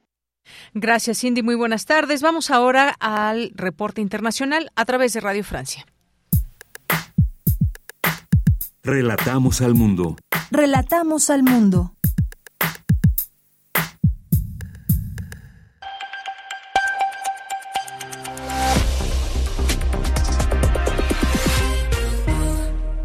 Gracias, 0.74 1.20
Cindy. 1.20 1.42
Muy 1.42 1.54
buenas 1.54 1.86
tardes. 1.86 2.22
Vamos 2.22 2.50
ahora 2.50 2.96
al 3.00 3.50
reporte 3.54 4.00
internacional 4.00 4.70
a 4.74 4.84
través 4.84 5.12
de 5.12 5.20
Radio 5.20 5.44
Francia. 5.44 5.86
Relatamos 8.82 9.60
al 9.62 9.74
mundo. 9.74 10.16
Relatamos 10.50 11.30
al 11.30 11.42
mundo. 11.42 11.95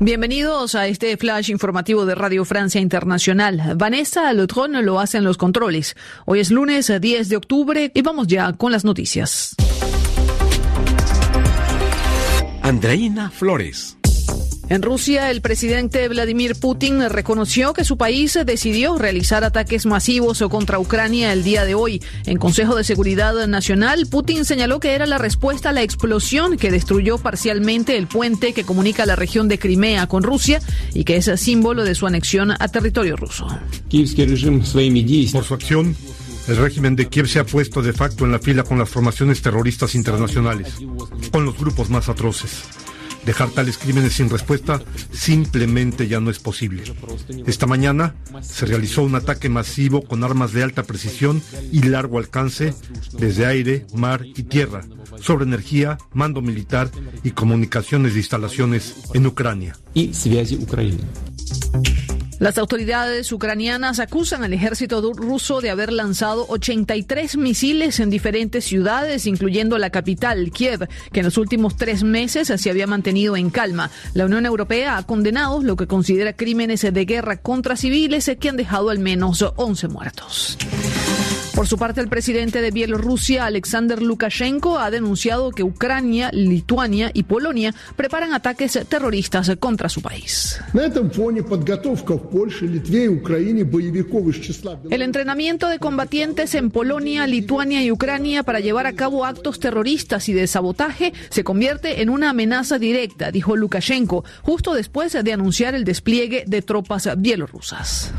Bienvenidos 0.04 0.74
a 0.74 0.88
este 0.88 1.16
flash 1.16 1.52
informativo 1.52 2.08
de 2.08 2.16
Radio 2.16 2.44
Francia 2.44 2.82
Internacional. 2.82 3.76
Vanessa 3.76 4.34
Lotron 4.34 4.84
lo 4.84 5.00
hace 5.00 5.20
en 5.20 5.24
los 5.24 5.38
controles. 5.38 5.96
Hoy 6.26 6.40
es 6.40 6.50
lunes 6.50 6.92
10 7.00 7.30
de 7.30 7.36
octubre 7.38 7.92
y 7.94 8.02
vamos 8.02 8.26
ya 8.26 8.52
con 8.54 8.72
las 8.72 8.84
noticias. 8.84 9.56
Andreina 12.64 13.30
Flores. 13.30 14.01
En 14.70 14.82
Rusia, 14.82 15.32
el 15.32 15.42
presidente 15.42 16.08
Vladimir 16.08 16.56
Putin 16.56 17.10
reconoció 17.10 17.74
que 17.74 17.84
su 17.84 17.98
país 17.98 18.40
decidió 18.46 18.98
realizar 18.98 19.44
ataques 19.44 19.86
masivos 19.86 20.42
contra 20.50 20.80
Ucrania 20.80 21.34
el 21.34 21.44
día 21.44 21.66
de 21.66 21.76
hoy. 21.76 22.02
En 22.26 22.38
Consejo 22.38 22.76
de 22.76 22.84
Seguridad 22.84 23.48
Nacional, 23.48 24.08
Putin 24.08 24.46
señaló 24.46 24.80
que 24.80 24.92
era 24.92 25.06
la 25.06 25.18
respuesta 25.18 25.70
a 25.70 25.74
la 25.74 25.82
explosión 25.82 26.58
que 26.58 26.72
destruyó 26.72 27.18
parcialmente 27.18 27.98
el 27.98 28.08
puente 28.08 28.54
que 28.54 28.64
comunica 28.64 29.06
la 29.06 29.18
región 29.18 29.50
de 29.50 29.60
Crimea 29.60 30.08
con 30.08 30.24
Rusia 30.24 30.62
y 30.94 31.04
que 31.04 31.18
es 31.18 31.30
símbolo 31.36 31.84
de 31.84 31.96
su 31.96 32.08
anexión 32.08 32.52
a 32.52 32.68
territorio 32.70 33.18
ruso. 33.18 33.48
Por 35.32 35.44
su 35.44 35.54
acción, 35.54 35.96
el 36.48 36.58
régimen 36.58 36.96
de 36.96 37.08
Kiev 37.08 37.28
se 37.28 37.40
ha 37.40 37.46
puesto 37.46 37.82
de 37.82 37.94
facto 37.94 38.26
en 38.26 38.32
la 38.32 38.40
fila 38.40 38.64
con 38.64 38.80
las 38.80 38.90
formaciones 38.90 39.42
terroristas 39.42 39.96
internacionales, 39.96 40.76
con 41.32 41.46
los 41.46 41.58
grupos 41.58 41.90
más 41.90 42.10
atroces. 42.10 42.64
Dejar 43.26 43.50
tales 43.50 43.78
crímenes 43.78 44.14
sin 44.14 44.30
respuesta 44.30 44.82
simplemente 45.12 46.08
ya 46.08 46.20
no 46.20 46.30
es 46.32 46.40
posible. 46.40 46.84
Esta 47.46 47.68
mañana 47.68 48.16
se 48.42 48.66
realizó 48.66 49.04
un 49.04 49.16
ataque 49.16 49.50
masivo 49.50 50.02
con 50.02 50.24
armas 50.24 50.54
de 50.54 50.64
alta 50.64 50.84
precisión 50.84 51.42
y 51.72 51.84
largo 51.84 52.18
alcance 52.18 52.74
desde 53.14 53.46
aire, 53.46 53.86
mar 53.94 54.26
y 54.26 54.44
tierra 54.44 54.82
sobre 55.20 55.46
energía, 55.46 55.98
mando 56.14 56.42
militar 56.42 56.90
y 57.24 57.32
comunicaciones 57.32 58.14
de 58.14 58.20
instalaciones 58.20 58.96
en 59.14 59.28
Ucrania. 59.28 59.78
Las 62.42 62.58
autoridades 62.58 63.32
ucranianas 63.32 64.00
acusan 64.00 64.44
al 64.44 64.52
ejército 64.52 65.00
ruso 65.14 65.62
de 65.62 65.70
haber 65.70 65.94
lanzado 65.94 66.48
83 66.50 67.38
misiles 67.38 68.00
en 68.00 68.10
diferentes 68.10 68.66
ciudades, 68.66 69.28
incluyendo 69.28 69.78
la 69.78 69.92
capital, 69.92 70.50
Kiev, 70.50 70.90
que 71.12 71.20
en 71.20 71.28
los 71.28 71.38
últimos 71.38 71.76
tres 71.76 72.04
meses 72.04 72.52
se 72.56 72.70
había 72.72 72.88
mantenido 72.88 73.38
en 73.38 73.52
calma. 73.52 73.92
La 74.16 74.26
Unión 74.26 74.48
Europea 74.48 74.98
ha 74.98 75.06
condenado 75.06 75.62
lo 75.62 75.76
que 75.76 75.86
considera 75.86 76.34
crímenes 76.34 76.82
de 76.82 77.06
guerra 77.06 77.38
contra 77.38 77.76
civiles 77.76 78.32
que 78.40 78.50
han 78.50 78.58
dejado 78.58 78.90
al 78.90 78.98
menos 78.98 79.46
11 79.56 79.88
muertos. 79.90 80.58
Por 81.62 81.68
su 81.68 81.78
parte, 81.78 82.02
el 82.02 82.08
presidente 82.08 82.60
de 82.60 82.72
Bielorrusia, 82.72 83.46
Alexander 83.46 84.02
Lukashenko, 84.02 84.80
ha 84.80 84.90
denunciado 84.90 85.52
que 85.52 85.62
Ucrania, 85.62 86.32
Lituania 86.34 87.12
y 87.14 87.22
Polonia 87.22 87.72
preparan 87.96 88.34
ataques 88.34 88.80
terroristas 88.90 89.52
contra 89.60 89.88
su 89.88 90.02
país. 90.02 90.60
El 94.90 95.02
entrenamiento 95.04 95.68
de 95.68 95.78
combatientes 95.78 96.56
en 96.56 96.72
Polonia, 96.72 97.28
Lituania 97.28 97.84
y 97.84 97.92
Ucrania 97.92 98.42
para 98.42 98.60
llevar 98.60 98.88
a 98.88 98.94
cabo 98.94 99.24
actos 99.24 99.60
terroristas 99.60 100.30
y 100.30 100.34
de 100.34 100.48
sabotaje 100.48 101.14
se 101.30 101.44
convierte 101.44 102.02
en 102.02 102.10
una 102.10 102.32
amenaza 102.32 102.80
directa, 102.80 103.30
dijo 103.30 103.56
Lukashenko, 103.56 104.26
justo 104.42 104.74
después 104.74 105.14
de 105.14 105.32
anunciar 105.32 105.76
el 105.76 105.84
despliegue 105.84 106.44
de 106.48 106.64
tropas 106.64 107.08
bielorrusas. 107.18 108.12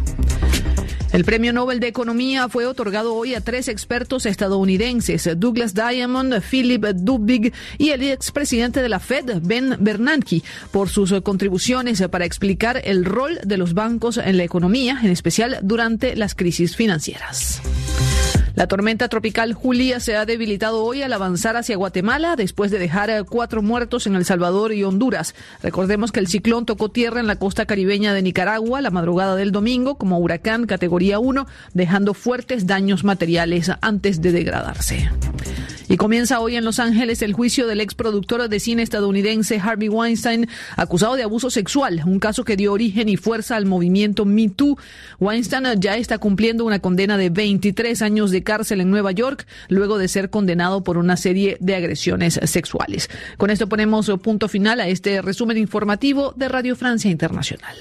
El 1.12 1.24
premio 1.24 1.52
Nobel 1.52 1.78
de 1.78 1.88
Economía 1.88 2.48
fue 2.48 2.64
otorgado 2.64 3.14
hoy 3.14 3.34
a 3.34 3.42
tres 3.42 3.68
expertos 3.68 4.24
estadounidenses, 4.24 5.28
Douglas 5.36 5.74
Diamond, 5.74 6.40
Philip 6.40 6.84
Dubig 6.94 7.52
y 7.76 7.90
el 7.90 8.02
expresidente 8.02 8.80
de 8.80 8.88
la 8.88 8.98
Fed, 8.98 9.40
Ben 9.42 9.76
Bernanke, 9.78 10.42
por 10.70 10.88
sus 10.88 11.12
contribuciones 11.20 12.02
para 12.10 12.24
explicar 12.24 12.80
el 12.84 13.04
rol 13.04 13.38
de 13.44 13.58
los 13.58 13.74
bancos 13.74 14.16
en 14.16 14.38
la 14.38 14.44
economía, 14.44 15.00
en 15.02 15.10
especial 15.10 15.58
durante 15.62 16.16
las 16.16 16.34
crisis 16.34 16.76
financieras. 16.76 17.60
La 18.54 18.66
tormenta 18.66 19.08
tropical 19.08 19.54
Julia 19.54 19.98
se 19.98 20.14
ha 20.14 20.26
debilitado 20.26 20.84
hoy 20.84 21.02
al 21.02 21.12
avanzar 21.14 21.56
hacia 21.56 21.76
Guatemala 21.76 22.36
después 22.36 22.70
de 22.70 22.78
dejar 22.78 23.08
eh, 23.08 23.24
cuatro 23.24 23.62
muertos 23.62 24.06
en 24.06 24.14
El 24.14 24.26
Salvador 24.26 24.74
y 24.74 24.84
Honduras. 24.84 25.34
Recordemos 25.62 26.12
que 26.12 26.20
el 26.20 26.28
ciclón 26.28 26.66
tocó 26.66 26.90
tierra 26.90 27.20
en 27.20 27.26
la 27.26 27.36
costa 27.36 27.64
caribeña 27.64 28.12
de 28.12 28.20
Nicaragua 28.20 28.82
la 28.82 28.90
madrugada 28.90 29.36
del 29.36 29.52
domingo 29.52 29.96
como 29.96 30.18
huracán 30.18 30.66
categoría 30.66 31.18
1, 31.18 31.46
dejando 31.72 32.12
fuertes 32.12 32.66
daños 32.66 33.04
materiales 33.04 33.70
antes 33.80 34.20
de 34.20 34.32
degradarse. 34.32 35.08
Y 35.88 35.96
comienza 35.96 36.40
hoy 36.40 36.56
en 36.56 36.64
Los 36.64 36.78
Ángeles 36.78 37.20
el 37.22 37.34
juicio 37.34 37.66
del 37.66 37.80
ex 37.80 37.94
productor 37.94 38.48
de 38.48 38.60
cine 38.60 38.82
estadounidense 38.82 39.60
Harvey 39.60 39.88
Weinstein, 39.88 40.48
acusado 40.76 41.16
de 41.16 41.22
abuso 41.22 41.50
sexual, 41.50 42.02
un 42.06 42.18
caso 42.18 42.44
que 42.44 42.56
dio 42.56 42.72
origen 42.72 43.08
y 43.08 43.16
fuerza 43.16 43.56
al 43.56 43.66
movimiento 43.66 44.24
Me 44.24 44.48
Too. 44.48 44.78
Weinstein 45.20 45.64
ya 45.80 45.96
está 45.96 46.18
cumpliendo 46.18 46.64
una 46.64 46.78
condena 46.78 47.18
de 47.18 47.30
23 47.30 48.00
años 48.00 48.30
de 48.30 48.41
cárcel 48.42 48.80
en 48.80 48.90
Nueva 48.90 49.12
York, 49.12 49.46
luego 49.68 49.98
de 49.98 50.08
ser 50.08 50.30
condenado 50.30 50.82
por 50.82 50.98
una 50.98 51.16
serie 51.16 51.56
de 51.60 51.76
agresiones 51.76 52.40
sexuales. 52.44 53.10
Con 53.36 53.50
esto 53.50 53.68
ponemos 53.68 54.10
punto 54.22 54.48
final 54.48 54.80
a 54.80 54.88
este 54.88 55.22
resumen 55.22 55.58
informativo 55.58 56.32
de 56.36 56.48
Radio 56.48 56.76
Francia 56.76 57.10
Internacional. 57.10 57.76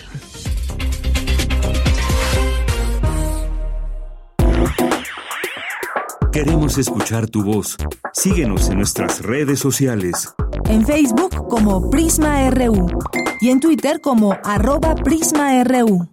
Queremos 6.32 6.78
escuchar 6.78 7.28
tu 7.28 7.44
voz. 7.44 7.76
Síguenos 8.14 8.70
en 8.70 8.78
nuestras 8.78 9.22
redes 9.22 9.60
sociales. 9.60 10.34
En 10.70 10.86
Facebook 10.86 11.50
como 11.50 11.90
Prisma 11.90 12.50
RU 12.52 12.88
y 13.42 13.50
en 13.50 13.60
Twitter 13.60 14.00
como 14.00 14.38
arroba 14.44 14.96
PrismaRU. 14.96 16.08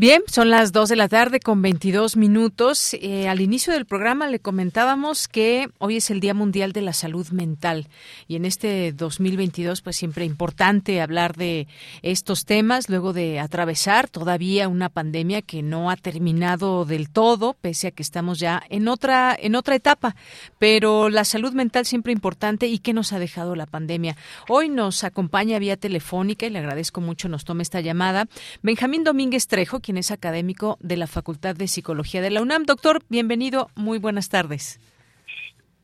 Bien, 0.00 0.22
son 0.28 0.48
las 0.48 0.72
2 0.72 0.88
de 0.88 0.96
la 0.96 1.08
tarde 1.08 1.40
con 1.40 1.60
22 1.60 2.16
minutos. 2.16 2.94
Eh, 2.94 3.28
al 3.28 3.42
inicio 3.42 3.74
del 3.74 3.84
programa 3.84 4.28
le 4.28 4.38
comentábamos 4.38 5.28
que 5.28 5.68
hoy 5.76 5.98
es 5.98 6.08
el 6.08 6.20
Día 6.20 6.32
Mundial 6.32 6.72
de 6.72 6.80
la 6.80 6.94
Salud 6.94 7.28
Mental 7.32 7.86
y 8.26 8.36
en 8.36 8.46
este 8.46 8.92
2022 8.92 9.82
pues 9.82 9.96
siempre 9.96 10.24
importante 10.24 11.02
hablar 11.02 11.36
de 11.36 11.68
estos 12.00 12.46
temas 12.46 12.88
luego 12.88 13.12
de 13.12 13.40
atravesar 13.40 14.08
todavía 14.08 14.68
una 14.68 14.88
pandemia 14.88 15.42
que 15.42 15.62
no 15.62 15.90
ha 15.90 15.96
terminado 15.96 16.86
del 16.86 17.10
todo, 17.10 17.54
pese 17.60 17.88
a 17.88 17.90
que 17.90 18.02
estamos 18.02 18.38
ya 18.38 18.62
en 18.70 18.88
otra 18.88 19.36
en 19.38 19.54
otra 19.54 19.74
etapa, 19.74 20.16
pero 20.58 21.10
la 21.10 21.26
salud 21.26 21.52
mental 21.52 21.84
siempre 21.84 22.14
importante 22.14 22.68
y 22.68 22.78
qué 22.78 22.94
nos 22.94 23.12
ha 23.12 23.18
dejado 23.18 23.54
la 23.54 23.66
pandemia. 23.66 24.16
Hoy 24.48 24.70
nos 24.70 25.04
acompaña 25.04 25.58
vía 25.58 25.76
telefónica 25.76 26.46
y 26.46 26.50
le 26.50 26.60
agradezco 26.60 27.02
mucho 27.02 27.28
nos 27.28 27.44
tome 27.44 27.62
esta 27.62 27.82
llamada 27.82 28.28
Benjamín 28.62 29.04
Domínguez 29.04 29.46
Trejo, 29.46 29.80
es 29.96 30.10
académico 30.10 30.76
de 30.80 30.96
la 30.96 31.06
Facultad 31.06 31.56
de 31.56 31.68
Psicología 31.68 32.20
de 32.20 32.30
la 32.30 32.42
UNAM. 32.42 32.64
Doctor, 32.64 33.00
bienvenido, 33.08 33.68
muy 33.76 33.98
buenas 33.98 34.28
tardes. 34.28 34.80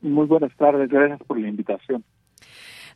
Muy 0.01 0.25
buenas 0.27 0.55
tardes, 0.57 0.89
gracias 0.89 1.19
por 1.27 1.39
la 1.39 1.47
invitación. 1.47 2.03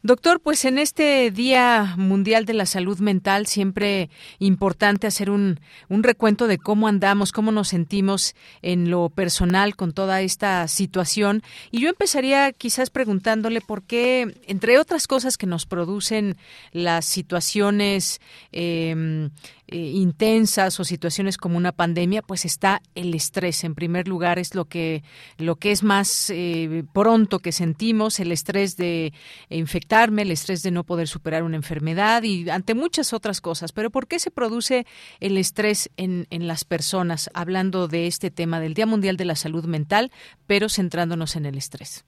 Doctor, 0.04 0.40
pues 0.40 0.66
en 0.66 0.80
este 0.80 1.30
Día 1.30 1.94
Mundial 1.96 2.46
de 2.46 2.56
la 2.56 2.66
Salud 2.66 2.98
Mental 3.00 3.46
siempre 3.46 4.10
importante 4.40 5.06
hacer 5.06 5.30
un, 5.30 5.60
un, 5.90 6.02
recuento 6.02 6.48
de 6.48 6.58
cómo 6.58 6.88
andamos, 6.88 7.32
cómo 7.32 7.52
nos 7.52 7.68
sentimos 7.68 8.34
en 8.64 8.90
lo 8.90 9.10
personal 9.10 9.76
con 9.76 9.94
toda 9.94 10.22
esta 10.22 10.68
situación. 10.68 11.44
Y 11.70 11.82
yo 11.82 11.90
empezaría 11.90 12.52
quizás 12.52 12.90
preguntándole 12.90 13.62
por 13.62 13.84
qué, 13.84 14.42
entre 14.48 14.80
otras 14.80 15.06
cosas 15.06 15.38
que 15.38 15.46
nos 15.46 15.68
producen 15.68 16.36
las 16.72 17.06
situaciones 17.06 18.22
eh, 18.52 19.30
eh, 19.72 19.78
intensas 19.78 20.80
o 20.80 20.84
situaciones 20.84 21.38
como 21.38 21.58
una 21.58 21.72
pandemia, 21.72 22.22
pues 22.22 22.46
está 22.46 22.82
el 22.94 23.14
estrés. 23.14 23.64
En 23.64 23.74
primer 23.74 24.08
lugar, 24.08 24.38
es 24.38 24.54
lo 24.54 24.66
que, 24.66 25.02
lo 25.38 25.56
que 25.56 25.72
es 25.72 25.84
más 25.84 26.30
eh, 26.30 26.84
pronto 26.94 27.40
que 27.40 27.52
sentimos, 27.52 28.20
el 28.20 28.32
estrés 28.32 28.76
de 28.76 29.14
infectarme, 29.50 30.24
el 30.24 30.32
estrés 30.32 30.62
de 30.62 30.72
no 30.72 30.84
poder 30.84 31.08
superar 31.08 31.44
una 31.44 31.56
enfermedad 31.56 32.24
y 32.24 32.50
ante 32.50 32.76
muchas 32.76 33.14
otras 33.14 33.40
cosas. 33.40 33.72
Pero 33.72 33.90
¿por 33.90 34.08
qué 34.08 34.20
se 34.20 34.30
produce 34.30 34.86
el 35.22 35.38
estrés 35.38 35.90
en, 35.96 36.28
en 36.30 36.48
las 36.48 36.66
personas? 36.66 37.30
Hablando 37.34 37.88
de 37.88 38.08
este 38.08 38.30
tema 38.30 38.60
del 38.60 38.74
Día 38.74 38.86
Mundial 38.86 39.16
de 39.16 39.26
la 39.26 39.36
Salud 39.36 39.66
Mental, 39.66 40.12
pero 40.48 40.68
centrándonos 40.70 41.36
en 41.36 41.46
el 41.46 41.58
estrés. 41.58 42.06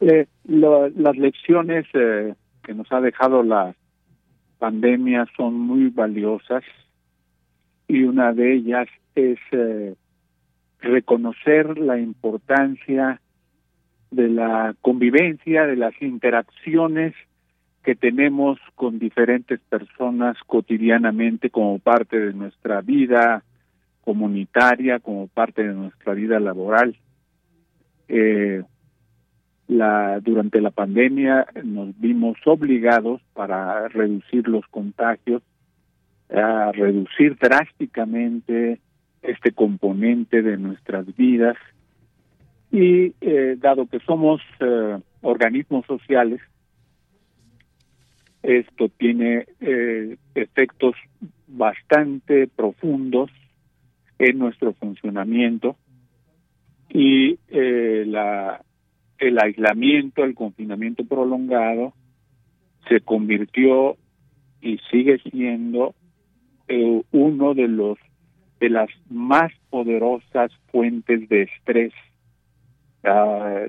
Eh, 0.00 0.26
las 0.44 1.16
lecciones 1.16 1.86
que 1.92 2.74
nos 2.74 2.92
ha 2.92 3.00
dejado 3.00 3.42
la 3.42 3.74
pandemias 4.58 5.28
son 5.36 5.54
muy 5.54 5.88
valiosas 5.88 6.64
y 7.86 8.02
una 8.02 8.32
de 8.32 8.54
ellas 8.54 8.88
es 9.14 9.38
eh, 9.52 9.94
reconocer 10.80 11.78
la 11.78 11.98
importancia 11.98 13.20
de 14.10 14.28
la 14.28 14.74
convivencia, 14.80 15.66
de 15.66 15.76
las 15.76 16.00
interacciones 16.00 17.14
que 17.82 17.94
tenemos 17.94 18.58
con 18.74 18.98
diferentes 18.98 19.60
personas 19.60 20.36
cotidianamente 20.46 21.50
como 21.50 21.78
parte 21.78 22.18
de 22.18 22.32
nuestra 22.34 22.80
vida 22.80 23.42
comunitaria, 24.02 24.98
como 25.00 25.26
parte 25.28 25.66
de 25.66 25.74
nuestra 25.74 26.14
vida 26.14 26.40
laboral. 26.40 26.96
Eh, 28.08 28.62
la, 29.68 30.18
durante 30.20 30.60
la 30.60 30.70
pandemia 30.70 31.46
nos 31.62 31.98
vimos 32.00 32.38
obligados 32.46 33.20
para 33.34 33.86
reducir 33.88 34.48
los 34.48 34.66
contagios, 34.68 35.42
a 36.30 36.72
reducir 36.72 37.36
drásticamente 37.36 38.80
este 39.22 39.52
componente 39.52 40.42
de 40.42 40.56
nuestras 40.56 41.14
vidas. 41.16 41.56
Y 42.72 43.14
eh, 43.20 43.56
dado 43.58 43.86
que 43.86 44.00
somos 44.00 44.40
eh, 44.60 44.98
organismos 45.20 45.86
sociales, 45.86 46.40
esto 48.42 48.88
tiene 48.96 49.46
eh, 49.60 50.16
efectos 50.34 50.94
bastante 51.46 52.46
profundos 52.46 53.30
en 54.18 54.38
nuestro 54.38 54.72
funcionamiento 54.74 55.76
y 56.90 57.38
la 57.50 58.62
el 59.18 59.38
aislamiento, 59.38 60.24
el 60.24 60.34
confinamiento 60.34 61.04
prolongado 61.04 61.92
se 62.88 63.00
convirtió 63.00 63.96
y 64.60 64.78
sigue 64.90 65.18
siendo 65.30 65.94
eh, 66.68 67.02
uno 67.12 67.54
de 67.54 67.68
los 67.68 67.98
de 68.60 68.70
las 68.70 68.90
más 69.08 69.52
poderosas 69.70 70.50
fuentes 70.72 71.28
de 71.28 71.42
estrés. 71.42 71.92
Ah, 73.04 73.66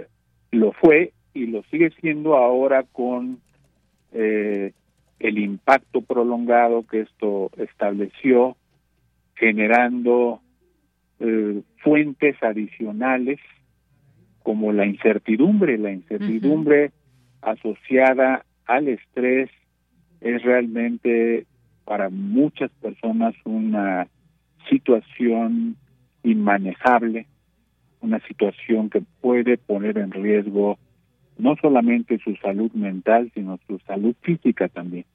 lo 0.52 0.72
fue 0.72 1.14
y 1.34 1.46
lo 1.46 1.62
sigue 1.64 1.92
siendo 2.02 2.36
ahora 2.36 2.84
con 2.84 3.40
eh, 4.14 4.74
el 5.20 5.38
impacto 5.38 6.02
prolongado 6.02 6.88
que 6.88 7.02
esto 7.02 7.52
estableció, 7.58 8.56
generando 9.36 10.42
eh, 11.20 11.62
fuentes 11.84 12.42
adicionales 12.42 13.40
como 14.44 14.72
la 14.72 14.86
incertidumbre, 14.86 15.78
la 15.78 15.92
incertidumbre 15.92 16.92
asociada 17.42 18.46
al 18.66 18.88
estrés 18.88 19.50
es 20.22 20.42
realmente 20.44 21.46
para 21.86 22.10
muchas 22.10 22.72
personas 22.82 23.34
una 23.46 24.08
situación 24.70 25.76
inmanejable, 26.24 27.26
una 28.02 28.20
situación 28.28 28.90
que 28.90 29.02
puede 29.22 29.58
poner 29.58 29.98
en 29.98 30.12
riesgo 30.12 30.78
no 31.38 31.56
solamente 31.56 32.20
su 32.20 32.36
salud 32.36 32.72
mental, 32.74 33.32
sino 33.34 33.58
su 33.66 33.80
salud 33.80 34.14
física 34.22 34.68
también. 34.68 35.06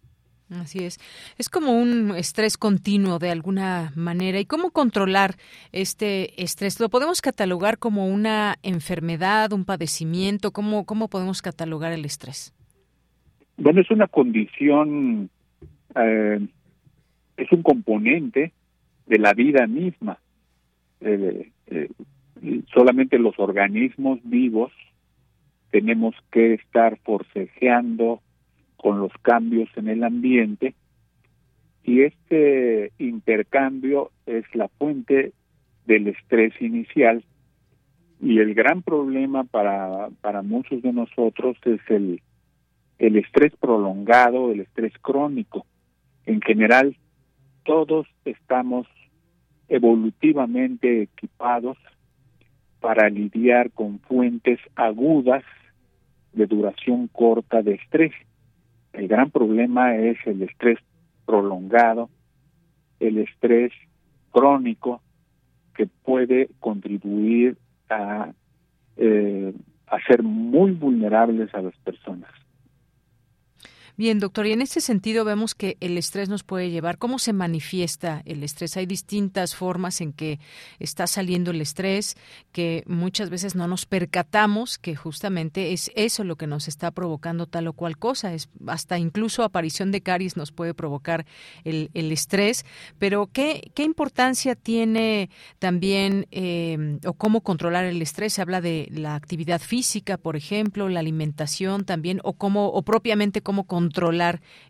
Así 0.51 0.85
es. 0.85 0.99
Es 1.39 1.49
como 1.49 1.73
un 1.73 2.15
estrés 2.17 2.59
continuo 2.59 3.19
de 3.19 3.31
alguna 3.31 3.93
manera. 3.97 4.39
¿Y 4.39 4.45
cómo 4.45 4.71
controlar 4.71 5.37
este 5.73 6.43
estrés? 6.43 6.81
¿Lo 6.81 6.91
podemos 6.91 7.23
catalogar 7.23 7.79
como 7.79 8.07
una 8.07 8.57
enfermedad, 8.63 9.53
un 9.53 9.65
padecimiento? 9.65 10.53
¿Cómo, 10.53 10.85
cómo 10.85 11.09
podemos 11.09 11.41
catalogar 11.41 11.93
el 11.93 12.05
estrés? 12.05 12.53
Bueno, 13.57 13.81
es 13.81 13.91
una 13.91 14.07
condición, 14.07 15.31
eh, 15.95 16.41
es 17.37 17.53
un 17.53 17.63
componente 17.63 18.53
de 19.07 19.19
la 19.19 19.33
vida 19.33 19.67
misma. 19.67 20.19
Eh, 21.01 21.51
eh, 21.69 21.89
solamente 22.73 23.19
los 23.19 23.39
organismos 23.39 24.19
vivos 24.25 24.73
tenemos 25.71 26.15
que 26.31 26.55
estar 26.55 26.99
forcejeando 26.99 28.21
con 28.77 28.99
los 28.99 29.13
cambios 29.23 29.69
en 29.77 29.89
el 29.89 30.05
ambiente 30.05 30.75
y 31.83 32.03
este 32.03 32.93
intercambio 32.99 34.11
es 34.27 34.45
la 34.55 34.69
fuente 34.69 35.33
del 35.87 36.09
estrés 36.09 36.55
inicial 36.61 37.25
y 38.21 38.39
el 38.39 38.55
gran 38.55 38.83
problema 38.83 39.45
para, 39.45 40.09
para 40.23 40.43
muchos 40.43 40.81
de 40.83 40.93
nosotros 40.93 41.57
es 41.65 41.81
el, 41.89 42.23
el 42.99 43.17
estrés 43.17 43.55
prolongado, 43.57 44.51
el 44.51 44.61
estrés 44.61 44.95
crónico. 45.03 45.67
En 46.25 46.41
general, 46.41 46.97
todos 47.65 48.07
estamos 48.25 48.87
evolutivamente 49.69 51.03
equipados 51.03 51.77
para 52.81 53.11
lidiar 53.11 53.71
con 53.73 53.99
fuentes 54.01 54.59
agudas 54.75 55.43
de 56.33 56.47
duración 56.47 57.09
corta 57.09 57.63
de 57.63 57.75
estrés. 57.75 58.13
El 58.95 59.09
gran 59.09 59.31
problema 59.31 59.97
es 59.97 60.17
el 60.25 60.43
estrés 60.43 60.79
prolongado, 61.27 62.09
el 63.01 63.19
estrés 63.19 63.73
crónico 64.31 65.03
que 65.75 65.87
puede 65.87 66.49
contribuir 66.61 67.57
a 67.91 68.33
eh, 68.97 69.53
ser 70.07 70.23
muy 70.23 70.73
vulnerables 70.73 71.53
a 71.55 71.63
las 71.63 71.77
personas. 71.79 72.31
Bien, 73.97 74.19
doctor, 74.19 74.45
y 74.49 74.51
en 74.51 74.61
ese 74.61 74.81
sentido 74.81 75.25
vemos 75.25 75.55
que 75.55 75.77
el 75.79 75.97
estrés 75.97 76.29
nos 76.29 76.43
puede 76.43 76.69
llevar. 76.69 76.99
¿Cómo 76.99 77.21
se 77.21 77.33
manifiesta 77.33 78.23
el 78.25 78.43
estrés? 78.43 78.77
Hay 78.77 78.87
distintas 78.87 79.55
formas 79.55 80.01
en 80.01 80.13
que 80.13 80.41
está 80.81 81.07
saliendo 81.07 81.53
el 81.53 81.61
estrés, 81.61 82.17
que 82.51 82.83
muchas 82.89 83.31
veces 83.31 83.55
no 83.55 83.69
nos 83.69 83.87
percatamos 83.87 84.79
que 84.79 84.97
justamente 84.97 85.73
es 85.73 85.93
eso 85.95 86.25
lo 86.25 86.35
que 86.35 86.49
nos 86.49 86.67
está 86.67 86.91
provocando 86.91 87.47
tal 87.47 87.69
o 87.69 87.73
cual 87.73 87.97
cosa. 87.97 88.35
Es 88.35 88.49
hasta 88.67 88.99
incluso 88.99 89.45
aparición 89.45 89.93
de 89.93 90.01
caries 90.01 90.37
nos 90.37 90.51
puede 90.51 90.75
provocar 90.75 91.25
el, 91.63 91.89
estrés. 91.95 92.67
Pero 92.99 93.29
¿qué, 93.33 93.71
qué 93.77 93.85
importancia 93.85 94.57
tiene 94.57 95.31
también 95.61 96.27
eh, 96.33 96.99
o 97.07 97.13
cómo 97.13 97.43
controlar 97.43 97.85
el 97.85 98.03
estrés? 98.03 98.33
Se 98.33 98.43
habla 98.43 98.61
de 98.61 98.89
la 98.91 99.15
actividad 99.15 99.61
física, 99.61 100.17
por 100.17 100.35
ejemplo, 100.35 100.89
la 100.89 100.99
alimentación 100.99 101.85
también, 101.85 102.19
o 102.25 102.33
cómo 102.33 102.67
o 102.71 102.83
propiamente 102.83 103.41
cómo 103.41 103.69
controlar 103.69 103.84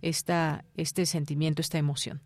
esta, 0.03 0.65
este 0.77 1.07
sentimiento, 1.07 1.61
esta 1.61 1.79
emoción? 1.79 2.21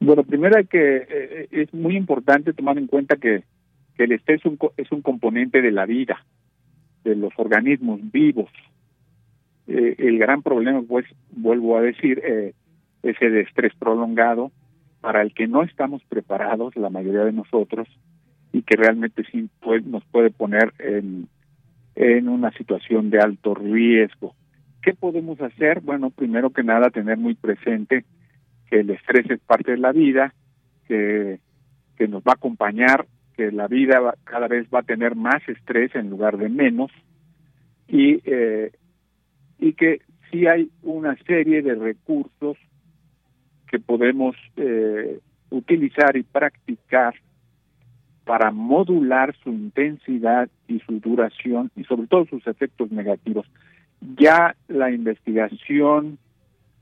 Bueno, 0.00 0.24
primero 0.24 0.56
que 0.68 1.06
eh, 1.08 1.48
es 1.50 1.72
muy 1.72 1.96
importante 1.96 2.52
tomar 2.52 2.78
en 2.78 2.86
cuenta 2.86 3.16
que, 3.16 3.44
el 3.98 4.12
estrés 4.12 4.40
es 4.40 4.46
un, 4.46 4.58
es 4.76 4.92
un 4.92 5.00
componente 5.00 5.62
de 5.62 5.70
la 5.70 5.86
vida, 5.86 6.22
de 7.02 7.16
los 7.16 7.32
organismos 7.38 7.98
vivos. 8.12 8.50
Eh, 9.66 9.94
el 9.98 10.18
gran 10.18 10.42
problema, 10.42 10.82
pues, 10.86 11.06
vuelvo 11.30 11.78
a 11.78 11.80
decir, 11.80 12.20
eh, 12.22 12.52
es 13.02 13.16
el 13.22 13.38
estrés 13.38 13.72
prolongado 13.78 14.52
para 15.00 15.22
el 15.22 15.32
que 15.32 15.46
no 15.46 15.62
estamos 15.62 16.02
preparados, 16.10 16.76
la 16.76 16.90
mayoría 16.90 17.24
de 17.24 17.32
nosotros, 17.32 17.88
y 18.52 18.62
que 18.62 18.76
realmente 18.76 19.24
sí 19.30 19.48
nos 19.86 20.04
puede 20.06 20.30
poner 20.30 20.74
en, 20.78 21.26
en 21.94 22.28
una 22.28 22.50
situación 22.52 23.08
de 23.08 23.20
alto 23.20 23.54
riesgo. 23.54 24.34
¿Qué 24.86 24.94
podemos 24.94 25.40
hacer? 25.40 25.80
Bueno, 25.80 26.10
primero 26.10 26.50
que 26.50 26.62
nada, 26.62 26.90
tener 26.90 27.18
muy 27.18 27.34
presente 27.34 28.04
que 28.70 28.78
el 28.78 28.90
estrés 28.90 29.28
es 29.28 29.40
parte 29.40 29.72
de 29.72 29.78
la 29.78 29.90
vida, 29.90 30.32
que, 30.86 31.40
que 31.96 32.06
nos 32.06 32.22
va 32.22 32.30
a 32.30 32.34
acompañar, 32.34 33.04
que 33.36 33.50
la 33.50 33.66
vida 33.66 34.14
cada 34.22 34.46
vez 34.46 34.68
va 34.72 34.78
a 34.78 34.84
tener 34.84 35.16
más 35.16 35.42
estrés 35.48 35.92
en 35.96 36.08
lugar 36.08 36.36
de 36.36 36.48
menos, 36.48 36.92
y, 37.88 38.20
eh, 38.26 38.70
y 39.58 39.72
que 39.72 40.02
sí 40.30 40.46
hay 40.46 40.70
una 40.84 41.16
serie 41.24 41.62
de 41.62 41.74
recursos 41.74 42.56
que 43.68 43.80
podemos 43.80 44.36
eh, 44.56 45.18
utilizar 45.50 46.16
y 46.16 46.22
practicar 46.22 47.16
para 48.24 48.52
modular 48.52 49.34
su 49.42 49.50
intensidad 49.50 50.48
y 50.68 50.78
su 50.78 51.00
duración 51.00 51.72
y 51.74 51.82
sobre 51.82 52.06
todo 52.06 52.24
sus 52.26 52.46
efectos 52.46 52.92
negativos. 52.92 53.48
Ya 54.00 54.56
la 54.68 54.90
investigación 54.90 56.18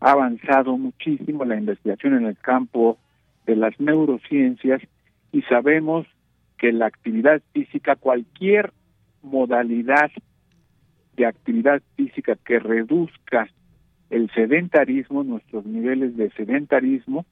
ha 0.00 0.12
avanzado 0.12 0.76
muchísimo, 0.76 1.44
la 1.44 1.56
investigación 1.56 2.14
en 2.14 2.26
el 2.26 2.36
campo 2.36 2.98
de 3.46 3.56
las 3.56 3.78
neurociencias 3.80 4.82
y 5.32 5.42
sabemos 5.42 6.06
que 6.58 6.72
la 6.72 6.86
actividad 6.86 7.42
física, 7.52 7.96
cualquier 7.96 8.72
modalidad 9.22 10.10
de 11.16 11.26
actividad 11.26 11.82
física 11.96 12.36
que 12.44 12.58
reduzca 12.58 13.48
el 14.10 14.30
sedentarismo, 14.32 15.24
nuestros 15.24 15.64
niveles 15.64 16.16
de 16.16 16.30
sedentarismo, 16.30 17.24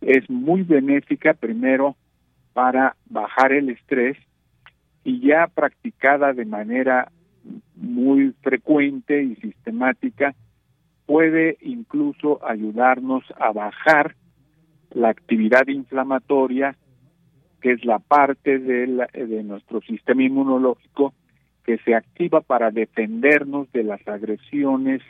es 0.00 0.28
muy 0.28 0.62
benéfica 0.62 1.34
primero 1.34 1.96
para 2.52 2.96
bajar 3.06 3.52
el 3.52 3.70
estrés 3.70 4.16
y 5.04 5.20
ya 5.26 5.46
practicada 5.46 6.32
de 6.32 6.44
manera 6.44 7.10
muy 7.74 8.34
frecuente 8.42 9.22
y 9.22 9.36
sistemática 9.36 10.34
puede 11.06 11.58
incluso 11.62 12.44
ayudarnos 12.46 13.24
a 13.38 13.52
bajar 13.52 14.14
la 14.90 15.08
actividad 15.08 15.66
inflamatoria, 15.68 16.76
que 17.60 17.72
es 17.72 17.84
la 17.84 17.98
parte 17.98 18.58
de, 18.58 19.06
de 19.12 19.42
nuestro 19.42 19.80
sistema 19.82 20.22
inmunológico 20.22 21.14
que 21.64 21.78
se 21.78 21.94
activa 21.94 22.40
para 22.40 22.70
defendernos 22.70 23.70
de 23.72 23.84
las 23.84 24.06
agresiones 24.06 25.00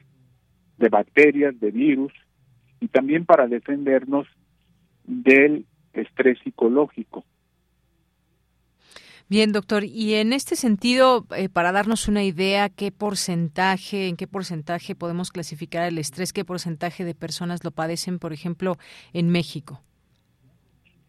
de 0.78 0.88
bacterias, 0.88 1.59
de 1.60 1.70
virus, 1.70 2.12
y 2.80 2.88
también 2.88 3.24
para 3.24 3.46
defendernos 3.46 4.26
del 5.04 5.66
estrés 5.92 6.38
psicológico. 6.40 7.24
Bien, 9.32 9.50
doctor. 9.50 9.84
Y 9.84 10.16
en 10.16 10.34
este 10.34 10.56
sentido, 10.56 11.24
eh, 11.34 11.48
para 11.48 11.72
darnos 11.72 12.06
una 12.06 12.22
idea, 12.22 12.68
¿qué 12.68 12.92
porcentaje, 12.92 14.09
en 14.09 14.18
qué 14.18 14.26
porcentaje 14.26 14.94
podemos 14.94 15.32
clasificar 15.32 15.88
el 15.88 15.96
estrés? 15.96 16.34
¿Qué 16.34 16.44
porcentaje 16.44 17.02
de 17.02 17.14
personas 17.14 17.64
lo 17.64 17.70
padecen, 17.70 18.18
por 18.18 18.34
ejemplo, 18.34 18.74
en 19.14 19.30
México? 19.30 19.80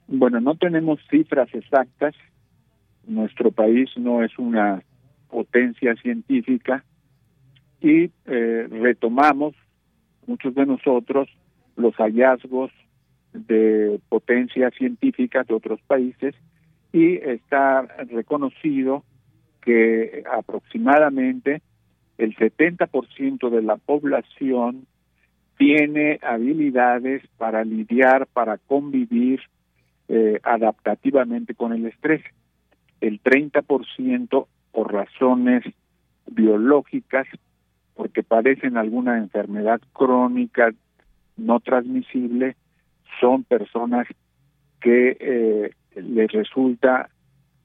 Bueno, 0.07 0.39
no 0.39 0.55
tenemos 0.55 1.01
cifras 1.09 1.53
exactas. 1.53 2.15
Nuestro 3.05 3.51
país 3.51 3.89
no 3.97 4.23
es 4.23 4.31
una 4.39 4.81
potencia 5.29 5.93
científica 5.95 6.85
y 7.81 8.09
eh, 8.25 8.67
retomamos 8.71 9.53
muchos 10.27 10.55
de 10.55 10.65
nosotros 10.65 11.27
los 11.75 11.93
hallazgos 11.95 12.71
de 13.33 13.99
potencias 14.07 14.73
científicas 14.75 15.45
de 15.45 15.55
otros 15.55 15.81
países 15.81 16.33
y 16.94 17.15
está 17.15 17.82
reconocido 18.10 19.03
que 19.61 20.24
aproximadamente 20.32 21.61
el 22.18 22.36
70% 22.36 23.49
de 23.49 23.61
la 23.64 23.78
población 23.78 24.86
tiene 25.57 26.20
habilidades 26.22 27.24
para 27.38 27.64
lidiar, 27.64 28.28
para 28.28 28.57
convivir 28.60 29.41
eh, 30.07 30.40
adaptativamente 30.44 31.56
con 31.56 31.74
el 31.74 31.88
estrés. 31.88 32.22
El 33.02 33.22
30% 33.22 34.48
por 34.72 34.94
razones 34.94 35.64
biológicas, 36.28 37.28
porque 37.95 38.22
padecen 38.24 38.78
alguna 38.78 39.18
enfermedad 39.18 39.82
crónica 39.94 40.72
no 41.38 41.60
transmisible, 41.60 42.56
son 43.20 43.44
personas 43.44 44.07
que 44.82 45.18
eh, 45.20 45.72
les 45.95 46.32
resulta 46.32 47.10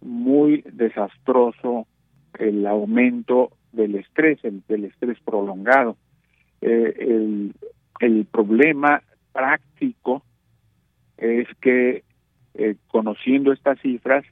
muy 0.01 0.63
desastroso 0.73 1.87
el 2.39 2.67
aumento 2.67 3.53
del 3.73 3.97
estrés, 3.97 4.39
el, 4.45 4.63
del 4.69 4.85
estrés 4.85 5.19
prolongado. 5.25 5.97
Eh, 6.61 7.53
el, 8.01 8.27
problema 8.27 9.03
práctico 9.33 10.23
es 11.17 11.49
que 11.61 12.05
eh, 12.55 12.77
conociendo 12.89 13.53
estas 13.53 13.81
cifras 13.81 14.25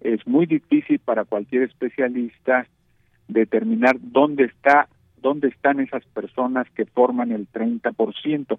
es 0.00 0.24
muy 0.26 0.46
difícil 0.46 0.98
para 1.00 1.24
cualquier 1.24 1.62
especialista 1.64 2.66
determinar 3.28 3.96
dónde 4.00 4.44
está 4.44 4.88
dónde 5.26 5.48
están 5.48 5.80
esas 5.80 6.04
personas 6.06 6.68
que 6.70 6.84
forman 6.84 7.32
el 7.32 7.48
30%. 7.50 8.58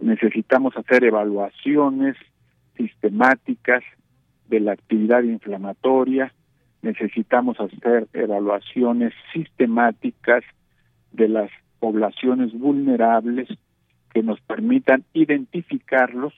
Necesitamos 0.00 0.76
hacer 0.76 1.04
evaluaciones 1.04 2.16
sistemáticas 2.76 3.82
de 4.48 4.60
la 4.60 4.72
actividad 4.72 5.22
inflamatoria, 5.22 6.32
necesitamos 6.82 7.58
hacer 7.60 8.08
evaluaciones 8.12 9.12
sistemáticas 9.32 10.42
de 11.12 11.28
las 11.28 11.50
poblaciones 11.78 12.52
vulnerables 12.52 13.48
que 14.12 14.22
nos 14.22 14.40
permitan 14.40 15.04
identificarlos 15.12 16.34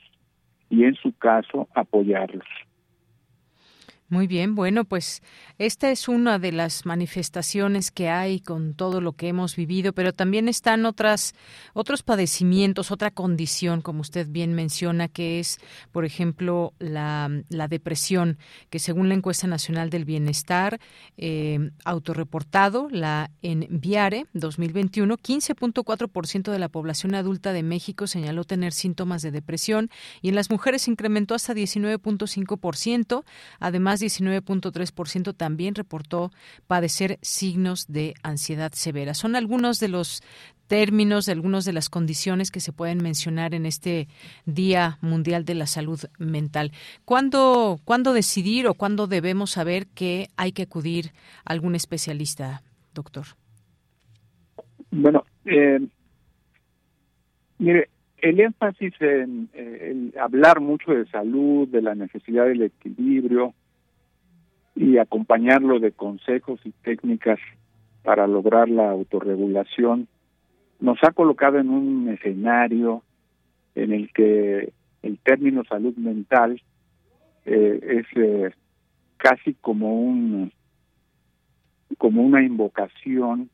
y 0.69 0.85
en 0.85 0.95
su 0.95 1.15
caso 1.17 1.67
apoyarlos. 1.73 2.47
Muy 4.09 4.27
bien, 4.27 4.53
bueno, 4.53 4.83
pues 4.85 5.23
esta 5.57 5.89
es 5.89 6.07
una 6.07 6.37
de 6.37 6.51
las 6.51 6.85
manifestaciones 6.85 7.89
que 7.89 8.09
hay 8.09 8.41
con 8.41 8.75
todo 8.75 9.01
lo 9.01 9.13
que 9.13 9.29
hemos 9.29 9.55
vivido, 9.55 9.93
pero 9.93 10.13
también 10.13 10.47
están 10.49 10.85
otras 10.85 11.33
otros 11.73 12.03
padecimientos, 12.03 12.91
otra 12.91 13.11
condición, 13.11 13.81
como 13.81 14.01
usted 14.01 14.27
bien 14.29 14.53
menciona, 14.53 15.07
que 15.07 15.39
es, 15.39 15.59
por 15.91 16.05
ejemplo, 16.05 16.73
la, 16.79 17.29
la 17.49 17.67
depresión, 17.67 18.37
que 18.69 18.77
según 18.77 19.09
la 19.09 19.15
encuesta 19.15 19.47
nacional 19.47 19.89
del 19.89 20.05
bienestar 20.05 20.79
eh, 21.17 21.71
autorreportado, 21.85 22.89
la 22.91 23.31
Enviare 23.41 24.25
2021, 24.33 25.17
15.4% 25.17 26.51
de 26.51 26.59
la 26.59 26.69
población 26.69 27.15
adulta 27.15 27.53
de 27.53 27.63
México 27.63 28.05
señaló 28.05 28.43
tener 28.43 28.73
síntomas 28.73 29.21
de 29.21 29.31
depresión 29.31 29.89
y 30.21 30.29
en 30.29 30.35
las 30.35 30.49
mujeres 30.49 30.87
incrementó 30.87 31.35
hasta 31.35 31.53
19.5%, 31.53 33.23
además 33.59 33.92
19.3% 34.01 35.35
también 35.35 35.75
reportó 35.75 36.31
padecer 36.67 37.19
signos 37.21 37.87
de 37.87 38.13
ansiedad 38.23 38.71
severa. 38.73 39.13
Son 39.13 39.35
algunos 39.35 39.79
de 39.79 39.89
los 39.89 40.21
términos, 40.67 41.25
de 41.25 41.33
algunas 41.33 41.65
de 41.65 41.73
las 41.73 41.89
condiciones 41.89 42.49
que 42.49 42.59
se 42.59 42.73
pueden 42.73 43.03
mencionar 43.03 43.53
en 43.53 43.65
este 43.65 44.07
Día 44.45 44.97
Mundial 45.01 45.45
de 45.45 45.55
la 45.55 45.67
Salud 45.67 45.99
Mental. 46.17 46.71
¿Cuándo, 47.05 47.79
¿cuándo 47.85 48.13
decidir 48.13 48.67
o 48.67 48.73
cuándo 48.73 49.07
debemos 49.07 49.51
saber 49.51 49.87
que 49.87 50.27
hay 50.37 50.51
que 50.51 50.63
acudir 50.63 51.11
a 51.45 51.53
algún 51.53 51.75
especialista, 51.75 52.61
doctor? 52.93 53.25
Bueno, 54.91 55.25
eh, 55.45 55.79
mire, 57.57 57.89
el 58.23 58.39
énfasis 58.39 58.93
en, 59.01 59.49
en, 59.53 60.13
hablar 60.19 60.61
mucho 60.61 60.91
de 60.91 61.05
salud, 61.07 61.67
de 61.67 61.81
la 61.81 61.93
necesidad 61.93 62.45
del 62.45 62.63
equilibrio, 62.63 63.53
y 64.75 64.97
acompañarlo 64.97 65.79
de 65.79 65.91
consejos 65.91 66.59
y 66.63 66.71
técnicas 66.83 67.39
para 68.03 68.27
lograr 68.27 68.69
la 68.69 68.89
autorregulación, 68.89 70.07
nos 70.79 70.97
ha 71.03 71.11
colocado 71.11 71.59
en 71.59 71.69
un 71.69 72.09
escenario 72.09 73.03
en 73.75 73.93
el 73.93 74.11
que 74.11 74.73
el 75.01 75.17
término 75.19 75.63
salud 75.63 75.95
mental 75.95 76.61
eh, 77.45 77.79
es 77.81 78.05
eh, 78.15 78.51
casi 79.17 79.53
como 79.55 80.01
un 80.01 80.51
como 81.97 82.23
una 82.23 82.41
invocación 82.41 83.49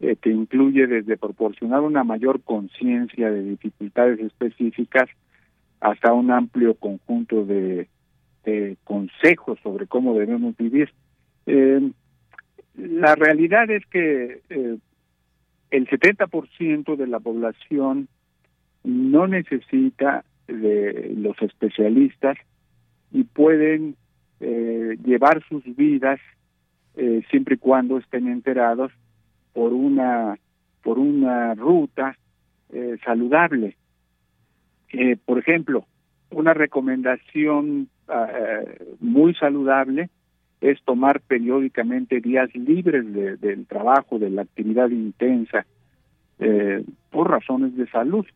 eh, 0.00 0.16
que 0.16 0.30
incluye 0.30 0.86
desde 0.86 1.18
proporcionar 1.18 1.80
una 1.82 2.04
mayor 2.04 2.40
conciencia 2.40 3.30
de 3.30 3.42
dificultades 3.42 4.18
específicas 4.20 5.08
hasta 5.80 6.12
un 6.12 6.30
amplio 6.30 6.74
conjunto 6.74 7.44
de, 7.44 7.88
consejos 8.84 9.58
sobre 9.62 9.86
cómo 9.86 10.14
debemos 10.14 10.56
vivir. 10.56 10.92
Eh, 11.46 11.90
la 12.76 13.14
realidad 13.14 13.70
es 13.70 13.84
que 13.86 14.40
eh, 14.48 14.76
el 15.70 15.88
70% 15.88 16.96
de 16.96 17.06
la 17.06 17.20
población 17.20 18.08
no 18.84 19.26
necesita 19.26 20.24
de 20.46 21.12
los 21.16 21.40
especialistas 21.42 22.36
y 23.12 23.24
pueden 23.24 23.96
eh, 24.40 24.96
llevar 25.04 25.42
sus 25.48 25.64
vidas 25.76 26.20
siempre 27.30 27.54
y 27.54 27.58
cuando 27.58 27.96
estén 27.96 28.28
enterados 28.28 28.92
por 29.54 29.72
una 29.72 30.36
por 30.82 30.98
una 30.98 31.54
ruta 31.54 32.18
saludable. 33.04 33.76
Por 35.24 35.38
ejemplo, 35.38 35.86
una 36.30 36.54
recomendación 36.54 37.88
ah, 38.08 38.28
muy 39.00 39.34
saludable 39.34 40.10
es 40.60 40.82
tomar 40.84 41.20
periódicamente 41.20 42.20
días 42.20 42.54
libres 42.54 43.04
del 43.40 43.66
trabajo, 43.66 44.18
de 44.18 44.28
la 44.28 44.42
actividad 44.42 44.90
intensa, 44.90 45.64
por 47.08 47.30
razones 47.30 47.74
de 47.76 47.86
salud, 47.86 48.26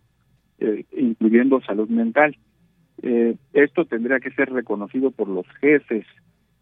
incluyendo 0.97 1.61
salud 1.61 1.89
mental. 1.91 2.35
esto 3.53 3.85
tendría 3.85 4.21
que 4.21 4.31
ser 4.31 4.51
reconocido 4.51 5.11
por 5.11 5.29
los 5.29 5.47
jefes, 5.61 6.07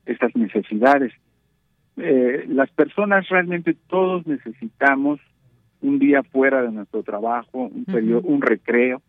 estas 0.07 0.35
necesidades. 0.35 1.13
Eh, 1.97 2.47
las 2.49 2.71
personas 2.71 3.29
realmente 3.29 3.77
todos 3.87 4.27
necesitamos 4.27 5.21
un 5.83 5.99
día 5.99 6.23
fuera 6.23 6.63
de 6.63 6.73
nuestro 6.73 7.03
trabajo, 7.03 7.67
un 7.67 7.85
periodo, 7.85 8.23
un 8.23 8.41
recreo. 8.41 9.03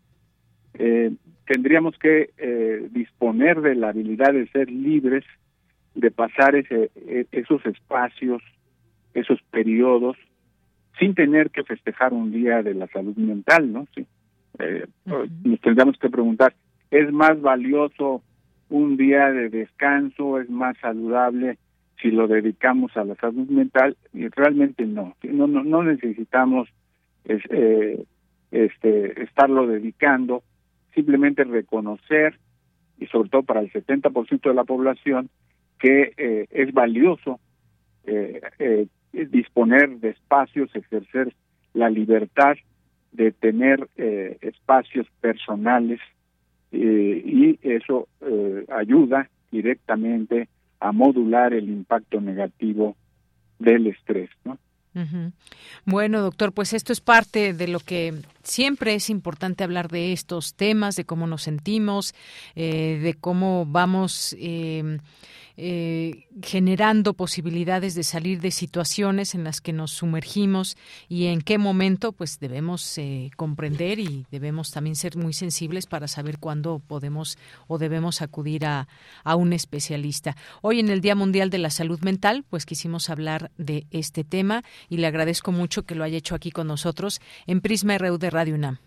Eh, 0.78 1.12
tendríamos 1.46 1.96
que 1.98 2.30
eh, 2.36 2.88
disponer 2.90 3.60
de 3.60 3.74
la 3.74 3.90
habilidad 3.90 4.32
de 4.32 4.48
ser 4.48 4.70
libres, 4.70 5.24
de 5.94 6.10
pasar 6.10 6.56
ese, 6.56 6.90
e, 6.96 7.26
esos 7.32 7.64
espacios, 7.66 8.42
esos 9.14 9.40
periodos, 9.50 10.16
sin 10.98 11.14
tener 11.14 11.50
que 11.50 11.64
festejar 11.64 12.12
un 12.12 12.32
día 12.32 12.62
de 12.62 12.74
la 12.74 12.86
salud 12.88 13.16
mental, 13.16 13.72
¿no? 13.72 13.86
Sí. 13.94 14.06
Nos 15.06 15.60
tendríamos 15.60 15.98
que 15.98 16.08
preguntar, 16.08 16.54
¿es 16.90 17.12
más 17.12 17.40
valioso 17.40 18.22
un 18.68 18.96
día 18.96 19.32
de 19.32 19.48
descanso? 19.48 20.40
¿Es 20.40 20.48
más 20.48 20.76
saludable 20.78 21.58
si 22.00 22.10
lo 22.10 22.28
dedicamos 22.28 22.96
a 22.96 23.04
la 23.04 23.14
salud 23.16 23.48
mental 23.48 23.96
y 24.12 24.28
realmente 24.28 24.84
no 24.84 25.14
no 25.22 25.46
no, 25.46 25.64
no 25.64 25.82
necesitamos 25.82 26.68
eh, 27.24 28.04
este 28.50 29.22
estarlo 29.22 29.66
dedicando 29.66 30.42
simplemente 30.94 31.44
reconocer 31.44 32.38
y 32.98 33.06
sobre 33.06 33.28
todo 33.28 33.42
para 33.42 33.60
el 33.60 33.72
70% 33.72 34.40
de 34.42 34.54
la 34.54 34.64
población 34.64 35.28
que 35.78 36.12
eh, 36.16 36.46
es 36.50 36.72
valioso 36.72 37.40
eh, 38.04 38.86
disponer 39.12 39.98
de 39.98 40.10
espacios 40.10 40.74
ejercer 40.74 41.34
la 41.72 41.90
libertad 41.90 42.56
de 43.12 43.32
tener 43.32 43.88
espacios 43.96 45.06
personales 45.20 46.00
y 46.72 47.58
eso 47.62 48.08
ayuda 48.68 49.30
directamente 49.52 50.48
a 50.80 50.92
modular 50.92 51.54
el 51.54 51.68
impacto 51.70 52.20
negativo 52.20 52.96
del 53.58 53.86
estrés, 53.86 54.30
¿no? 54.44 54.58
Bueno, 55.84 56.20
doctor, 56.22 56.52
pues 56.52 56.72
esto 56.72 56.92
es 56.92 57.00
parte 57.00 57.52
de 57.52 57.68
lo 57.68 57.80
que 57.80 58.22
siempre 58.42 58.94
es 58.94 59.10
importante 59.10 59.64
hablar 59.64 59.88
de 59.90 60.12
estos 60.12 60.54
temas, 60.54 60.94
de 60.96 61.04
cómo 61.04 61.26
nos 61.26 61.42
sentimos, 61.42 62.14
eh, 62.54 63.00
de 63.02 63.14
cómo 63.14 63.66
vamos 63.66 64.36
eh, 64.38 64.98
eh, 65.56 66.24
generando 66.42 67.14
posibilidades 67.14 67.94
de 67.94 68.02
salir 68.02 68.40
de 68.40 68.50
situaciones 68.50 69.34
en 69.34 69.44
las 69.44 69.60
que 69.60 69.72
nos 69.72 69.92
sumergimos 69.92 70.76
y 71.08 71.26
en 71.26 71.40
qué 71.40 71.58
momento 71.58 72.12
pues 72.12 72.40
debemos 72.40 72.98
eh, 72.98 73.30
comprender 73.36 73.98
y 74.00 74.26
debemos 74.30 74.72
también 74.72 74.96
ser 74.96 75.16
muy 75.16 75.32
sensibles 75.32 75.86
para 75.86 76.08
saber 76.08 76.38
cuándo 76.38 76.80
podemos 76.86 77.38
o 77.68 77.78
debemos 77.78 78.20
acudir 78.22 78.66
a, 78.66 78.88
a 79.22 79.36
un 79.36 79.52
especialista. 79.52 80.34
Hoy 80.60 80.80
en 80.80 80.88
el 80.88 81.00
Día 81.00 81.14
Mundial 81.14 81.50
de 81.50 81.58
la 81.58 81.70
Salud 81.70 82.00
Mental 82.00 82.44
pues 82.50 82.66
quisimos 82.66 83.10
hablar 83.10 83.50
de 83.56 83.86
este 83.90 84.24
tema 84.24 84.62
y 84.88 84.96
le 84.96 85.06
agradezco 85.06 85.52
mucho 85.52 85.84
que 85.84 85.94
lo 85.94 86.04
haya 86.04 86.18
hecho 86.18 86.34
aquí 86.34 86.50
con 86.50 86.66
nosotros 86.66 87.20
en 87.46 87.60
Prisma 87.60 87.96
RU 87.98 88.18
de 88.18 88.30
Radio 88.30 88.54
UNAM. 88.54 88.78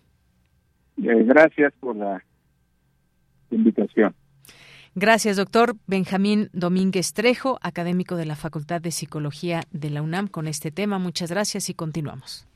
Eh, 0.98 1.24
gracias 1.24 1.74
por 1.80 1.96
la 1.96 2.24
invitación. 3.52 4.14
Gracias, 5.00 5.38
doctor 5.38 5.76
Benjamín 5.86 6.50
Domínguez 6.54 7.14
Trejo, 7.14 7.60
académico 7.62 8.16
de 8.16 8.26
la 8.26 8.36
Facultad 8.36 8.82
de 8.82 8.90
Psicología 8.90 9.62
de 9.70 9.92
la 9.92 10.02
UNAM, 10.02 10.28
con 10.28 10.48
este 10.48 10.72
tema. 10.72 10.98
Muchas 10.98 11.30
gracias 11.30 11.70
y 11.70 11.76
continuamos. 11.76 12.48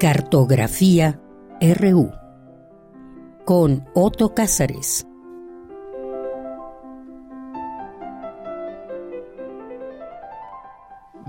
Cartografía 0.00 1.20
RU 1.60 2.10
con 3.44 3.84
Otto 3.92 4.32
Cázares. 4.32 5.06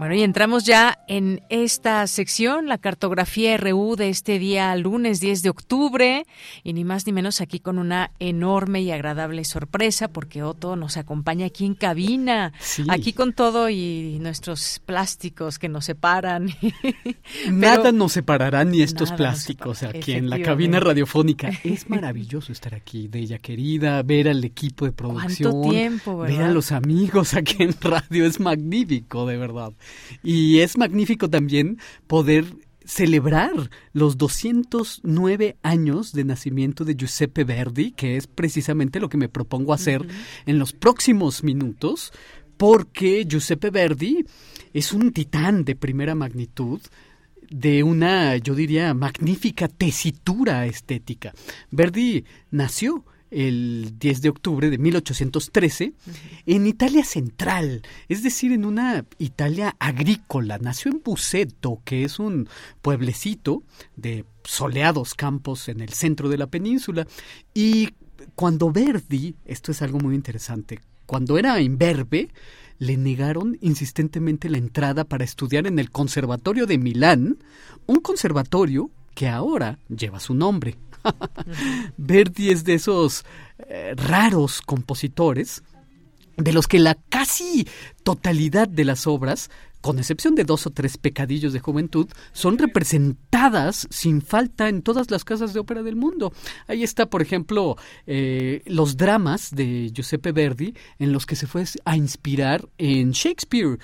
Bueno, 0.04 0.16
y 0.16 0.24
entramos 0.24 0.66
ya 0.66 1.00
en 1.08 1.44
esta 1.48 2.06
sección, 2.08 2.68
la 2.68 2.78
cartografía 2.78 3.56
RU 3.56 3.96
de 3.96 4.10
este 4.10 4.38
día 4.38 4.76
lunes 4.76 5.22
10 5.22 5.44
de 5.44 5.50
octubre, 5.50 6.26
y 6.62 6.74
ni 6.74 6.84
más 6.84 7.08
ni 7.08 7.14
menos 7.14 7.40
aquí 7.40 7.62
con 7.62 7.80
una 7.80 8.12
enorme 8.20 8.82
y 8.82 8.92
agradable 8.92 9.46
sorpresa, 9.46 10.10
porque 10.10 10.44
Otto 10.44 10.76
nos 10.76 10.98
acompaña 10.98 11.46
aquí 11.46 11.66
en 11.66 11.74
cabina, 11.74 12.52
aquí 12.90 13.14
con 13.14 13.32
todo 13.32 13.70
y 13.70 14.18
nuestros 14.20 14.82
plásticos 14.86 15.58
que 15.58 15.70
nos 15.70 15.86
separan. 15.86 16.50
nada 17.50 17.94
nos 17.94 18.12
separará 18.12 18.66
ni 18.66 18.82
estos 18.82 19.14
plásticos 19.14 19.84
aquí 19.84 20.12
en 20.12 20.30
la 20.30 20.42
cabina 20.42 20.82
radiofónica. 20.82 21.50
Es 21.64 21.90
maravilloso 21.90 22.52
estar 22.52 22.76
aquí, 22.76 23.08
de 23.08 23.20
ella 23.20 23.38
querida, 23.38 24.04
ver 24.04 24.28
al 24.28 24.44
equipo 24.44 24.84
de 24.84 24.92
producción, 24.92 25.62
tiempo, 25.62 26.18
ver 26.18 26.42
a 26.42 26.52
los 26.52 26.74
amigos 26.74 27.36
aquí 27.36 27.64
en 27.64 27.74
radio, 27.80 28.26
es 28.26 28.42
magnífico, 28.42 29.26
de 29.26 29.38
verdad. 29.38 29.72
Y 30.24 30.60
es 30.60 30.78
magnífico 30.78 31.30
también 31.30 31.80
poder 32.07 32.45
celebrar 32.86 33.70
los 33.94 34.18
209 34.18 35.57
años 35.64 36.11
de 36.11 36.26
nacimiento 36.26 36.86
de 36.86 36.95
Giuseppe 36.95 37.44
Verdi, 37.44 37.91
que 37.91 38.18
es 38.18 38.28
precisamente 38.28 38.99
lo 38.99 39.10
que 39.10 39.18
me 39.18 39.30
propongo 39.30 39.74
hacer 39.74 40.06
en 40.45 40.60
los 40.60 40.74
próximos 40.74 41.44
minutos, 41.44 42.11
porque 42.57 43.26
Giuseppe 43.28 43.70
Verdi 43.70 44.26
es 44.74 44.94
un 44.94 45.11
titán 45.11 45.64
de 45.65 45.76
primera 45.76 46.15
magnitud 46.15 46.82
de 47.49 47.84
una, 47.84 48.38
yo 48.38 48.56
diría, 48.56 48.94
magnífica 48.94 49.68
tesitura 49.68 50.65
estética. 50.65 51.34
Verdi 51.72 52.26
nació 52.52 53.06
el 53.34 53.96
10 53.98 54.22
de 54.22 54.30
octubre 54.30 54.70
de 54.70 54.78
1813 54.78 55.94
en 56.46 56.68
Italia 56.68 57.04
central, 57.04 57.82
es 58.08 58.24
decir, 58.24 58.52
en 58.52 58.66
una 58.66 59.06
Italia 59.18 59.76
agrícola. 59.80 60.58
Nació 60.60 60.92
en 60.92 61.02
Buceto, 61.04 61.82
que 61.84 62.04
es 62.04 62.20
un 62.20 62.48
pueblecito 62.82 63.64
de 63.96 64.26
soleados 64.44 65.16
campos 65.16 65.68
en 65.70 65.82
el 65.82 65.90
centro 65.90 66.30
de 66.30 66.38
la 66.38 66.48
península. 66.48 67.08
Y 67.54 67.90
cuando 68.36 68.72
Verdi, 68.72 69.36
esto 69.46 69.72
es 69.72 69.82
algo 69.82 70.00
muy 70.00 70.16
interesante, 70.16 70.80
cuando 71.06 71.38
era 71.38 71.60
imberbe, 71.60 72.30
le 72.80 72.98
negaron 72.98 73.58
insistentemente 73.62 74.50
la 74.50 74.58
entrada 74.58 75.04
para 75.04 75.24
estudiar 75.24 75.68
en 75.68 75.80
el 75.80 75.92
Conservatorio 75.92 76.66
de 76.66 76.78
Milán, 76.78 77.38
un 77.86 77.98
conservatorio 77.98 78.90
que 79.14 79.28
ahora 79.28 79.80
lleva 79.90 80.20
su 80.20 80.34
nombre. 80.34 80.76
Verdi 81.98 82.50
es 82.50 82.64
de 82.64 82.76
esos 82.76 83.26
eh, 83.68 83.94
raros 83.96 84.62
compositores 84.62 85.64
de 86.38 86.54
los 86.54 86.68
que 86.68 86.80
la 86.80 86.96
casi 86.96 87.68
totalidad 88.04 88.68
de 88.68 88.86
las 88.86 89.06
obras, 89.08 89.50
con 89.82 90.00
excepción 90.00 90.34
de 90.34 90.46
dos 90.46 90.66
o 90.66 90.72
tres 90.72 90.98
pecadillos 90.98 91.54
de 91.54 91.60
juventud, 91.60 92.08
son 92.32 92.58
representadas 92.58 93.88
sin 93.92 94.22
falta 94.22 94.70
en 94.70 94.82
todas 94.82 95.12
las 95.12 95.26
casas 95.26 95.54
de 95.54 95.60
ópera 95.60 95.84
del 95.84 95.96
mundo. 95.96 96.34
Ahí 96.68 96.84
está, 96.84 97.06
por 97.06 97.22
ejemplo, 97.22 97.78
eh, 98.08 98.64
los 98.66 98.98
dramas 98.98 99.52
de 99.52 99.92
Giuseppe 99.94 100.32
Verdi, 100.32 100.74
en 101.00 101.12
los 101.12 101.26
que 101.26 101.36
se 101.36 101.48
fue 101.48 101.66
a 101.86 101.98
inspirar 101.98 102.68
en 102.78 103.12
Shakespeare 103.12 103.78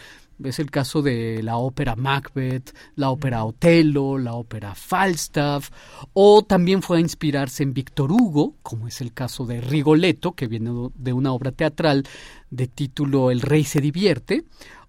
Es 0.44 0.60
el 0.60 0.72
caso 0.72 1.02
de 1.02 1.44
la 1.44 1.58
ópera 1.58 1.96
Macbeth, 1.96 2.74
la 2.96 3.10
ópera 3.10 3.44
Otelo, 3.44 4.18
la 4.18 4.34
ópera 4.34 4.74
Falstaff, 4.74 5.70
o 6.14 6.44
también 6.44 6.82
fue 6.82 6.98
a 6.98 7.02
inspirarse 7.02 7.64
en 7.64 7.74
Víctor 7.74 8.12
Hugo, 8.12 8.56
como 8.62 8.88
es 8.88 9.02
el 9.02 9.14
caso 9.14 9.46
de 9.46 9.60
Rigoletto, 9.60 10.34
que 10.34 10.48
viene 10.48 10.72
de 10.96 11.14
una 11.14 11.34
obra 11.34 11.52
teatral 11.52 12.06
de 12.50 12.68
título 12.68 13.32
El 13.32 13.42
rey 13.42 13.66
se 13.66 13.82
divierte, 13.82 14.46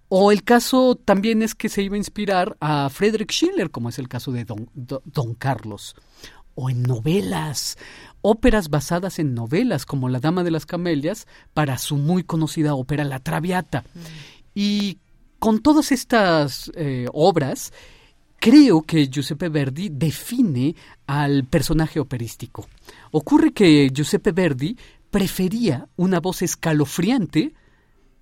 o 0.07 0.31
el 0.31 0.43
caso 0.43 0.95
también 0.95 1.41
es 1.41 1.53
que 1.53 1.69
se 1.69 1.83
iba 1.83 1.95
a 1.95 1.97
inspirar 1.97 2.57
a 2.59 2.89
Friedrich 2.89 3.31
Schiller, 3.31 3.71
como 3.71 3.89
es 3.89 3.99
el 3.99 4.07
caso 4.07 4.31
de 4.31 4.45
Don, 4.45 4.69
Don 4.73 5.35
Carlos, 5.35 5.95
o 6.55 6.69
en 6.69 6.83
novelas, 6.83 7.77
óperas 8.21 8.69
basadas 8.69 9.19
en 9.19 9.33
novelas 9.33 9.85
como 9.85 10.09
La 10.09 10.19
Dama 10.19 10.43
de 10.43 10.51
las 10.51 10.65
Camelias 10.65 11.27
para 11.53 11.77
su 11.77 11.97
muy 11.97 12.23
conocida 12.23 12.75
ópera 12.75 13.03
La 13.03 13.19
Traviata. 13.19 13.83
Mm. 13.93 13.99
Y 14.53 14.97
con 15.41 15.59
todas 15.59 15.91
estas 15.91 16.71
eh, 16.75 17.07
obras, 17.13 17.73
creo 18.37 18.83
que 18.83 19.07
Giuseppe 19.07 19.49
Verdi 19.49 19.89
define 19.89 20.75
al 21.07 21.45
personaje 21.45 21.99
operístico. 21.99 22.67
Ocurre 23.09 23.51
que 23.51 23.89
Giuseppe 23.91 24.33
Verdi 24.33 24.77
prefería 25.09 25.87
una 25.95 26.19
voz 26.19 26.43
escalofriante 26.43 27.55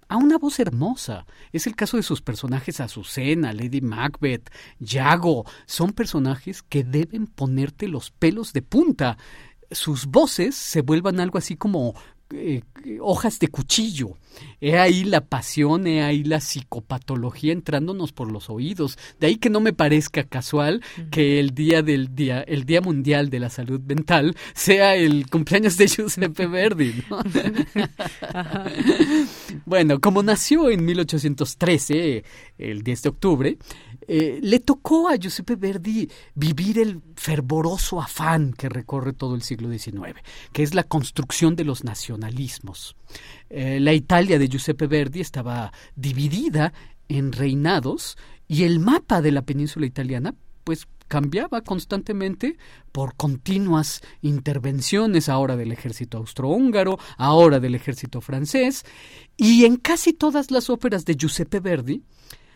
a 0.08 0.16
una 0.16 0.38
voz 0.38 0.62
hermosa. 0.62 1.26
Es 1.52 1.68
el 1.68 1.76
caso 1.76 1.98
de 1.98 2.04
sus 2.04 2.22
personajes 2.22 2.80
Azucena, 2.80 3.52
Lady 3.52 3.82
Macbeth, 3.82 4.50
Yago. 4.80 5.44
Son 5.66 5.92
personajes 5.92 6.64
que 6.64 6.86
deben 6.86 7.28
ponerte 7.28 7.90
los 7.90 8.12
pelos 8.12 8.54
de 8.54 8.62
punta. 8.62 9.18
Sus 9.72 10.06
voces 10.06 10.56
se 10.56 10.84
vuelvan 10.84 11.20
algo 11.20 11.38
así 11.38 11.58
como 11.58 11.96
eh, 12.34 12.62
hojas 13.02 13.40
de 13.40 13.48
cuchillo. 13.48 14.18
He 14.62 14.78
ahí 14.78 15.04
la 15.04 15.22
pasión, 15.22 15.88
he 15.88 16.04
ahí 16.04 16.24
la 16.24 16.40
psicopatología 16.40 17.52
entrándonos 17.52 18.12
por 18.12 18.32
los 18.32 18.50
oídos. 18.50 18.98
De 19.20 19.28
ahí 19.28 19.38
que 19.38 19.50
no 19.50 19.60
me 19.60 19.74
parezca 19.74 20.24
casual 20.24 20.82
que 21.12 21.40
el 21.40 21.56
día 21.56 21.82
del 21.82 22.16
día, 22.16 22.42
el 22.42 22.66
Día 22.66 22.82
Mundial 22.82 23.30
de 23.30 23.40
la 23.40 23.50
Salud 23.50 23.82
Mental, 23.82 24.36
sea 24.54 24.96
el 24.96 25.30
cumpleaños 25.30 25.78
de 25.78 25.88
Giuseppe 25.88 26.48
Verdi. 26.48 27.04
bueno, 29.66 30.00
como 30.00 30.22
nació 30.24 30.70
en 30.70 30.86
1813, 30.86 32.24
el 32.58 32.84
10 32.84 33.02
de 33.02 33.10
octubre, 33.10 33.58
eh, 34.12 34.40
le 34.42 34.60
tocó 34.60 35.08
a 35.08 35.18
Giuseppe 35.18 35.56
Verdi 35.56 36.10
vivir 36.34 36.80
el 36.80 37.00
fervoroso 37.16 38.02
afán 38.02 38.54
que 38.54 38.68
recorre 38.68 39.14
todo 39.14 39.36
el 39.36 39.44
siglo 39.44 39.72
XIX, 39.72 40.20
que 40.52 40.64
es 40.64 40.74
la 40.74 40.82
construcción 40.82 41.56
de 41.56 41.64
los 41.64 41.84
nacionalismos. 41.84 42.96
Eh, 43.52 43.80
la 43.80 43.94
Italia 43.94 44.40
de 44.40 44.48
Giuseppe 44.48 44.88
Verdi 44.88 45.22
estaba 45.22 45.72
dividida 45.96 46.74
en 47.08 47.32
reinados 47.34 48.18
y 48.48 48.64
el 48.64 48.80
mapa 48.80 49.22
de 49.22 49.32
la 49.32 49.44
península 49.44 49.86
italiana 49.86 50.34
pues 50.64 50.88
cambiaba 51.08 51.62
constantemente 51.62 52.58
por 52.92 53.16
continuas 53.16 54.02
intervenciones 54.24 55.30
ahora 55.30 55.56
del 55.56 55.72
ejército 55.72 56.18
austrohúngaro, 56.18 56.98
ahora 57.18 57.60
del 57.60 57.76
ejército 57.76 58.22
francés, 58.22 58.86
y 59.38 59.66
en 59.66 59.76
casi 59.76 60.14
todas 60.14 60.50
las 60.50 60.72
óperas 60.72 61.06
de 61.06 61.16
Giuseppe 61.16 61.60
Verdi 61.60 62.02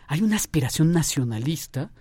hay 0.08 0.22
una 0.22 0.36
aspiración 0.36 0.92
nacionalista 0.92 1.92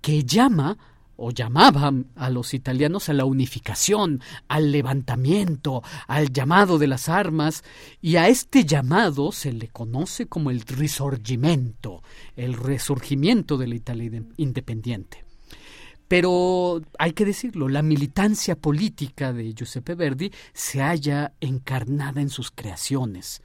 que 0.00 0.24
llama 0.24 0.78
o 1.16 1.30
llamaba 1.30 1.92
a 2.16 2.30
los 2.30 2.52
italianos 2.52 3.08
a 3.08 3.12
la 3.12 3.24
unificación, 3.24 4.20
al 4.48 4.72
levantamiento, 4.72 5.82
al 6.08 6.32
llamado 6.32 6.78
de 6.78 6.88
las 6.88 7.08
armas, 7.08 7.62
y 8.00 8.16
a 8.16 8.28
este 8.28 8.64
llamado 8.64 9.30
se 9.30 9.52
le 9.52 9.68
conoce 9.68 10.26
como 10.26 10.50
el 10.50 10.62
risorgimento, 10.62 12.02
el 12.34 12.54
resurgimiento 12.54 13.56
de 13.56 13.66
la 13.68 13.74
Italia 13.76 14.22
independiente. 14.36 15.24
Pero 16.08 16.82
hay 16.98 17.12
que 17.12 17.24
decirlo, 17.24 17.68
la 17.68 17.82
militancia 17.82 18.56
política 18.56 19.32
de 19.32 19.54
Giuseppe 19.54 19.94
Verdi 19.94 20.30
se 20.52 20.80
halla 20.80 21.32
encarnada 21.40 22.20
en 22.20 22.28
sus 22.28 22.50
creaciones. 22.50 23.40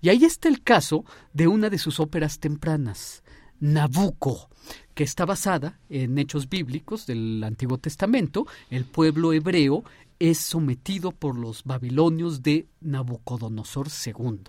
Y 0.00 0.08
ahí 0.10 0.24
está 0.24 0.48
el 0.48 0.62
caso 0.62 1.04
de 1.32 1.48
una 1.48 1.70
de 1.70 1.78
sus 1.78 1.98
óperas 1.98 2.38
tempranas, 2.38 3.21
Nabucco, 3.62 4.48
que 4.92 5.04
está 5.04 5.24
basada 5.24 5.78
en 5.88 6.18
hechos 6.18 6.48
bíblicos 6.48 7.06
del 7.06 7.44
Antiguo 7.44 7.78
Testamento. 7.78 8.44
El 8.70 8.84
pueblo 8.84 9.32
hebreo 9.32 9.84
es 10.18 10.38
sometido 10.38 11.12
por 11.12 11.38
los 11.38 11.62
babilonios 11.62 12.42
de 12.42 12.66
Nabucodonosor 12.80 13.86
II. 14.04 14.40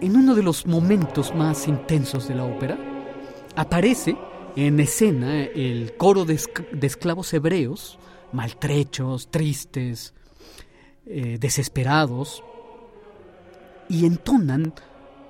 En 0.00 0.16
uno 0.16 0.36
de 0.36 0.42
los 0.44 0.66
momentos 0.66 1.34
más 1.34 1.66
intensos 1.66 2.28
de 2.28 2.34
la 2.36 2.44
ópera, 2.44 2.91
aparece 3.56 4.16
en 4.56 4.80
escena 4.80 5.42
el 5.44 5.96
coro 5.96 6.24
de, 6.24 6.38
esclavos 6.82 7.32
hebreos, 7.32 7.98
maltrechos, 8.32 9.30
tristes, 9.30 10.14
eh, 11.06 11.38
desesperados, 11.40 12.42
y 13.88 14.06
entonan, 14.06 14.72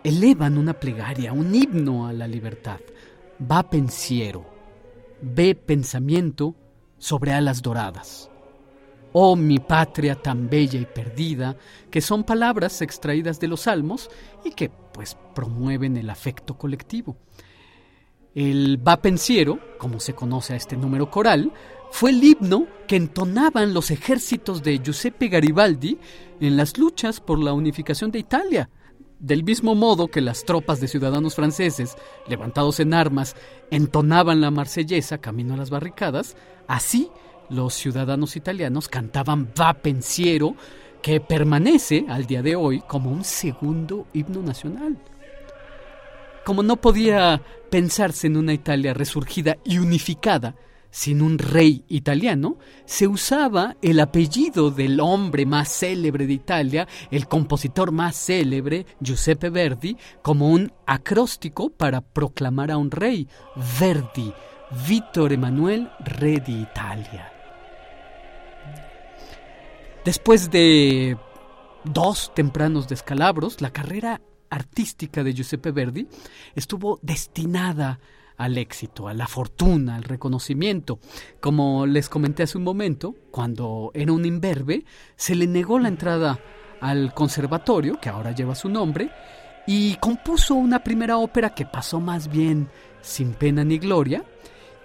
elevan 0.05 0.59
una 0.59 0.74
plegaria, 0.74 1.32
un 1.32 1.55
himno 1.55 2.07
a 2.07 2.12
la 2.12 2.27
libertad. 2.27 2.81
Va 3.40 3.69
pensiero, 3.69 4.47
ve 5.20 5.55
pensamiento 5.55 6.55
sobre 6.99 7.32
alas 7.32 7.62
doradas. 7.62 8.31
Oh 9.12 9.36
mi 9.36 9.59
patria 9.59 10.15
tan 10.15 10.49
bella 10.49 10.78
y 10.81 10.86
perdida, 10.86 11.57
que 11.90 12.01
son 12.01 12.24
palabras 12.24 12.81
extraídas 12.81 13.40
de 13.40 13.49
los 13.49 13.62
salmos 13.62 14.09
y 14.44 14.53
que 14.53 14.70
pues 14.70 15.16
promueven 15.35 15.97
el 15.97 16.09
afecto 16.09 16.57
colectivo. 16.57 17.16
El 18.34 18.86
va 18.86 19.02
pensiero, 19.02 19.59
como 19.78 20.00
se 20.00 20.14
conoce 20.14 20.54
a 20.54 20.56
este 20.56 20.76
número 20.76 21.10
coral, 21.10 21.52
fue 21.90 22.10
el 22.10 22.24
himno 22.24 22.66
que 22.88 22.96
entonaban 22.96 23.74
los 23.74 23.90
ejércitos 23.90 24.62
de 24.62 24.78
Giuseppe 24.78 25.28
Garibaldi 25.28 25.98
en 26.40 26.56
las 26.56 26.78
luchas 26.78 27.20
por 27.20 27.38
la 27.38 27.52
unificación 27.52 28.10
de 28.10 28.20
Italia. 28.20 28.70
Del 29.18 29.44
mismo 29.44 29.74
modo 29.74 30.09
que 30.09 30.22
las 30.22 30.44
tropas 30.44 30.80
de 30.80 30.88
ciudadanos 30.88 31.34
franceses, 31.34 31.96
levantados 32.26 32.80
en 32.80 32.94
armas, 32.94 33.36
entonaban 33.70 34.40
la 34.40 34.50
marsellesa 34.50 35.18
camino 35.18 35.52
a 35.52 35.59
las 35.59 35.68
barricadas, 35.68 36.34
así 36.66 37.10
los 37.50 37.74
ciudadanos 37.74 38.36
italianos 38.36 38.88
cantaban 38.88 39.52
Va 39.60 39.74
pensiero, 39.74 40.56
que 41.02 41.20
permanece 41.20 42.06
al 42.09 42.26
día 42.26 42.42
de 42.42 42.56
hoy 42.56 42.80
como 42.80 43.10
un 43.10 43.24
segundo 43.24 44.06
himno 44.14 44.40
nacional 44.40 44.96
como 46.44 46.62
no 46.62 46.77
podía 46.77 47.43
pensarse 47.70 48.27
en 48.27 48.36
una 48.36 48.52
Italia 48.52 48.94
resurgida 48.94 49.56
y 49.64 49.78
unificada 49.78 50.55
sin 50.93 51.23
un 51.23 51.39
rey 51.39 51.85
italiano, 51.89 52.59
se 52.85 53.09
usaba 53.09 53.77
el 53.81 53.98
apellido 53.98 54.70
del 54.70 55.01
hombre 55.01 55.47
más 55.47 55.70
célebre 55.70 56.27
de 56.27 56.35
Italia, 56.35 56.86
el 57.10 57.27
compositor 57.27 57.93
más 57.93 58.14
célebre, 58.14 58.85
Giuseppe 59.01 59.48
Verdi, 59.48 59.97
como 60.20 60.51
un 60.51 60.70
acróstico 60.86 61.70
para 61.70 62.02
proclamar 62.02 62.70
a 62.70 62.77
un 62.77 62.90
rey, 62.90 63.27
Verdi, 63.81 64.32
Vittor 64.86 65.32
Emanuel, 65.32 65.90
rey 66.01 66.40
de 66.40 66.52
Italia. 66.52 67.32
Después 70.05 70.51
de 70.51 71.16
dos 71.85 72.32
tempranos 72.35 72.86
descalabros, 72.89 73.62
la 73.62 73.70
carrera 73.70 74.20
artística 74.52 75.24
de 75.24 75.32
Giuseppe 75.32 75.72
Verdi 75.72 76.06
estuvo 76.54 77.00
destinada 77.02 77.98
al 78.36 78.58
éxito, 78.58 79.08
a 79.08 79.14
la 79.14 79.26
fortuna, 79.26 79.96
al 79.96 80.04
reconocimiento. 80.04 80.98
Como 81.40 81.86
les 81.86 82.08
comenté 82.08 82.42
hace 82.42 82.58
un 82.58 82.64
momento, 82.64 83.14
cuando 83.30 83.90
era 83.94 84.12
un 84.12 84.24
imberbe, 84.24 84.84
se 85.16 85.34
le 85.34 85.46
negó 85.46 85.78
la 85.78 85.88
entrada 85.88 86.38
al 86.80 87.14
conservatorio, 87.14 88.00
que 88.00 88.08
ahora 88.08 88.32
lleva 88.32 88.54
su 88.54 88.68
nombre, 88.68 89.10
y 89.66 89.94
compuso 89.96 90.54
una 90.54 90.82
primera 90.82 91.18
ópera 91.18 91.54
que 91.54 91.66
pasó 91.66 92.00
más 92.00 92.28
bien 92.28 92.68
sin 93.00 93.34
pena 93.34 93.64
ni 93.64 93.78
gloria, 93.78 94.24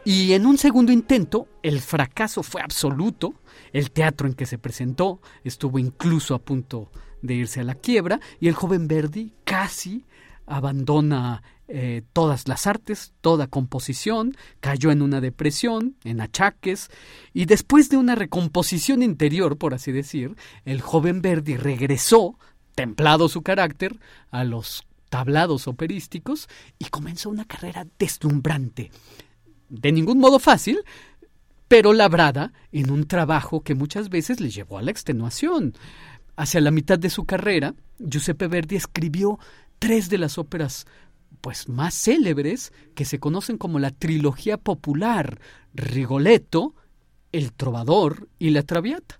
y 0.05 0.33
en 0.33 0.45
un 0.45 0.57
segundo 0.57 0.91
intento 0.91 1.47
el 1.63 1.81
fracaso 1.81 2.43
fue 2.43 2.61
absoluto, 2.61 3.33
el 3.73 3.91
teatro 3.91 4.27
en 4.27 4.33
que 4.33 4.45
se 4.45 4.57
presentó 4.57 5.19
estuvo 5.43 5.79
incluso 5.79 6.35
a 6.35 6.39
punto 6.39 6.91
de 7.27 7.35
irse 7.35 7.59
a 7.59 7.63
la 7.63 7.75
quiebra 7.75 8.19
y 8.39 8.47
el 8.47 8.55
joven 8.55 8.87
Verdi 8.87 9.33
casi 9.43 10.05
abandona 10.47 11.43
eh, 11.67 12.01
todas 12.13 12.47
las 12.47 12.65
artes, 12.65 13.13
toda 13.19 13.47
composición, 13.47 14.35
cayó 14.61 14.89
en 14.91 15.01
una 15.01 15.19
depresión, 15.19 15.97
en 16.05 16.21
achaques, 16.21 16.89
y 17.33 17.45
después 17.45 17.89
de 17.89 17.97
una 17.97 18.15
recomposición 18.15 19.03
interior, 19.03 19.57
por 19.57 19.73
así 19.73 19.91
decir, 19.91 20.37
el 20.63 20.79
joven 20.79 21.21
Verdi 21.21 21.57
regresó, 21.57 22.39
templado 22.73 23.27
su 23.27 23.41
carácter, 23.41 23.99
a 24.31 24.45
los 24.45 24.87
tablados 25.09 25.67
operísticos 25.67 26.47
y 26.79 26.85
comenzó 26.85 27.29
una 27.29 27.45
carrera 27.45 27.85
deslumbrante. 27.99 28.91
De 29.69 29.91
ningún 29.91 30.19
modo 30.19 30.39
fácil, 30.39 30.79
pero 31.67 31.93
labrada 31.93 32.53
en 32.71 32.91
un 32.91 33.07
trabajo 33.07 33.61
que 33.61 33.75
muchas 33.75 34.09
veces 34.09 34.39
le 34.39 34.49
llevó 34.49 34.77
a 34.77 34.81
la 34.81 34.91
extenuación. 34.91 35.73
Hacia 36.37 36.61
la 36.61 36.69
mitad 36.69 36.99
de 36.99 37.09
su 37.09 37.25
carrera, 37.25 37.73
Giuseppe 37.97 38.47
Verdi 38.47 38.75
escribió 38.75 39.39
tres 39.79 40.07
de 40.07 40.19
las 40.19 40.37
óperas 40.37 40.85
pues 41.41 41.67
más 41.67 41.95
célebres 41.95 42.71
que 42.93 43.05
se 43.05 43.19
conocen 43.19 43.57
como 43.57 43.79
la 43.79 43.89
trilogía 43.89 44.57
popular 44.57 45.39
Rigoletto, 45.73 46.75
El 47.31 47.53
Trovador 47.53 48.29
y 48.37 48.51
La 48.51 48.61
Traviata. 48.61 49.19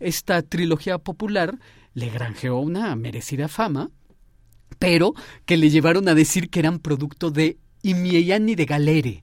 Esta 0.00 0.40
trilogía 0.40 0.96
popular 0.96 1.58
le 1.92 2.08
granjeó 2.08 2.58
una 2.58 2.96
merecida 2.96 3.48
fama, 3.48 3.90
pero 4.78 5.12
que 5.44 5.58
le 5.58 5.68
llevaron 5.68 6.08
a 6.08 6.14
decir 6.14 6.48
que 6.48 6.60
eran 6.60 6.78
producto 6.78 7.30
de 7.30 7.58
I 7.82 7.92
miei 7.92 8.32
anni 8.32 8.54
de 8.54 8.64
galere, 8.64 9.22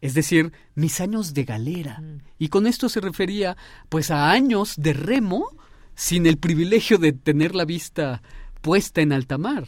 es 0.00 0.14
decir, 0.14 0.52
mis 0.74 1.02
años 1.02 1.34
de 1.34 1.44
galera. 1.44 2.02
Y 2.38 2.48
con 2.48 2.66
esto 2.66 2.88
se 2.88 3.00
refería 3.00 3.58
pues 3.90 4.10
a 4.10 4.30
años 4.30 4.74
de 4.78 4.94
remo 4.94 5.50
sin 5.98 6.26
el 6.26 6.38
privilegio 6.38 6.96
de 6.98 7.12
tener 7.12 7.56
la 7.56 7.64
vista 7.64 8.22
puesta 8.60 9.00
en 9.00 9.12
alta 9.12 9.36
mar. 9.36 9.66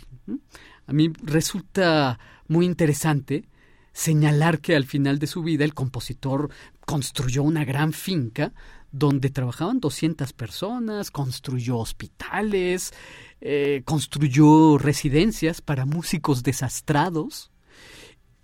A 0.86 0.92
mí 0.92 1.12
resulta 1.24 2.20
muy 2.46 2.66
interesante 2.66 3.48
señalar 3.92 4.60
que 4.60 4.76
al 4.76 4.84
final 4.84 5.18
de 5.18 5.26
su 5.26 5.42
vida 5.42 5.64
el 5.64 5.74
compositor 5.74 6.50
construyó 6.86 7.42
una 7.42 7.64
gran 7.64 7.92
finca 7.92 8.52
donde 8.92 9.30
trabajaban 9.30 9.80
200 9.80 10.32
personas, 10.32 11.10
construyó 11.10 11.78
hospitales, 11.78 12.94
eh, 13.40 13.82
construyó 13.84 14.78
residencias 14.78 15.60
para 15.60 15.84
músicos 15.84 16.44
desastrados 16.44 17.50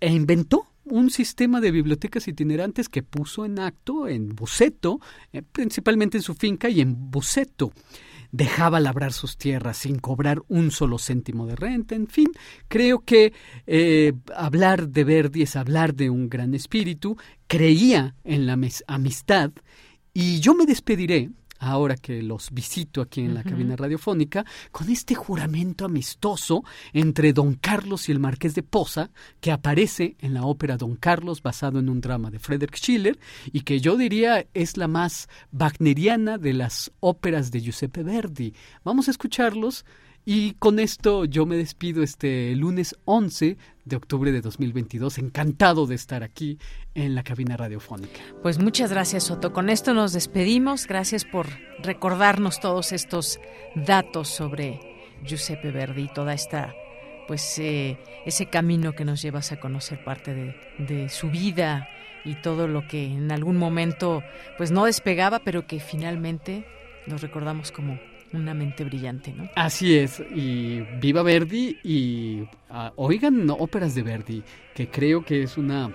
e 0.01 0.11
inventó 0.11 0.67
un 0.89 1.09
sistema 1.09 1.61
de 1.61 1.71
bibliotecas 1.71 2.27
itinerantes 2.27 2.89
que 2.89 3.03
puso 3.03 3.45
en 3.45 3.59
acto 3.59 4.07
en 4.07 4.29
Buceto, 4.29 4.99
eh, 5.33 5.41
principalmente 5.41 6.17
en 6.17 6.23
su 6.23 6.33
finca 6.33 6.69
y 6.69 6.81
en 6.81 7.11
Buceto. 7.11 7.71
Dejaba 8.31 8.79
labrar 8.79 9.13
sus 9.13 9.37
tierras 9.37 9.77
sin 9.77 9.99
cobrar 9.99 10.41
un 10.49 10.71
solo 10.71 10.97
céntimo 10.97 11.47
de 11.47 11.55
renta, 11.55 11.95
en 11.95 12.07
fin, 12.07 12.27
creo 12.67 12.99
que 12.99 13.31
eh, 13.65 14.13
hablar 14.35 14.89
de 14.89 15.03
Verdi 15.05 15.43
es 15.43 15.55
hablar 15.55 15.95
de 15.95 16.09
un 16.09 16.29
gran 16.29 16.53
espíritu, 16.53 17.17
creía 17.47 18.15
en 18.23 18.45
la 18.45 18.57
amistad. 18.87 19.51
Y 20.13 20.39
yo 20.39 20.55
me 20.55 20.65
despediré 20.65 21.29
ahora 21.59 21.95
que 21.95 22.21
los 22.21 22.51
visito 22.51 23.01
aquí 23.01 23.21
en 23.21 23.33
la 23.33 23.43
cabina 23.43 23.75
radiofónica, 23.75 24.45
con 24.71 24.89
este 24.89 25.15
juramento 25.15 25.85
amistoso 25.85 26.63
entre 26.93 27.33
Don 27.33 27.55
Carlos 27.55 28.09
y 28.09 28.11
el 28.11 28.19
Marqués 28.19 28.55
de 28.55 28.63
Poza, 28.63 29.09
que 29.39 29.51
aparece 29.51 30.15
en 30.19 30.33
la 30.33 30.43
ópera 30.43 30.77
Don 30.77 30.95
Carlos, 30.95 31.41
basado 31.41 31.79
en 31.79 31.89
un 31.89 32.01
drama 32.01 32.31
de 32.31 32.39
Friedrich 32.39 32.77
Schiller, 32.77 33.19
y 33.51 33.61
que 33.61 33.79
yo 33.79 33.97
diría 33.97 34.45
es 34.53 34.77
la 34.77 34.87
más 34.87 35.27
wagneriana 35.51 36.37
de 36.37 36.53
las 36.53 36.91
óperas 36.99 37.51
de 37.51 37.61
Giuseppe 37.61 38.03
Verdi. 38.03 38.53
Vamos 38.83 39.07
a 39.07 39.11
escucharlos 39.11 39.85
y 40.29 40.55
con 40.55 40.77
esto 40.79 41.23
yo 41.23 41.45
me 41.45 41.55
despido 41.55 42.03
este 42.03 42.53
lunes 42.53 42.97
11 43.05 43.55
de 43.85 43.95
octubre 43.95 44.33
de 44.33 44.41
2022. 44.41 45.19
Encantado 45.19 45.87
de 45.87 45.95
estar 45.95 46.21
aquí 46.21 46.59
en 46.95 47.15
la 47.15 47.23
cabina 47.23 47.55
radiofónica. 47.55 48.19
Pues 48.43 48.59
muchas 48.59 48.91
gracias, 48.91 49.23
Soto. 49.23 49.53
Con 49.53 49.69
esto 49.69 49.93
nos 49.93 50.11
despedimos. 50.11 50.85
Gracias 50.85 51.23
por 51.23 51.47
recordarnos 51.81 52.59
todos 52.59 52.91
estos 52.91 53.39
datos 53.73 54.27
sobre 54.27 54.81
Giuseppe 55.23 55.71
Verdi, 55.71 56.09
toda 56.13 56.33
esta 56.33 56.75
pues 57.25 57.57
eh, 57.59 57.97
ese 58.25 58.47
camino 58.47 58.91
que 58.91 59.05
nos 59.05 59.21
llevas 59.21 59.53
a 59.53 59.61
conocer 59.61 60.03
parte 60.03 60.33
de, 60.33 60.55
de 60.77 61.07
su 61.07 61.29
vida 61.29 61.87
y 62.25 62.35
todo 62.35 62.67
lo 62.67 62.85
que 62.85 63.05
en 63.05 63.31
algún 63.31 63.55
momento 63.55 64.21
pues 64.57 64.71
no 64.71 64.83
despegaba, 64.83 65.39
pero 65.39 65.65
que 65.67 65.79
finalmente 65.79 66.65
nos 67.05 67.21
recordamos 67.21 67.71
como 67.71 67.97
una 68.33 68.53
mente 68.53 68.83
brillante, 68.83 69.33
¿no? 69.33 69.49
Así 69.55 69.97
es, 69.97 70.21
y 70.33 70.81
viva 70.99 71.23
Verdi 71.23 71.77
y 71.83 72.41
uh, 72.69 72.91
oigan 72.95 73.49
óperas 73.49 73.95
de 73.95 74.03
Verdi, 74.03 74.43
que 74.75 74.89
creo 74.89 75.23
que 75.23 75.43
es 75.43 75.57
una 75.57 75.91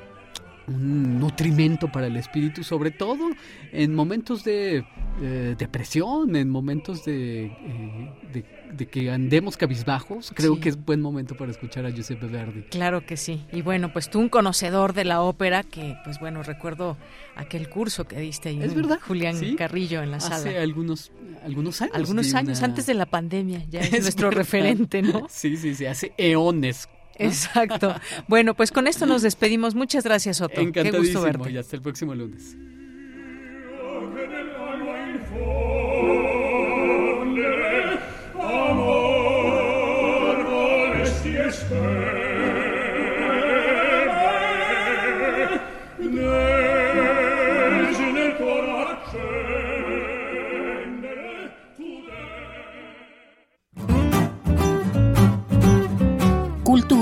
un 0.67 1.19
nutrimento 1.19 1.91
para 1.91 2.07
el 2.07 2.17
espíritu, 2.17 2.63
sobre 2.63 2.91
todo 2.91 3.31
en 3.73 3.95
momentos 3.95 4.45
de 4.45 4.85
eh, 5.21 5.55
depresión, 5.59 6.37
en 6.37 6.51
momentos 6.51 7.05
de, 7.05 7.47
eh, 7.47 8.13
de, 8.33 8.45
que 8.77 9.11
andemos 9.11 9.57
cabizbajos. 9.57 10.32
Creo 10.35 10.59
que 10.61 10.69
es 10.69 10.85
buen 10.85 11.01
momento 11.01 11.36
para 11.36 11.51
escuchar 11.51 11.86
a 11.86 11.90
Giuseppe 11.90 12.27
Verdi. 12.27 12.62
Claro 12.62 13.05
que 13.07 13.16
sí. 13.16 13.44
Y 13.53 13.62
bueno, 13.62 13.93
pues 13.93 14.11
tú 14.11 14.20
un 14.20 14.28
conocedor 14.28 14.93
de 14.93 15.05
la 15.05 15.20
ópera, 15.23 15.62
que 15.62 15.97
pues 16.05 16.19
bueno, 16.20 16.43
recuerdo 16.43 16.97
aquel 17.36 17.69
curso 17.69 18.07
que 18.07 18.19
diste 18.19 18.51
ahí. 18.51 18.62
Es 18.62 18.74
verdad. 18.74 18.99
Julián 19.07 19.57
Carrillo 19.57 20.03
en 20.03 20.11
la 20.11 20.20
sala. 20.20 20.36
Hace 20.36 20.59
algunos, 20.59 21.12
algunos 21.44 21.81
años. 21.82 21.94
Algunos 21.94 22.35
años, 22.35 22.62
antes 22.62 22.86
de 22.86 22.94
la 22.94 23.07
pandemia, 23.07 23.65
ya 23.69 23.81
es, 23.81 23.93
nuestro 24.03 24.31
referente, 24.31 25.03
¿no? 25.03 25.27
Sí, 25.32 25.57
sí, 25.57 25.74
sí, 25.74 25.86
hace 25.86 26.12
eones 26.16 26.89
Exacto. 27.19 27.94
Bueno, 28.28 28.55
pues 28.55 28.73
con 28.73 28.86
esto 28.86 29.07
nos 29.07 29.23
despedimos. 29.23 29.74
Muchas 29.74 30.05
gracias, 30.05 30.40
Otto. 30.40 30.61
Qué 30.73 30.90
gusto 30.90 31.23
verte. 31.23 31.51
Y 31.51 31.59
hasta 31.59 31.77
el 31.77 31.82
próximo 31.82 32.15
lunes. 32.15 32.57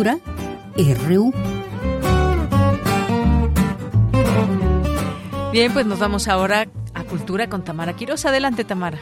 Cultura 0.01 0.19
RU. 1.11 1.31
Bien, 5.53 5.71
pues 5.75 5.85
nos 5.85 5.99
vamos 5.99 6.27
ahora 6.27 6.65
a 6.95 7.05
Cultura 7.05 7.51
con 7.51 7.65
Tamara 7.65 7.93
Quiroz. 7.93 8.25
Adelante, 8.25 8.65
Tamara. 8.65 8.97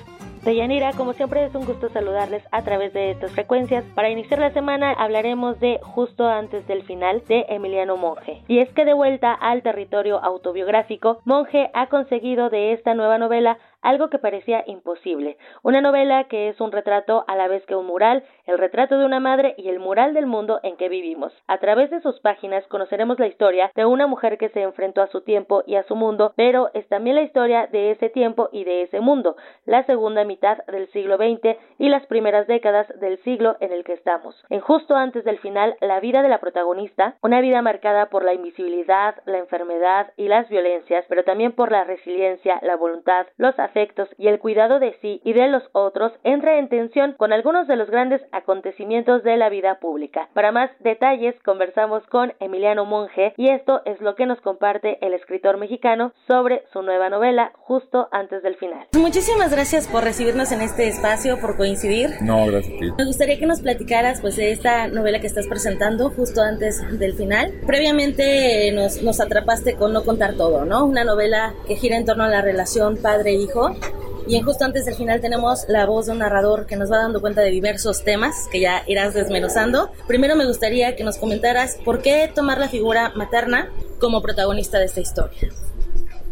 Deyanira, 0.44 0.92
como 0.94 1.12
siempre 1.12 1.44
es 1.44 1.54
un 1.54 1.66
gusto 1.66 1.88
saludarles 1.90 2.42
a 2.50 2.62
través 2.62 2.92
de 2.94 3.12
estas 3.12 3.30
frecuencias. 3.32 3.84
Para 3.94 4.10
iniciar 4.10 4.40
la 4.40 4.52
semana 4.52 4.92
hablaremos 4.92 5.60
de 5.60 5.78
Justo 5.82 6.26
antes 6.26 6.66
del 6.66 6.82
final 6.82 7.22
de 7.28 7.46
Emiliano 7.48 7.96
Monge. 7.96 8.42
Y 8.48 8.58
es 8.58 8.68
que 8.72 8.84
de 8.84 8.94
vuelta 8.94 9.32
al 9.32 9.62
territorio 9.62 10.18
autobiográfico, 10.18 11.20
Monge 11.24 11.70
ha 11.74 11.88
conseguido 11.88 12.50
de 12.50 12.72
esta 12.72 12.94
nueva 12.94 13.18
novela 13.18 13.58
algo 13.82 14.10
que 14.10 14.18
parecía 14.18 14.64
imposible. 14.66 15.36
Una 15.62 15.80
novela 15.80 16.24
que 16.24 16.48
es 16.48 16.60
un 16.60 16.72
retrato 16.72 17.24
a 17.26 17.36
la 17.36 17.48
vez 17.48 17.64
que 17.66 17.76
un 17.76 17.86
mural, 17.86 18.24
el 18.46 18.58
retrato 18.58 18.98
de 18.98 19.04
una 19.04 19.20
madre 19.20 19.54
y 19.56 19.68
el 19.68 19.78
mural 19.78 20.14
del 20.14 20.26
mundo 20.26 20.60
en 20.62 20.76
que 20.76 20.88
vivimos. 20.88 21.32
A 21.46 21.58
través 21.58 21.90
de 21.90 22.00
sus 22.00 22.20
páginas 22.20 22.66
conoceremos 22.68 23.18
la 23.18 23.26
historia 23.26 23.70
de 23.74 23.84
una 23.84 24.06
mujer 24.06 24.38
que 24.38 24.48
se 24.50 24.62
enfrentó 24.62 25.02
a 25.02 25.08
su 25.08 25.22
tiempo 25.22 25.62
y 25.66 25.76
a 25.76 25.84
su 25.84 25.96
mundo, 25.96 26.32
pero 26.36 26.70
es 26.74 26.86
también 26.88 27.16
la 27.16 27.22
historia 27.22 27.66
de 27.66 27.92
ese 27.92 28.08
tiempo 28.08 28.48
y 28.52 28.64
de 28.64 28.82
ese 28.82 29.00
mundo, 29.00 29.36
la 29.64 29.84
segunda 29.84 30.24
mitad 30.24 30.58
del 30.66 30.90
siglo 30.92 31.16
XX 31.16 31.56
y 31.78 31.88
las 31.88 32.06
primeras 32.06 32.46
décadas 32.46 32.86
del 33.00 33.18
siglo 33.22 33.56
en 33.60 33.72
el 33.72 33.84
que 33.84 33.92
estamos. 33.94 34.34
En 34.50 34.60
justo 34.60 34.96
antes 34.96 35.24
del 35.24 35.38
final, 35.38 35.76
la 35.80 36.00
vida 36.00 36.22
de 36.22 36.28
la 36.28 36.40
protagonista, 36.40 37.16
una 37.22 37.40
vida 37.40 37.62
marcada 37.62 38.06
por 38.06 38.24
la 38.24 38.34
invisibilidad, 38.34 39.16
la 39.26 39.38
enfermedad 39.38 40.12
y 40.16 40.28
las 40.28 40.48
violencias, 40.48 41.04
pero 41.08 41.24
también 41.24 41.52
por 41.52 41.70
la 41.70 41.84
resiliencia, 41.84 42.58
la 42.62 42.76
voluntad, 42.76 43.26
los 43.36 43.58
afectos 43.68 44.08
y 44.18 44.28
el 44.28 44.38
cuidado 44.38 44.80
de 44.80 44.96
sí 45.00 45.20
y 45.24 45.32
de 45.32 45.48
los 45.48 45.62
otros 45.72 46.12
entra 46.24 46.58
en 46.58 46.68
tensión 46.68 47.14
con 47.16 47.32
algunos 47.32 47.68
de 47.68 47.76
los 47.76 47.90
grandes 47.90 48.22
acontecimientos 48.32 49.22
de 49.22 49.36
la 49.36 49.48
vida 49.48 49.78
pública. 49.80 50.28
Para 50.34 50.52
más 50.52 50.70
detalles 50.80 51.34
conversamos 51.44 52.02
con 52.06 52.32
Emiliano 52.40 52.84
Monge 52.84 53.34
y 53.36 53.50
esto 53.50 53.82
es 53.84 54.00
lo 54.00 54.14
que 54.14 54.26
nos 54.26 54.40
comparte 54.40 54.98
el 55.04 55.12
escritor 55.14 55.58
mexicano 55.58 56.12
sobre 56.26 56.64
su 56.72 56.82
nueva 56.82 57.10
novela 57.10 57.52
justo 57.54 58.08
antes 58.10 58.42
del 58.42 58.56
final. 58.56 58.86
Muchísimas 58.94 59.52
gracias 59.52 59.86
por 59.88 60.02
recibirnos 60.04 60.52
en 60.52 60.62
este 60.62 60.88
espacio, 60.88 61.38
por 61.40 61.56
coincidir. 61.56 62.10
No, 62.22 62.46
gracias 62.46 62.74
a 62.74 62.80
ti. 62.80 62.92
Me 62.96 63.04
gustaría 63.04 63.38
que 63.38 63.46
nos 63.46 63.60
platicaras 63.60 64.20
pues 64.20 64.36
de 64.36 64.52
esta 64.52 64.88
novela 64.88 65.20
que 65.20 65.26
estás 65.26 65.46
presentando 65.46 66.10
justo 66.10 66.40
antes 66.40 66.80
del 66.98 67.14
final. 67.14 67.52
Previamente 67.66 68.72
nos, 68.72 69.02
nos 69.02 69.20
atrapaste 69.20 69.76
con 69.76 69.92
No 69.92 70.04
contar 70.04 70.34
todo, 70.34 70.64
¿no? 70.64 70.84
Una 70.84 71.04
novela 71.04 71.54
que 71.66 71.76
gira 71.76 71.96
en 71.96 72.04
torno 72.04 72.24
a 72.24 72.28
la 72.28 72.40
relación 72.40 72.96
padre-hijo 72.96 73.57
y 74.28 74.36
en 74.36 74.44
justo 74.44 74.64
antes 74.64 74.84
del 74.84 74.94
final 74.94 75.22
tenemos 75.22 75.64
la 75.68 75.86
voz 75.86 76.06
de 76.06 76.12
un 76.12 76.18
narrador 76.18 76.66
que 76.66 76.76
nos 76.76 76.92
va 76.92 76.98
dando 76.98 77.20
cuenta 77.20 77.40
de 77.40 77.50
diversos 77.50 78.04
temas 78.04 78.46
que 78.52 78.60
ya 78.60 78.82
irás 78.86 79.14
desmenuzando. 79.14 79.90
Primero 80.06 80.36
me 80.36 80.46
gustaría 80.46 80.96
que 80.96 81.02
nos 81.04 81.16
comentaras 81.16 81.78
por 81.82 82.02
qué 82.02 82.30
tomar 82.34 82.58
la 82.58 82.68
figura 82.68 83.12
materna 83.16 83.70
como 83.98 84.20
protagonista 84.20 84.78
de 84.78 84.84
esta 84.84 85.00
historia. 85.00 85.48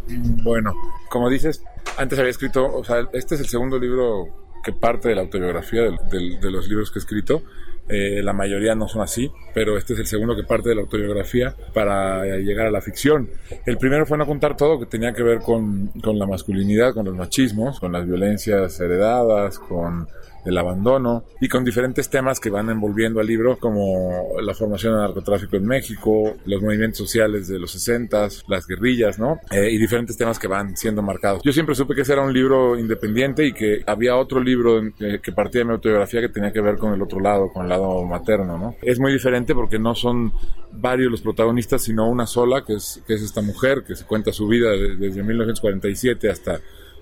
Bueno, 0.08 0.74
como 1.08 1.30
dices, 1.30 1.62
antes 1.96 2.18
había 2.18 2.30
escrito, 2.30 2.66
o 2.66 2.84
sea, 2.84 3.08
este 3.14 3.34
es 3.34 3.40
el 3.40 3.48
segundo 3.48 3.78
libro 3.78 4.28
que 4.62 4.72
parte 4.72 5.08
de 5.08 5.14
la 5.14 5.22
autobiografía 5.22 5.82
de, 5.82 6.50
los 6.50 6.68
libros 6.68 6.90
que 6.90 6.98
he 6.98 7.00
escrito 7.00 7.42
eh, 7.88 8.20
la 8.22 8.32
mayoría 8.32 8.74
no 8.74 8.88
son 8.88 9.02
así, 9.02 9.30
pero 9.54 9.78
este 9.78 9.92
es 9.94 10.00
el 10.00 10.06
segundo 10.06 10.34
que 10.34 10.42
parte 10.42 10.68
de 10.68 10.74
la 10.74 10.82
autobiografía 10.82 11.54
para 11.72 12.24
llegar 12.38 12.66
a 12.66 12.70
la 12.70 12.80
ficción. 12.80 13.28
El 13.64 13.78
primero 13.78 14.06
fue 14.06 14.18
no 14.18 14.26
contar 14.26 14.56
todo, 14.56 14.78
que 14.78 14.86
tenía 14.86 15.12
que 15.12 15.22
ver 15.22 15.38
con, 15.38 15.88
con 16.02 16.18
la 16.18 16.26
masculinidad, 16.26 16.94
con 16.94 17.04
los 17.04 17.14
machismos, 17.14 17.78
con 17.78 17.92
las 17.92 18.06
violencias 18.06 18.80
heredadas, 18.80 19.58
con 19.58 20.08
el 20.46 20.56
abandono 20.56 21.24
y 21.40 21.48
con 21.48 21.64
diferentes 21.64 22.08
temas 22.08 22.40
que 22.40 22.50
van 22.50 22.70
envolviendo 22.70 23.20
al 23.20 23.26
libro 23.26 23.58
como 23.58 24.28
la 24.40 24.54
formación 24.54 24.92
del 24.92 25.02
narcotráfico 25.02 25.56
en 25.56 25.66
México, 25.66 26.36
los 26.46 26.62
movimientos 26.62 26.98
sociales 26.98 27.48
de 27.48 27.58
los 27.58 27.72
60, 27.72 28.28
las 28.46 28.66
guerrillas, 28.66 29.18
¿no? 29.18 29.40
Eh, 29.50 29.70
y 29.70 29.78
diferentes 29.78 30.16
temas 30.16 30.38
que 30.38 30.46
van 30.46 30.76
siendo 30.76 31.02
marcados. 31.02 31.42
Yo 31.44 31.52
siempre 31.52 31.74
supe 31.74 31.94
que 31.94 32.02
ese 32.02 32.12
era 32.12 32.22
un 32.22 32.32
libro 32.32 32.78
independiente 32.78 33.44
y 33.44 33.52
que 33.52 33.82
había 33.86 34.16
otro 34.16 34.40
libro 34.40 34.80
eh, 35.00 35.18
que 35.22 35.32
partía 35.32 35.60
de 35.60 35.64
mi 35.66 35.72
autobiografía 35.72 36.20
que 36.20 36.28
tenía 36.28 36.52
que 36.52 36.60
ver 36.60 36.76
con 36.76 36.94
el 36.94 37.02
otro 37.02 37.20
lado, 37.20 37.50
con 37.52 37.64
el 37.64 37.68
lado 37.68 38.04
materno, 38.04 38.56
¿no? 38.56 38.76
Es 38.82 39.00
muy 39.00 39.12
diferente 39.12 39.54
porque 39.54 39.78
no 39.78 39.94
son 39.94 40.32
varios 40.72 41.10
los 41.10 41.22
protagonistas, 41.22 41.82
sino 41.82 42.08
una 42.08 42.26
sola, 42.26 42.64
que 42.64 42.74
es, 42.74 43.02
que 43.06 43.14
es 43.14 43.22
esta 43.22 43.42
mujer 43.42 43.82
que 43.84 43.96
se 43.96 44.04
cuenta 44.04 44.32
su 44.32 44.46
vida 44.46 44.70
desde 44.70 45.22
1947 45.22 46.30
hasta 46.30 46.60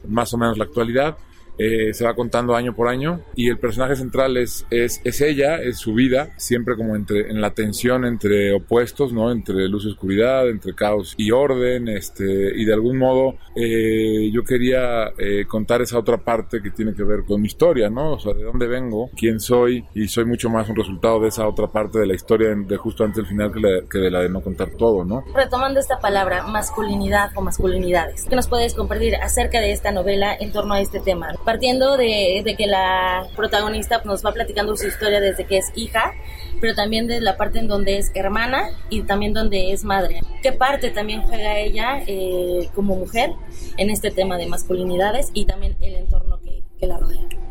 más 0.09 0.33
o 0.35 0.39
menos 0.39 0.59
la 0.59 0.65
actualidad 0.65 1.17
eh, 1.59 1.95
se 1.95 2.05
va 2.05 2.15
contando 2.15 2.55
año 2.55 2.75
por 2.75 2.89
año 2.89 3.21
y 3.35 3.49
el 3.49 3.59
personaje 3.59 3.97
central 3.97 4.37
es, 4.37 4.67
es, 4.71 5.01
es, 5.05 5.21
ella, 5.21 5.57
es 5.57 5.79
su 5.79 5.95
vida, 5.95 6.31
siempre 6.37 6.77
como 6.77 6.97
entre, 6.97 7.31
en 7.31 7.41
la 7.41 7.51
tensión 7.51 8.05
entre 8.05 8.53
opuestos, 8.53 9.13
¿no? 9.13 9.31
Entre 9.31 9.69
luz 9.69 9.85
y 9.85 9.91
oscuridad, 9.91 10.49
entre 10.49 10.75
caos 10.75 11.15
y 11.17 11.31
orden, 11.31 11.89
este, 11.89 12.25
y 12.57 12.65
de 12.65 12.73
algún 12.73 12.99
modo 12.99 13.37
eh, 13.57 14.31
yo 14.33 14.43
quería 14.43 15.13
eh, 15.19 15.45
contar 15.47 15.83
esa 15.83 15.99
otra 15.99 16.19
parte 16.19 16.63
que 16.63 16.71
tiene 16.71 16.95
que 16.95 17.05
ver 17.05 17.25
con 17.25 17.41
mi 17.41 17.47
historia, 17.47 17.91
¿no? 17.91 18.13
O 18.13 18.19
sea, 18.19 18.35
de 18.35 18.43
dónde 18.43 18.67
vengo, 18.67 19.11
quién 19.17 19.41
soy 19.41 19.85
y 19.95 20.09
soy 20.09 20.25
mucho 20.25 20.51
más 20.51 20.69
un 20.69 20.77
resultado 20.77 21.21
de 21.21 21.29
esa 21.29 21.47
otra 21.47 21.69
parte 21.69 21.99
de 21.99 22.07
la 22.07 22.15
historia 22.15 22.55
de 22.55 22.77
justo 22.77 23.05
antes 23.05 23.17
del 23.17 23.27
final 23.27 23.53
que, 23.53 23.61
que 23.89 23.99
de 23.99 24.11
la 24.11 24.21
de 24.21 24.29
no 24.29 24.41
contar 24.41 24.71
todo, 24.71 25.05
¿no? 25.05 25.25
Retomando 25.35 25.81
esta 25.81 25.99
palabra, 25.99 26.47
masculinidad 26.47 27.31
o 27.35 27.43
masculinidades, 27.43 28.25
¿qué 28.29 28.37
nos 28.37 28.49
puedes 28.49 28.75
compartir 28.75 29.17
acerca 29.17 29.61
de 29.61 29.73
esta 29.73 29.93
novela 29.93 30.35
en 30.39 30.53
torno 30.53 30.75
a 30.75 30.81
este 30.81 31.01
tema? 31.01 31.35
Partiendo 31.45 31.97
de, 31.97 32.55
que 32.57 32.67
la 32.67 33.27
protagonista 33.37 34.03
nos 34.05 34.25
va 34.25 34.33
platicando 34.33 34.77
su 34.77 34.87
historia 34.87 35.21
desde 35.21 35.45
que 35.45 35.59
es 35.59 35.67
hija, 35.75 36.13
pero 36.61 36.75
también 36.75 37.07
de 37.07 37.21
la 37.21 37.37
parte 37.37 37.59
en 37.59 37.69
donde 37.69 37.99
es 37.99 38.11
hermana 38.15 38.71
y 38.91 39.03
también 39.03 39.33
donde 39.33 39.73
es 39.73 39.85
madre. 39.85 40.21
¿Qué 40.43 40.53
parte 40.53 40.91
también 40.91 41.23
juega 41.23 41.59
ella 41.59 42.03
eh, 42.07 42.69
como 42.75 42.97
mujer 42.97 43.33
en 43.77 43.91
este 43.91 44.11
tema 44.11 44.39
de 44.39 44.47
masculinidades 44.47 45.31
y 45.35 45.45
también 45.45 45.77
el 45.81 45.95
entorno 45.97 46.41
que, 46.41 46.63
que 46.79 46.87
la 46.87 46.99
rodea? 46.99 47.44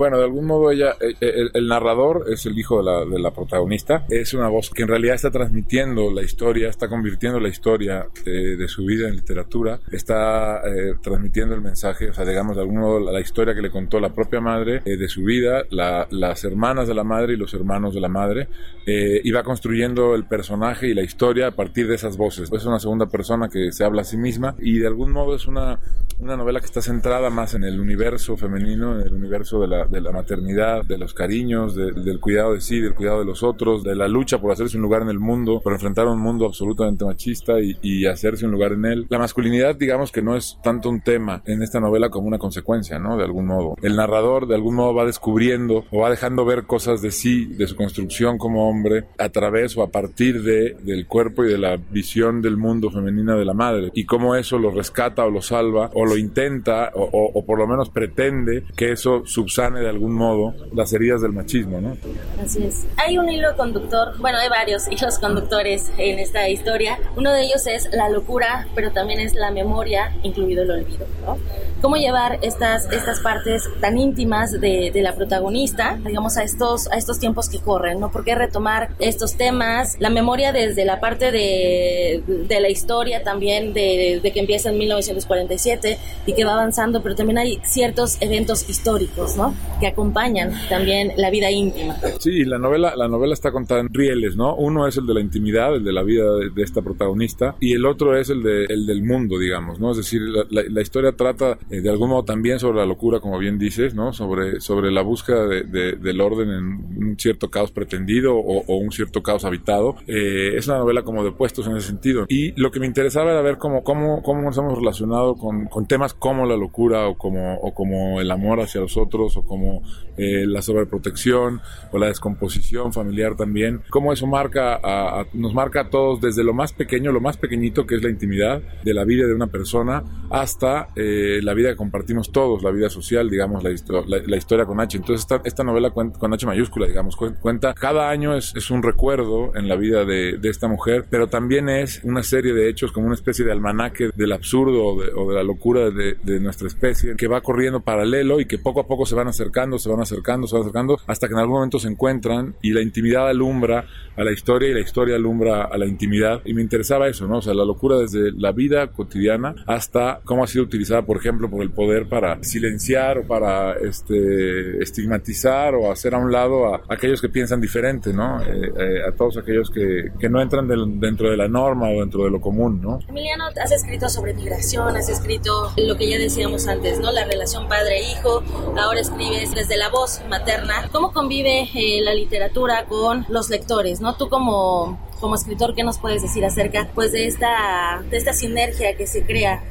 Bueno, 0.00 0.16
de 0.16 0.24
algún 0.24 0.46
modo 0.46 0.70
ella, 0.70 0.96
eh, 0.98 1.14
eh, 1.20 1.50
el, 1.52 1.68
narrador 1.68 2.24
es 2.32 2.46
el 2.46 2.58
hijo 2.58 2.78
de 2.78 2.84
la, 2.84 3.04
de 3.04 3.20
la, 3.20 3.32
protagonista, 3.32 4.06
es 4.08 4.32
una 4.32 4.48
voz 4.48 4.70
que 4.70 4.80
en 4.80 4.88
realidad 4.88 5.14
está 5.14 5.30
transmitiendo 5.30 6.10
la 6.10 6.22
historia, 6.22 6.70
está 6.70 6.88
convirtiendo 6.88 7.38
la 7.38 7.50
historia 7.50 8.06
de, 8.24 8.66
su 8.66 8.86
vida 8.86 9.08
en 9.08 9.16
literatura, 9.16 9.78
está 9.92 10.62
eh, 10.66 10.94
transmitiendo 11.02 11.54
el 11.54 11.60
mensaje, 11.60 12.08
o 12.08 12.14
sea, 12.14 12.24
digamos 12.24 12.56
de 12.56 12.62
algún 12.62 12.78
modo 12.78 13.12
la, 13.12 13.20
historia 13.20 13.54
que 13.54 13.60
le 13.60 13.70
contó 13.70 14.00
la 14.00 14.14
propia 14.14 14.40
madre 14.40 14.80
de 14.80 15.08
su 15.08 15.22
vida, 15.22 15.64
las 15.68 16.44
hermanas 16.44 16.88
de 16.88 16.94
la 16.94 17.04
madre 17.04 17.34
y 17.34 17.36
los 17.36 17.52
hermanos 17.52 17.92
de 17.92 18.00
la 18.00 18.08
madre, 18.08 18.48
y 18.86 19.30
va 19.32 19.42
construyendo 19.42 20.14
el 20.14 20.24
personaje 20.24 20.88
y 20.88 20.94
la 20.94 21.02
historia 21.02 21.48
a 21.48 21.50
partir 21.50 21.86
de 21.86 21.96
esas 21.96 22.16
voces. 22.16 22.50
Es 22.50 22.64
una 22.64 22.80
segunda 22.80 23.04
persona 23.04 23.50
que 23.50 23.70
se 23.70 23.84
habla 23.84 24.00
a 24.00 24.04
sí 24.04 24.16
misma 24.16 24.54
y 24.58 24.78
de 24.78 24.86
algún 24.86 25.12
modo 25.12 25.36
es 25.36 25.46
una, 25.46 25.78
una 26.18 26.36
novela 26.38 26.60
que 26.60 26.66
está 26.66 26.80
centrada 26.80 27.28
más 27.28 27.52
en 27.52 27.64
el 27.64 27.78
universo 27.78 28.38
femenino, 28.38 28.98
en 28.98 29.06
el 29.06 29.12
universo 29.12 29.60
de 29.60 29.68
la, 29.68 29.86
de 29.90 30.00
la 30.00 30.12
maternidad, 30.12 30.84
de 30.84 30.98
los 30.98 31.14
cariños, 31.14 31.74
del 31.74 32.20
cuidado 32.20 32.54
de 32.54 32.60
sí, 32.60 32.80
del 32.80 32.94
cuidado 32.94 33.20
de 33.20 33.24
los 33.24 33.42
otros, 33.42 33.82
de 33.82 33.94
la 33.94 34.08
lucha 34.08 34.40
por 34.40 34.52
hacerse 34.52 34.76
un 34.76 34.82
lugar 34.82 35.02
en 35.02 35.08
el 35.08 35.18
mundo, 35.18 35.60
por 35.62 35.72
enfrentar 35.72 36.06
un 36.06 36.20
mundo 36.20 36.46
absolutamente 36.46 37.04
machista 37.04 37.54
y, 37.60 38.06
hacerse 38.10 38.46
un 38.46 38.52
lugar 38.52 38.72
en 38.72 38.84
él. 38.86 39.06
La 39.08 39.18
masculinidad, 39.18 39.76
digamos 39.76 40.10
que 40.10 40.22
no 40.22 40.36
es 40.36 40.58
tanto 40.62 40.88
un 40.88 41.00
tema 41.00 41.42
en 41.44 41.62
esta 41.62 41.80
novela 41.80 42.08
como 42.08 42.26
una 42.26 42.38
consecuencia, 42.38 42.98
¿no? 42.98 43.16
De 43.16 43.24
algún 43.24 43.46
modo. 43.46 43.76
El 43.82 43.96
narrador, 43.96 44.46
de 44.46 44.54
algún 44.54 44.74
modo, 44.74 44.94
va 44.94 45.04
descubriendo 45.04 45.84
o 45.90 46.00
va 46.00 46.10
dejando 46.10 46.44
ver 46.44 46.64
cosas 46.64 47.02
de 47.02 47.10
sí, 47.10 47.46
de 47.46 47.66
su 47.66 47.76
construcción 47.76 48.38
como 48.38 48.68
hombre, 48.68 49.04
a 49.18 49.28
través 49.28 49.76
o 49.76 49.82
a 49.82 49.88
partir 49.88 50.42
de, 50.42 50.76
del 50.82 51.06
cuerpo 51.06 51.44
y 51.44 51.48
de 51.48 51.58
la 51.58 51.76
visión 51.76 52.42
del 52.42 52.56
mundo 52.56 52.90
femenina 52.90 53.36
de 53.36 53.44
la 53.44 53.54
madre. 53.54 53.90
Y 53.94 54.06
cómo 54.06 54.34
eso 54.34 54.58
lo 54.58 54.70
rescata 54.70 55.24
o 55.24 55.30
lo 55.30 55.42
salva 55.42 55.90
o 55.94 56.04
lo 56.04 56.16
intenta 56.16 56.90
o, 56.94 57.30
o 57.34 57.44
por 57.44 57.58
lo 57.58 57.66
menos 57.66 57.90
pretende 57.90 58.64
que 58.76 58.92
eso 58.92 59.22
subsane 59.24 59.79
de 59.80 59.88
algún 59.88 60.14
modo 60.14 60.54
las 60.72 60.92
heridas 60.92 61.22
del 61.22 61.32
machismo, 61.32 61.80
¿no? 61.80 61.96
Así 62.42 62.62
es. 62.62 62.86
Hay 62.96 63.18
un 63.18 63.28
hilo 63.28 63.56
conductor, 63.56 64.16
bueno, 64.18 64.38
hay 64.38 64.48
varios 64.48 64.88
hilos 64.90 65.18
conductores 65.18 65.90
en 65.98 66.18
esta 66.18 66.48
historia. 66.48 66.98
Uno 67.16 67.32
de 67.32 67.42
ellos 67.42 67.66
es 67.66 67.88
la 67.92 68.08
locura, 68.08 68.68
pero 68.74 68.92
también 68.92 69.20
es 69.20 69.34
la 69.34 69.50
memoria, 69.50 70.14
incluido 70.22 70.62
el 70.62 70.70
olvido, 70.70 71.06
¿no? 71.24 71.38
Cómo 71.80 71.96
llevar 71.96 72.38
estas, 72.42 72.92
estas 72.92 73.20
partes 73.20 73.64
tan 73.80 73.96
íntimas 73.96 74.52
de, 74.52 74.90
de 74.92 75.02
la 75.02 75.14
protagonista, 75.14 75.98
digamos, 76.04 76.36
a 76.36 76.42
estos, 76.42 76.90
a 76.92 76.96
estos 76.96 77.18
tiempos 77.18 77.48
que 77.48 77.58
corren, 77.58 78.00
¿no? 78.00 78.12
¿Por 78.12 78.24
qué 78.24 78.34
retomar 78.34 78.90
estos 78.98 79.34
temas? 79.34 79.96
La 79.98 80.10
memoria 80.10 80.52
desde 80.52 80.84
la 80.84 81.00
parte 81.00 81.32
de, 81.32 82.22
de 82.26 82.60
la 82.60 82.68
historia 82.68 83.22
también, 83.22 83.72
de, 83.72 84.20
de 84.22 84.32
que 84.32 84.40
empieza 84.40 84.68
en 84.68 84.78
1947 84.78 85.98
y 86.26 86.32
que 86.34 86.44
va 86.44 86.52
avanzando, 86.52 87.02
pero 87.02 87.14
también 87.14 87.38
hay 87.38 87.60
ciertos 87.64 88.18
eventos 88.20 88.68
históricos, 88.68 89.36
¿no? 89.36 89.54
Que 89.80 89.86
acompañan 89.86 90.52
también 90.68 91.12
la 91.16 91.30
vida 91.30 91.50
íntima. 91.50 91.96
Sí, 92.18 92.44
la 92.44 92.58
novela, 92.58 92.94
la 92.96 93.08
novela 93.08 93.32
está 93.32 93.50
contada 93.50 93.80
en 93.80 93.88
rieles, 93.92 94.36
¿no? 94.36 94.54
Uno 94.54 94.86
es 94.86 94.96
el 94.98 95.06
de 95.06 95.14
la 95.14 95.20
intimidad, 95.20 95.74
el 95.74 95.84
de 95.84 95.92
la 95.92 96.02
vida 96.02 96.24
de, 96.34 96.62
esta 96.62 96.82
protagonista, 96.82 97.56
y 97.60 97.72
el 97.72 97.86
otro 97.86 98.16
es 98.16 98.28
el, 98.28 98.42
de, 98.42 98.64
el 98.66 98.86
del 98.86 99.02
mundo, 99.02 99.38
digamos, 99.38 99.80
¿no? 99.80 99.92
Es 99.92 99.96
decir, 99.96 100.20
la, 100.50 100.80
historia 100.80 101.12
trata 101.12 101.58
eh, 101.70 101.80
de 101.80 101.90
algún 101.90 102.10
modo 102.10 102.24
también 102.24 102.58
sobre 102.58 102.78
la 102.78 102.86
locura, 102.86 103.20
como 103.20 103.38
bien 103.38 103.58
dices, 103.58 103.94
¿no? 103.94 104.12
Sobre, 104.12 104.60
sobre 104.60 104.90
la 104.90 105.02
búsqueda 105.02 105.46
de, 105.46 105.96
del 105.96 106.20
orden 106.20 106.50
en 106.50 106.64
un 106.64 107.16
cierto 107.18 107.50
caos 107.50 107.72
pretendido 107.72 108.36
o, 108.36 108.76
un 108.76 108.92
cierto 108.92 109.22
caos 109.22 109.44
habitado. 109.44 109.96
Eh, 110.06 110.52
es 110.56 110.68
una 110.68 110.78
novela 110.78 111.02
como 111.02 111.24
de 111.24 111.32
puestos 111.32 111.66
en 111.66 111.76
ese 111.76 111.88
sentido. 111.88 112.26
Y 112.28 112.52
lo 112.60 112.70
que 112.70 112.80
me 112.80 112.86
interesaba 112.86 113.30
era 113.30 113.40
ver 113.40 113.56
cómo, 113.56 113.82
cómo, 113.82 114.22
cómo 114.22 114.42
nos 114.42 114.58
hemos 114.58 114.78
relacionado 114.78 115.34
con, 115.36 115.66
con 115.66 115.86
temas 115.86 116.14
como 116.14 116.46
la 116.46 116.56
locura 116.56 117.08
o 117.08 117.16
como, 117.16 117.54
o 117.54 117.72
como 117.72 118.20
el 118.20 118.30
amor 118.30 118.60
hacia 118.60 118.80
los 118.80 118.96
otros 118.96 119.36
o 119.36 119.42
como 119.50 119.82
eh, 120.16 120.46
la 120.46 120.62
sobreprotección 120.62 121.60
o 121.90 121.98
la 121.98 122.06
descomposición 122.06 122.92
familiar 122.92 123.34
también, 123.34 123.82
cómo 123.90 124.12
eso 124.12 124.28
marca 124.28 124.78
a, 124.80 125.26
nos 125.32 125.52
marca 125.54 125.80
a 125.80 125.90
todos 125.90 126.20
desde 126.20 126.44
lo 126.44 126.54
más 126.54 126.72
pequeño, 126.72 127.10
lo 127.10 127.20
más 127.20 127.36
pequeñito 127.36 127.84
que 127.84 127.96
es 127.96 128.02
la 128.04 128.10
intimidad 128.10 128.62
de 128.84 128.94
la 128.94 129.04
vida 129.04 129.26
de 129.26 129.34
una 129.34 129.48
persona 129.48 130.04
hasta 130.30 130.88
eh, 130.94 131.40
la 131.42 131.52
vida 131.54 131.70
que 131.70 131.76
compartimos 131.76 132.30
todos, 132.30 132.62
la 132.62 132.70
vida 132.70 132.88
social, 132.90 133.28
digamos, 133.28 133.64
la, 133.64 133.70
la, 134.06 134.36
historia 134.36 134.66
con 134.66 134.78
H. 134.78 134.96
Entonces 134.96 135.22
esta, 135.22 135.40
esta 135.44 135.64
novela 135.64 135.90
con 135.90 136.32
H 136.32 136.46
mayúscula, 136.46 136.86
digamos, 136.86 137.16
cuenta, 137.16 137.74
cada 137.74 138.08
año 138.08 138.36
es, 138.36 138.54
es 138.54 138.70
un 138.70 138.84
recuerdo 138.84 139.56
en 139.56 139.66
la 139.66 139.74
vida 139.74 140.04
de, 140.04 140.38
de, 140.38 140.48
esta 140.48 140.68
mujer, 140.68 141.06
pero 141.10 141.26
también 141.26 141.68
es 141.68 142.04
una 142.04 142.22
serie 142.22 142.52
de 142.52 142.68
hechos 142.68 142.92
como 142.92 143.06
una 143.06 143.16
especie 143.16 143.44
de 143.44 143.50
almanaque 143.50 144.10
del 144.14 144.30
absurdo 144.30 144.84
o 144.84 145.02
de, 145.02 145.10
o 145.12 145.28
de 145.28 145.34
la 145.34 145.42
locura 145.42 145.90
de, 145.90 146.14
de 146.22 146.38
nuestra 146.38 146.68
especie 146.68 147.16
que 147.16 147.26
va 147.26 147.40
corriendo 147.40 147.80
paralelo 147.80 148.40
y 148.40 148.44
que 148.46 148.58
poco 148.58 148.80
a 148.80 148.86
poco 148.86 149.06
se 149.06 149.14
van 149.14 149.28
acercando 149.40 149.78
se 149.78 149.88
van 149.88 150.00
acercando, 150.00 150.46
se 150.46 150.54
van 150.54 150.62
acercando, 150.62 150.98
hasta 151.06 151.26
que 151.26 151.34
en 151.34 151.40
algún 151.40 151.56
momento 151.56 151.78
se 151.78 151.88
encuentran 151.88 152.54
y 152.62 152.72
la 152.72 152.82
intimidad 152.82 153.28
alumbra 153.28 153.86
a 154.16 154.24
la 154.24 154.32
historia 154.32 154.68
y 154.68 154.74
la 154.74 154.80
historia 154.80 155.16
alumbra 155.16 155.64
a 155.64 155.78
la 155.78 155.86
intimidad. 155.86 156.42
Y 156.44 156.54
me 156.54 156.62
interesaba 156.62 157.08
eso, 157.08 157.26
¿no? 157.26 157.38
O 157.38 157.42
sea, 157.42 157.54
la 157.54 157.64
locura 157.64 157.98
desde 157.98 158.32
la 158.32 158.52
vida 158.52 158.88
cotidiana 158.88 159.54
hasta 159.66 160.20
cómo 160.24 160.44
ha 160.44 160.46
sido 160.46 160.64
utilizada, 160.64 161.02
por 161.02 161.16
ejemplo, 161.16 161.48
por 161.48 161.62
el 161.62 161.70
poder 161.70 162.08
para 162.08 162.42
silenciar 162.42 163.18
o 163.18 163.26
para 163.26 163.74
este, 163.74 164.82
estigmatizar 164.82 165.74
o 165.74 165.90
hacer 165.90 166.14
a 166.14 166.18
un 166.18 166.30
lado 166.30 166.74
a, 166.74 166.82
aquellos 166.88 167.20
que 167.20 167.28
piensan 167.28 167.60
diferente, 167.60 168.12
¿no? 168.12 168.42
Eh, 168.42 168.72
eh, 168.78 169.02
a 169.08 169.12
todos 169.12 169.38
aquellos 169.38 169.70
que, 169.70 170.12
que 170.18 170.28
no 170.28 170.40
entran 170.40 170.68
dentro 171.00 171.30
de 171.30 171.36
la 171.36 171.48
norma 171.48 171.88
o 171.88 172.00
dentro 172.00 172.24
de 172.24 172.30
lo 172.30 172.40
común, 172.40 172.80
¿no? 172.82 172.98
Emiliano, 173.08 173.44
has 173.62 173.72
escrito 173.72 174.08
sobre 174.08 174.34
migración, 174.34 174.96
has 174.96 175.08
escrito 175.08 175.72
lo 175.76 175.96
que 175.96 176.08
ya 176.08 176.18
decíamos 176.18 176.66
antes, 176.66 176.98
¿no? 177.00 177.12
La 177.12 177.24
relación 177.24 177.68
padre-hijo, 177.68 178.42
ahora 178.76 179.00
escribes 179.00 179.29
desde 179.30 179.76
la 179.76 179.88
voz 179.88 180.20
materna. 180.28 180.88
¿Cómo 180.90 181.12
convive 181.12 181.68
eh, 181.74 182.00
la 182.02 182.14
literatura 182.14 182.84
con 182.86 183.24
los 183.28 183.48
lectores? 183.48 184.00
¿no? 184.00 184.16
Tú 184.16 184.28
como, 184.28 184.98
como 185.20 185.36
escritor, 185.36 185.74
¿qué 185.74 185.84
nos 185.84 185.98
puedes 185.98 186.22
decir 186.22 186.44
acerca 186.44 186.88
pues, 186.94 187.12
de, 187.12 187.26
esta, 187.26 188.02
de 188.10 188.16
esta 188.16 188.32
sinergia 188.32 188.96
que 188.96 189.06
se 189.06 189.22
crea 189.22 189.62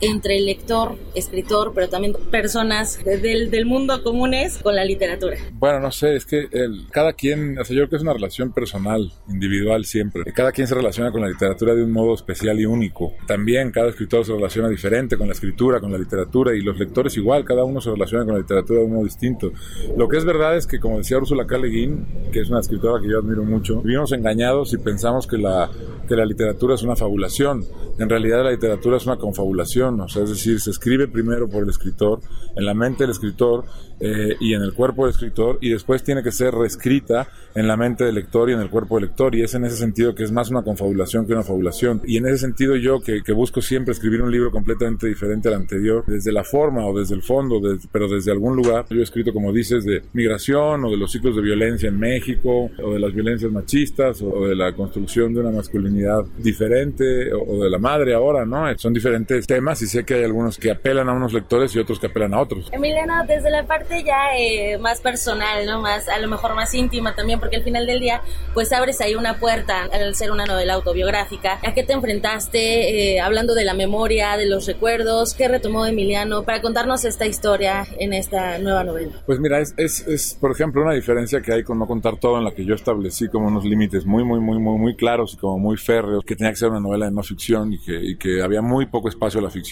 entre 0.00 0.36
el 0.36 0.46
lector, 0.46 0.96
escritor, 1.14 1.72
pero 1.74 1.88
también 1.88 2.14
personas 2.30 3.04
del, 3.04 3.50
del 3.50 3.66
mundo 3.66 4.02
comunes 4.02 4.58
con 4.58 4.74
la 4.74 4.84
literatura? 4.84 5.36
Bueno, 5.52 5.80
no 5.80 5.90
sé, 5.90 6.16
es 6.16 6.26
que 6.26 6.48
el, 6.52 6.86
cada 6.90 7.12
quien, 7.12 7.58
o 7.58 7.64
sea, 7.64 7.74
yo 7.74 7.82
creo 7.82 7.90
que 7.90 7.96
es 7.96 8.02
una 8.02 8.12
relación 8.12 8.52
personal, 8.52 9.12
individual 9.28 9.84
siempre. 9.84 10.24
Cada 10.32 10.52
quien 10.52 10.66
se 10.66 10.74
relaciona 10.74 11.10
con 11.10 11.20
la 11.20 11.28
literatura 11.28 11.74
de 11.74 11.82
un 11.82 11.92
modo 11.92 12.14
especial 12.14 12.60
y 12.60 12.66
único. 12.66 13.14
También 13.26 13.70
cada 13.70 13.88
escritor 13.88 14.24
se 14.24 14.32
relaciona 14.32 14.68
diferente 14.68 15.16
con 15.16 15.26
la 15.26 15.32
escritura, 15.32 15.80
con 15.80 15.92
la 15.92 15.98
literatura 15.98 16.54
y 16.54 16.60
los 16.60 16.78
lectores 16.78 17.16
igual, 17.16 17.44
cada 17.44 17.64
uno 17.64 17.80
se 17.80 17.90
relaciona 17.90 18.24
con 18.24 18.34
la 18.34 18.40
literatura 18.40 18.80
de 18.80 18.86
un 18.86 18.92
modo 18.92 19.04
distinto. 19.04 19.52
Lo 19.96 20.08
que 20.08 20.16
es 20.16 20.24
verdad 20.24 20.56
es 20.56 20.66
que, 20.66 20.78
como 20.78 20.98
decía 20.98 21.18
Ursula 21.18 21.46
K. 21.46 21.58
Le 21.58 21.68
Guin, 21.68 22.06
que 22.32 22.40
es 22.40 22.50
una 22.50 22.60
escritora 22.60 23.00
que 23.00 23.08
yo 23.08 23.18
admiro 23.18 23.42
mucho, 23.42 23.80
vivimos 23.82 24.12
engañados 24.12 24.72
y 24.72 24.78
pensamos 24.78 25.26
que 25.26 25.38
la, 25.38 25.70
que 26.06 26.16
la 26.16 26.24
literatura 26.24 26.74
es 26.74 26.82
una 26.82 26.96
fabulación. 26.96 27.64
En 27.98 28.08
realidad 28.08 28.44
la 28.44 28.50
literatura 28.50 28.96
es 28.96 29.06
una 29.06 29.16
confabulación, 29.16 29.87
o 29.88 30.08
sea, 30.08 30.24
es 30.24 30.30
decir, 30.30 30.60
se 30.60 30.70
escribe 30.70 31.08
primero 31.08 31.48
por 31.48 31.62
el 31.62 31.70
escritor, 31.70 32.20
en 32.56 32.64
la 32.64 32.74
mente 32.74 33.04
del 33.04 33.10
escritor 33.12 33.64
eh, 34.00 34.36
y 34.40 34.54
en 34.54 34.62
el 34.62 34.74
cuerpo 34.74 35.04
del 35.04 35.12
escritor, 35.12 35.58
y 35.60 35.70
después 35.70 36.04
tiene 36.04 36.22
que 36.22 36.30
ser 36.30 36.54
reescrita 36.54 37.28
en 37.54 37.66
la 37.66 37.76
mente 37.76 38.04
del 38.04 38.14
lector 38.14 38.48
y 38.48 38.52
en 38.52 38.60
el 38.60 38.70
cuerpo 38.70 38.96
del 38.96 39.08
lector, 39.08 39.34
y 39.34 39.42
es 39.42 39.54
en 39.54 39.64
ese 39.64 39.76
sentido 39.76 40.14
que 40.14 40.22
es 40.22 40.30
más 40.30 40.50
una 40.50 40.62
confabulación 40.62 41.26
que 41.26 41.32
una 41.32 41.42
fabulación. 41.42 42.00
Y 42.04 42.16
en 42.16 42.26
ese 42.26 42.38
sentido 42.38 42.76
yo, 42.76 43.00
que, 43.00 43.22
que 43.22 43.32
busco 43.32 43.60
siempre 43.60 43.92
escribir 43.92 44.22
un 44.22 44.30
libro 44.30 44.50
completamente 44.50 45.08
diferente 45.08 45.48
al 45.48 45.54
anterior, 45.54 46.04
desde 46.06 46.32
la 46.32 46.44
forma 46.44 46.86
o 46.86 46.98
desde 46.98 47.14
el 47.14 47.22
fondo, 47.22 47.60
pero 47.90 48.08
desde 48.08 48.30
algún 48.30 48.56
lugar, 48.56 48.86
yo 48.90 49.00
he 49.00 49.02
escrito, 49.02 49.32
como 49.32 49.52
dices, 49.52 49.84
de 49.84 50.02
migración 50.12 50.84
o 50.84 50.90
de 50.90 50.96
los 50.96 51.10
ciclos 51.10 51.34
de 51.34 51.42
violencia 51.42 51.88
en 51.88 51.98
México, 51.98 52.70
o 52.82 52.92
de 52.92 53.00
las 53.00 53.12
violencias 53.12 53.50
machistas, 53.50 54.22
o 54.22 54.46
de 54.46 54.54
la 54.54 54.72
construcción 54.74 55.34
de 55.34 55.40
una 55.40 55.50
masculinidad 55.50 56.24
diferente, 56.38 57.32
o, 57.32 57.62
de 57.62 57.70
la 57.70 57.78
madre 57.78 58.14
ahora, 58.14 58.44
¿no? 58.44 58.66
Son 58.78 58.92
diferentes 58.92 59.46
temas 59.46 59.77
y 59.82 59.86
sé 59.86 60.04
que 60.04 60.14
hay 60.14 60.24
algunos 60.24 60.58
que 60.58 60.70
apelan 60.70 61.08
a 61.08 61.12
unos 61.12 61.32
lectores 61.32 61.74
y 61.74 61.78
otros 61.78 61.98
que 61.98 62.06
apelan 62.06 62.34
a 62.34 62.40
otros. 62.40 62.68
Emiliano, 62.72 63.24
desde 63.26 63.50
la 63.50 63.64
parte 63.64 64.02
ya 64.04 64.36
eh, 64.36 64.78
más 64.78 65.00
personal, 65.00 65.66
¿no? 65.66 65.80
Más, 65.80 66.08
a 66.08 66.18
lo 66.18 66.28
mejor 66.28 66.54
más 66.54 66.74
íntima 66.74 67.14
también, 67.14 67.40
porque 67.40 67.56
al 67.56 67.62
final 67.62 67.86
del 67.86 68.00
día, 68.00 68.22
pues 68.54 68.72
abres 68.72 69.00
ahí 69.00 69.14
una 69.14 69.38
puerta 69.38 69.88
al 69.92 70.14
ser 70.14 70.30
una 70.30 70.46
novela 70.46 70.74
autobiográfica. 70.74 71.58
¿A 71.64 71.74
qué 71.74 71.82
te 71.82 71.92
enfrentaste 71.92 73.14
eh, 73.14 73.20
hablando 73.20 73.54
de 73.54 73.64
la 73.64 73.74
memoria, 73.74 74.36
de 74.36 74.46
los 74.46 74.66
recuerdos? 74.66 75.34
¿Qué 75.34 75.48
retomó 75.48 75.86
Emiliano 75.86 76.42
para 76.42 76.60
contarnos 76.60 77.04
esta 77.04 77.26
historia 77.26 77.86
en 77.98 78.12
esta 78.12 78.58
nueva 78.58 78.84
novela? 78.84 79.12
Pues 79.26 79.38
mira, 79.40 79.60
es, 79.60 79.74
es, 79.76 80.06
es 80.06 80.38
por 80.40 80.52
ejemplo, 80.52 80.82
una 80.82 80.94
diferencia 80.94 81.40
que 81.40 81.52
hay 81.52 81.62
con 81.62 81.78
no 81.78 81.86
contar 81.86 82.18
todo 82.18 82.38
en 82.38 82.44
la 82.44 82.52
que 82.52 82.64
yo 82.64 82.74
establecí 82.74 83.28
como 83.28 83.48
unos 83.48 83.64
límites 83.64 84.06
muy, 84.06 84.24
muy, 84.24 84.40
muy, 84.40 84.58
muy, 84.58 84.78
muy 84.78 84.96
claros 84.96 85.34
y 85.34 85.36
como 85.36 85.58
muy 85.58 85.76
férreos, 85.76 86.24
que 86.24 86.36
tenía 86.36 86.50
que 86.50 86.56
ser 86.56 86.70
una 86.70 86.80
novela 86.80 87.06
de 87.06 87.12
no 87.12 87.22
ficción 87.22 87.72
y 87.72 87.78
que, 87.78 87.98
y 88.00 88.16
que 88.16 88.42
había 88.42 88.62
muy 88.62 88.86
poco 88.86 89.08
espacio 89.08 89.40
a 89.40 89.42
la 89.42 89.50
ficción, 89.50 89.67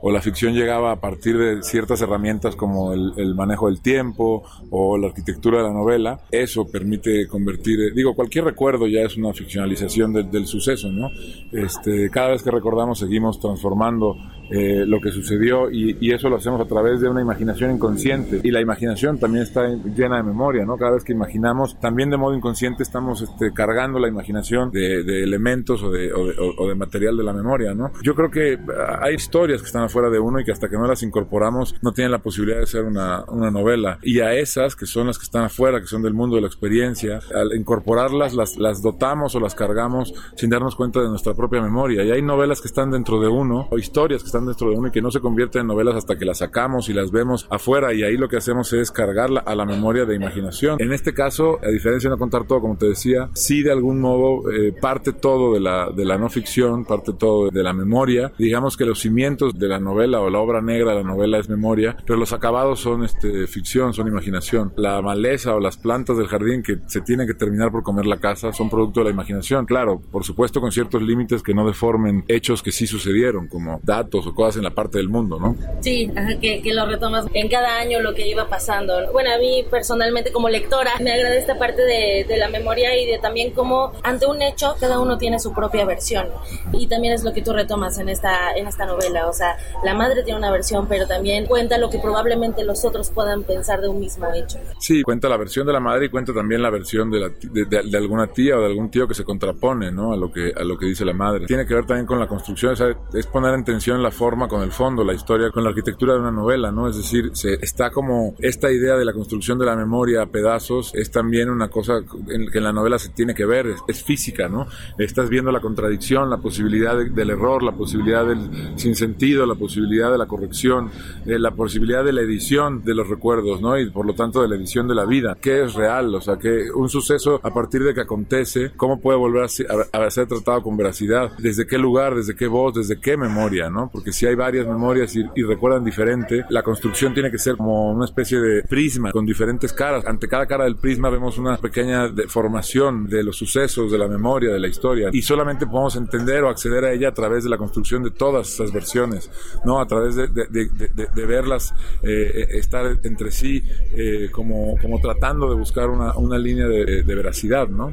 o 0.00 0.10
la 0.10 0.20
ficción 0.20 0.54
llegaba 0.54 0.92
a 0.92 1.00
partir 1.00 1.38
de 1.38 1.62
ciertas 1.62 2.00
herramientas 2.00 2.56
como 2.56 2.92
el, 2.92 3.12
el 3.16 3.34
manejo 3.34 3.66
del 3.66 3.80
tiempo 3.80 4.42
o 4.70 4.98
la 4.98 5.08
arquitectura 5.08 5.58
de 5.58 5.64
la 5.64 5.72
novela. 5.72 6.20
Eso 6.30 6.66
permite 6.66 7.26
convertir, 7.28 7.80
eh, 7.80 7.90
digo, 7.94 8.14
cualquier 8.14 8.44
recuerdo 8.44 8.86
ya 8.86 9.02
es 9.02 9.16
una 9.16 9.32
ficcionalización 9.32 10.12
del, 10.12 10.30
del 10.30 10.46
suceso, 10.46 10.90
¿no? 10.90 11.10
Este, 11.52 12.10
cada 12.10 12.30
vez 12.30 12.42
que 12.42 12.50
recordamos 12.50 12.98
seguimos 12.98 13.40
transformando 13.40 14.16
eh, 14.50 14.86
lo 14.86 14.98
que 15.00 15.10
sucedió 15.10 15.70
y, 15.70 15.98
y, 16.00 16.12
eso 16.12 16.30
lo 16.30 16.36
hacemos 16.36 16.58
a 16.58 16.64
través 16.64 17.02
de 17.02 17.08
una 17.10 17.20
imaginación 17.20 17.70
inconsciente 17.70 18.40
y 18.42 18.50
la 18.50 18.62
imaginación 18.62 19.18
también 19.18 19.42
está 19.42 19.68
llena 19.68 20.16
de 20.16 20.22
memoria, 20.22 20.64
¿no? 20.64 20.78
Cada 20.78 20.92
vez 20.92 21.04
que 21.04 21.12
imaginamos, 21.12 21.78
también 21.80 22.08
de 22.08 22.16
modo 22.16 22.34
inconsciente 22.34 22.82
estamos 22.82 23.20
este, 23.20 23.52
cargando 23.52 23.98
la 23.98 24.08
imaginación 24.08 24.70
de, 24.70 25.02
de 25.02 25.22
elementos 25.22 25.82
o 25.82 25.90
de, 25.90 26.10
o 26.14 26.26
de, 26.26 26.34
o 26.38 26.66
de, 26.66 26.74
material 26.74 27.18
de 27.18 27.24
la 27.24 27.34
memoria, 27.34 27.74
¿no? 27.74 27.92
Yo 28.02 28.14
creo 28.14 28.30
que 28.30 28.58
hay 29.02 29.14
historias 29.28 29.60
que 29.60 29.66
están 29.66 29.82
afuera 29.82 30.08
de 30.08 30.18
uno 30.18 30.40
y 30.40 30.44
que 30.44 30.52
hasta 30.52 30.70
que 30.70 30.78
no 30.78 30.86
las 30.86 31.02
incorporamos 31.02 31.74
no 31.82 31.92
tienen 31.92 32.12
la 32.12 32.20
posibilidad 32.20 32.60
de 32.60 32.66
ser 32.66 32.84
una, 32.84 33.24
una 33.28 33.50
novela 33.50 33.98
y 34.02 34.20
a 34.20 34.32
esas 34.32 34.74
que 34.74 34.86
son 34.86 35.08
las 35.08 35.18
que 35.18 35.24
están 35.24 35.44
afuera, 35.44 35.80
que 35.80 35.86
son 35.86 36.00
del 36.02 36.14
mundo 36.14 36.36
de 36.36 36.40
la 36.40 36.46
experiencia, 36.46 37.20
al 37.34 37.54
incorporarlas 37.54 38.32
las, 38.32 38.56
las 38.56 38.80
dotamos 38.80 39.34
o 39.34 39.40
las 39.40 39.54
cargamos 39.54 40.14
sin 40.34 40.48
darnos 40.48 40.74
cuenta 40.76 41.02
de 41.02 41.10
nuestra 41.10 41.34
propia 41.34 41.60
memoria 41.60 42.04
y 42.04 42.10
hay 42.10 42.22
novelas 42.22 42.62
que 42.62 42.68
están 42.68 42.90
dentro 42.90 43.20
de 43.20 43.28
uno 43.28 43.68
o 43.70 43.76
historias 43.76 44.22
que 44.22 44.28
están 44.28 44.46
dentro 44.46 44.70
de 44.70 44.76
uno 44.76 44.88
y 44.88 44.92
que 44.92 45.02
no 45.02 45.10
se 45.10 45.20
convierten 45.20 45.60
en 45.60 45.66
novelas 45.66 45.96
hasta 45.96 46.16
que 46.16 46.24
las 46.24 46.38
sacamos 46.38 46.88
y 46.88 46.94
las 46.94 47.10
vemos 47.10 47.46
afuera 47.50 47.92
y 47.92 48.04
ahí 48.04 48.16
lo 48.16 48.30
que 48.30 48.38
hacemos 48.38 48.72
es 48.72 48.90
cargarla 48.90 49.40
a 49.40 49.54
la 49.54 49.66
memoria 49.66 50.06
de 50.06 50.14
imaginación. 50.14 50.80
En 50.80 50.94
este 50.94 51.12
caso, 51.12 51.58
a 51.62 51.68
diferencia 51.68 52.08
de 52.08 52.14
no 52.14 52.18
contar 52.18 52.46
todo, 52.46 52.62
como 52.62 52.78
te 52.78 52.86
decía, 52.86 53.28
sí 53.34 53.62
de 53.62 53.72
algún 53.72 54.00
modo 54.00 54.50
eh, 54.50 54.72
parte 54.72 55.12
todo 55.12 55.52
de 55.52 55.60
la, 55.60 55.90
de 55.90 56.06
la 56.06 56.16
no 56.16 56.30
ficción, 56.30 56.86
parte 56.86 57.12
todo 57.12 57.50
de 57.50 57.62
la 57.62 57.74
memoria. 57.74 58.32
Digamos 58.38 58.76
que 58.78 58.86
los 58.86 59.00
de 59.18 59.66
la 59.66 59.80
novela 59.80 60.20
o 60.20 60.30
la 60.30 60.38
obra 60.38 60.62
negra 60.62 60.94
la 60.94 61.02
novela 61.02 61.38
es 61.38 61.48
memoria, 61.48 61.96
pero 62.06 62.16
los 62.16 62.32
acabados 62.32 62.78
son 62.78 63.04
este, 63.04 63.48
ficción, 63.48 63.92
son 63.92 64.06
imaginación. 64.06 64.72
La 64.76 65.02
maleza 65.02 65.56
o 65.56 65.60
las 65.60 65.76
plantas 65.76 66.16
del 66.18 66.28
jardín 66.28 66.62
que 66.62 66.78
se 66.86 67.00
tienen 67.00 67.26
que 67.26 67.34
terminar 67.34 67.72
por 67.72 67.82
comer 67.82 68.06
la 68.06 68.18
casa 68.18 68.52
son 68.52 68.70
producto 68.70 69.00
de 69.00 69.06
la 69.06 69.10
imaginación. 69.10 69.66
Claro, 69.66 70.00
por 70.00 70.24
supuesto 70.24 70.60
con 70.60 70.70
ciertos 70.70 71.02
límites 71.02 71.42
que 71.42 71.52
no 71.52 71.66
deformen 71.66 72.24
hechos 72.28 72.62
que 72.62 72.70
sí 72.70 72.86
sucedieron, 72.86 73.48
como 73.48 73.80
datos 73.82 74.24
o 74.24 74.34
cosas 74.34 74.58
en 74.58 74.62
la 74.62 74.70
parte 74.70 74.98
del 74.98 75.08
mundo, 75.08 75.40
¿no? 75.40 75.56
Sí, 75.80 76.08
que, 76.40 76.62
que, 76.62 76.72
lo 76.72 76.86
retomas 76.86 77.26
en 77.34 77.48
cada 77.48 77.76
año 77.80 78.00
lo 78.00 78.14
que 78.14 78.28
iba 78.28 78.48
pasando. 78.48 79.12
Bueno, 79.12 79.32
a 79.34 79.38
mí 79.38 79.64
personalmente 79.68 80.30
como 80.30 80.48
lectora 80.48 80.92
me 81.00 81.12
agrada 81.12 81.34
esta 81.34 81.58
parte 81.58 81.82
de, 81.82 82.24
de, 82.28 82.36
la 82.36 82.48
memoria 82.48 82.96
y 82.96 83.06
de 83.06 83.18
también 83.18 83.50
cómo 83.50 83.92
ante 84.04 84.26
un 84.26 84.40
hecho 84.42 84.76
cada 84.78 85.00
uno 85.00 85.18
tiene 85.18 85.40
su 85.40 85.52
propia 85.52 85.84
versión. 85.84 86.28
Y 86.72 86.86
también 86.86 87.14
es 87.14 87.24
lo 87.24 87.32
que 87.32 87.42
tú 87.42 87.52
retomas 87.52 87.98
en 87.98 88.08
esta, 88.08 88.52
en 88.54 88.68
esta 88.68 88.86
novela. 88.86 89.07
O 89.28 89.32
sea, 89.32 89.56
la 89.84 89.94
madre 89.94 90.22
tiene 90.22 90.38
una 90.38 90.50
versión, 90.50 90.86
pero 90.88 91.06
también 91.06 91.46
cuenta 91.46 91.78
lo 91.78 91.90
que 91.90 91.98
probablemente 91.98 92.64
los 92.64 92.84
otros 92.84 93.10
puedan 93.10 93.42
pensar 93.42 93.80
de 93.80 93.88
un 93.88 94.00
mismo 94.00 94.26
hecho. 94.34 94.58
Sí, 94.78 95.02
cuenta 95.02 95.28
la 95.28 95.36
versión 95.36 95.66
de 95.66 95.72
la 95.72 95.80
madre 95.80 96.06
y 96.06 96.08
cuenta 96.08 96.32
también 96.32 96.62
la 96.62 96.70
versión 96.70 97.10
de, 97.10 97.20
la, 97.20 97.28
de, 97.28 97.64
de, 97.64 97.82
de 97.82 97.98
alguna 97.98 98.26
tía 98.26 98.56
o 98.56 98.60
de 98.60 98.66
algún 98.66 98.90
tío 98.90 99.06
que 99.08 99.14
se 99.14 99.24
contrapone, 99.24 99.90
¿no? 99.90 100.12
A 100.12 100.16
lo 100.16 100.30
que, 100.30 100.52
a 100.56 100.64
lo 100.64 100.76
que 100.78 100.86
dice 100.86 101.04
la 101.04 101.12
madre. 101.12 101.46
Tiene 101.46 101.66
que 101.66 101.74
ver 101.74 101.86
también 101.86 102.06
con 102.06 102.18
la 102.18 102.26
construcción, 102.26 102.74
es 103.14 103.26
poner 103.26 103.54
en 103.54 103.64
tensión 103.64 104.02
la 104.02 104.10
forma 104.10 104.48
con 104.48 104.62
el 104.62 104.72
fondo, 104.72 105.04
la 105.04 105.14
historia 105.14 105.50
con 105.50 105.64
la 105.64 105.70
arquitectura 105.70 106.14
de 106.14 106.20
una 106.20 106.30
novela, 106.30 106.70
¿no? 106.70 106.88
Es 106.88 106.96
decir, 106.96 107.30
se, 107.34 107.54
está 107.54 107.90
como 107.90 108.34
esta 108.38 108.70
idea 108.70 108.96
de 108.96 109.04
la 109.04 109.12
construcción 109.12 109.58
de 109.58 109.66
la 109.66 109.76
memoria 109.76 110.22
a 110.22 110.26
pedazos 110.26 110.92
es 110.94 111.10
también 111.10 111.50
una 111.50 111.68
cosa 111.68 111.98
en 112.28 112.50
que 112.50 112.58
en 112.58 112.64
la 112.64 112.72
novela 112.72 112.98
se 112.98 113.10
tiene 113.10 113.34
que 113.34 113.46
ver, 113.46 113.66
es, 113.66 113.80
es 113.88 114.02
física, 114.02 114.48
¿no? 114.48 114.66
Estás 114.98 115.28
viendo 115.28 115.52
la 115.52 115.60
contradicción, 115.60 116.30
la 116.30 116.38
posibilidad 116.38 116.96
de, 116.96 117.10
del 117.10 117.30
error, 117.30 117.62
la 117.62 117.72
posibilidad 117.72 118.26
del 118.26 118.38
sinsentido, 118.88 119.46
la 119.46 119.54
posibilidad 119.54 120.10
de 120.10 120.18
la 120.18 120.26
corrección, 120.26 120.90
eh, 121.26 121.38
la 121.38 121.50
posibilidad 121.50 122.04
de 122.04 122.12
la 122.12 122.22
edición 122.22 122.82
de 122.84 122.94
los 122.94 123.08
recuerdos, 123.08 123.60
¿no? 123.60 123.78
Y 123.78 123.90
por 123.90 124.06
lo 124.06 124.14
tanto 124.14 124.42
de 124.42 124.48
la 124.48 124.56
edición 124.56 124.88
de 124.88 124.94
la 124.94 125.04
vida, 125.04 125.36
¿qué 125.40 125.64
es 125.64 125.74
real? 125.74 126.14
O 126.14 126.20
sea, 126.20 126.38
que 126.38 126.70
un 126.74 126.88
suceso 126.88 127.40
a 127.42 127.52
partir 127.52 127.82
de 127.84 127.94
que 127.94 128.00
acontece, 128.00 128.72
¿cómo 128.76 129.00
puede 129.00 129.18
volver 129.18 129.44
a 129.44 130.10
ser 130.10 130.26
tratado 130.26 130.62
con 130.62 130.76
veracidad? 130.76 131.32
¿Desde 131.38 131.66
qué 131.66 131.78
lugar? 131.78 132.14
¿Desde 132.14 132.34
qué 132.34 132.46
voz? 132.46 132.74
¿Desde 132.74 132.98
qué 133.00 133.16
memoria? 133.16 133.68
¿no? 133.70 133.90
Porque 133.92 134.12
si 134.12 134.26
hay 134.26 134.34
varias 134.34 134.66
memorias 134.66 135.14
y, 135.16 135.24
y, 135.34 135.42
recuerdan 135.42 135.84
diferente, 135.84 136.44
la 136.50 136.62
construcción 136.62 137.14
tiene 137.14 137.30
que 137.30 137.38
ser 137.38 137.56
como 137.56 137.92
una 137.92 138.04
especie 138.04 138.40
de 138.40 138.62
prisma 138.62 139.12
con 139.12 139.26
diferentes 139.26 139.72
caras. 139.72 140.04
Ante 140.06 140.28
cada 140.28 140.46
cara 140.46 140.64
del 140.64 140.76
prisma 140.76 141.10
vemos 141.10 141.38
una 141.38 141.56
pequeña 141.56 142.08
deformación 142.08 143.06
de 143.06 143.22
los 143.22 143.36
sucesos, 143.36 143.90
de 143.90 143.98
la 143.98 144.08
memoria, 144.08 144.52
de 144.52 144.60
la 144.60 144.68
historia. 144.68 145.10
Y 145.12 145.22
solamente 145.22 145.66
podemos 145.66 145.96
entender 145.96 146.44
o 146.44 146.48
acceder 146.48 146.84
a 146.84 146.92
ella 146.92 147.08
a 147.08 147.14
través 147.14 147.44
de 147.44 147.50
la 147.50 147.58
construcción 147.58 148.02
de 148.02 148.10
todas 148.10 148.52
esas 148.52 148.72
versiones, 148.78 149.30
¿no? 149.64 149.80
A 149.80 149.86
través 149.86 150.14
de, 150.14 150.28
de, 150.28 150.46
de, 150.46 151.06
de 151.14 151.26
verlas 151.26 151.74
eh, 152.02 152.46
estar 152.50 152.86
entre 153.02 153.30
sí 153.30 153.62
eh, 153.96 154.28
como, 154.30 154.76
como 154.80 155.00
tratando 155.00 155.48
de 155.50 155.56
buscar 155.56 155.88
una, 155.88 156.16
una 156.16 156.38
línea 156.38 156.66
de, 156.66 157.02
veracidad, 157.02 157.68
¿no? 157.68 157.92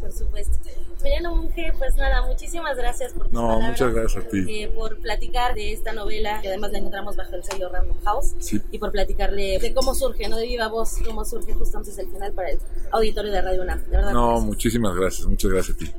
Por 0.00 0.12
supuesto. 0.12 0.58
Emiliano 1.00 1.36
Monge, 1.36 1.70
pues 1.76 1.94
nada, 1.96 2.26
muchísimas 2.26 2.78
gracias 2.78 3.12
por 3.12 3.30
No, 3.30 3.42
palabras, 3.42 3.68
muchas 3.68 3.94
gracias 3.94 4.24
a 4.24 4.28
ti. 4.28 4.44
Eh, 4.48 4.72
por 4.74 4.96
platicar 5.00 5.54
de 5.54 5.74
esta 5.74 5.92
novela, 5.92 6.40
que 6.40 6.48
además 6.48 6.72
la 6.72 6.78
encontramos 6.78 7.14
bajo 7.14 7.36
el 7.36 7.44
sello 7.44 7.68
Random 7.68 8.00
House, 8.04 8.34
sí. 8.38 8.58
y 8.72 8.78
por 8.78 8.90
platicarle 8.90 9.58
de 9.58 9.74
cómo 9.74 9.94
surge, 9.94 10.28
¿no? 10.28 10.38
De 10.38 10.46
viva 10.46 10.68
voz, 10.68 10.96
cómo 11.04 11.26
surge 11.26 11.52
justo 11.52 11.76
antes 11.76 11.94
del 11.96 12.08
final 12.08 12.32
para 12.32 12.52
el 12.52 12.58
auditorio 12.90 13.32
de 13.32 13.42
Radio 13.42 13.62
UNAM. 13.62 13.84
De 13.84 13.90
verdad, 13.90 14.12
no, 14.12 14.28
gracias. 14.28 14.46
muchísimas 14.46 14.96
gracias, 14.96 15.28
muchas 15.28 15.50
gracias 15.50 15.76
a 15.76 15.78
ti. 15.78 15.92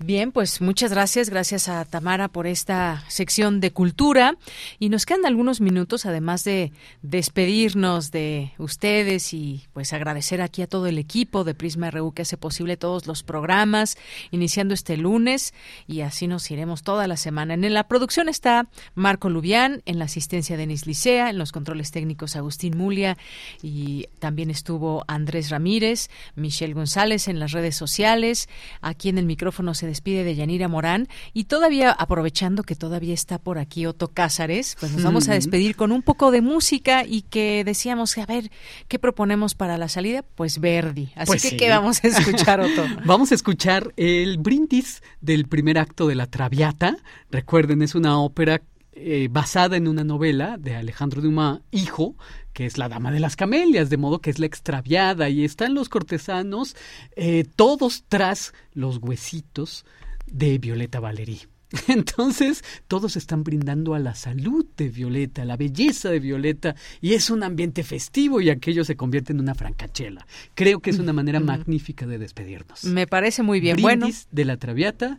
Bien, 0.00 0.32
pues 0.32 0.60
muchas 0.60 0.90
gracias, 0.90 1.30
gracias 1.30 1.68
a 1.68 1.84
Tamara 1.84 2.26
por 2.26 2.48
esta 2.48 3.04
sección 3.06 3.60
de 3.60 3.70
cultura. 3.70 4.36
Y 4.80 4.88
nos 4.88 5.06
quedan 5.06 5.24
algunos 5.24 5.60
minutos 5.60 6.04
además 6.04 6.42
de 6.42 6.72
despedirnos 7.02 8.10
de 8.10 8.52
ustedes 8.58 9.32
y 9.32 9.62
pues 9.72 9.92
agradecer 9.92 10.42
aquí 10.42 10.62
a 10.62 10.66
todo 10.66 10.88
el 10.88 10.98
equipo 10.98 11.44
de 11.44 11.54
Prisma 11.54 11.92
RU 11.92 12.12
que 12.12 12.22
hace 12.22 12.36
posible 12.36 12.76
todos 12.76 13.06
los 13.06 13.22
programas 13.22 13.96
iniciando 14.32 14.74
este 14.74 14.96
lunes. 14.96 15.54
Y 15.86 16.00
así 16.00 16.26
nos 16.26 16.50
iremos 16.50 16.82
toda 16.82 17.06
la 17.06 17.16
semana. 17.16 17.54
En 17.54 17.72
la 17.72 17.86
producción 17.86 18.28
está 18.28 18.66
Marco 18.96 19.30
Lubián, 19.30 19.82
en 19.86 20.00
la 20.00 20.06
asistencia 20.06 20.56
Denis 20.56 20.86
Licea, 20.86 21.30
en 21.30 21.38
los 21.38 21.52
controles 21.52 21.92
técnicos 21.92 22.34
Agustín 22.34 22.76
Mulia 22.76 23.16
y 23.62 24.08
también 24.18 24.50
estuvo 24.50 25.04
Andrés 25.06 25.50
Ramírez, 25.50 26.10
Michelle 26.34 26.74
González 26.74 27.28
en 27.28 27.38
las 27.38 27.52
redes 27.52 27.76
sociales, 27.76 28.48
aquí 28.80 29.08
en 29.08 29.18
el 29.18 29.26
micrófono 29.26 29.72
se 29.72 29.83
se 29.84 29.88
despide 29.88 30.24
de 30.24 30.34
Yanira 30.34 30.66
Morán 30.66 31.08
y 31.34 31.44
todavía 31.44 31.90
aprovechando 31.90 32.62
que 32.62 32.74
todavía 32.74 33.12
está 33.12 33.38
por 33.38 33.58
aquí 33.58 33.84
Otto 33.84 34.08
Cázares, 34.08 34.78
pues 34.80 34.92
nos 34.92 35.02
vamos 35.02 35.28
a 35.28 35.34
despedir 35.34 35.76
con 35.76 35.92
un 35.92 36.00
poco 36.00 36.30
de 36.30 36.40
música 36.40 37.04
y 37.06 37.20
que 37.22 37.64
decíamos, 37.64 38.16
a 38.16 38.24
ver, 38.24 38.50
¿qué 38.88 38.98
proponemos 38.98 39.54
para 39.54 39.76
la 39.76 39.88
salida? 39.88 40.24
Pues 40.36 40.58
Verdi. 40.58 41.10
Así 41.16 41.26
Pues 41.26 41.42
que, 41.42 41.50
sí. 41.50 41.56
¿qué 41.58 41.68
vamos 41.68 42.02
a 42.02 42.08
escuchar, 42.08 42.60
Otto? 42.60 42.82
Vamos 43.04 43.30
a 43.32 43.34
escuchar 43.34 43.92
el 43.96 44.38
brindis 44.38 45.02
del 45.20 45.46
primer 45.46 45.78
acto 45.78 46.06
de 46.06 46.14
La 46.14 46.26
Traviata. 46.26 46.96
Recuerden, 47.30 47.82
es 47.82 47.94
una 47.94 48.18
ópera 48.18 48.62
eh, 48.96 49.28
basada 49.30 49.76
en 49.76 49.88
una 49.88 50.04
novela 50.04 50.56
de 50.56 50.76
Alejandro 50.76 51.20
Dumas, 51.20 51.60
hijo, 51.70 52.16
que 52.52 52.66
es 52.66 52.78
la 52.78 52.88
Dama 52.88 53.10
de 53.10 53.20
las 53.20 53.36
Camelias, 53.36 53.90
de 53.90 53.96
modo 53.96 54.20
que 54.20 54.30
es 54.30 54.38
la 54.38 54.46
extraviada 54.46 55.28
y 55.28 55.44
están 55.44 55.74
los 55.74 55.88
cortesanos 55.88 56.76
eh, 57.16 57.44
todos 57.56 58.04
tras 58.08 58.54
los 58.72 58.98
huesitos 58.98 59.84
de 60.26 60.58
Violeta 60.58 61.00
Valerí. 61.00 61.40
Entonces, 61.88 62.62
todos 62.88 63.16
están 63.16 63.42
brindando 63.42 63.94
a 63.94 63.98
la 63.98 64.14
salud 64.14 64.64
de 64.76 64.88
Violeta, 64.88 65.42
a 65.42 65.44
la 65.44 65.56
belleza 65.56 66.10
de 66.10 66.20
Violeta, 66.20 66.76
y 67.00 67.14
es 67.14 67.30
un 67.30 67.42
ambiente 67.42 67.82
festivo 67.82 68.40
y 68.40 68.50
aquello 68.50 68.84
se 68.84 68.96
convierte 68.96 69.32
en 69.32 69.40
una 69.40 69.54
francachela. 69.54 70.26
Creo 70.54 70.80
que 70.80 70.90
es 70.90 70.98
una 70.98 71.12
manera 71.12 71.40
magnífica 71.40 72.06
de 72.06 72.18
despedirnos. 72.18 72.84
Me 72.84 73.06
parece 73.06 73.42
muy 73.42 73.60
bien. 73.60 73.76
Brindis 73.76 74.28
de 74.30 74.44
la 74.44 74.56
Traviata, 74.56 75.18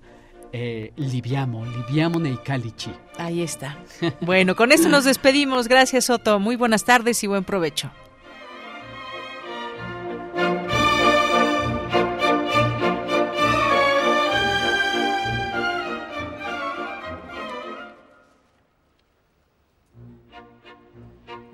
eh, 0.56 0.94
Liviamo, 0.95 1.65
Liviamo 1.65 2.18
nei 2.18 2.38
calici. 2.41 2.90
Ahí 3.18 3.41
está. 3.41 3.77
Bueno, 4.22 4.56
con 4.56 4.72
esto 4.72 4.88
nos 4.88 5.03
despedimos. 5.03 5.68
Gracias, 5.68 6.10
Otto. 6.10 6.40
Muy 6.40 6.56
buenas 6.56 6.86
tardes 6.86 7.22
y 7.23 7.27
buen 7.27 7.44
provecho. 7.44 7.91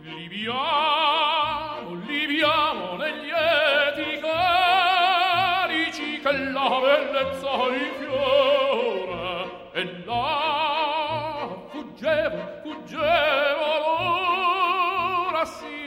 Liviamo, 0.03 1.95
liviamo 2.07 2.97
negli 2.97 3.31
che 6.21 6.31
la 6.53 6.79
bellezza 6.79 8.00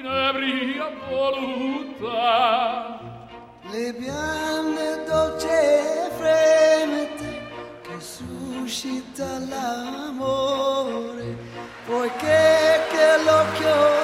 l'ora 0.04 0.32
sinebria 0.34 0.90
voluta. 1.08 3.00
Le 3.70 3.92
piante 3.94 5.04
dolce 5.06 6.10
fremete 6.16 7.42
che 7.82 7.98
suscita 7.98 9.38
l'amore, 9.38 11.36
poiché 11.86 12.80
che 12.90 13.16
l'occhio 13.24 14.03